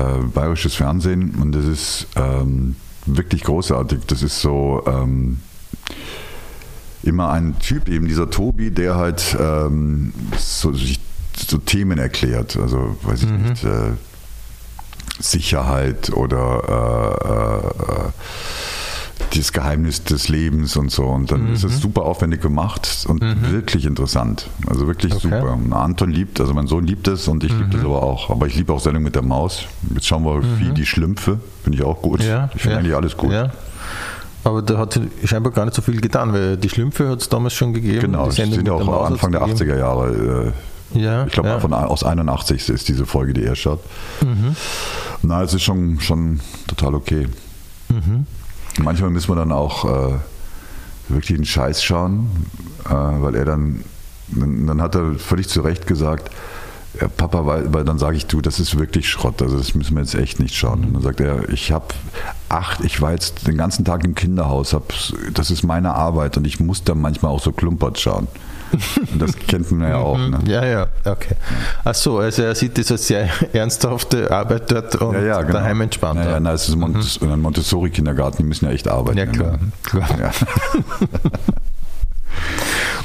äh, 0.00 0.22
bayerisches 0.34 0.74
Fernsehen 0.74 1.34
und 1.40 1.52
das 1.52 1.64
ist 1.64 2.06
ähm, 2.16 2.76
wirklich 3.06 3.42
großartig. 3.44 4.00
Das 4.06 4.22
ist 4.22 4.40
so 4.40 4.82
ähm, 4.86 5.38
immer 7.02 7.30
ein 7.30 7.58
Typ, 7.58 7.88
eben 7.88 8.06
dieser 8.06 8.30
Tobi, 8.30 8.70
der 8.70 8.96
halt 8.96 9.36
ähm, 9.38 10.12
so, 10.36 10.72
sich 10.72 11.00
so 11.36 11.58
Themen 11.58 11.98
erklärt. 11.98 12.56
Also, 12.56 12.96
weiß 13.02 13.22
ich 13.22 13.30
nicht, 13.30 13.64
äh, 13.64 13.92
Sicherheit 15.18 16.12
oder 16.12 17.62
äh, 17.78 17.92
äh, 17.92 18.10
das 19.36 19.52
Geheimnis 19.52 20.04
des 20.04 20.28
Lebens 20.28 20.76
und 20.76 20.90
so. 20.90 21.04
Und 21.04 21.30
dann 21.32 21.52
ist 21.52 21.64
es 21.64 21.80
super 21.80 22.02
aufwendig 22.02 22.40
gemacht 22.40 23.06
und 23.08 23.20
wirklich 23.50 23.84
interessant. 23.86 24.48
Also 24.66 24.86
wirklich 24.86 25.12
Okay. 25.14 25.22
super. 25.30 25.58
Anton 25.76 26.10
liebt, 26.10 26.40
also 26.40 26.54
mein 26.54 26.66
Sohn 26.66 26.86
liebt 26.86 27.08
es 27.08 27.26
und 27.28 27.42
ich 27.42 27.52
liebe 27.52 27.70
das 27.70 27.84
aber 27.84 28.02
auch. 28.02 28.30
Aber 28.30 28.46
ich 28.46 28.54
liebe 28.54 28.72
auch 28.72 28.80
Sendung 28.80 29.02
mit 29.02 29.14
der 29.14 29.22
Maus. 29.22 29.64
Jetzt 29.92 30.06
schauen 30.06 30.24
wir 30.24 30.42
wie 30.58 30.72
die 30.72 30.86
Schlümpfe. 30.86 31.38
Finde 31.62 31.78
ich 31.78 31.84
auch 31.84 32.00
gut. 32.00 32.20
ich 32.20 32.26
finde 32.26 32.70
ja. 32.70 32.78
eigentlich 32.78 32.94
alles 32.94 33.16
gut. 33.16 33.32
Ja. 33.32 33.50
Aber 34.44 34.60
da 34.60 34.76
hat 34.78 35.00
scheinbar 35.24 35.52
gar 35.52 35.64
nicht 35.64 35.74
so 35.74 35.80
viel 35.82 36.00
getan, 36.00 36.32
weil 36.32 36.56
die 36.58 36.68
Schlümpfe 36.68 37.08
hat 37.08 37.22
es 37.22 37.28
damals 37.30 37.54
schon 37.54 37.72
gegeben. 37.72 38.00
Genau, 38.00 38.24
die 38.24 38.26
das 38.26 38.36
Sendung 38.36 38.54
sind 38.56 38.68
ja 38.68 38.74
auch 38.74 39.06
Anfang 39.06 39.32
der 39.32 39.40
gegeben. 39.40 39.58
80er 39.58 39.78
Jahre. 39.78 40.08
Äh, 40.48 40.73
Ja, 40.94 41.26
ich 41.26 41.32
glaube, 41.32 41.48
ja. 41.48 41.60
von, 41.60 41.72
aus 41.72 42.04
81 42.04 42.68
ist 42.68 42.88
diese 42.88 43.06
Folge, 43.06 43.34
die 43.34 43.44
er 43.44 43.56
schaut. 43.56 43.80
Mhm. 44.22 44.56
Na, 45.22 45.42
es 45.42 45.52
ist 45.54 45.62
schon, 45.62 46.00
schon 46.00 46.40
total 46.66 46.94
okay. 46.94 47.28
Mhm. 47.88 48.26
Manchmal 48.78 49.10
müssen 49.10 49.30
wir 49.30 49.36
dann 49.36 49.52
auch 49.52 49.84
äh, 49.84 50.14
wirklich 51.08 51.36
einen 51.36 51.44
Scheiß 51.44 51.82
schauen, 51.82 52.46
äh, 52.86 52.92
weil 52.92 53.34
er 53.34 53.44
dann, 53.44 53.84
dann, 54.28 54.66
dann 54.66 54.82
hat 54.82 54.94
er 54.94 55.14
völlig 55.14 55.48
zu 55.48 55.60
Recht 55.60 55.86
gesagt, 55.86 56.30
ja, 57.00 57.08
Papa, 57.08 57.44
weil, 57.44 57.72
weil 57.74 57.84
dann 57.84 57.98
sage 57.98 58.16
ich, 58.16 58.26
du, 58.26 58.40
das 58.40 58.60
ist 58.60 58.78
wirklich 58.78 59.08
Schrott, 59.08 59.42
also 59.42 59.58
das 59.58 59.74
müssen 59.74 59.96
wir 59.96 60.02
jetzt 60.02 60.14
echt 60.14 60.38
nicht 60.38 60.54
schauen. 60.54 60.84
Und 60.84 60.94
dann 60.94 61.02
sagt 61.02 61.20
er, 61.20 61.48
ich 61.48 61.72
habe 61.72 61.86
acht, 62.48 62.84
ich 62.84 63.00
war 63.00 63.10
jetzt 63.10 63.46
den 63.46 63.56
ganzen 63.56 63.84
Tag 63.84 64.04
im 64.04 64.14
Kinderhaus, 64.14 64.72
hab, 64.72 64.92
das 65.32 65.50
ist 65.50 65.64
meine 65.64 65.94
Arbeit 65.94 66.36
und 66.36 66.46
ich 66.46 66.60
muss 66.60 66.84
dann 66.84 67.00
manchmal 67.00 67.32
auch 67.32 67.40
so 67.40 67.50
klumpert 67.50 67.98
schauen. 67.98 68.28
Und 69.12 69.22
das 69.22 69.36
kennt 69.36 69.70
man 69.70 69.88
ja 69.88 69.96
auch. 69.96 70.18
Ne? 70.18 70.38
Ja, 70.46 70.64
ja, 70.64 70.86
okay. 71.04 71.34
Ach 71.84 71.94
so, 71.94 72.18
also 72.18 72.42
er 72.42 72.54
sieht 72.54 72.76
das 72.78 72.90
als 72.90 73.06
sehr 73.06 73.28
ernsthafte 73.52 74.30
Arbeit 74.30 74.70
dort 74.70 74.96
und 74.96 75.14
Ja, 75.14 75.22
ja, 75.22 75.40
genau. 75.42 75.52
daheim 75.54 75.80
entspannt. 75.80 76.20
Ja, 76.20 76.32
ja, 76.32 76.40
na, 76.40 76.52
es 76.52 76.68
ist 76.68 76.74
ein 76.74 76.80
Montes 76.80 77.20
ein 77.22 77.40
Montessori-Kindergarten, 77.40 78.38
die 78.38 78.44
müssen 78.44 78.64
ja 78.66 78.72
echt 78.72 78.88
arbeiten. 78.88 79.18
Ja, 79.18 79.26
klar. 79.26 79.52
ne? 79.52 79.72
klar. 79.82 80.08
Ja. 80.18 80.30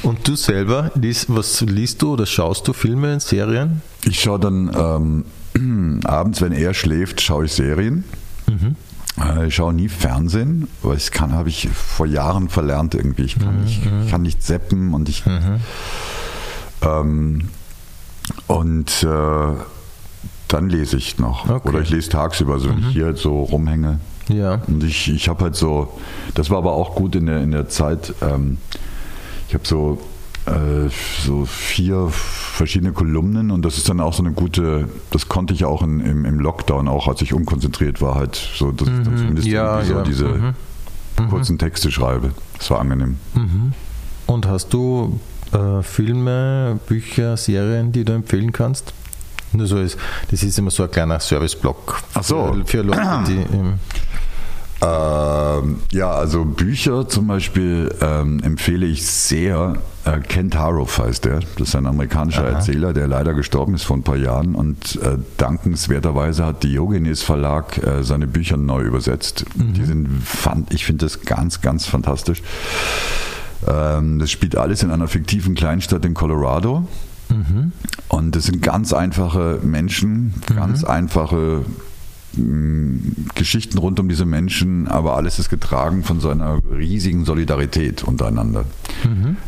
Und 0.01 0.27
du 0.27 0.35
selber, 0.35 0.91
liest, 0.95 1.25
was 1.29 1.61
liest 1.61 2.01
du 2.01 2.13
oder 2.13 2.25
schaust 2.25 2.67
du 2.67 2.73
Filme, 2.73 3.19
Serien? 3.19 3.81
Ich 4.05 4.21
schaue 4.21 4.39
dann 4.39 5.25
ähm, 5.55 6.01
abends, 6.05 6.41
wenn 6.41 6.53
er 6.53 6.73
schläft, 6.73 7.21
schaue 7.21 7.45
ich 7.45 7.51
Serien. 7.53 8.03
Äh, 8.47 8.51
Ich 9.47 9.55
schaue 9.55 9.73
nie 9.73 9.89
Fernsehen, 9.89 10.67
weil 10.81 10.97
ich 10.97 11.11
kann, 11.11 11.33
habe 11.33 11.49
ich 11.49 11.69
vor 11.69 12.05
Jahren 12.05 12.47
verlernt 12.49 12.95
irgendwie. 12.95 13.23
Ich 13.23 13.37
kann, 13.37 13.63
nicht, 13.63 13.81
ich 13.85 14.11
kann 14.11 14.21
nicht 14.21 14.41
zappen 14.41 14.93
und 14.93 15.09
ich 15.09 15.23
ähm, 16.81 17.49
und 18.47 19.03
äh, 19.03 19.53
dann 20.47 20.69
lese 20.69 20.97
ich 20.97 21.19
noch. 21.19 21.49
Okay. 21.49 21.69
Oder 21.69 21.81
ich 21.81 21.89
lese 21.89 22.09
tagsüber, 22.09 22.53
also 22.53 22.69
wenn 22.69 22.79
ich 22.79 22.87
hier 22.87 23.15
so 23.15 23.43
rumhänge. 23.43 23.99
Ja. 24.29 24.61
Und 24.67 24.83
ich, 24.83 25.11
ich 25.11 25.29
habe 25.29 25.45
halt 25.45 25.55
so, 25.55 25.99
das 26.35 26.49
war 26.49 26.59
aber 26.59 26.73
auch 26.73 26.95
gut 26.95 27.15
in 27.15 27.25
der, 27.25 27.41
in 27.41 27.51
der 27.51 27.69
Zeit, 27.69 28.13
ähm, 28.21 28.57
ich 29.47 29.53
habe 29.53 29.67
so, 29.67 29.99
äh, 29.99 30.18
so 31.25 31.45
vier 31.45 32.07
verschiedene 32.09 32.91
Kolumnen 32.91 33.51
und 33.51 33.63
das 33.63 33.77
ist 33.77 33.87
dann 33.89 33.99
auch 33.99 34.13
so 34.13 34.23
eine 34.23 34.33
gute, 34.33 34.89
das 35.11 35.29
konnte 35.29 35.53
ich 35.53 35.65
auch 35.65 35.81
in, 35.81 35.99
im, 35.99 36.25
im 36.25 36.39
Lockdown, 36.39 36.87
auch 36.87 37.07
als 37.07 37.21
ich 37.21 37.33
unkonzentriert 37.33 38.01
war, 38.01 38.15
halt 38.15 38.35
so, 38.55 38.71
dass 38.71 38.87
ich 38.87 38.93
dann 39.03 39.17
zumindest 39.17 39.47
Mhm. 39.47 39.53
Ja, 39.53 39.81
irgendwie 39.81 40.13
so 40.13 40.25
ja. 40.27 40.33
diese 40.33 40.53
Mhm. 41.23 41.29
kurzen 41.29 41.57
Texte 41.57 41.91
schreibe. 41.91 42.31
Das 42.57 42.69
war 42.71 42.79
angenehm. 42.79 43.17
Und 44.25 44.47
hast 44.47 44.73
du 44.73 45.19
äh, 45.51 45.81
Filme, 45.83 46.79
Bücher, 46.87 47.35
Serien, 47.37 47.91
die 47.91 48.05
du 48.05 48.13
empfehlen 48.13 48.51
kannst? 48.51 48.93
Nur 49.51 49.65
so 49.67 49.79
ist, 49.79 49.97
das 50.29 50.43
ist 50.43 50.59
immer 50.59 50.69
so 50.71 50.83
ein 50.83 50.91
kleiner 50.91 51.19
Serviceblock 51.19 52.01
Ach 52.13 52.23
so. 52.23 52.53
für, 52.53 52.65
für 52.65 52.81
Leute, 52.83 53.23
die 53.27 53.33
im, 53.57 53.73
Ähm, 54.81 55.77
ja, 55.91 56.09
also 56.11 56.45
Bücher 56.45 57.07
zum 57.09 57.27
Beispiel 57.27 57.93
ähm, 58.01 58.39
empfehle 58.41 58.85
ich 58.85 59.05
sehr. 59.05 59.75
Äh, 60.05 60.19
Kent 60.19 60.55
Harroff 60.55 60.99
heißt 60.99 61.25
der. 61.25 61.41
Das 61.57 61.69
ist 61.69 61.75
ein 61.75 61.85
amerikanischer 61.85 62.45
Erzähler, 62.45 62.93
der 62.93 63.07
leider 63.07 63.33
gestorben 63.33 63.75
ist 63.75 63.83
vor 63.83 63.97
ein 63.97 64.03
paar 64.03 64.15
Jahren. 64.15 64.55
Und 64.55 64.95
äh, 65.01 65.17
dankenswerterweise 65.37 66.45
hat 66.45 66.63
Diogenes 66.63 67.21
Verlag 67.23 67.77
äh, 67.85 68.03
seine 68.03 68.27
Bücher 68.27 68.55
neu 68.55 68.83
übersetzt. 68.83 69.45
Die 69.55 69.83
sind, 69.83 70.07
fand, 70.23 70.73
ich 70.73 70.85
finde 70.85 71.05
das 71.05 71.21
ganz, 71.21 71.59
ganz 71.61 71.85
fantastisch. 71.85 72.41
Ähm, 73.67 74.19
das 74.19 74.31
spielt 74.31 74.55
alles 74.55 74.81
in 74.83 74.91
einer 74.91 75.09
fiktiven 75.09 75.55
Kleinstadt 75.55 76.05
in 76.05 76.13
Colorado. 76.13 76.87
Und 78.07 78.35
das 78.35 78.45
sind 78.45 78.61
ganz 78.63 78.93
einfache 78.93 79.59
Menschen, 79.61 80.33
ganz 80.55 80.83
einfache 80.83 81.63
mh, 81.65 81.65
Geschichten 83.35 83.77
rund 83.77 83.99
um 83.99 84.07
diese 84.07 84.25
Menschen, 84.25 84.87
aber 84.87 85.15
alles 85.17 85.39
ist 85.39 85.49
getragen 85.49 86.03
von 86.03 86.19
so 86.19 86.29
einer 86.29 86.59
riesigen 86.71 87.25
Solidarität 87.25 88.03
untereinander. 88.03 88.65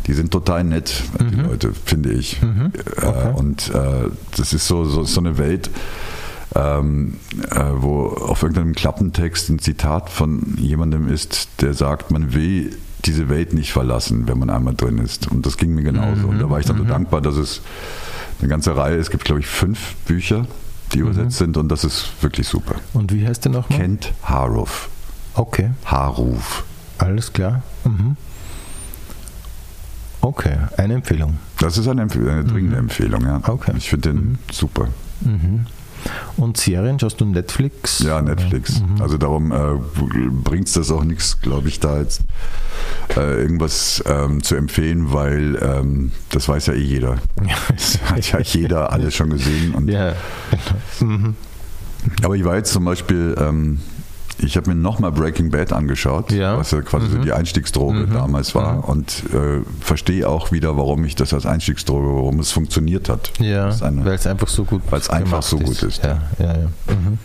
Die 0.07 0.13
sind 0.13 0.31
total 0.31 0.63
nett, 0.63 1.03
die 1.19 1.35
Leute, 1.35 1.73
finde 1.85 2.11
ich. 2.11 2.41
Äh, 3.01 3.29
und 3.35 3.69
äh, 3.73 4.09
das 4.35 4.53
ist 4.53 4.67
so, 4.67 4.85
so, 4.85 5.03
so 5.03 5.19
eine 5.19 5.37
Welt, 5.37 5.69
ähm, 6.55 7.15
äh, 7.51 7.63
wo 7.75 8.07
auf 8.07 8.43
irgendeinem 8.43 8.73
Klappentext 8.73 9.49
ein 9.49 9.59
Zitat 9.59 10.09
von 10.09 10.55
jemandem 10.57 11.07
ist, 11.07 11.49
der 11.61 11.73
sagt, 11.73 12.11
man 12.11 12.33
will 12.33 12.75
diese 13.05 13.29
Welt 13.29 13.53
nicht 13.53 13.71
verlassen, 13.73 14.27
wenn 14.27 14.39
man 14.39 14.49
einmal 14.49 14.75
drin 14.75 14.97
ist. 14.97 15.29
Und 15.31 15.45
das 15.45 15.57
ging 15.57 15.73
mir 15.73 15.83
genauso. 15.83 16.27
Und 16.27 16.39
da 16.39 16.49
war 16.49 16.59
ich 16.59 16.65
dann 16.65 16.77
so 16.77 16.83
dankbar, 16.83 17.21
dass 17.21 17.35
es 17.35 17.61
eine 18.39 18.49
ganze 18.49 18.75
Reihe, 18.75 18.97
es 18.97 19.09
gibt 19.09 19.25
glaube 19.25 19.39
ich 19.39 19.47
fünf 19.47 19.95
Bücher, 20.05 20.45
die 20.93 20.99
übersetzt 20.99 21.37
sind 21.37 21.57
und 21.57 21.69
das 21.69 21.83
ist 21.83 22.11
wirklich 22.21 22.47
super. 22.47 22.75
Und 22.93 23.13
wie 23.13 23.25
heißt 23.27 23.45
der 23.45 23.51
nochmal? 23.51 23.79
Kent 23.79 24.13
Haruf. 24.23 24.89
Okay, 25.33 25.71
Haruf. 25.85 26.63
alles 26.97 27.31
klar. 27.31 27.63
Mhm. 27.83 28.17
Okay, 30.21 30.55
eine 30.77 30.95
Empfehlung. 30.95 31.37
Das 31.59 31.77
ist 31.77 31.87
eine, 31.87 32.03
Empfehlung, 32.03 32.29
eine 32.29 32.43
dringende 32.43 32.77
Empfehlung, 32.77 33.23
ja. 33.25 33.41
Okay. 33.47 33.73
Ich 33.75 33.89
finde 33.89 34.09
den 34.13 34.39
super. 34.51 34.89
Und 36.37 36.57
Serien, 36.57 36.99
schaust 36.99 37.21
du 37.21 37.25
Netflix? 37.25 37.99
Ja, 37.99 38.21
Netflix. 38.21 38.81
Also 38.99 39.17
darum 39.17 39.51
äh, 39.51 39.79
bringt 40.43 40.67
es 40.67 40.73
das 40.73 40.91
auch 40.91 41.03
nichts, 41.03 41.39
glaube 41.41 41.67
ich, 41.67 41.79
da 41.79 41.99
jetzt 41.99 42.21
äh, 43.15 43.41
irgendwas 43.41 44.03
ähm, 44.07 44.41
zu 44.41 44.55
empfehlen, 44.55 45.13
weil 45.13 45.57
ähm, 45.61 46.11
das 46.29 46.47
weiß 46.47 46.67
ja 46.67 46.73
eh 46.73 46.81
jeder. 46.81 47.17
Das 47.69 47.99
hat 48.03 48.31
ja 48.31 48.39
jeder 48.39 48.91
alles 48.91 49.15
schon 49.15 49.29
gesehen. 49.29 49.73
Und, 49.75 49.89
Ja, 49.89 50.13
genau. 50.99 51.33
Aber 52.23 52.35
ich 52.35 52.43
war 52.43 52.55
jetzt 52.55 52.71
zum 52.71 52.85
Beispiel, 52.85 53.35
ähm, 53.39 53.79
ich 54.43 54.57
habe 54.57 54.69
mir 54.69 54.75
nochmal 54.75 55.11
Breaking 55.11 55.49
Bad 55.51 55.71
angeschaut, 55.73 56.31
Ja. 56.31 56.57
was 56.57 56.71
ja 56.71 56.81
quasi 56.81 57.07
so 57.07 57.17
die 57.19 57.31
Einstiegsdroge 57.31 58.07
damals 58.07 58.53
war 58.55 58.87
und 58.89 59.23
äh, 59.33 59.61
verstehe 59.79 60.27
auch 60.27 60.51
wieder, 60.51 60.77
warum 60.77 61.03
ich 61.05 61.15
das 61.15 61.33
als 61.33 61.45
Einstiegsdroge, 61.45 62.07
warum 62.07 62.39
es 62.39 62.51
funktioniert 62.51 63.09
hat. 63.09 63.31
Ja, 63.39 63.69
ist 63.69 63.81
weil 63.81 64.07
es 64.15 64.27
einfach 64.27 64.47
so 64.47 64.63
gut 64.63 64.81
Weil 64.89 64.99
es 64.99 65.09
einfach 65.09 65.41
so 65.43 65.57
gut 65.59 65.81
ist. 65.83 66.03
Ja, 66.03 66.21
ja, 66.39 66.45
ja. 66.57 66.67
Mhm. 66.93 67.17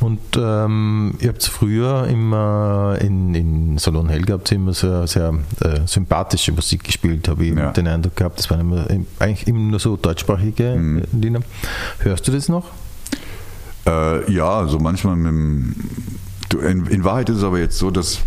Und 0.00 0.20
ähm, 0.36 1.14
ihr 1.20 1.28
habt 1.28 1.42
früher 1.44 2.06
immer 2.08 2.96
in, 3.00 3.34
in 3.34 3.78
Salon 3.78 4.08
Helga 4.08 4.34
habt 4.34 4.50
ihr 4.50 4.56
immer 4.56 4.72
sehr, 4.74 5.06
sehr 5.06 5.34
äh, 5.60 5.80
sympathische 5.86 6.52
Musik 6.52 6.84
gespielt, 6.84 7.28
habe 7.28 7.44
ich 7.44 7.54
Ja. 7.56 7.72
den 7.72 7.88
Eindruck 7.88 8.16
gehabt. 8.16 8.38
Das 8.38 8.50
waren 8.50 8.60
immer, 8.60 8.86
eigentlich 9.18 9.46
immer 9.46 9.58
nur 9.60 9.78
so 9.80 9.96
deutschsprachige 9.96 10.76
Mhm. 10.76 10.98
äh, 10.98 11.02
Lieder. 11.20 11.40
Hörst 12.00 12.26
du 12.28 12.32
das 12.32 12.48
noch? 12.48 12.64
Äh, 13.86 14.32
ja, 14.32 14.66
so 14.66 14.78
manchmal 14.78 15.16
mit 15.16 15.26
dem. 15.26 15.74
In, 16.60 16.86
in 16.86 17.04
Wahrheit 17.04 17.28
ist 17.28 17.38
es 17.38 17.44
aber 17.44 17.58
jetzt 17.58 17.78
so, 17.78 17.90
dass 17.90 18.20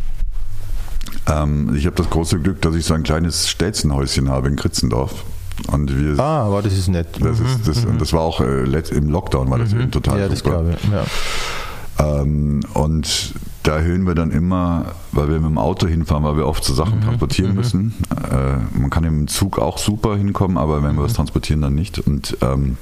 ähm, 1.28 1.74
ich 1.76 1.86
habe 1.86 1.96
das 1.96 2.10
große 2.10 2.40
Glück, 2.40 2.62
dass 2.62 2.76
ich 2.76 2.86
so 2.86 2.94
ein 2.94 3.04
kleines 3.04 3.50
Stelzenhäuschen 3.50 4.30
habe 4.30 4.48
in 4.48 4.56
Kritzendorf. 4.56 5.24
Und 5.72 5.96
wir, 5.98 6.20
Ah, 6.24 6.44
aber 6.46 6.62
das 6.62 6.74
ist 6.74 6.88
nett. 6.88 7.08
das, 7.20 7.40
ist, 7.40 7.68
das, 7.68 7.84
und 7.86 8.00
das 8.00 8.14
war 8.14 8.22
auch 8.22 8.42
äh, 8.42 8.64
im 8.64 9.10
Lockdown, 9.10 9.50
war 9.50 9.58
das 9.58 9.74
eben 9.74 9.90
total 9.92 10.20
ja, 10.20 10.28
das 10.30 10.40
super. 10.40 10.52
glaube 10.52 10.76
ich. 10.80 10.92
Ja. 10.92 12.22
Ähm, 12.22 12.62
und 12.76 13.34
da 13.64 13.80
hören 13.80 14.06
wir 14.06 14.14
dann 14.14 14.30
immer, 14.32 14.86
weil 15.12 15.30
wir 15.30 15.40
mit 15.40 15.50
dem 15.50 15.58
Auto 15.58 15.88
hinfahren, 15.88 16.24
weil 16.24 16.38
wir 16.38 16.46
oft 16.46 16.64
so 16.64 16.74
Mhm, 16.74 16.78
Sachen 16.78 17.02
transportieren 17.02 17.56
müssen. 17.56 17.96
Äh, 18.32 18.78
man 18.80 18.92
kann 18.92 19.04
im 19.04 19.28
Zug 19.28 19.58
auch 19.58 19.80
super 19.80 20.16
hinkommen, 20.16 20.58
aber 20.58 20.78
wenn 20.84 20.96
wir 20.96 21.02
Mhm. 21.02 21.06
was 21.06 21.14
transportieren, 21.14 21.62
dann 21.62 21.74
nicht. 21.74 21.98
Und 22.00 22.38
ähm, 22.42 22.78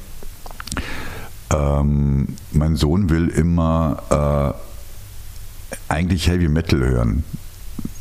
ähm, 1.54 2.28
mein 2.52 2.76
Sohn 2.76 3.10
will 3.10 3.30
immer 3.30 4.54
äh, 4.54 4.75
eigentlich 5.90 6.28
Heavy 6.28 6.48
Metal 6.48 6.80
hören. 6.80 7.24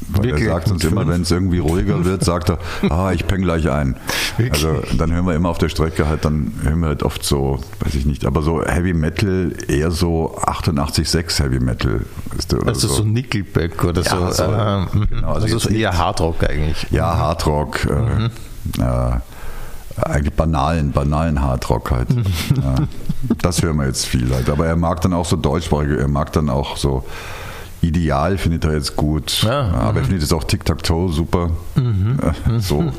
Weil 0.08 0.24
Wirklich? 0.24 0.44
er 0.48 0.54
sagt 0.54 0.70
uns 0.70 0.84
immer, 0.84 1.08
wenn 1.08 1.22
es 1.22 1.30
irgendwie 1.30 1.58
ruhiger 1.60 2.04
wird, 2.04 2.24
sagt 2.24 2.50
er, 2.50 2.58
ah, 2.90 3.12
ich 3.12 3.26
peng 3.26 3.40
gleich 3.40 3.70
ein. 3.70 3.96
Wirklich? 4.36 4.64
Also 4.66 4.82
dann 4.98 5.12
hören 5.12 5.26
wir 5.26 5.34
immer 5.34 5.48
auf 5.48 5.56
der 5.58 5.70
Strecke 5.70 6.06
halt, 6.06 6.24
dann 6.26 6.52
hören 6.62 6.80
wir 6.80 6.88
halt 6.88 7.02
oft 7.02 7.24
so, 7.24 7.58
weiß 7.80 7.94
ich 7.94 8.04
nicht, 8.04 8.26
aber 8.26 8.42
so 8.42 8.62
Heavy 8.62 8.92
Metal, 8.92 9.52
eher 9.66 9.90
so 9.90 10.36
88,6 10.38 11.42
Heavy 11.42 11.58
Metal. 11.58 12.02
Weißt 12.34 12.52
du, 12.52 12.58
Also 12.60 12.86
so, 12.88 12.94
so. 12.96 13.04
Nickelback 13.04 13.82
oder 13.82 14.02
Ja, 14.02 14.30
so. 14.30 14.44
so, 14.44 14.50
mhm. 14.50 15.06
genau, 15.08 15.28
also 15.28 15.44
also 15.44 15.46
jetzt 15.46 15.62
so 15.62 15.70
eher 15.70 15.96
Hardrock 15.96 16.44
eigentlich. 16.44 16.86
Ja, 16.90 17.16
Hardrock. 17.16 17.86
Mhm. 17.86 18.30
Äh, 18.80 18.84
äh, 18.84 19.20
eigentlich 20.02 20.34
banalen, 20.34 20.92
banalen 20.92 21.40
Hardrock 21.40 21.90
halt. 21.92 22.14
Mhm. 22.14 22.24
ja, 22.62 22.74
das 23.40 23.62
hören 23.62 23.76
wir 23.78 23.86
jetzt 23.86 24.04
viel 24.04 24.32
halt. 24.34 24.50
Aber 24.50 24.66
er 24.66 24.76
mag 24.76 25.00
dann 25.00 25.14
auch 25.14 25.24
so 25.24 25.36
deutschsprachige, 25.36 25.98
er 25.98 26.08
mag 26.08 26.32
dann 26.32 26.50
auch 26.50 26.76
so 26.76 27.04
Ideal 27.84 28.38
findet 28.38 28.64
er 28.64 28.74
jetzt 28.74 28.96
gut. 28.96 29.42
Ja, 29.42 29.64
Mhm. 29.68 29.74
aber 29.74 29.98
er 30.00 30.04
findet 30.04 30.22
jetzt 30.22 30.32
auch 30.32 30.44
Tic-Tac-Toe 30.44 31.12
super. 31.12 31.50
Äh, 31.76 32.58
So. 32.60 32.92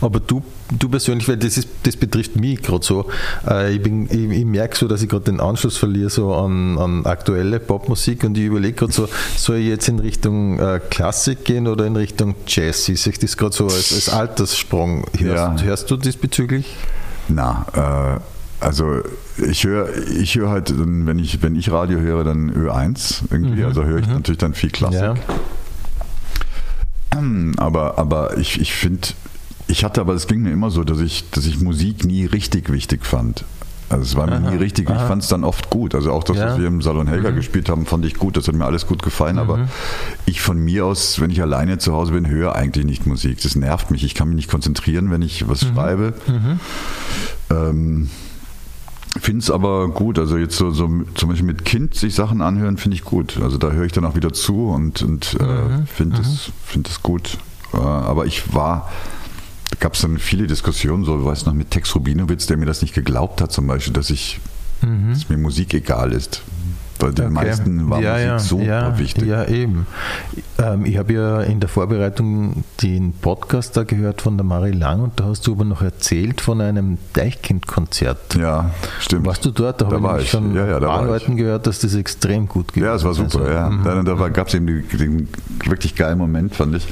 Aber 0.00 0.20
du, 0.20 0.42
du 0.70 0.88
persönlich, 0.88 1.28
weil 1.28 1.36
das, 1.36 1.56
ist, 1.58 1.68
das 1.84 1.96
betrifft 1.96 2.36
mich 2.36 2.62
gerade 2.62 2.84
so, 2.84 3.06
äh, 3.48 3.74
ich, 3.74 3.82
bin, 3.82 4.06
ich, 4.06 4.38
ich 4.38 4.44
merke 4.44 4.76
so, 4.76 4.88
dass 4.88 5.02
ich 5.02 5.08
gerade 5.08 5.24
den 5.24 5.40
Anschluss 5.40 5.76
verliere 5.76 6.10
so 6.10 6.34
an, 6.34 6.78
an 6.78 7.06
aktuelle 7.06 7.60
Popmusik 7.60 8.24
und 8.24 8.36
ich 8.38 8.44
überlege 8.44 8.74
gerade 8.74 8.92
so, 8.92 9.08
soll 9.36 9.56
ich 9.56 9.66
jetzt 9.68 9.88
in 9.88 9.98
Richtung 9.98 10.58
äh, 10.58 10.80
Klassik 10.90 11.44
gehen 11.44 11.66
oder 11.68 11.86
in 11.86 11.96
Richtung 11.96 12.34
Jazz? 12.46 12.88
Ich 12.88 13.00
sehe 13.00 13.12
das 13.20 13.36
gerade 13.36 13.54
so 13.54 13.64
als, 13.64 13.92
als 13.92 14.08
Alterssprung. 14.08 15.04
Hörst, 15.18 15.60
Ja. 15.60 15.66
hörst 15.66 15.90
du 15.90 15.96
diesbezüglich? 15.96 16.76
Na, 17.28 17.66
äh, 18.16 18.20
also 18.60 19.00
ich 19.36 19.64
höre 19.64 19.88
ich 20.18 20.34
höre 20.36 20.48
halt, 20.50 20.72
wenn 20.76 21.18
ich, 21.18 21.42
wenn 21.42 21.56
ich 21.56 21.70
Radio 21.70 22.00
höre, 22.00 22.24
dann 22.24 22.50
Ö1 22.52 23.22
irgendwie. 23.30 23.64
Also 23.64 23.84
höre 23.84 24.00
ich 24.00 24.06
natürlich 24.06 24.38
dann 24.38 24.54
viel 24.54 24.70
Klassik. 24.70 25.00
Ja. 25.00 25.14
Aber, 27.56 27.96
aber 27.98 28.36
ich, 28.36 28.60
ich 28.60 28.74
finde, 28.74 29.08
ich 29.68 29.84
hatte 29.84 30.02
aber, 30.02 30.12
es 30.12 30.26
ging 30.26 30.42
mir 30.42 30.52
immer 30.52 30.70
so, 30.70 30.84
dass 30.84 31.00
ich, 31.00 31.30
dass 31.30 31.46
ich 31.46 31.60
Musik 31.60 32.04
nie 32.04 32.26
richtig 32.26 32.70
wichtig 32.70 33.06
fand. 33.06 33.44
Also 33.88 34.02
es 34.02 34.16
war 34.16 34.26
mir 34.26 34.36
Aha, 34.36 34.50
nie 34.50 34.56
richtig, 34.56 34.90
ich 34.90 34.96
fand 34.96 35.22
es 35.22 35.28
dann 35.28 35.42
oft 35.44 35.70
gut. 35.70 35.94
Also 35.94 36.12
auch 36.12 36.24
das, 36.24 36.36
Ja. 36.36 36.46
Mhm. 36.46 36.50
was 36.50 36.58
wir 36.60 36.66
im 36.66 36.82
Salon 36.82 37.06
Helga 37.06 37.30
gespielt 37.30 37.68
haben, 37.70 37.86
fand 37.86 38.04
ich 38.04 38.16
gut, 38.16 38.36
das 38.36 38.48
hat 38.48 38.54
mir 38.54 38.66
alles 38.66 38.86
gut 38.86 39.02
gefallen. 39.02 39.38
Aber 39.38 39.66
ich 40.26 40.42
von 40.42 40.58
mir 40.58 40.84
aus, 40.84 41.20
wenn 41.20 41.30
ich 41.30 41.40
alleine 41.40 41.78
zu 41.78 41.94
Hause 41.94 42.12
bin, 42.12 42.28
höre 42.28 42.54
eigentlich 42.54 42.84
nicht 42.84 43.06
Musik. 43.06 43.40
Das 43.42 43.56
nervt 43.56 43.90
mich. 43.90 44.04
Ich 44.04 44.14
kann 44.14 44.28
mich 44.28 44.36
nicht 44.36 44.50
konzentrieren, 44.50 45.10
wenn 45.10 45.22
ich 45.22 45.42
Mhm. 45.44 45.48
was 45.48 45.60
schreibe. 45.60 46.12
Ähm, 47.50 48.10
Finde 49.20 49.40
es 49.42 49.50
aber 49.50 49.88
gut. 49.88 50.18
Also 50.18 50.36
jetzt 50.36 50.56
so, 50.56 50.70
so 50.70 50.88
zum 51.14 51.28
Beispiel 51.28 51.46
mit 51.46 51.64
Kind 51.64 51.94
sich 51.94 52.14
Sachen 52.14 52.40
anhören, 52.42 52.76
finde 52.76 52.96
ich 52.96 53.04
gut. 53.04 53.38
Also 53.42 53.58
da 53.58 53.70
höre 53.70 53.84
ich 53.84 53.92
dann 53.92 54.04
auch 54.04 54.14
wieder 54.14 54.32
zu 54.32 54.68
und, 54.68 55.02
und 55.02 55.34
Mhm. 55.40 55.46
äh, 55.46 55.86
finde 55.86 56.20
es 56.20 56.50
find 56.64 56.88
es 56.88 57.02
gut. 57.02 57.38
Äh, 57.72 57.78
aber 57.78 58.26
ich 58.26 58.54
war 58.54 58.90
gab 59.80 59.94
es 59.94 60.00
dann 60.00 60.18
viele 60.18 60.46
Diskussionen, 60.46 61.04
so 61.04 61.24
weiß 61.24 61.44
noch 61.46 61.52
mit 61.52 61.70
Tex 61.70 61.94
Rubinowitz, 61.94 62.46
der 62.46 62.56
mir 62.56 62.66
das 62.66 62.80
nicht 62.82 62.94
geglaubt 62.94 63.40
hat, 63.42 63.52
zum 63.52 63.66
Beispiel, 63.66 63.92
dass 63.92 64.08
ich, 64.10 64.40
dass 65.10 65.28
mir 65.28 65.36
Musik 65.36 65.74
egal 65.74 66.12
ist. 66.12 66.42
Bei 66.98 67.10
den 67.10 67.26
Okay. 67.26 67.34
meisten 67.34 67.90
war 67.90 68.00
ja, 68.00 68.12
Musik 68.12 68.26
ja, 68.26 68.38
super 68.38 68.64
ja, 68.64 68.98
wichtig. 68.98 69.24
Ja, 69.26 69.44
eben. 69.46 69.86
Ähm, 70.58 70.84
ich 70.86 70.96
habe 70.96 71.12
ja 71.12 71.40
in 71.42 71.60
der 71.60 71.68
Vorbereitung 71.68 72.64
den 72.82 73.12
Podcast 73.12 73.76
da 73.76 73.84
gehört 73.84 74.22
von 74.22 74.36
der 74.36 74.44
Marie 74.44 74.72
Lang 74.72 75.00
und 75.02 75.20
da 75.20 75.24
hast 75.24 75.46
du 75.46 75.52
aber 75.52 75.64
noch 75.64 75.82
erzählt 75.82 76.40
von 76.40 76.60
einem 76.60 76.98
Deichkind-Konzert. 77.12 78.34
Ja, 78.36 78.70
stimmt. 79.00 79.26
Warst 79.26 79.44
du 79.44 79.50
dort? 79.50 79.80
Da, 79.80 79.86
Da 79.86 80.00
habe 80.00 80.22
ich 80.22 80.30
schon 80.30 80.54
Ja, 80.54 80.66
ja, 80.66 80.80
da 80.80 80.88
paar. 80.88 81.04
Leuten 81.04 81.36
gehört, 81.36 81.66
dass 81.66 81.80
das 81.80 81.94
extrem 81.94 82.48
gut 82.48 82.68
gewesen 82.68 82.86
Ja, 82.86 82.94
es 82.94 83.04
war 83.04 83.14
super. 83.14 83.40
Also, 83.40 83.52
ja. 83.52 83.70
mhm. 83.70 83.84
Da, 84.04 84.14
da 84.14 84.28
gab 84.28 84.48
es 84.48 84.54
eben 84.54 84.66
die, 84.66 84.82
den 84.96 85.28
wirklich 85.64 85.94
geilen 85.94 86.18
Moment, 86.18 86.54
fand 86.54 86.76
ich. 86.76 86.86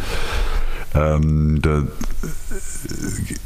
Ähm, 0.94 1.61
da, 1.61 1.78
äh, 1.78 1.84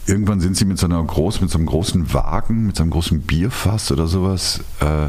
irgendwann 0.07 0.41
sind 0.41 0.57
sie 0.57 0.65
mit 0.67 0.79
so 0.79 0.87
einer 0.87 1.03
großen, 1.03 1.41
mit 1.43 1.51
so 1.51 1.57
einem 1.59 1.67
großen 1.67 2.13
Wagen, 2.13 2.67
mit 2.67 2.77
so 2.77 2.83
einem 2.83 2.91
großen 2.91 3.23
Bierfass 3.23 3.91
oder 3.91 4.07
sowas 4.07 4.61
äh, 4.81 5.09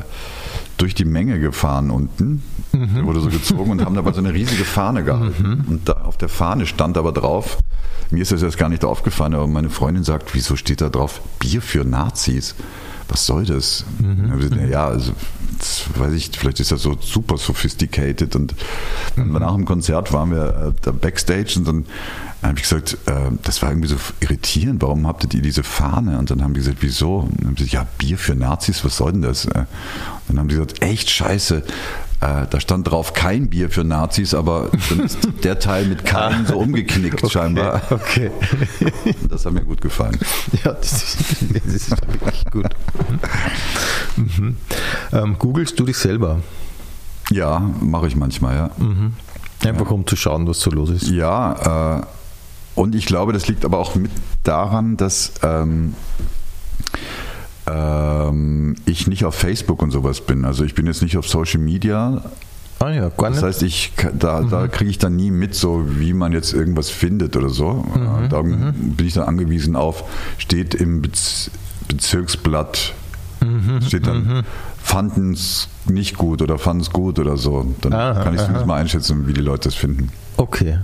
durch 0.79 0.95
die 0.95 1.05
Menge 1.05 1.39
gefahren 1.39 1.91
unten. 1.91 2.41
Der 2.73 3.05
wurde 3.05 3.19
so 3.19 3.29
gezogen 3.29 3.71
und 3.71 3.83
haben 3.83 3.95
dabei 3.95 4.11
so 4.13 4.19
eine 4.19 4.33
riesige 4.33 4.63
Fahne 4.63 5.03
gehalten. 5.03 5.65
Und 5.67 5.89
da 5.89 5.93
auf 5.93 6.17
der 6.17 6.29
Fahne 6.29 6.65
stand 6.65 6.97
aber 6.97 7.11
drauf, 7.11 7.57
mir 8.11 8.21
ist 8.21 8.31
das 8.31 8.41
jetzt 8.41 8.57
gar 8.57 8.69
nicht 8.69 8.83
aufgefallen, 8.85 9.33
aber 9.35 9.47
meine 9.47 9.69
Freundin 9.69 10.03
sagt, 10.03 10.33
wieso 10.33 10.55
steht 10.55 10.81
da 10.81 10.89
drauf 10.89 11.21
Bier 11.39 11.61
für 11.61 11.83
Nazis? 11.85 12.55
Was 13.07 13.25
soll 13.25 13.45
das? 13.45 13.85
Mhm. 13.99 14.69
Ja, 14.69 14.87
also 14.87 15.11
das 15.11 15.19
weiß 15.95 16.13
ich, 16.13 16.31
vielleicht 16.37 16.59
ist 16.59 16.71
das 16.71 16.81
so 16.81 16.97
super 16.99 17.37
sophisticated. 17.37 18.35
Und 18.35 18.55
dann 19.15 19.31
nach 19.31 19.53
dem 19.53 19.65
Konzert 19.65 20.11
waren 20.13 20.31
wir 20.31 20.47
äh, 20.47 20.81
da 20.81 20.91
backstage 20.91 21.55
und 21.57 21.67
dann 21.67 21.85
habe 22.41 22.55
ich 22.57 22.63
gesagt, 22.63 22.97
äh, 23.05 23.31
das 23.43 23.61
war 23.61 23.69
irgendwie 23.69 23.89
so 23.89 23.97
irritierend, 24.21 24.81
warum 24.81 25.07
habtet 25.07 25.33
ihr 25.33 25.41
diese 25.41 25.63
Fahne? 25.63 26.17
Und 26.19 26.31
dann 26.31 26.41
haben 26.41 26.53
die 26.53 26.59
gesagt, 26.61 26.77
wieso? 26.81 27.17
Und 27.19 27.39
dann 27.39 27.47
haben 27.47 27.57
sie 27.57 27.65
gesagt, 27.65 27.73
ja, 27.73 27.87
Bier 27.97 28.17
für 28.17 28.35
Nazis, 28.35 28.83
was 28.85 28.97
soll 28.97 29.11
denn 29.11 29.21
das? 29.21 29.45
Äh, 29.45 29.59
Und 29.59 29.67
dann 30.29 30.39
haben 30.39 30.49
sie 30.49 30.55
gesagt, 30.55 30.81
echt 30.81 31.09
scheiße. 31.09 31.63
Äh, 32.21 32.47
Da 32.49 32.59
stand 32.59 32.89
drauf 32.89 33.13
kein 33.13 33.49
Bier 33.49 33.69
für 33.69 33.83
Nazis, 33.83 34.33
aber 34.33 34.69
dann 34.89 34.99
ist 35.01 35.17
der 35.43 35.59
Teil 35.59 35.85
mit 35.85 36.05
kein 36.05 36.45
so 36.45 36.57
umgeknickt 36.57 37.29
scheinbar. 37.31 37.81
Okay. 37.89 38.31
Das 39.29 39.45
hat 39.45 39.53
mir 39.53 39.63
gut 39.63 39.81
gefallen. 39.81 40.17
Ja, 40.63 40.73
das 40.73 40.91
ist, 40.91 41.17
das 41.63 41.73
ist 41.73 41.91
wirklich 41.91 42.43
gut. 42.51 42.65
Mhm. 44.15 44.57
Ähm, 45.13 45.35
googelst 45.39 45.79
du 45.79 45.85
dich 45.85 45.97
selber? 45.97 46.39
Ja, 47.31 47.59
mache 47.79 48.07
ich 48.07 48.15
manchmal, 48.15 48.55
ja. 48.55 48.69
Einfach 49.67 49.91
um 49.91 50.05
zu 50.07 50.15
schauen, 50.15 50.47
was 50.47 50.59
so 50.59 50.71
los 50.71 50.89
ist. 50.89 51.09
Ja, 51.09 51.99
äh, 51.99 52.01
und 52.75 52.95
ich 52.95 53.05
glaube, 53.05 53.33
das 53.33 53.47
liegt 53.47 53.65
aber 53.65 53.77
auch 53.77 53.95
mit 53.95 54.11
daran, 54.43 54.97
dass 54.97 55.33
ähm, 55.43 55.93
ähm, 57.69 58.75
ich 58.85 59.07
nicht 59.07 59.25
auf 59.25 59.35
Facebook 59.35 59.81
und 59.81 59.91
sowas 59.91 60.21
bin. 60.21 60.45
Also 60.45 60.63
ich 60.63 60.75
bin 60.75 60.85
jetzt 60.87 61.01
nicht 61.01 61.17
auf 61.17 61.27
Social 61.27 61.59
Media. 61.59 62.21
Ah 62.79 62.89
ja, 62.91 63.09
gar 63.09 63.29
Das 63.29 63.35
nicht. 63.37 63.43
heißt, 63.43 63.63
ich 63.63 63.91
da, 64.17 64.41
da 64.41 64.67
kriege 64.69 64.89
ich 64.89 64.97
dann 64.97 65.15
nie 65.15 65.31
mit, 65.31 65.53
so 65.53 65.83
wie 65.99 66.13
man 66.13 66.31
jetzt 66.31 66.53
irgendwas 66.53 66.89
findet 66.89 67.35
oder 67.35 67.49
so. 67.49 67.85
Äh, 68.23 68.29
Da 68.29 68.41
bin 68.41 68.95
ich 69.05 69.13
dann 69.15 69.25
angewiesen 69.25 69.75
auf, 69.75 70.03
steht 70.37 70.75
im 70.75 71.01
Bez 71.01 71.51
Bezirksblatt, 71.89 72.93
steht 73.85 74.05
dann, 74.07 74.43
fanden 74.81 75.33
es 75.33 75.67
nicht 75.87 76.17
gut 76.17 76.41
oder 76.41 76.57
fanden 76.59 76.81
es 76.83 76.91
gut 76.91 77.17
oder 77.19 77.35
so. 77.35 77.65
Dann 77.81 77.93
Aha, 77.93 78.23
kann 78.23 78.33
ich 78.33 78.39
aha. 78.39 78.45
zumindest 78.45 78.67
mal 78.67 78.75
einschätzen, 78.79 79.27
wie 79.27 79.33
die 79.33 79.41
Leute 79.41 79.69
das 79.69 79.75
finden. 79.75 80.09
Okay. 80.37 80.79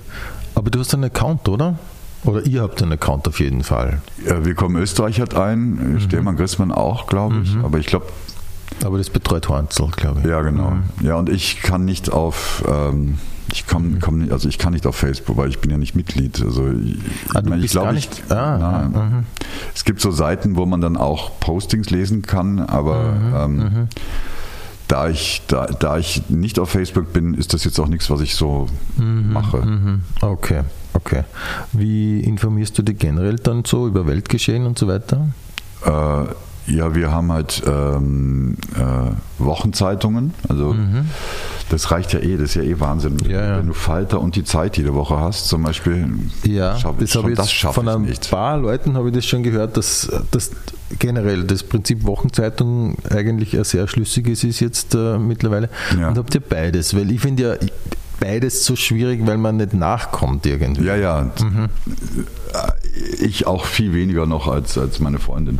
Aber 0.55 0.69
du 0.71 0.79
hast 0.79 0.93
einen 0.95 1.03
Account, 1.05 1.47
oder? 1.47 1.77
Oder 2.25 2.45
ihr 2.45 2.61
habt 2.61 2.81
einen 2.81 2.93
Account 2.93 3.27
auf 3.27 3.39
jeden 3.39 3.63
Fall. 3.63 4.01
Ja, 4.25 4.43
Willkommen 4.43 4.77
Österreich 4.81 5.19
hat 5.21 5.35
einen, 5.35 5.99
Stellmann 5.99 6.35
Grissmann 6.37 6.71
auch, 6.71 7.07
glaube 7.07 7.35
ich. 7.43 7.55
Aber 7.63 7.77
ich 7.77 7.85
glaube, 7.87 8.07
Aber 8.83 8.97
das 8.97 9.09
betreut 9.09 9.47
Hornzel, 9.49 9.87
glaube 9.95 10.21
ich. 10.21 10.25
ja 10.27 10.41
genau. 10.41 10.73
Ja, 11.01 11.15
und 11.15 11.29
ich 11.29 11.61
kann 11.61 11.85
nicht 11.85 12.11
auf, 12.11 12.63
ähm, 12.67 13.19
ich 13.51 13.67
komm, 13.67 13.99
komm 14.01 14.19
nicht, 14.19 14.31
also 14.31 14.49
ich 14.49 14.57
kann 14.57 14.73
nicht 14.73 14.87
auf 14.87 14.95
Facebook, 14.95 15.37
weil 15.37 15.49
ich 15.49 15.59
bin 15.59 15.69
ja 15.71 15.77
nicht 15.77 15.95
Mitglied. 15.95 16.41
Also 16.43 16.67
ich, 16.71 16.97
Ah, 17.35 17.41
ich 17.45 17.61
bist 17.61 17.71
glaube, 17.73 17.87
gar 17.89 17.95
ich, 17.95 18.09
nicht- 18.09 18.31
ah, 18.31 18.57
nein. 18.91 19.25
Es 19.75 19.85
gibt 19.85 20.01
so 20.01 20.09
Seiten, 20.11 20.55
wo 20.55 20.65
man 20.65 20.81
dann 20.81 20.97
auch 20.97 21.39
Postings 21.39 21.89
lesen 21.91 22.23
kann, 22.23 22.59
aber 22.59 23.13
ähm, 23.35 23.87
da 24.87 25.09
ich 25.09 25.43
da, 25.47 25.65
da 25.67 25.97
ich 25.97 26.23
nicht 26.29 26.57
auf 26.59 26.69
Facebook 26.69 27.13
bin, 27.13 27.33
ist 27.35 27.53
das 27.53 27.63
jetzt 27.65 27.79
auch 27.79 27.87
nichts, 27.87 28.09
was 28.09 28.21
ich 28.21 28.35
so 28.35 28.67
mache. 28.97 29.57
Mhm. 29.65 30.01
Okay, 30.21 30.61
okay. 30.95 31.23
Wie 31.73 32.19
informierst 32.21 32.77
du 32.77 32.81
dich 32.83 32.97
generell 32.97 33.35
dann 33.35 33.63
so 33.65 33.87
über 33.87 34.07
Weltgeschehen 34.07 34.65
und 34.65 34.79
so 34.79 34.87
weiter? 34.87 35.27
Äh, 35.85 36.25
ja, 36.67 36.95
wir 36.95 37.11
haben 37.11 37.31
halt 37.31 37.61
ähm, 37.67 38.57
äh, 38.75 39.11
Wochenzeitungen. 39.37 40.33
Also 40.49 40.75
das 41.69 41.91
reicht 41.91 42.13
ja 42.13 42.19
eh, 42.19 42.37
das 42.37 42.49
ist 42.49 42.55
ja 42.55 42.63
eh 42.63 42.79
Wahnsinn. 42.79 43.17
Mhm. 43.23 43.29
Ja, 43.29 43.45
ja. 43.45 43.57
Wenn 43.59 43.67
du 43.67 43.73
Falter 43.73 44.19
und 44.19 44.35
die 44.35 44.43
Zeit 44.43 44.75
jede 44.77 44.95
Woche 44.95 45.19
hast, 45.19 45.47
zum 45.47 45.61
Beispiel, 45.61 46.07
Ja, 46.43 46.75
schaff- 46.75 46.95
das 46.99 47.13
habe 47.15 47.29
ich 47.31 47.37
das 47.37 47.47
jetzt 47.47 47.55
schaffe 47.55 47.81
von 47.81 47.87
ein 47.89 48.11
paar 48.31 48.57
Leuten 48.57 48.95
habe 48.97 49.09
ich 49.09 49.15
das 49.15 49.25
schon 49.27 49.43
gehört, 49.43 49.77
dass, 49.77 50.11
dass 50.31 50.51
generell 50.97 51.43
das 51.43 51.61
Prinzip 51.63 52.03
Wochenzeitung 52.05 52.97
eigentlich 53.11 53.55
ein 53.55 53.63
sehr 53.63 53.87
schlüssiges 53.87 54.43
ist 54.43 54.59
jetzt 54.59 54.95
äh, 54.95 55.19
mittlerweile. 55.19 55.69
Ja. 55.99 56.09
Und 56.09 56.17
habt 56.17 56.33
ihr 56.33 56.41
beides? 56.41 56.95
Weil 56.95 57.11
ich 57.11 57.19
finde 57.21 57.43
ja 57.43 57.67
beides 58.19 58.65
so 58.65 58.75
schwierig, 58.75 59.25
weil 59.25 59.37
man 59.37 59.57
nicht 59.57 59.73
nachkommt 59.73 60.45
irgendwie. 60.45 60.85
Ja, 60.85 60.95
ja. 60.95 61.31
Mhm. 61.41 61.69
Ich 63.19 63.45
auch 63.47 63.65
viel 63.65 63.93
weniger 63.93 64.25
noch 64.25 64.47
als, 64.47 64.77
als 64.77 64.99
meine 64.99 65.19
Freundin. 65.19 65.59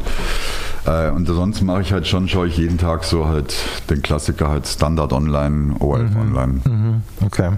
Äh, 0.86 1.10
Und 1.10 1.26
sonst 1.28 1.62
mache 1.62 1.82
ich 1.82 1.92
halt 1.92 2.08
schon, 2.08 2.28
schaue 2.28 2.48
ich 2.48 2.58
jeden 2.58 2.78
Tag 2.78 3.04
so 3.04 3.26
halt 3.28 3.56
den 3.90 4.02
Klassiker 4.02 4.50
halt 4.50 4.68
Standard 4.68 5.12
online, 5.14 5.76
ORF 5.80 6.16
online. 6.16 6.62
Mhm, 6.66 7.02
Okay. 7.26 7.52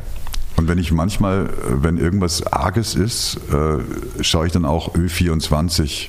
Und 0.56 0.68
wenn 0.68 0.80
ich 0.80 0.92
manchmal, 0.92 1.52
wenn 1.70 2.00
irgendwas 2.00 2.42
Arges 2.52 2.96
ist, 2.96 3.38
äh, 3.54 4.24
schaue 4.24 4.48
ich 4.48 4.54
dann 4.54 4.66
auch 4.66 4.96
Ö24, 4.96 6.08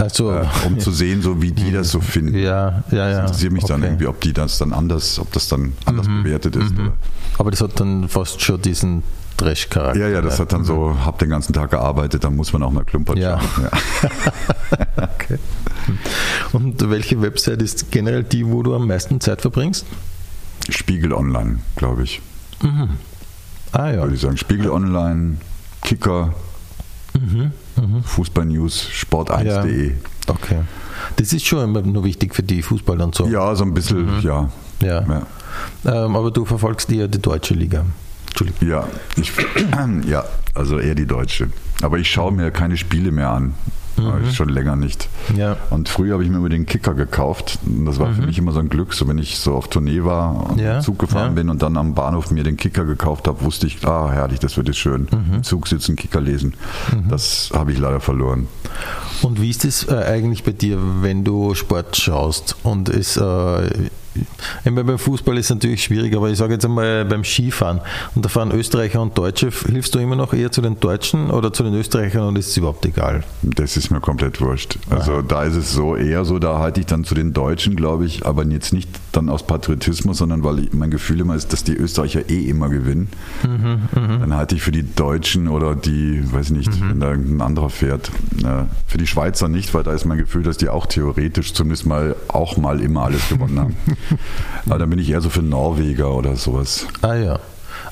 Also, 0.00 0.32
äh, 0.32 0.46
um 0.66 0.78
zu 0.80 0.90
sehen, 0.90 1.22
so 1.22 1.40
wie 1.42 1.52
die 1.52 1.72
das 1.72 1.90
so 1.90 2.00
finden. 2.00 2.36
ja, 2.36 2.82
ja, 2.90 3.08
ja. 3.08 3.10
Das 3.10 3.30
interessiert 3.30 3.52
mich 3.52 3.64
dann 3.64 3.80
okay. 3.80 3.80
Mhm. 3.80 3.84
irgendwie, 3.94 4.06
ob 4.06 4.20
die 4.20 4.32
das 4.32 4.58
dann 4.58 4.72
anders, 4.72 5.18
ob 5.18 5.32
das 5.32 5.48
dann 5.48 5.72
anders 5.84 6.06
bewertet 6.06 6.56
ist. 6.56 6.72
Oder? 6.72 6.92
Aber 7.38 7.50
das 7.50 7.60
hat 7.60 7.78
dann 7.78 8.08
fast 8.08 8.40
schon 8.42 8.60
diesen 8.62 9.02
Trash-Charakter. 9.36 9.98
Ja, 10.00 10.08
ja, 10.08 10.20
das 10.20 10.38
hat 10.38 10.52
dann 10.52 10.64
so, 10.64 10.96
hab 11.04 11.18
den 11.18 11.30
ganzen 11.30 11.52
Tag 11.52 11.70
gearbeitet, 11.70 12.24
dann 12.24 12.36
muss 12.36 12.52
man 12.52 12.62
auch 12.62 12.70
mal 12.70 12.84
klumpern 12.84 13.16
Ja. 13.16 13.40
Ja. 13.62 13.70
Okay. 14.96 15.38
Und 16.52 16.88
welche 16.90 17.20
Website 17.20 17.60
ist 17.62 17.90
generell 17.90 18.22
die, 18.22 18.46
wo 18.46 18.62
du 18.62 18.74
am 18.74 18.86
meisten 18.86 19.20
Zeit 19.20 19.40
verbringst? 19.40 19.86
Spiegel 20.68 21.12
Online, 21.12 21.58
glaube 21.76 22.04
ich. 22.04 22.20
Ah 23.72 23.90
ja. 23.90 24.02
Würde 24.02 24.14
ich 24.14 24.20
sagen. 24.20 24.36
Spiegel 24.36 24.70
Online, 24.70 25.38
Kicker, 25.82 26.34
Fußball 28.04 28.44
News, 28.46 28.88
Sport1.de. 28.92 29.94
Okay. 30.26 30.60
Das 31.16 31.32
ist 31.32 31.46
schon 31.46 31.64
immer 31.64 31.82
nur 31.82 32.04
wichtig 32.04 32.34
für 32.34 32.42
die 32.42 32.62
Fußballer 32.62 33.04
und 33.04 33.14
so. 33.14 33.26
Ja. 33.26 33.54
so 33.54 33.64
ein 33.64 33.74
bisschen, 33.74 34.20
ja. 34.22 34.50
Ja. 34.82 35.04
Ja. 35.84 36.04
Ähm, 36.04 36.16
aber 36.16 36.30
du 36.30 36.44
verfolgst 36.44 36.90
eher 36.92 37.08
die 37.08 37.20
deutsche 37.20 37.54
Liga. 37.54 37.84
Entschuldigung. 38.28 38.68
Ja, 38.68 38.88
ich, 39.16 39.32
ja, 40.06 40.24
also 40.54 40.78
eher 40.78 40.94
die 40.94 41.06
deutsche. 41.06 41.48
Aber 41.82 41.98
ich 41.98 42.10
schaue 42.10 42.32
mir 42.32 42.50
keine 42.50 42.76
Spiele 42.76 43.10
mehr 43.10 43.30
an. 43.30 43.54
Mhm. 44.00 44.30
Schon 44.32 44.48
länger 44.48 44.76
nicht. 44.76 45.08
Ja. 45.36 45.56
Und 45.70 45.88
früher 45.88 46.14
habe 46.14 46.24
ich 46.24 46.30
mir 46.30 46.36
immer 46.38 46.48
den 46.48 46.66
Kicker 46.66 46.94
gekauft. 46.94 47.58
Das 47.84 47.98
war 47.98 48.12
für 48.12 48.22
mich 48.22 48.38
immer 48.38 48.52
so 48.52 48.58
ein 48.60 48.68
Glück. 48.68 48.94
So, 48.94 49.06
wenn 49.08 49.18
ich 49.18 49.38
so 49.38 49.54
auf 49.54 49.68
Tournee 49.68 50.04
war 50.04 50.50
und 50.50 50.60
Ja, 50.60 50.80
Zug 50.80 50.98
gefahren 50.98 51.28
ja. 51.28 51.34
bin 51.34 51.48
und 51.50 51.62
dann 51.62 51.76
am 51.76 51.94
Bahnhof 51.94 52.30
mir 52.30 52.44
den 52.44 52.56
Kicker 52.56 52.84
gekauft 52.84 53.28
habe, 53.28 53.42
wusste 53.42 53.66
ich, 53.66 53.86
ah, 53.86 54.10
herrlich, 54.10 54.38
das 54.40 54.56
wird 54.56 54.68
jetzt 54.68 54.78
schön. 54.78 55.08
Im 55.32 55.42
Zug 55.42 55.68
sitzen, 55.68 55.96
Kicker 55.96 56.20
lesen. 56.20 56.54
Das 57.08 57.50
habe 57.54 57.72
ich 57.72 57.78
leider 57.78 58.00
verloren. 58.00 58.48
Und 59.22 59.40
wie 59.40 59.50
ist 59.50 59.64
es 59.64 59.86
äh, 59.88 59.94
eigentlich 59.94 60.44
bei 60.44 60.52
dir, 60.52 60.78
wenn 61.02 61.24
du 61.24 61.54
Sport 61.54 61.96
schaust? 61.96 62.56
Und 62.62 62.88
es, 62.88 63.16
äh, 63.16 63.20
beim 64.64 64.98
Fußball 64.98 65.36
ist 65.38 65.46
es 65.46 65.50
natürlich 65.50 65.84
schwierig, 65.84 66.14
aber 66.16 66.30
ich 66.30 66.38
sage 66.38 66.54
jetzt 66.54 66.64
einmal 66.64 67.04
beim 67.04 67.24
Skifahren 67.24 67.80
und 68.14 68.24
da 68.24 68.28
fahren 68.28 68.52
Österreicher 68.52 69.00
und 69.00 69.16
Deutsche, 69.16 69.50
hilfst 69.50 69.94
du 69.94 69.98
immer 69.98 70.16
noch 70.16 70.32
eher 70.32 70.50
zu 70.50 70.60
den 70.60 70.78
Deutschen 70.80 71.30
oder 71.30 71.52
zu 71.52 71.62
den 71.62 71.74
Österreichern 71.74 72.28
und 72.28 72.36
ist 72.36 72.48
es 72.48 72.56
überhaupt 72.56 72.84
egal? 72.84 73.24
Das 73.42 73.76
ist 73.76 73.90
mir 73.90 74.00
komplett 74.00 74.40
wurscht. 74.40 74.78
Also 74.90 75.22
da 75.22 75.44
ist 75.44 75.56
es 75.56 75.72
so 75.72 75.96
eher 75.96 76.24
so, 76.24 76.38
da 76.38 76.58
halte 76.58 76.80
ich 76.80 76.86
dann 76.86 77.04
zu 77.04 77.14
den 77.14 77.32
Deutschen, 77.32 77.76
glaube 77.76 78.06
ich, 78.06 78.26
aber 78.26 78.44
jetzt 78.44 78.72
nicht 78.72 78.88
dann 79.12 79.28
aus 79.28 79.44
Patriotismus, 79.44 80.18
sondern 80.18 80.44
weil 80.44 80.60
ich, 80.60 80.72
mein 80.72 80.90
Gefühl 80.90 81.20
immer 81.20 81.34
ist, 81.34 81.52
dass 81.52 81.64
die 81.64 81.74
Österreicher 81.74 82.28
eh 82.30 82.44
immer 82.48 82.68
gewinnen. 82.68 83.08
dann 83.42 84.34
halte 84.36 84.54
ich 84.54 84.62
für 84.62 84.70
die 84.72 84.84
Deutschen 84.94 85.48
oder 85.48 85.74
die, 85.74 86.22
weiß 86.32 86.46
ich 86.46 86.56
nicht, 86.56 86.80
wenn 86.88 87.00
da 87.00 87.10
ein 87.10 87.40
anderer 87.40 87.70
fährt. 87.70 88.10
Äh, 88.44 88.64
für 88.86 88.98
die 88.98 89.06
Schweizer 89.06 89.48
nicht, 89.48 89.74
weil 89.74 89.82
da 89.82 89.92
ist 89.92 90.04
mein 90.04 90.18
Gefühl, 90.18 90.42
dass 90.42 90.56
die 90.58 90.68
auch 90.68 90.86
theoretisch 90.86 91.52
zumindest 91.54 91.86
mal 91.86 92.14
auch 92.28 92.56
mal 92.56 92.80
immer 92.80 93.02
alles 93.04 93.28
gewonnen 93.28 93.58
haben. 93.58 93.76
aber 94.66 94.78
dann 94.78 94.90
bin 94.90 94.98
ich 94.98 95.10
eher 95.10 95.20
so 95.20 95.28
für 95.30 95.42
Norweger 95.42 96.14
oder 96.14 96.36
sowas. 96.36 96.86
Ah 97.02 97.14
ja. 97.14 97.40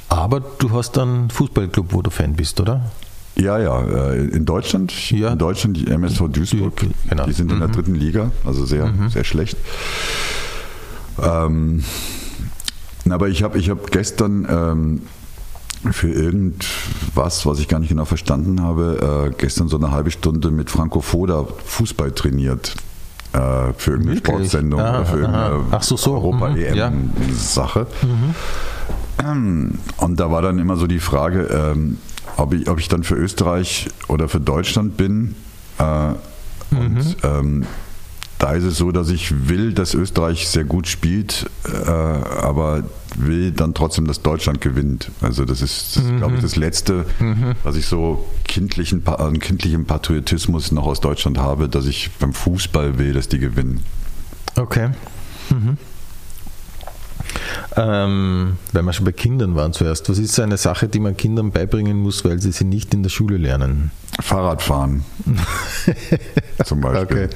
Aber 0.09 0.41
du 0.41 0.71
hast 0.71 0.97
dann 0.97 1.09
einen 1.09 1.31
Fußballclub, 1.31 1.93
wo 1.93 2.03
du 2.03 2.11
Fan 2.11 2.35
bist, 2.35 2.61
oder? 2.61 2.91
Ja, 3.37 3.59
ja, 3.59 3.81
äh, 4.13 4.25
in 4.25 4.45
Deutschland, 4.47 5.11
Ja. 5.11 5.31
in 5.33 5.39
Deutschland 5.39 5.77
die 5.77 5.87
MSV 5.89 6.29
Duisburg, 6.29 6.77
Die- 6.81 6.91
genau. 7.09 7.25
die 7.25 7.33
sind 7.33 7.53
in 7.53 7.59
der 7.61 7.69
dritten 7.69 7.95
Liga, 7.95 8.33
also 8.45 8.65
sehr, 8.67 8.93
sehr 9.11 9.23
schlecht. 9.25 9.57
Ähm, 11.23 11.85
aber 13.11 13.29
ich 13.29 13.43
habe 13.43 13.59
ich 13.59 13.71
hab 13.71 13.91
gestern 13.91 14.47
ähm, 14.51 15.03
für 15.93 16.11
irgendwas, 16.11 17.47
was 17.47 17.59
ich 17.59 17.69
gar 17.69 17.79
nicht 17.79 17.89
genau 17.91 18.05
verstanden 18.05 18.61
habe, 18.63 19.31
äh, 19.31 19.35
gestern 19.39 19.69
so 19.69 19.77
eine 19.79 19.91
halbe 19.93 20.11
Stunde 20.11 20.51
mit 20.51 20.71
Franco 20.71 21.01
Foda 21.01 21.47
Fußball 21.65 22.13
trainiert. 22.13 22.75
Äh, 23.33 23.73
für 23.77 23.93
irgendeine 23.93 24.17
Wirklich? 24.17 24.19
Sportsendung 24.19 24.81
Ah, 24.81 24.91
oder 25.01 25.07
für 25.07 25.29
aha. 25.29 25.49
irgendeine 25.51 25.83
so, 25.83 25.97
so. 25.97 26.11
Mhm, 26.11 26.41
ja. 26.75 26.87
Europa-EM-Sache. 26.87 27.87
Und 29.99 30.21
da 30.21 30.31
war 30.31 30.43
dann 30.43 30.59
immer 30.59 30.77
so 30.77 30.87
die 30.87 31.01
Frage, 31.01 31.43
ähm, 31.43 31.99
ob, 32.37 32.55
ich, 32.55 32.69
ob 32.69 32.79
ich 32.79 32.89
dann 32.89 33.03
für 33.05 33.17
Österreich 33.17 33.89
oder 34.09 34.29
für 34.29 34.41
Deutschland 34.41 34.97
bin. 34.97 35.35
Äh, 35.79 36.13
Und 36.71 37.17
ähm, 37.23 37.65
da 38.39 38.53
ist 38.53 38.65
es 38.65 38.79
so, 38.79 38.93
dass 38.93 39.11
ich 39.11 39.49
will, 39.49 39.73
dass 39.73 39.95
Österreich 39.95 40.49
sehr 40.49 40.65
gut 40.65 40.87
spielt, 40.87 41.51
äh, 41.65 41.91
aber 41.91 42.85
will 43.17 43.51
dann 43.51 43.75
trotzdem, 43.75 44.07
dass 44.07 44.23
Deutschland 44.23 44.61
gewinnt. 44.61 45.11
Also 45.21 45.45
das 45.45 45.61
ist, 45.61 45.97
das 45.97 46.05
ist 46.05 46.17
glaube 46.19 46.37
ich, 46.37 46.41
das 46.41 46.57
Letzte, 46.57 47.05
was 47.65 47.77
ich 47.77 47.87
so 47.87 48.27
kindlichen, 48.45 49.07
an 49.07 49.41
kindlichem 49.41 49.87
Patriotismus 49.87 50.71
noch 50.73 50.87
aus 50.87 51.01
Deutschland 51.01 51.39
habe, 51.39 51.69
dass 51.69 51.87
ich 51.87 52.11
beim 52.21 52.33
Fußball 52.33 52.99
will, 52.99 53.13
dass 53.13 53.29
die 53.29 53.39
gewinnen. 53.39 53.83
Okay. 54.57 54.91
Mhm. 55.51 55.77
Ähm, 57.77 58.57
weil 58.73 58.83
wir 58.83 58.93
schon 58.93 59.05
bei 59.05 59.13
Kindern 59.13 59.55
waren 59.55 59.73
zuerst. 59.73 60.09
Was 60.09 60.19
ist 60.19 60.35
so 60.35 60.43
eine 60.43 60.57
Sache, 60.57 60.89
die 60.89 61.01
man 61.01 61.17
Kindern 61.17 61.51
beibringen 61.51 61.99
muss, 61.99 62.25
weil 62.25 62.41
sie 62.41 62.53
sie 62.53 62.65
nicht 62.65 62.95
in 62.95 63.03
der 63.03 63.11
Schule 63.11 63.37
lernen? 63.37 63.91
Fahrradfahren 64.21 65.05
zum 66.65 66.81
Beispiel. 66.81 67.25
Okay. 67.25 67.29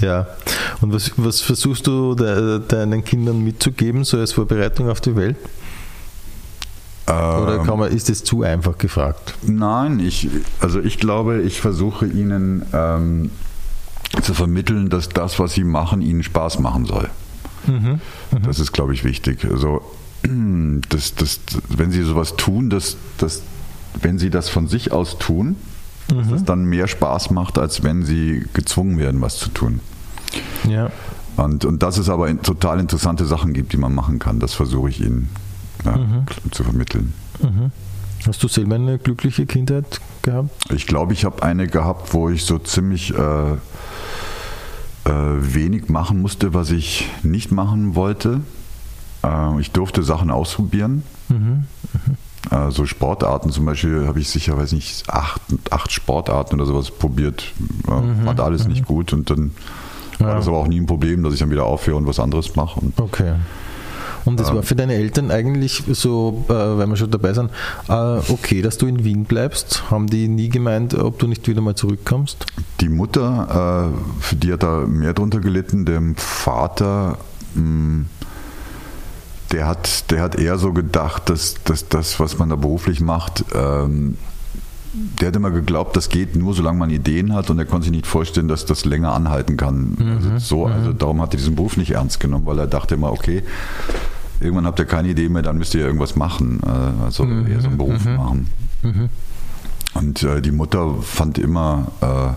Ja. 0.00 0.26
Und 0.80 0.92
was, 0.92 1.12
was 1.16 1.40
versuchst 1.40 1.86
du 1.86 2.14
de, 2.14 2.60
deinen 2.66 3.04
Kindern 3.04 3.42
mitzugeben, 3.44 4.04
so 4.04 4.18
als 4.18 4.32
Vorbereitung 4.32 4.88
auf 4.90 5.00
die 5.00 5.14
Welt? 5.14 5.36
Oder 7.06 7.58
Ähm, 7.60 7.66
kann 7.66 7.78
man, 7.78 7.92
ist 7.92 8.08
es 8.08 8.24
zu 8.24 8.42
einfach 8.42 8.78
gefragt? 8.78 9.34
Nein, 9.42 10.00
ich, 10.00 10.28
also 10.60 10.80
ich 10.80 10.98
glaube, 10.98 11.42
ich 11.42 11.60
versuche 11.60 12.06
ihnen 12.06 12.64
ähm, 12.72 13.30
zu 14.22 14.32
vermitteln, 14.34 14.88
dass 14.88 15.10
das, 15.10 15.38
was 15.38 15.52
sie 15.52 15.64
machen, 15.64 16.00
ihnen 16.00 16.22
Spaß 16.22 16.58
machen 16.60 16.86
soll. 16.86 17.10
Das 18.42 18.58
ist, 18.58 18.72
glaube 18.72 18.94
ich, 18.94 19.04
wichtig. 19.04 19.44
Also, 19.44 19.82
das, 20.88 21.14
das, 21.14 21.40
wenn 21.68 21.90
sie 21.90 22.02
sowas 22.02 22.36
tun, 22.36 22.70
dass, 22.70 22.96
dass, 23.18 23.42
wenn 24.00 24.18
sie 24.18 24.30
das 24.30 24.48
von 24.48 24.68
sich 24.68 24.92
aus 24.92 25.18
tun, 25.18 25.56
dass 26.08 26.28
das 26.28 26.44
dann 26.44 26.64
mehr 26.64 26.86
Spaß 26.86 27.30
macht, 27.30 27.58
als 27.58 27.82
wenn 27.82 28.04
sie 28.04 28.44
gezwungen 28.52 28.98
werden, 28.98 29.20
was 29.20 29.38
zu 29.38 29.48
tun. 29.48 29.80
Ja. 30.68 30.90
Und, 31.36 31.64
und 31.64 31.82
dass 31.82 31.98
es 31.98 32.08
aber 32.08 32.40
total 32.42 32.78
interessante 32.78 33.24
Sachen 33.24 33.52
gibt, 33.52 33.72
die 33.72 33.76
man 33.76 33.94
machen 33.94 34.18
kann, 34.18 34.38
das 34.38 34.54
versuche 34.54 34.90
ich 34.90 35.00
ihnen 35.00 35.30
ja, 35.84 35.98
zu 36.50 36.62
vermitteln. 36.62 37.12
Hast 38.26 38.42
du 38.42 38.48
selber 38.48 38.76
eine 38.76 38.98
glückliche 38.98 39.44
Kindheit 39.44 40.00
gehabt? 40.22 40.50
Ich 40.72 40.86
glaube, 40.86 41.12
ich 41.12 41.24
habe 41.24 41.42
eine 41.42 41.66
gehabt, 41.66 42.14
wo 42.14 42.30
ich 42.30 42.44
so 42.44 42.58
ziemlich 42.58 43.12
äh, 43.12 43.56
äh, 45.04 45.10
wenig 45.10 45.88
machen 45.88 46.20
musste, 46.20 46.54
was 46.54 46.70
ich 46.70 47.08
nicht 47.22 47.52
machen 47.52 47.94
wollte. 47.94 48.40
Äh, 49.22 49.60
ich 49.60 49.70
durfte 49.70 50.02
Sachen 50.02 50.30
ausprobieren. 50.30 51.02
Äh, 52.50 52.70
so 52.70 52.86
Sportarten 52.86 53.50
zum 53.50 53.64
Beispiel 53.64 54.06
habe 54.06 54.20
ich 54.20 54.28
sicher, 54.28 54.56
weiß 54.56 54.72
nicht, 54.72 55.08
acht, 55.08 55.40
acht 55.70 55.92
Sportarten 55.92 56.56
oder 56.56 56.66
sowas 56.66 56.90
probiert. 56.90 57.52
Äh, 57.86 58.24
Fand 58.24 58.40
alles 58.40 58.66
nicht 58.68 58.84
gut 58.86 59.12
und 59.12 59.30
dann 59.30 59.52
war 60.18 60.36
das 60.36 60.46
aber 60.46 60.58
auch 60.58 60.68
nie 60.68 60.80
ein 60.80 60.86
Problem, 60.86 61.22
dass 61.22 61.34
ich 61.34 61.40
dann 61.40 61.50
wieder 61.50 61.64
aufhöre 61.64 61.96
und 61.96 62.06
was 62.06 62.20
anderes 62.20 62.54
mache. 62.54 62.80
Okay. 62.96 63.34
Und 64.24 64.40
das 64.40 64.54
war 64.54 64.62
für 64.62 64.74
deine 64.74 64.94
Eltern 64.94 65.30
eigentlich 65.30 65.82
so, 65.92 66.44
äh, 66.48 66.52
weil 66.52 66.86
wir 66.86 66.96
schon 66.96 67.10
dabei 67.10 67.34
sind, 67.34 67.50
äh, 67.88 67.92
okay, 68.28 68.62
dass 68.62 68.78
du 68.78 68.86
in 68.86 69.04
Wien 69.04 69.24
bleibst? 69.24 69.90
Haben 69.90 70.06
die 70.06 70.28
nie 70.28 70.48
gemeint, 70.48 70.94
ob 70.94 71.18
du 71.18 71.26
nicht 71.26 71.46
wieder 71.46 71.60
mal 71.60 71.74
zurückkommst? 71.74 72.46
Die 72.80 72.88
Mutter, 72.88 73.92
äh, 73.94 74.22
für 74.22 74.36
die 74.36 74.52
hat 74.52 74.62
da 74.62 74.86
mehr 74.86 75.12
drunter 75.12 75.40
gelitten. 75.40 75.84
Dem 75.84 76.16
Vater, 76.16 77.18
mh, 77.54 78.06
der 79.52 79.66
hat, 79.66 80.10
der 80.10 80.22
hat 80.22 80.34
eher 80.36 80.58
so 80.58 80.72
gedacht, 80.72 81.28
dass, 81.28 81.56
dass 81.64 81.88
das, 81.88 82.18
was 82.18 82.38
man 82.38 82.48
da 82.48 82.56
beruflich 82.56 83.00
macht, 83.00 83.44
ähm, 83.54 84.16
der 85.20 85.28
hat 85.28 85.36
immer 85.36 85.50
geglaubt, 85.50 85.96
das 85.96 86.08
geht 86.08 86.36
nur, 86.36 86.54
solange 86.54 86.78
man 86.78 86.90
Ideen 86.90 87.34
hat 87.34 87.50
und 87.50 87.58
er 87.58 87.64
konnte 87.64 87.84
sich 87.84 87.92
nicht 87.92 88.06
vorstellen, 88.06 88.46
dass 88.46 88.64
das 88.64 88.84
länger 88.84 89.12
anhalten 89.12 89.56
kann. 89.56 89.96
Also, 90.16 90.38
so, 90.38 90.66
also 90.66 90.92
darum 90.92 91.20
hat 91.20 91.34
er 91.34 91.38
diesen 91.38 91.56
Beruf 91.56 91.76
nicht 91.76 91.90
ernst 91.90 92.20
genommen, 92.20 92.46
weil 92.46 92.58
er 92.60 92.68
dachte 92.68 92.94
immer, 92.94 93.10
okay, 93.10 93.42
irgendwann 94.44 94.66
habt 94.66 94.78
ihr 94.78 94.84
keine 94.84 95.08
Idee 95.08 95.28
mehr, 95.28 95.42
dann 95.42 95.58
müsst 95.58 95.74
ihr 95.74 95.84
irgendwas 95.84 96.14
machen. 96.16 96.60
Äh, 96.62 97.04
Also 97.04 97.24
eher 97.24 97.60
so 97.60 97.68
einen 97.68 97.78
Beruf 97.78 98.04
machen. 98.04 98.48
Und 99.94 100.22
äh, 100.22 100.40
die 100.42 100.50
Mutter 100.52 100.94
fand 101.02 101.38
immer, 101.38 102.36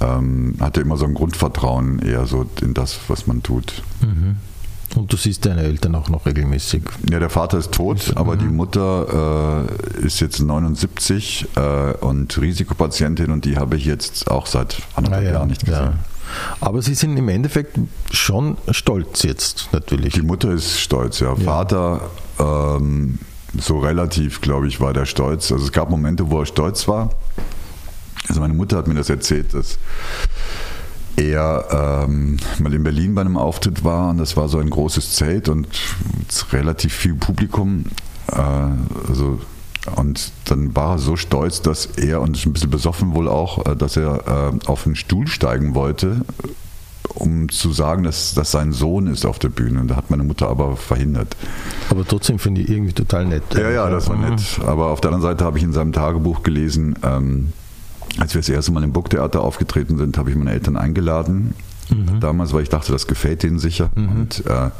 äh, 0.00 0.04
ähm, 0.04 0.54
hatte 0.60 0.80
immer 0.82 0.96
so 0.96 1.06
ein 1.06 1.14
Grundvertrauen 1.14 1.98
eher 2.00 2.26
so 2.26 2.46
in 2.60 2.74
das, 2.74 2.98
was 3.08 3.26
man 3.26 3.42
tut. 3.42 3.82
Und 4.94 5.12
du 5.12 5.16
siehst 5.16 5.44
deine 5.46 5.62
Eltern 5.62 5.94
auch 5.94 6.08
noch 6.08 6.26
regelmäßig. 6.26 6.82
Ja, 7.10 7.18
der 7.18 7.28
Vater 7.30 7.58
ist 7.58 7.72
tot, 7.72 8.12
aber 8.16 8.36
die 8.36 8.44
Mutter 8.46 9.64
äh, 9.98 10.06
ist 10.06 10.20
jetzt 10.20 10.40
79 10.40 11.48
äh, 11.56 11.92
und 12.04 12.38
Risikopatientin 12.40 13.30
und 13.30 13.44
die 13.44 13.56
habe 13.56 13.76
ich 13.76 13.84
jetzt 13.84 14.30
auch 14.30 14.46
seit 14.46 14.80
anderthalb 14.94 15.24
Jahren 15.32 15.48
nicht 15.48 15.64
gesehen. 15.64 15.80
Ah 15.80 15.84
ja. 15.86 16.15
Aber 16.60 16.82
sie 16.82 16.94
sind 16.94 17.16
im 17.16 17.28
Endeffekt 17.28 17.78
schon 18.10 18.56
stolz 18.70 19.22
jetzt, 19.22 19.68
natürlich. 19.72 20.14
Die 20.14 20.22
Mutter 20.22 20.50
ist 20.50 20.80
stolz, 20.80 21.20
ja. 21.20 21.34
Vater 21.36 22.10
ähm, 22.38 23.18
so 23.58 23.78
relativ, 23.78 24.40
glaube 24.40 24.68
ich, 24.68 24.80
war 24.80 24.92
der 24.92 25.06
stolz. 25.06 25.50
Also 25.52 25.64
es 25.64 25.72
gab 25.72 25.90
Momente, 25.90 26.30
wo 26.30 26.40
er 26.40 26.46
stolz 26.46 26.88
war. 26.88 27.10
Also 28.28 28.40
meine 28.40 28.54
Mutter 28.54 28.76
hat 28.76 28.88
mir 28.88 28.94
das 28.94 29.08
erzählt, 29.08 29.54
dass 29.54 29.78
er 31.16 32.04
ähm, 32.06 32.36
mal 32.58 32.74
in 32.74 32.82
Berlin 32.82 33.14
bei 33.14 33.22
einem 33.22 33.36
Auftritt 33.36 33.84
war 33.84 34.10
und 34.10 34.18
das 34.18 34.36
war 34.36 34.48
so 34.48 34.58
ein 34.58 34.68
großes 34.68 35.14
Zelt 35.14 35.48
und 35.48 35.66
relativ 36.52 36.92
viel 36.92 37.14
Publikum. 37.14 37.86
Äh, 38.30 38.36
also 39.08 39.40
und 39.96 40.32
dann 40.46 40.74
war 40.74 40.92
er 40.94 40.98
so 40.98 41.16
stolz, 41.16 41.62
dass 41.62 41.86
er, 41.96 42.20
und 42.20 42.36
ist 42.36 42.46
ein 42.46 42.52
bisschen 42.52 42.70
besoffen 42.70 43.14
wohl 43.14 43.28
auch, 43.28 43.64
äh, 43.66 43.76
dass 43.76 43.96
er 43.96 44.52
äh, 44.54 44.68
auf 44.68 44.86
einen 44.86 44.96
Stuhl 44.96 45.26
steigen 45.28 45.74
wollte, 45.74 46.22
um 47.14 47.48
zu 47.48 47.72
sagen, 47.72 48.02
dass 48.02 48.34
das 48.34 48.50
sein 48.50 48.72
Sohn 48.72 49.06
ist 49.06 49.24
auf 49.24 49.38
der 49.38 49.48
Bühne. 49.48 49.80
Und 49.80 49.88
da 49.88 49.96
hat 49.96 50.10
meine 50.10 50.24
Mutter 50.24 50.48
aber 50.48 50.76
verhindert. 50.76 51.36
Aber 51.88 52.04
trotzdem 52.06 52.38
finde 52.38 52.62
ich 52.62 52.68
irgendwie 52.68 52.92
total 52.92 53.24
nett. 53.26 53.42
Ja, 53.54 53.70
ja, 53.70 53.88
das 53.88 54.08
war 54.08 54.16
Mhm. 54.16 54.30
nett. 54.30 54.42
Aber 54.66 54.86
auf 54.90 55.00
der 55.00 55.12
anderen 55.12 55.22
Seite 55.34 55.44
habe 55.44 55.56
ich 55.58 55.64
in 55.64 55.72
seinem 55.72 55.92
Tagebuch 55.92 56.42
gelesen, 56.42 56.96
ähm, 57.02 57.52
als 58.18 58.34
wir 58.34 58.40
das 58.40 58.48
erste 58.48 58.72
Mal 58.72 58.82
im 58.82 58.92
Burgtheater 58.92 59.40
aufgetreten 59.42 59.98
sind, 59.98 60.16
habe 60.18 60.30
ich 60.30 60.36
meine 60.36 60.50
Eltern 60.52 60.76
eingeladen. 60.76 61.54
Damals, 62.18 62.52
weil 62.52 62.64
ich 62.64 62.68
dachte, 62.68 62.90
das 62.90 63.06
gefällt 63.06 63.44
ihnen 63.44 63.60
sicher. 63.60 63.90
Und 63.94 64.40
äh, 64.46 64.48
dann 64.48 64.72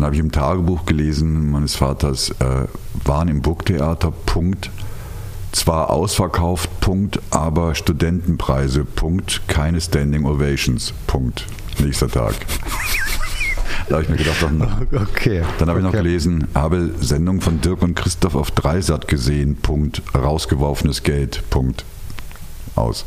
habe 0.00 0.14
ich 0.16 0.20
im 0.20 0.32
Tagebuch 0.32 0.86
gelesen, 0.86 1.52
meines 1.52 1.76
Vaters, 1.76 2.30
äh, 2.40 2.64
waren 3.04 3.28
im 3.28 3.42
Burgtheater, 3.42 4.10
Punkt. 4.10 4.70
Zwar 5.52 5.90
ausverkauft, 5.90 6.80
Punkt, 6.80 7.20
aber 7.30 7.74
Studentenpreise, 7.74 8.84
Punkt, 8.84 9.42
keine 9.48 9.80
Standing 9.80 10.24
Ovations, 10.24 10.94
Punkt. 11.06 11.46
Nächster 11.78 12.08
Tag. 12.08 12.34
da 13.88 13.96
habe 13.96 14.04
ich 14.04 14.08
mir 14.08 14.16
gedacht, 14.16 14.36
ach, 14.42 15.00
Okay. 15.10 15.42
dann 15.58 15.68
habe 15.68 15.80
ich 15.80 15.84
noch 15.84 15.92
okay. 15.92 16.02
gelesen, 16.02 16.48
habe 16.54 16.90
Sendung 17.00 17.42
von 17.42 17.60
Dirk 17.60 17.82
und 17.82 17.94
Christoph 17.94 18.34
auf 18.34 18.50
Dreisat 18.50 19.08
gesehen, 19.08 19.56
Punkt, 19.56 20.02
rausgeworfenes 20.14 21.02
Geld, 21.02 21.42
Punkt, 21.50 21.84
aus. 22.74 23.04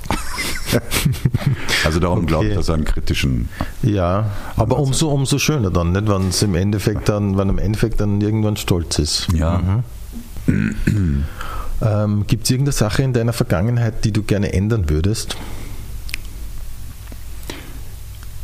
also 1.85 1.99
darum 1.99 2.19
Okay. 2.19 2.27
glaube 2.27 2.45
ich, 2.47 2.55
dass 2.55 2.69
er 2.69 2.75
einen 2.75 2.85
kritischen, 2.85 3.49
Ja, 3.81 4.31
aber 4.57 4.77
umso, 4.79 5.09
umso 5.09 5.37
schöner 5.39 5.71
dann, 5.71 5.91
nicht? 5.91 6.07
Wenn 6.07 6.29
es 6.29 6.41
im 6.43 6.55
Endeffekt 6.55 7.09
dann, 7.09 7.37
wenn 7.37 7.49
im 7.49 7.57
Endeffekt 7.59 7.99
dann 8.01 8.21
irgendwann 8.21 8.57
stolz 8.57 8.99
ist. 8.99 9.27
ja, 9.33 9.83
Ähm, 11.81 12.23
Gibt 12.25 12.45
es 12.45 12.51
irgendeine 12.51 12.71
Sache 12.71 13.03
in 13.03 13.11
deiner 13.11 13.33
Vergangenheit, 13.33 14.05
die 14.05 14.13
du 14.13 14.23
gerne 14.23 14.53
ändern 14.53 14.89
würdest? 14.89 15.35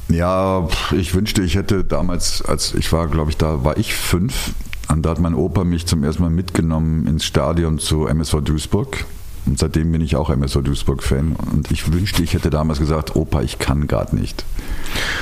ja, 0.10 0.68
ich 0.92 1.16
wünschte, 1.16 1.42
ich 1.42 1.56
hätte 1.56 1.86
damals, 1.86 2.42
als 2.42 2.74
ich 2.74 2.92
war, 2.92 3.08
glaube 3.08 3.32
ich, 3.32 3.38
da 3.38 3.64
war 3.64 3.78
ich 3.78 3.94
fünf 3.94 4.52
und 4.90 5.04
da 5.04 5.12
hat 5.12 5.20
mein 5.20 5.34
Opa 5.34 5.64
mich 5.64 5.86
zum 5.88 6.04
ersten 6.04 6.24
Mal 6.24 6.30
mitgenommen 6.30 7.08
ins 7.08 7.24
Stadion 7.24 7.80
zu 7.80 8.08
MSV 8.08 8.42
Duisburg. 8.44 9.06
Und 9.46 9.58
seitdem 9.60 9.92
bin 9.92 10.02
ich 10.02 10.16
auch 10.16 10.30
MSV 10.30 10.62
Duisburg-Fan. 10.64 11.36
Und 11.36 11.72
ich 11.72 11.92
wünschte, 11.92 12.22
ich 12.24 12.34
hätte 12.34 12.50
damals 12.50 12.80
gesagt, 12.80 13.16
Opa, 13.16 13.42
ich 13.42 13.58
kann 13.60 13.88
gerade 13.88 14.16
nicht. 14.16 14.46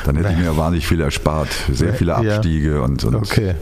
Dann 0.06 0.16
hätte 0.18 0.30
ich 0.32 0.38
mir 0.38 0.58
wahnsinnig 0.58 0.88
viel 0.88 1.00
erspart. 1.02 1.50
Sehr 1.72 1.94
viele 1.94 2.12
Ja. 2.22 2.36
Abstiege 2.36 2.82
und, 2.82 3.04
und 3.06 3.16
Okay. 3.16 3.56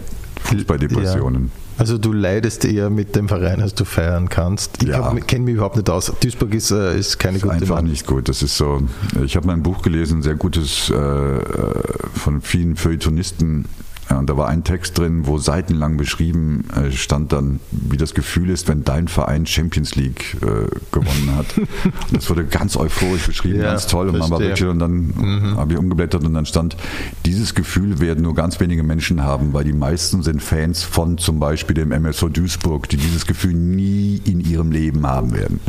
Fußballdepressionen. 0.43 1.51
Also 1.77 1.99
du 1.99 2.11
leidest 2.11 2.65
eher 2.65 2.89
mit 2.89 3.15
dem 3.15 3.27
Verein, 3.27 3.61
als 3.61 3.75
du 3.75 3.85
feiern 3.85 4.29
kannst. 4.29 4.81
Ich 4.81 4.89
Ja. 4.89 5.13
kenne 5.27 5.45
mich 5.45 5.55
überhaupt 5.55 5.75
nicht 5.75 5.89
aus. 5.91 6.11
Duisburg 6.21 6.55
ist, 6.55 6.71
äh, 6.71 6.97
ist 6.97 7.19
keine 7.19 7.37
ist 7.37 7.43
gute 7.43 7.53
einfach 7.53 7.75
Wahl. 7.75 7.83
nicht 7.83 8.07
gut. 8.07 8.29
Das 8.29 8.41
ist 8.41 8.57
so. 8.57 8.81
Ich 9.23 9.35
habe 9.35 9.45
mal 9.45 9.53
ein 9.53 9.61
Buch 9.61 9.83
gelesen, 9.83 10.23
sehr 10.23 10.35
gutes 10.35 10.89
äh, 10.89 10.95
äh, 10.95 11.83
von 12.15 12.41
vielen 12.41 12.75
Feuilletonisten. 12.77 13.65
Ja, 14.09 14.19
und 14.19 14.29
da 14.29 14.37
war 14.37 14.47
ein 14.47 14.63
Text 14.63 14.97
drin, 14.97 15.27
wo 15.27 15.37
seitenlang 15.37 15.97
beschrieben 15.97 16.65
äh, 16.75 16.91
stand 16.91 17.33
dann, 17.33 17.59
wie 17.71 17.97
das 17.97 18.13
Gefühl 18.13 18.49
ist, 18.49 18.67
wenn 18.67 18.83
dein 18.83 19.07
Verein 19.07 19.45
Champions 19.45 19.95
League 19.95 20.37
äh, 20.41 20.67
gewonnen 20.91 21.35
hat. 21.35 21.57
und 21.57 21.67
das 22.13 22.29
wurde 22.29 22.45
ganz 22.45 22.77
euphorisch 22.77 23.27
beschrieben, 23.27 23.59
Ja, 23.59 23.71
ganz 23.71 23.87
toll. 23.87 24.09
Und 24.09 24.17
man 24.19 24.29
war. 24.29 24.39
Mhm. 24.39 24.43
wirklich, 24.43 24.69
und 24.69 24.79
dann 24.79 25.55
habe 25.57 25.73
ich 25.73 25.79
umgeblättert 25.79 26.23
und 26.23 26.33
dann 26.33 26.45
stand, 26.45 26.77
dieses 27.25 27.53
Gefühl 27.53 27.99
werden 27.99 28.23
nur 28.23 28.35
ganz 28.35 28.59
wenige 28.59 28.83
Menschen 28.83 29.23
haben, 29.23 29.53
weil 29.53 29.63
die 29.65 29.73
meisten 29.73 30.23
sind 30.23 30.41
Fans 30.41 30.83
von 30.83 31.17
zum 31.17 31.39
Beispiel 31.39 31.75
dem 31.75 31.91
MSV 31.91 32.29
Duisburg, 32.31 32.87
die 32.89 32.97
dieses 32.97 33.25
Gefühl 33.25 33.53
nie 33.53 34.21
in 34.25 34.39
ihrem 34.39 34.71
Leben 34.71 35.05
haben 35.05 35.33
werden. 35.33 35.59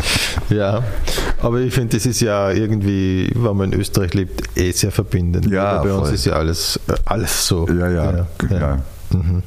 Ja, 0.51 0.85
aber 1.43 1.61
ich 1.61 1.75
finde, 1.75 1.97
das 1.97 2.07
ist 2.07 2.21
ja 2.21 2.51
irgendwie, 2.51 3.31
wenn 3.35 3.57
man 3.57 3.73
in 3.73 3.81
Österreich 3.81 4.15
lebt, 4.15 4.57
eh 4.57 4.71
sehr 4.73 4.93
verbindend. 4.93 5.47
Ja, 5.51 5.83
Bei 5.83 5.93
uns 5.93 6.07
voll. 6.09 6.15
ist 6.15 6.25
ja 6.25 6.35
alles, 6.35 6.79
äh, 6.89 6.95
alles 7.05 7.47
so. 7.47 7.69
Ja, 7.69 7.89
ja. 7.89 8.13
ja. 8.17 8.28
Ja. 8.51 8.83
Mhm. 9.11 9.43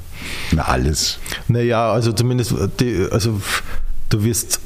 Na, 0.54 0.64
alles. 0.64 1.20
Naja, 1.48 1.92
also 1.92 2.12
zumindest, 2.14 2.54
die, 2.80 3.08
also 3.12 3.40
du 4.10 4.24
wirst 4.24 4.60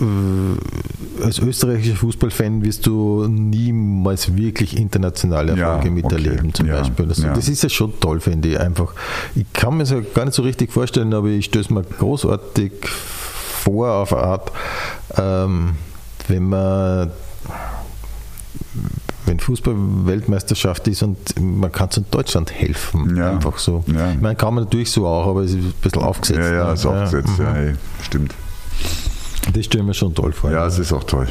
äh, 0.00 1.24
als 1.24 1.38
österreichischer 1.38 1.94
Fußballfan 1.96 2.64
wirst 2.64 2.86
du 2.86 3.26
niemals 3.28 4.34
wirklich 4.36 4.76
internationale 4.76 5.56
Ja, 5.56 5.68
Erfolge 5.74 5.90
miterleben, 5.90 6.38
okay. 6.46 6.52
zum 6.54 6.66
Ja, 6.66 6.78
Beispiel. 6.78 7.08
Also, 7.08 7.22
ja. 7.22 7.34
Das 7.34 7.48
ist 7.48 7.62
ja 7.62 7.68
schon 7.68 7.98
toll, 8.00 8.20
finde 8.20 8.48
ich 8.48 8.58
einfach. 8.60 8.94
Ich 9.36 9.46
kann 9.52 9.76
mir 9.76 9.84
das 9.84 9.94
gar 10.14 10.24
nicht 10.24 10.34
so 10.34 10.42
richtig 10.42 10.72
vorstellen, 10.72 11.14
aber 11.14 11.28
ich 11.28 11.44
stöße 11.44 11.72
mir 11.72 11.82
großartig 11.84 12.72
vor 12.84 13.92
auf 13.92 14.12
eine 14.12 14.22
Art, 14.24 14.52
ähm, 15.16 15.76
wenn 16.26 16.48
man 16.48 17.10
wenn 19.26 19.38
Fußball-Weltmeisterschaft 19.40 20.88
ist 20.88 21.02
und 21.02 21.18
man 21.40 21.70
kann 21.70 21.90
zu 21.90 22.00
Deutschland 22.00 22.52
helfen, 22.52 23.16
Ja. 23.16 23.30
einfach 23.30 23.58
so. 23.58 23.84
Ja. 23.86 24.12
Ich 24.12 24.20
meine, 24.20 24.34
kann 24.36 24.54
man 24.54 24.64
natürlich 24.64 24.90
so 24.90 25.06
auch, 25.06 25.26
aber 25.28 25.42
es 25.42 25.52
ist 25.52 25.58
ein 25.58 25.74
bisschen 25.80 26.02
aufgesetzt. 26.02 26.40
Ja, 26.40 26.52
ja, 26.54 26.66
ne? 26.68 26.72
ist 26.74 26.86
aufgesetzt. 26.86 27.38
mhm. 27.38 27.44
Ja, 27.44 27.54
ey, 27.54 27.74
stimmt. 28.02 28.34
Das 29.52 29.64
stelle 29.64 29.82
ich 29.82 29.86
mir 29.88 29.94
schon 29.94 30.14
toll 30.14 30.32
vor. 30.32 30.50
Ja, 30.50 30.66
es 30.66 30.78
ist 30.78 30.92
auch 30.92 31.04
toll. 31.04 31.28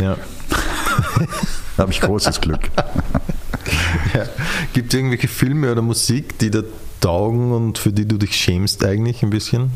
Ja. 0.00 0.16
da 1.76 1.82
habe 1.82 1.92
ich 1.92 2.00
großes 2.00 2.40
Glück. 2.40 2.70
ja. 4.14 4.24
Gibt 4.72 4.92
es 4.92 4.98
irgendwelche 4.98 5.28
Filme 5.28 5.70
oder 5.72 5.82
Musik, 5.82 6.38
die 6.38 6.50
dir 6.50 6.64
taugen 7.00 7.52
und 7.52 7.78
für 7.78 7.92
die 7.92 8.06
du 8.06 8.16
dich 8.18 8.34
schämst 8.34 8.84
eigentlich 8.84 9.22
ein 9.22 9.30
bisschen? 9.30 9.70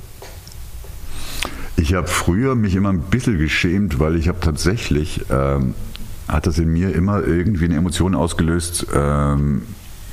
Ich 1.77 1.95
habe 1.95 2.07
früher 2.07 2.55
mich 2.55 2.75
immer 2.75 2.91
ein 2.91 3.01
bisschen 3.01 3.39
geschämt, 3.39 3.99
weil 3.99 4.17
ich 4.17 4.29
habe 4.29 4.39
tatsächlich, 4.41 5.23
ähm, 5.31 5.75
hat 6.29 6.47
das 6.47 6.59
in 6.59 6.69
mir 6.69 6.95
immer 6.95 7.23
irgendwie 7.27 7.65
eine 7.67 7.77
Emotion 7.77 8.15
ausgelöst, 8.15 8.87
ähm, 8.95 9.63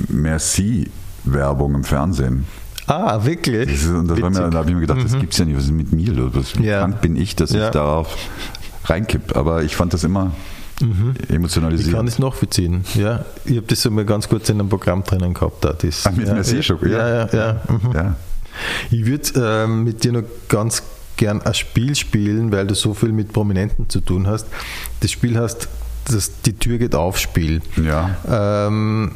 Merci-Werbung 0.07 1.75
im 1.75 1.83
Fernsehen. 1.83 2.45
Ah, 2.87 3.23
wirklich? 3.23 3.69
Das 3.69 3.81
ist, 3.83 3.89
und 3.89 4.07
das 4.07 4.21
war 4.21 4.29
mir, 4.29 4.49
da 4.49 4.57
habe 4.59 4.69
ich 4.69 4.75
mir 4.75 4.81
gedacht, 4.81 5.03
das 5.03 5.17
gibt's 5.19 5.37
ja 5.37 5.45
nicht, 5.45 5.57
was 5.57 5.65
ist 5.65 5.71
mit 5.71 5.91
mir 5.91 6.11
los? 6.11 6.31
Was, 6.33 6.57
wie 6.57 6.65
Ja. 6.65 6.79
krank 6.79 7.01
bin 7.01 7.15
ich, 7.15 7.35
dass 7.35 7.51
Ja. 7.51 7.65
ich 7.65 7.71
darauf 7.71 8.15
reinkipp? 8.85 9.35
Aber 9.35 9.63
ich 9.63 9.75
fand 9.75 9.93
das 9.93 10.03
immer 10.03 10.31
Ich 10.81 11.29
emotionalisiert. 11.29 11.95
kann 11.95 12.07
es 12.07 12.17
nachvollziehen. 12.17 12.83
Ja, 12.95 13.25
ich 13.45 13.57
habe 13.57 13.67
das 13.67 13.81
so 13.83 13.91
mal 13.91 14.05
ganz 14.05 14.27
kurz 14.27 14.49
in 14.49 14.59
einem 14.59 14.69
Programm 14.69 15.03
drinnen 15.03 15.33
gehabt. 15.35 15.63
Da, 15.63 15.73
das, 15.73 16.05
Ah, 16.07 16.11
mit 16.11 16.27
ja, 16.27 16.33
Merci 16.33 16.55
ja, 16.57 16.75
ja, 16.81 16.87
ja. 16.87 17.27
ja, 17.27 17.27
ja. 17.33 17.61
Mhm. 17.67 17.91
ja. 17.93 18.15
Ich 18.89 19.05
würde 19.05 19.63
ähm, 19.65 19.83
mit 19.83 20.03
dir 20.03 20.11
noch 20.13 20.23
ganz 20.47 20.81
gern 21.15 21.41
ein 21.43 21.53
Spiel 21.53 21.95
spielen, 21.95 22.51
weil 22.51 22.65
du 22.65 22.73
so 22.75 22.93
viel 22.95 23.11
mit 23.11 23.31
Prominenten 23.33 23.87
zu 23.89 23.99
tun 24.01 24.25
hast. 24.25 24.47
Das 25.01 25.11
Spiel 25.11 25.37
heißt 25.37 25.67
das 26.11 26.41
Die 26.41 26.53
Tür 26.53 26.77
geht 26.77 26.95
auf 26.95 27.17
Spiel. 27.17 27.61
Ja. 27.77 28.17
Ähm, 28.67 29.11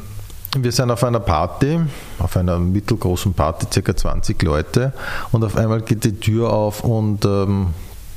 wir 0.56 0.72
sind 0.72 0.90
auf 0.90 1.02
einer 1.02 1.20
Party, 1.20 1.80
auf 2.18 2.36
einer 2.36 2.58
mittelgroßen 2.58 3.34
Party, 3.34 3.66
circa 3.72 3.96
20 3.96 4.40
Leute, 4.42 4.92
und 5.32 5.42
auf 5.42 5.56
einmal 5.56 5.82
geht 5.82 6.04
die 6.04 6.12
Tür 6.12 6.52
auf 6.52 6.84
und 6.84 7.24
ähm, 7.24 7.68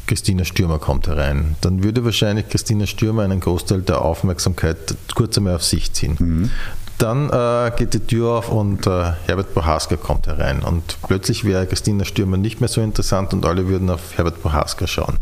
Christina 0.06 0.46
Stürmer 0.46 0.80
kommt 0.80 1.08
herein. 1.08 1.56
Dann 1.62 1.84
würde 1.84 2.06
wahrscheinlich 2.06 2.48
Christina 2.48 2.86
Stürmer 2.86 3.24
einen 3.24 3.40
Großteil 3.40 3.82
der 3.82 4.02
Aufmerksamkeit 4.02 4.96
kurz 5.16 5.38
einmal 5.38 5.56
auf 5.56 5.64
sich 5.64 5.92
ziehen. 5.94 6.52
Dann 6.98 7.30
äh, 7.30 7.72
geht 7.78 7.94
die 7.94 8.00
Tür 8.00 8.30
auf 8.38 8.50
und 8.50 8.88
äh, 8.88 9.14
Herbert 9.28 9.54
Prohaska 9.54 9.98
kommt 9.98 10.26
herein. 10.26 10.62
Und 10.64 10.98
plötzlich 11.08 11.46
wäre 11.46 11.68
Christina 11.68 12.06
Stürmer 12.06 12.38
nicht 12.38 12.60
mehr 12.60 12.70
so 12.70 12.82
interessant 12.82 13.34
und 13.34 13.46
alle 13.46 13.68
würden 13.68 13.90
auf 13.90 14.18
Herbert 14.18 14.42
Prohaska 14.42 14.88
schauen. 14.88 15.18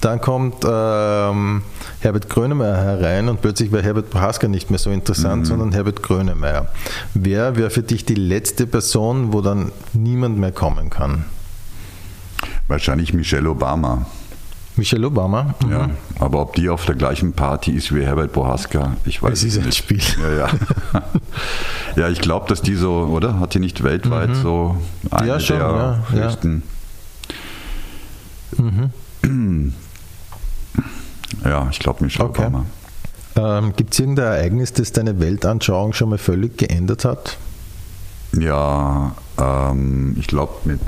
Dann 0.00 0.20
kommt 0.20 0.64
ähm, 0.64 1.62
Herbert 2.00 2.30
Grönemeyer 2.30 2.76
herein 2.76 3.28
und 3.28 3.42
plötzlich 3.42 3.70
wäre 3.70 3.82
Herbert 3.82 4.08
Prohaska 4.08 4.48
nicht 4.48 4.70
mehr 4.70 4.78
so 4.78 4.90
interessant, 4.90 5.46
sondern 5.46 5.72
Herbert 5.72 6.02
Grönemeyer. 6.02 6.68
Wer 7.12 7.56
wäre 7.56 7.70
für 7.70 7.82
dich 7.82 8.06
die 8.06 8.14
letzte 8.14 8.66
Person, 8.66 9.32
wo 9.32 9.42
dann 9.42 9.72
niemand 9.92 10.38
mehr 10.38 10.52
kommen 10.52 10.88
kann? 10.88 11.26
Wahrscheinlich 12.68 13.12
Michelle 13.12 13.50
Obama. 13.50 14.06
Michelle 14.80 15.06
Obama? 15.06 15.54
Mhm. 15.62 15.70
Ja. 15.72 15.90
Aber 16.18 16.40
ob 16.40 16.54
die 16.54 16.68
auf 16.70 16.86
der 16.86 16.94
gleichen 16.94 17.34
Party 17.34 17.72
ist 17.72 17.94
wie 17.94 18.02
Herbert 18.02 18.32
Bohaska, 18.32 18.96
ich 19.04 19.22
weiß 19.22 19.32
Es 19.34 19.44
ist 19.44 19.52
es 19.54 19.58
ein 19.60 19.66
nicht. 19.66 19.76
Spiel. 19.78 20.00
Ja, 20.22 20.32
ja. 20.46 20.48
ja 21.96 22.08
ich 22.08 22.20
glaube, 22.20 22.48
dass 22.48 22.62
die 22.62 22.74
so, 22.74 22.92
oder? 23.12 23.38
Hat 23.38 23.52
die 23.54 23.58
nicht 23.60 23.82
weltweit 23.82 24.34
so 24.36 24.76
eine 25.10 25.22
Mhm. 25.22 25.28
Ja, 25.28 25.40
schon, 25.40 25.58
der 25.58 25.68
ja, 25.68 26.02
ja. 26.14 26.24
höchsten. 26.24 26.62
Ja, 31.44 31.68
ich 31.70 31.78
glaube 31.78 32.04
Michelle 32.04 32.28
Okay. 32.28 32.46
Obama. 32.46 32.66
Ähm, 33.36 33.72
Gibt 33.76 33.92
es 33.94 34.00
irgendein 34.00 34.26
Ereignis, 34.26 34.72
das 34.72 34.92
deine 34.92 35.20
Weltanschauung 35.20 35.92
schon 35.92 36.10
mal 36.10 36.18
völlig 36.18 36.58
geändert 36.58 37.04
hat? 37.04 37.38
Ja, 38.38 39.14
ähm, 39.38 40.16
ich 40.18 40.26
glaube 40.26 40.52
mit 40.64 40.80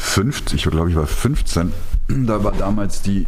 50, 0.00 0.66
ich 0.66 0.70
glaube, 0.70 0.90
ich 0.90 0.96
war 0.96 1.06
15, 1.06 1.72
da 2.08 2.42
war 2.42 2.52
damals 2.52 3.02
die 3.02 3.26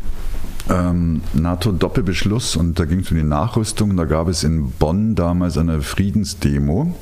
ähm, 0.68 1.22
NATO-Doppelbeschluss 1.34 2.56
und 2.56 2.78
da 2.78 2.84
ging 2.84 3.00
es 3.00 3.10
um 3.10 3.16
die 3.16 3.22
Nachrüstung. 3.22 3.96
Da 3.96 4.04
gab 4.04 4.28
es 4.28 4.42
in 4.42 4.70
Bonn 4.72 5.14
damals 5.14 5.58
eine 5.58 5.82
Friedensdemo, 5.82 6.96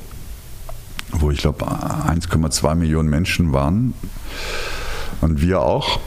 wo 1.13 1.31
ich 1.31 1.39
glaube 1.39 1.65
1,2 1.65 2.75
Millionen 2.75 3.09
Menschen 3.09 3.53
waren 3.53 3.93
und 5.21 5.41
wir 5.41 5.61
auch. 5.61 5.99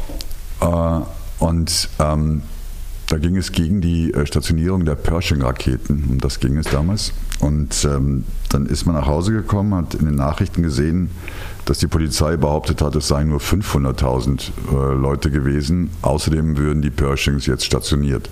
Äh, 0.61 1.01
und 1.39 1.89
ähm, 1.99 2.43
da 3.09 3.19
ging 3.19 3.37
es 3.37 3.53
gegen 3.53 3.81
die 3.81 4.13
äh, 4.15 4.27
Stationierung 4.27 4.85
der 4.85 4.95
Pershing-Raketen. 4.95 6.05
Um 6.09 6.19
das 6.19 6.41
ging 6.41 6.57
es 6.57 6.67
damals. 6.67 7.13
Und 7.41 7.85
ähm, 7.85 8.25
dann 8.49 8.67
ist 8.67 8.87
man 8.87 8.95
nach 8.95 9.07
Hause 9.07 9.33
gekommen, 9.33 9.75
hat 9.75 9.95
in 9.95 10.07
den 10.07 10.15
Nachrichten 10.15 10.63
gesehen, 10.63 11.11
dass 11.65 11.79
die 11.79 11.87
Polizei 11.87 12.37
behauptet 12.37 12.83
hat, 12.83 12.95
es 12.97 13.09
seien 13.09 13.29
nur 13.29 13.41
500.000 13.41 14.51
äh, 14.71 14.95
Leute 14.95 15.31
gewesen. 15.31 15.91
Außerdem 16.03 16.57
würden 16.57 16.83
die 16.83 16.91
Pershings 16.91 17.47
jetzt 17.47 17.65
stationiert. 17.65 18.29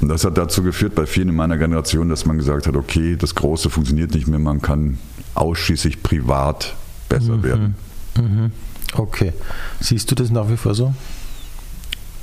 Und 0.00 0.08
das 0.08 0.24
hat 0.24 0.38
dazu 0.38 0.62
geführt, 0.62 0.94
bei 0.94 1.06
vielen 1.06 1.28
in 1.28 1.36
meiner 1.36 1.58
Generation, 1.58 2.08
dass 2.08 2.24
man 2.24 2.38
gesagt 2.38 2.66
hat, 2.66 2.76
okay, 2.76 3.16
das 3.16 3.34
Große 3.34 3.68
funktioniert 3.68 4.14
nicht 4.14 4.26
mehr, 4.26 4.38
man 4.38 4.62
kann 4.62 4.98
ausschließlich 5.34 6.02
privat 6.02 6.74
besser 7.08 7.42
werden. 7.42 7.74
Okay. 8.94 9.32
Siehst 9.80 10.10
du 10.10 10.14
das 10.14 10.30
nach 10.30 10.48
wie 10.48 10.56
vor 10.56 10.74
so? 10.74 10.94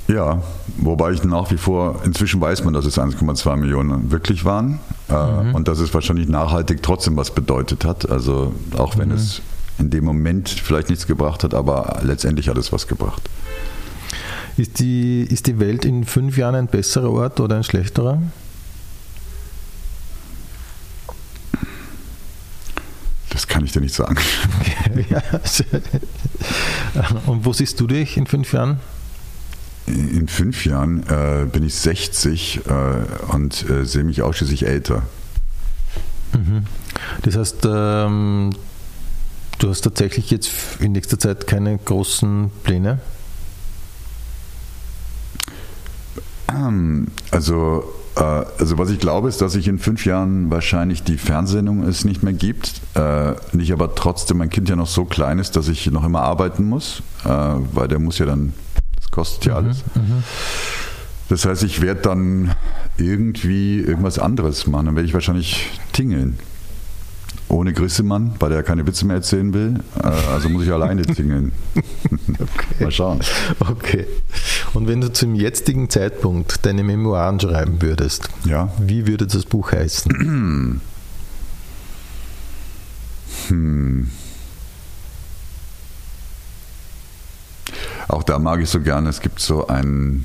Ja, 0.08 0.42
wobei 0.78 1.12
ich 1.12 1.22
nach 1.22 1.50
wie 1.50 1.58
vor, 1.58 2.00
inzwischen 2.04 2.40
weiß 2.40 2.64
man, 2.64 2.72
dass 2.72 2.86
es 2.86 2.98
1,2 2.98 3.56
Millionen 3.56 4.10
wirklich 4.10 4.44
waren 4.46 4.80
äh, 5.08 5.14
und 5.54 5.68
dass 5.68 5.80
es 5.80 5.92
wahrscheinlich 5.92 6.28
nachhaltig 6.28 6.82
trotzdem 6.82 7.16
was 7.16 7.34
bedeutet 7.34 7.84
hat. 7.84 8.10
Also 8.10 8.54
auch 8.76 8.96
wenn 8.96 9.10
es 9.10 9.42
in 9.78 9.90
dem 9.90 10.04
Moment 10.04 10.48
vielleicht 10.48 10.88
nichts 10.88 11.06
gebracht 11.06 11.44
hat, 11.44 11.54
aber 11.54 12.00
letztendlich 12.02 12.48
hat 12.48 12.58
es 12.58 12.72
was 12.72 12.86
gebracht. 12.86 13.22
Ist 14.56 14.80
die, 14.80 15.22
ist 15.22 15.46
die 15.46 15.60
Welt 15.60 15.84
in 15.84 16.04
fünf 16.04 16.36
Jahren 16.36 16.56
ein 16.56 16.66
besserer 16.66 17.10
Ort 17.10 17.38
oder 17.38 17.56
ein 17.56 17.64
schlechterer? 17.64 18.20
Das 23.30 23.46
kann 23.46 23.64
ich 23.64 23.70
dir 23.70 23.80
nicht 23.80 23.94
sagen. 23.94 24.16
ja. 25.10 25.22
Und 27.26 27.44
wo 27.44 27.52
siehst 27.52 27.78
du 27.78 27.86
dich 27.86 28.16
in 28.16 28.26
fünf 28.26 28.52
Jahren? 28.52 28.80
In 29.86 30.26
fünf 30.26 30.66
Jahren 30.66 31.04
äh, 31.08 31.46
bin 31.46 31.64
ich 31.64 31.74
60 31.76 32.62
äh, 32.66 33.32
und 33.32 33.70
äh, 33.70 33.84
sehe 33.84 34.02
mich 34.02 34.22
ausschließlich 34.22 34.66
älter. 34.66 35.02
Das 37.22 37.36
heißt, 37.36 37.58
ähm, 37.64 38.50
du 39.58 39.68
hast 39.70 39.82
tatsächlich 39.82 40.30
jetzt 40.30 40.50
in 40.80 40.92
nächster 40.92 41.18
Zeit 41.18 41.46
keine 41.46 41.76
großen 41.78 42.50
Pläne? 42.64 43.00
Ähm, 46.48 47.08
Also 47.30 47.84
Äh, 48.18 48.44
also 48.58 48.78
was 48.78 48.90
ich 48.90 48.98
glaube, 48.98 49.28
ist, 49.28 49.40
dass 49.40 49.52
sich 49.52 49.68
in 49.68 49.78
fünf 49.78 50.04
Jahren 50.04 50.50
wahrscheinlich 50.50 51.02
die 51.02 51.18
Fernsehsendung 51.18 51.84
es 51.84 52.04
nicht 52.04 52.22
mehr 52.22 52.32
gibt. 52.32 52.80
Äh, 52.94 53.34
nicht 53.52 53.72
aber 53.72 53.94
trotzdem 53.94 54.38
mein 54.38 54.50
Kind 54.50 54.68
ja 54.68 54.76
noch 54.76 54.86
so 54.86 55.04
klein 55.04 55.38
ist, 55.38 55.56
dass 55.56 55.68
ich 55.68 55.90
noch 55.90 56.04
immer 56.04 56.22
arbeiten 56.22 56.64
muss, 56.64 57.02
äh, 57.24 57.28
weil 57.28 57.88
der 57.88 57.98
muss 57.98 58.18
ja 58.18 58.26
dann, 58.26 58.52
das 58.96 59.10
kostet 59.10 59.46
ja 59.46 59.56
alles. 59.56 59.84
Das 61.28 61.44
heißt, 61.44 61.62
ich 61.62 61.80
werde 61.80 62.00
dann 62.00 62.54
irgendwie 62.96 63.78
irgendwas 63.80 64.18
anderes 64.18 64.66
machen. 64.66 64.86
Dann 64.86 64.96
werde 64.96 65.06
ich 65.06 65.14
wahrscheinlich 65.14 65.70
tingeln. 65.92 66.38
Ohne 67.48 67.72
Grissemann, 67.72 68.34
weil 68.40 68.52
er 68.52 68.62
keine 68.62 68.86
Witze 68.86 69.06
mehr 69.06 69.16
erzählen 69.16 69.54
will. 69.54 69.80
Also 70.02 70.48
muss 70.50 70.64
ich 70.64 70.72
alleine 70.72 71.02
tingeln. 71.02 71.52
Okay. 72.40 72.84
Mal 72.84 72.90
schauen. 72.92 73.20
Okay. 73.58 74.06
Und 74.74 74.86
wenn 74.86 75.00
du 75.00 75.12
zum 75.12 75.34
jetzigen 75.34 75.90
Zeitpunkt 75.90 76.64
deine 76.66 76.84
Memoiren 76.84 77.40
schreiben 77.40 77.82
würdest, 77.82 78.28
Ja. 78.44 78.72
wie 78.78 79.06
würde 79.08 79.26
das 79.26 79.44
Buch 79.44 79.72
heißen? 79.72 80.80
Auch 88.08 88.22
da 88.22 88.38
mag 88.38 88.60
ich 88.60 88.70
so 88.70 88.80
gerne, 88.80 89.08
es 89.10 89.20
gibt 89.20 89.40
so 89.40 89.66
ein 89.66 90.24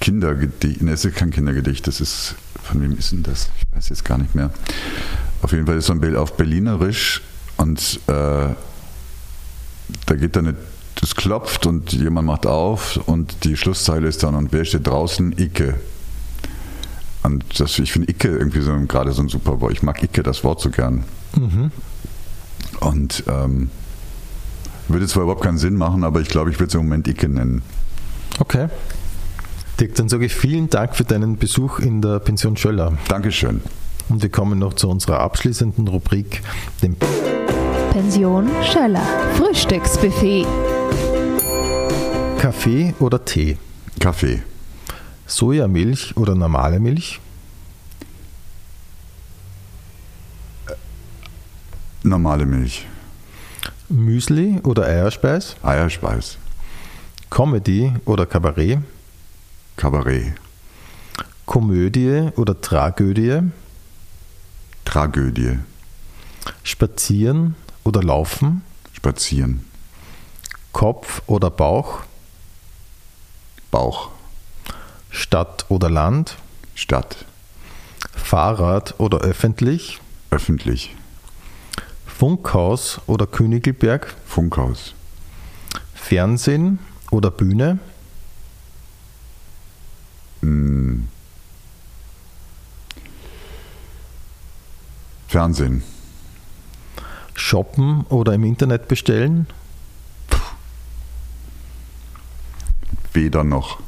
Kindergedicht, 0.00 0.82
ne, 0.82 0.92
es 0.92 1.04
ist 1.04 1.16
kein 1.16 1.30
Kindergedicht, 1.30 1.86
das 1.86 2.00
ist, 2.00 2.34
von 2.62 2.80
wem 2.82 2.96
ist 2.96 3.12
denn 3.12 3.22
das? 3.22 3.50
Ich 3.70 3.76
weiß 3.76 3.88
jetzt 3.90 4.04
gar 4.04 4.18
nicht 4.18 4.34
mehr. 4.34 4.50
Auf 5.44 5.52
jeden 5.52 5.66
Fall 5.66 5.76
ist 5.76 5.84
so 5.84 5.92
ein 5.92 6.00
Bild 6.00 6.16
auf 6.16 6.38
Berlinerisch 6.38 7.20
und 7.58 8.00
äh, 8.06 8.54
da 10.06 10.14
geht 10.16 10.36
dann 10.36 10.46
eine, 10.46 10.56
das 10.94 11.14
klopft 11.14 11.66
und 11.66 11.92
jemand 11.92 12.26
macht 12.26 12.46
auf 12.46 12.96
und 13.04 13.44
die 13.44 13.54
Schlusszeile 13.54 14.08
ist 14.08 14.22
dann, 14.22 14.36
und 14.36 14.54
wer 14.54 14.64
steht 14.64 14.86
draußen? 14.86 15.34
Icke. 15.36 15.74
Und 17.24 17.60
das, 17.60 17.78
ich 17.78 17.92
finde 17.92 18.10
Icke 18.10 18.28
irgendwie 18.28 18.62
so 18.62 18.72
gerade 18.88 19.12
so 19.12 19.20
ein 19.20 19.28
super 19.28 19.60
Wort. 19.60 19.72
Ich 19.72 19.82
mag 19.82 20.02
Icke, 20.02 20.22
das 20.22 20.44
Wort 20.44 20.62
so 20.62 20.70
gern. 20.70 21.04
Und 22.80 23.24
ähm, 23.28 23.68
würde 24.88 25.06
zwar 25.06 25.24
überhaupt 25.24 25.42
keinen 25.42 25.58
Sinn 25.58 25.74
machen, 25.76 26.04
aber 26.04 26.22
ich 26.22 26.28
glaube, 26.28 26.52
ich 26.52 26.58
würde 26.58 26.68
es 26.68 26.74
im 26.74 26.84
Moment 26.84 27.06
Icke 27.06 27.28
nennen. 27.28 27.60
Okay. 28.38 28.68
Dirk, 29.78 29.94
dann 29.96 30.08
sage 30.08 30.24
ich 30.24 30.34
vielen 30.34 30.70
Dank 30.70 30.96
für 30.96 31.04
deinen 31.04 31.36
Besuch 31.36 31.80
in 31.80 32.00
der 32.00 32.18
Pension 32.20 32.56
Schöller. 32.56 32.96
Dankeschön. 33.08 33.60
Und 34.08 34.22
wir 34.22 34.28
kommen 34.30 34.58
noch 34.58 34.74
zu 34.74 34.88
unserer 34.88 35.20
abschließenden 35.20 35.88
Rubrik, 35.88 36.42
dem 36.82 36.96
Pension 37.92 38.48
Schöller. 38.62 39.02
Frühstücksbuffet. 39.36 40.46
Kaffee 42.38 42.94
oder 43.00 43.24
Tee, 43.24 43.56
Kaffee. 44.00 44.42
Sojamilch 45.26 46.16
oder 46.16 46.34
normale 46.34 46.78
Milch, 46.78 47.20
Normale 52.06 52.44
Milch. 52.44 52.86
Müsli 53.88 54.60
oder 54.62 54.84
Eierspeis, 54.84 55.56
Eierspeis. 55.62 56.36
Comedy 57.30 57.94
oder 58.04 58.26
Kabarett, 58.26 58.80
Kabarett. 59.76 60.34
Komödie 61.46 62.28
oder 62.36 62.60
Tragödie, 62.60 63.40
Tragödie. 64.84 65.58
Spazieren 66.62 67.56
oder 67.84 68.02
Laufen, 68.02 68.62
Spazieren. 68.92 69.64
Kopf 70.72 71.22
oder 71.26 71.50
Bauch, 71.50 72.00
Bauch. 73.70 74.10
Stadt 75.10 75.66
oder 75.68 75.88
Land, 75.90 76.36
Stadt. 76.74 77.24
Fahrrad 78.14 78.94
oder 78.98 79.18
öffentlich, 79.18 80.00
Öffentlich. 80.30 80.96
Funkhaus 82.06 83.00
oder 83.06 83.26
Königelberg, 83.26 84.14
Funkhaus. 84.26 84.94
Fernsehen 85.94 86.80
oder 87.10 87.30
Bühne, 87.30 87.78
Hm. 90.44 91.08
Fernsehen. 95.34 95.82
Shoppen 97.34 98.02
oder 98.02 98.34
im 98.34 98.44
Internet 98.44 98.86
bestellen, 98.86 99.48
Weder 103.12 103.42
noch. 103.42 103.80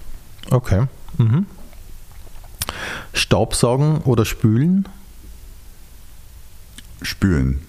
Okay. 0.50 0.88
Mhm. 1.18 1.46
Staubsaugen 3.12 3.98
oder 3.98 4.24
spülen, 4.24 4.88
Spülen. 7.00 7.64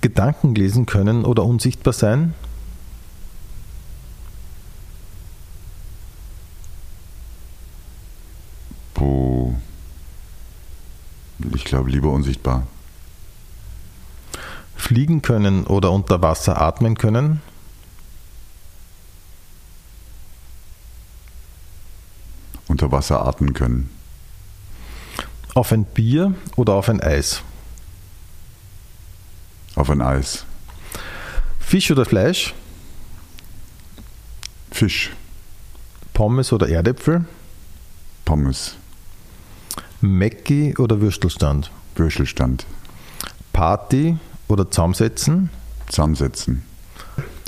Gedanken 0.00 0.56
lesen 0.56 0.86
können 0.86 1.24
oder 1.24 1.44
unsichtbar 1.44 1.92
sein, 1.92 2.34
Puh. 8.94 9.54
Ich 11.54 11.64
glaube, 11.64 11.90
lieber 11.90 12.10
unsichtbar. 12.10 12.66
fliegen 14.76 15.20
können 15.22 15.66
oder 15.66 15.90
unter 15.90 16.22
Wasser 16.22 16.60
atmen 16.60 16.96
können, 16.96 17.40
Unter 22.68 22.90
Wasser 22.92 23.24
atmen 23.24 23.52
können. 23.54 23.90
auf 25.54 25.72
ein 25.72 25.84
Bier 25.84 26.34
oder 26.56 26.74
auf 26.74 26.88
ein 26.88 27.00
Eis, 27.00 27.42
Auf 29.76 29.88
ein 29.90 30.02
Eis. 30.02 30.44
Fisch 31.58 31.90
oder 31.90 32.04
Fleisch, 32.04 32.54
Fisch. 34.70 35.10
Pommes 36.12 36.52
oder 36.52 36.68
Erdäpfel, 36.68 37.24
Pommes. 38.24 38.76
Mäcki 40.00 40.76
oder 40.78 41.00
Würstelstand, 41.00 41.70
Würstelstand. 41.94 42.66
Party 43.52 44.18
oder 44.48 44.70
Zusammensetzen, 44.70 45.50
Zusammensetzen. 45.88 46.62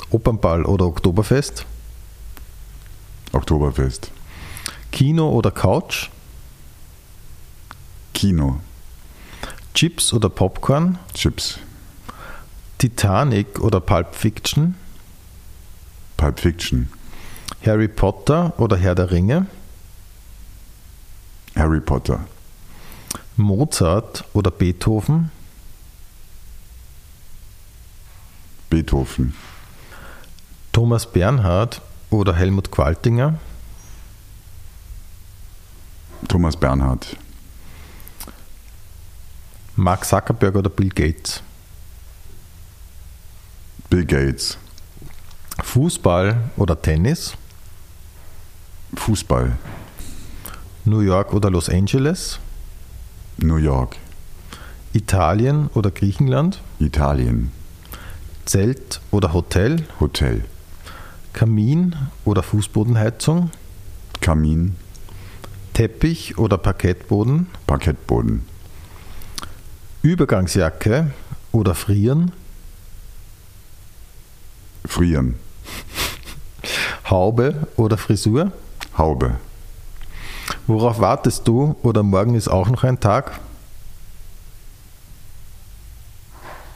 Opernball 0.09 0.65
oder 0.65 0.85
Oktoberfest, 0.85 1.65
Oktoberfest. 3.31 4.11
Kino 4.91 5.29
oder 5.29 5.51
Couch, 5.51 6.09
Kino. 8.13 8.59
Chips 9.75 10.11
oder 10.13 10.29
Popcorn, 10.29 10.97
Chips. 11.13 11.59
Titanic 12.79 13.59
oder 13.59 13.79
Pulp 13.79 14.15
Fiction, 14.15 14.75
Pulp 16.17 16.39
Fiction. 16.39 16.89
Harry 17.65 17.87
Potter 17.87 18.53
oder 18.57 18.77
Herr 18.77 18.95
der 18.95 19.11
Ringe, 19.11 19.45
Harry 21.55 21.81
Potter. 21.81 22.25
Mozart 23.39 24.25
oder 24.33 24.51
Beethoven, 24.51 25.31
Beethoven. 28.69 29.33
Thomas 30.71 31.11
Bernhard 31.11 31.81
oder 32.09 32.35
Helmut 32.35 32.69
Qualtinger, 32.69 33.39
Thomas 36.27 36.55
Bernhard. 36.55 37.17
Mark 39.75 40.05
Zuckerberg 40.05 40.55
oder 40.55 40.69
Bill 40.69 40.89
Gates, 40.89 41.41
Bill 43.89 44.05
Gates. 44.05 44.57
Fußball 45.63 46.51
oder 46.57 46.81
Tennis, 46.81 47.33
Fußball. 48.95 49.57
New 50.85 51.01
York 51.01 51.33
oder 51.33 51.49
Los 51.49 51.69
Angeles, 51.69 52.39
New 53.43 53.57
York. 53.57 53.97
Italien 54.93 55.69
oder 55.73 55.91
Griechenland, 55.91 56.61
Italien. 56.79 57.51
Zelt 58.45 59.01
oder 59.11 59.33
Hotel, 59.33 59.85
Hotel. 59.99 60.43
Kamin 61.33 61.95
oder 62.25 62.41
Fußbodenheizung, 62.41 63.51
Kamin. 64.21 64.75
Teppich 65.73 66.37
oder 66.37 66.57
Parkettboden, 66.57 67.47
Parkettboden. 67.67 68.45
Übergangsjacke 70.01 71.11
oder 71.51 71.75
Frieren, 71.75 72.31
Frieren. 74.85 75.35
Haube 77.09 77.67
oder 77.75 77.97
Frisur, 77.97 78.51
Haube. 78.97 79.37
Worauf 80.69 80.99
wartest 80.99 81.47
du? 81.47 81.75
Oder 81.81 82.03
morgen 82.03 82.35
ist 82.35 82.47
auch 82.47 82.69
noch 82.69 82.83
ein 82.83 82.99
Tag? 82.99 83.39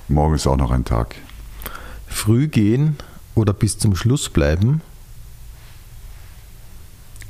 Morgen 0.08 0.34
ist 0.34 0.48
auch 0.48 0.58
noch 0.58 0.72
ein 0.72 0.84
Tag. 0.84 1.14
Früh 2.08 2.48
gehen 2.48 2.98
oder 3.36 3.54
bis 3.54 3.78
zum 3.78 3.96
Schluss 3.96 4.30
bleiben? 4.30 4.82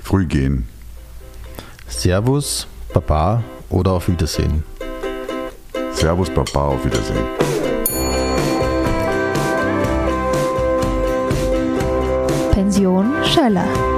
Früh 0.01 0.25
gehen. 0.25 0.69
Servus, 1.89 2.65
Baba 2.93 3.43
oder 3.69 3.91
auf 3.91 4.07
Wiedersehen. 4.07 4.63
Servus, 5.91 6.29
Baba, 6.29 6.67
auf 6.67 6.85
Wiedersehen. 6.85 7.25
Pension 12.53 13.11
Schöller. 13.25 13.92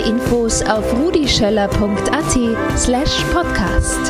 Infos 0.00 0.62
auf 0.62 0.84
rudischöller.at 0.98 2.78
slash 2.78 3.22
podcast. 3.32 4.07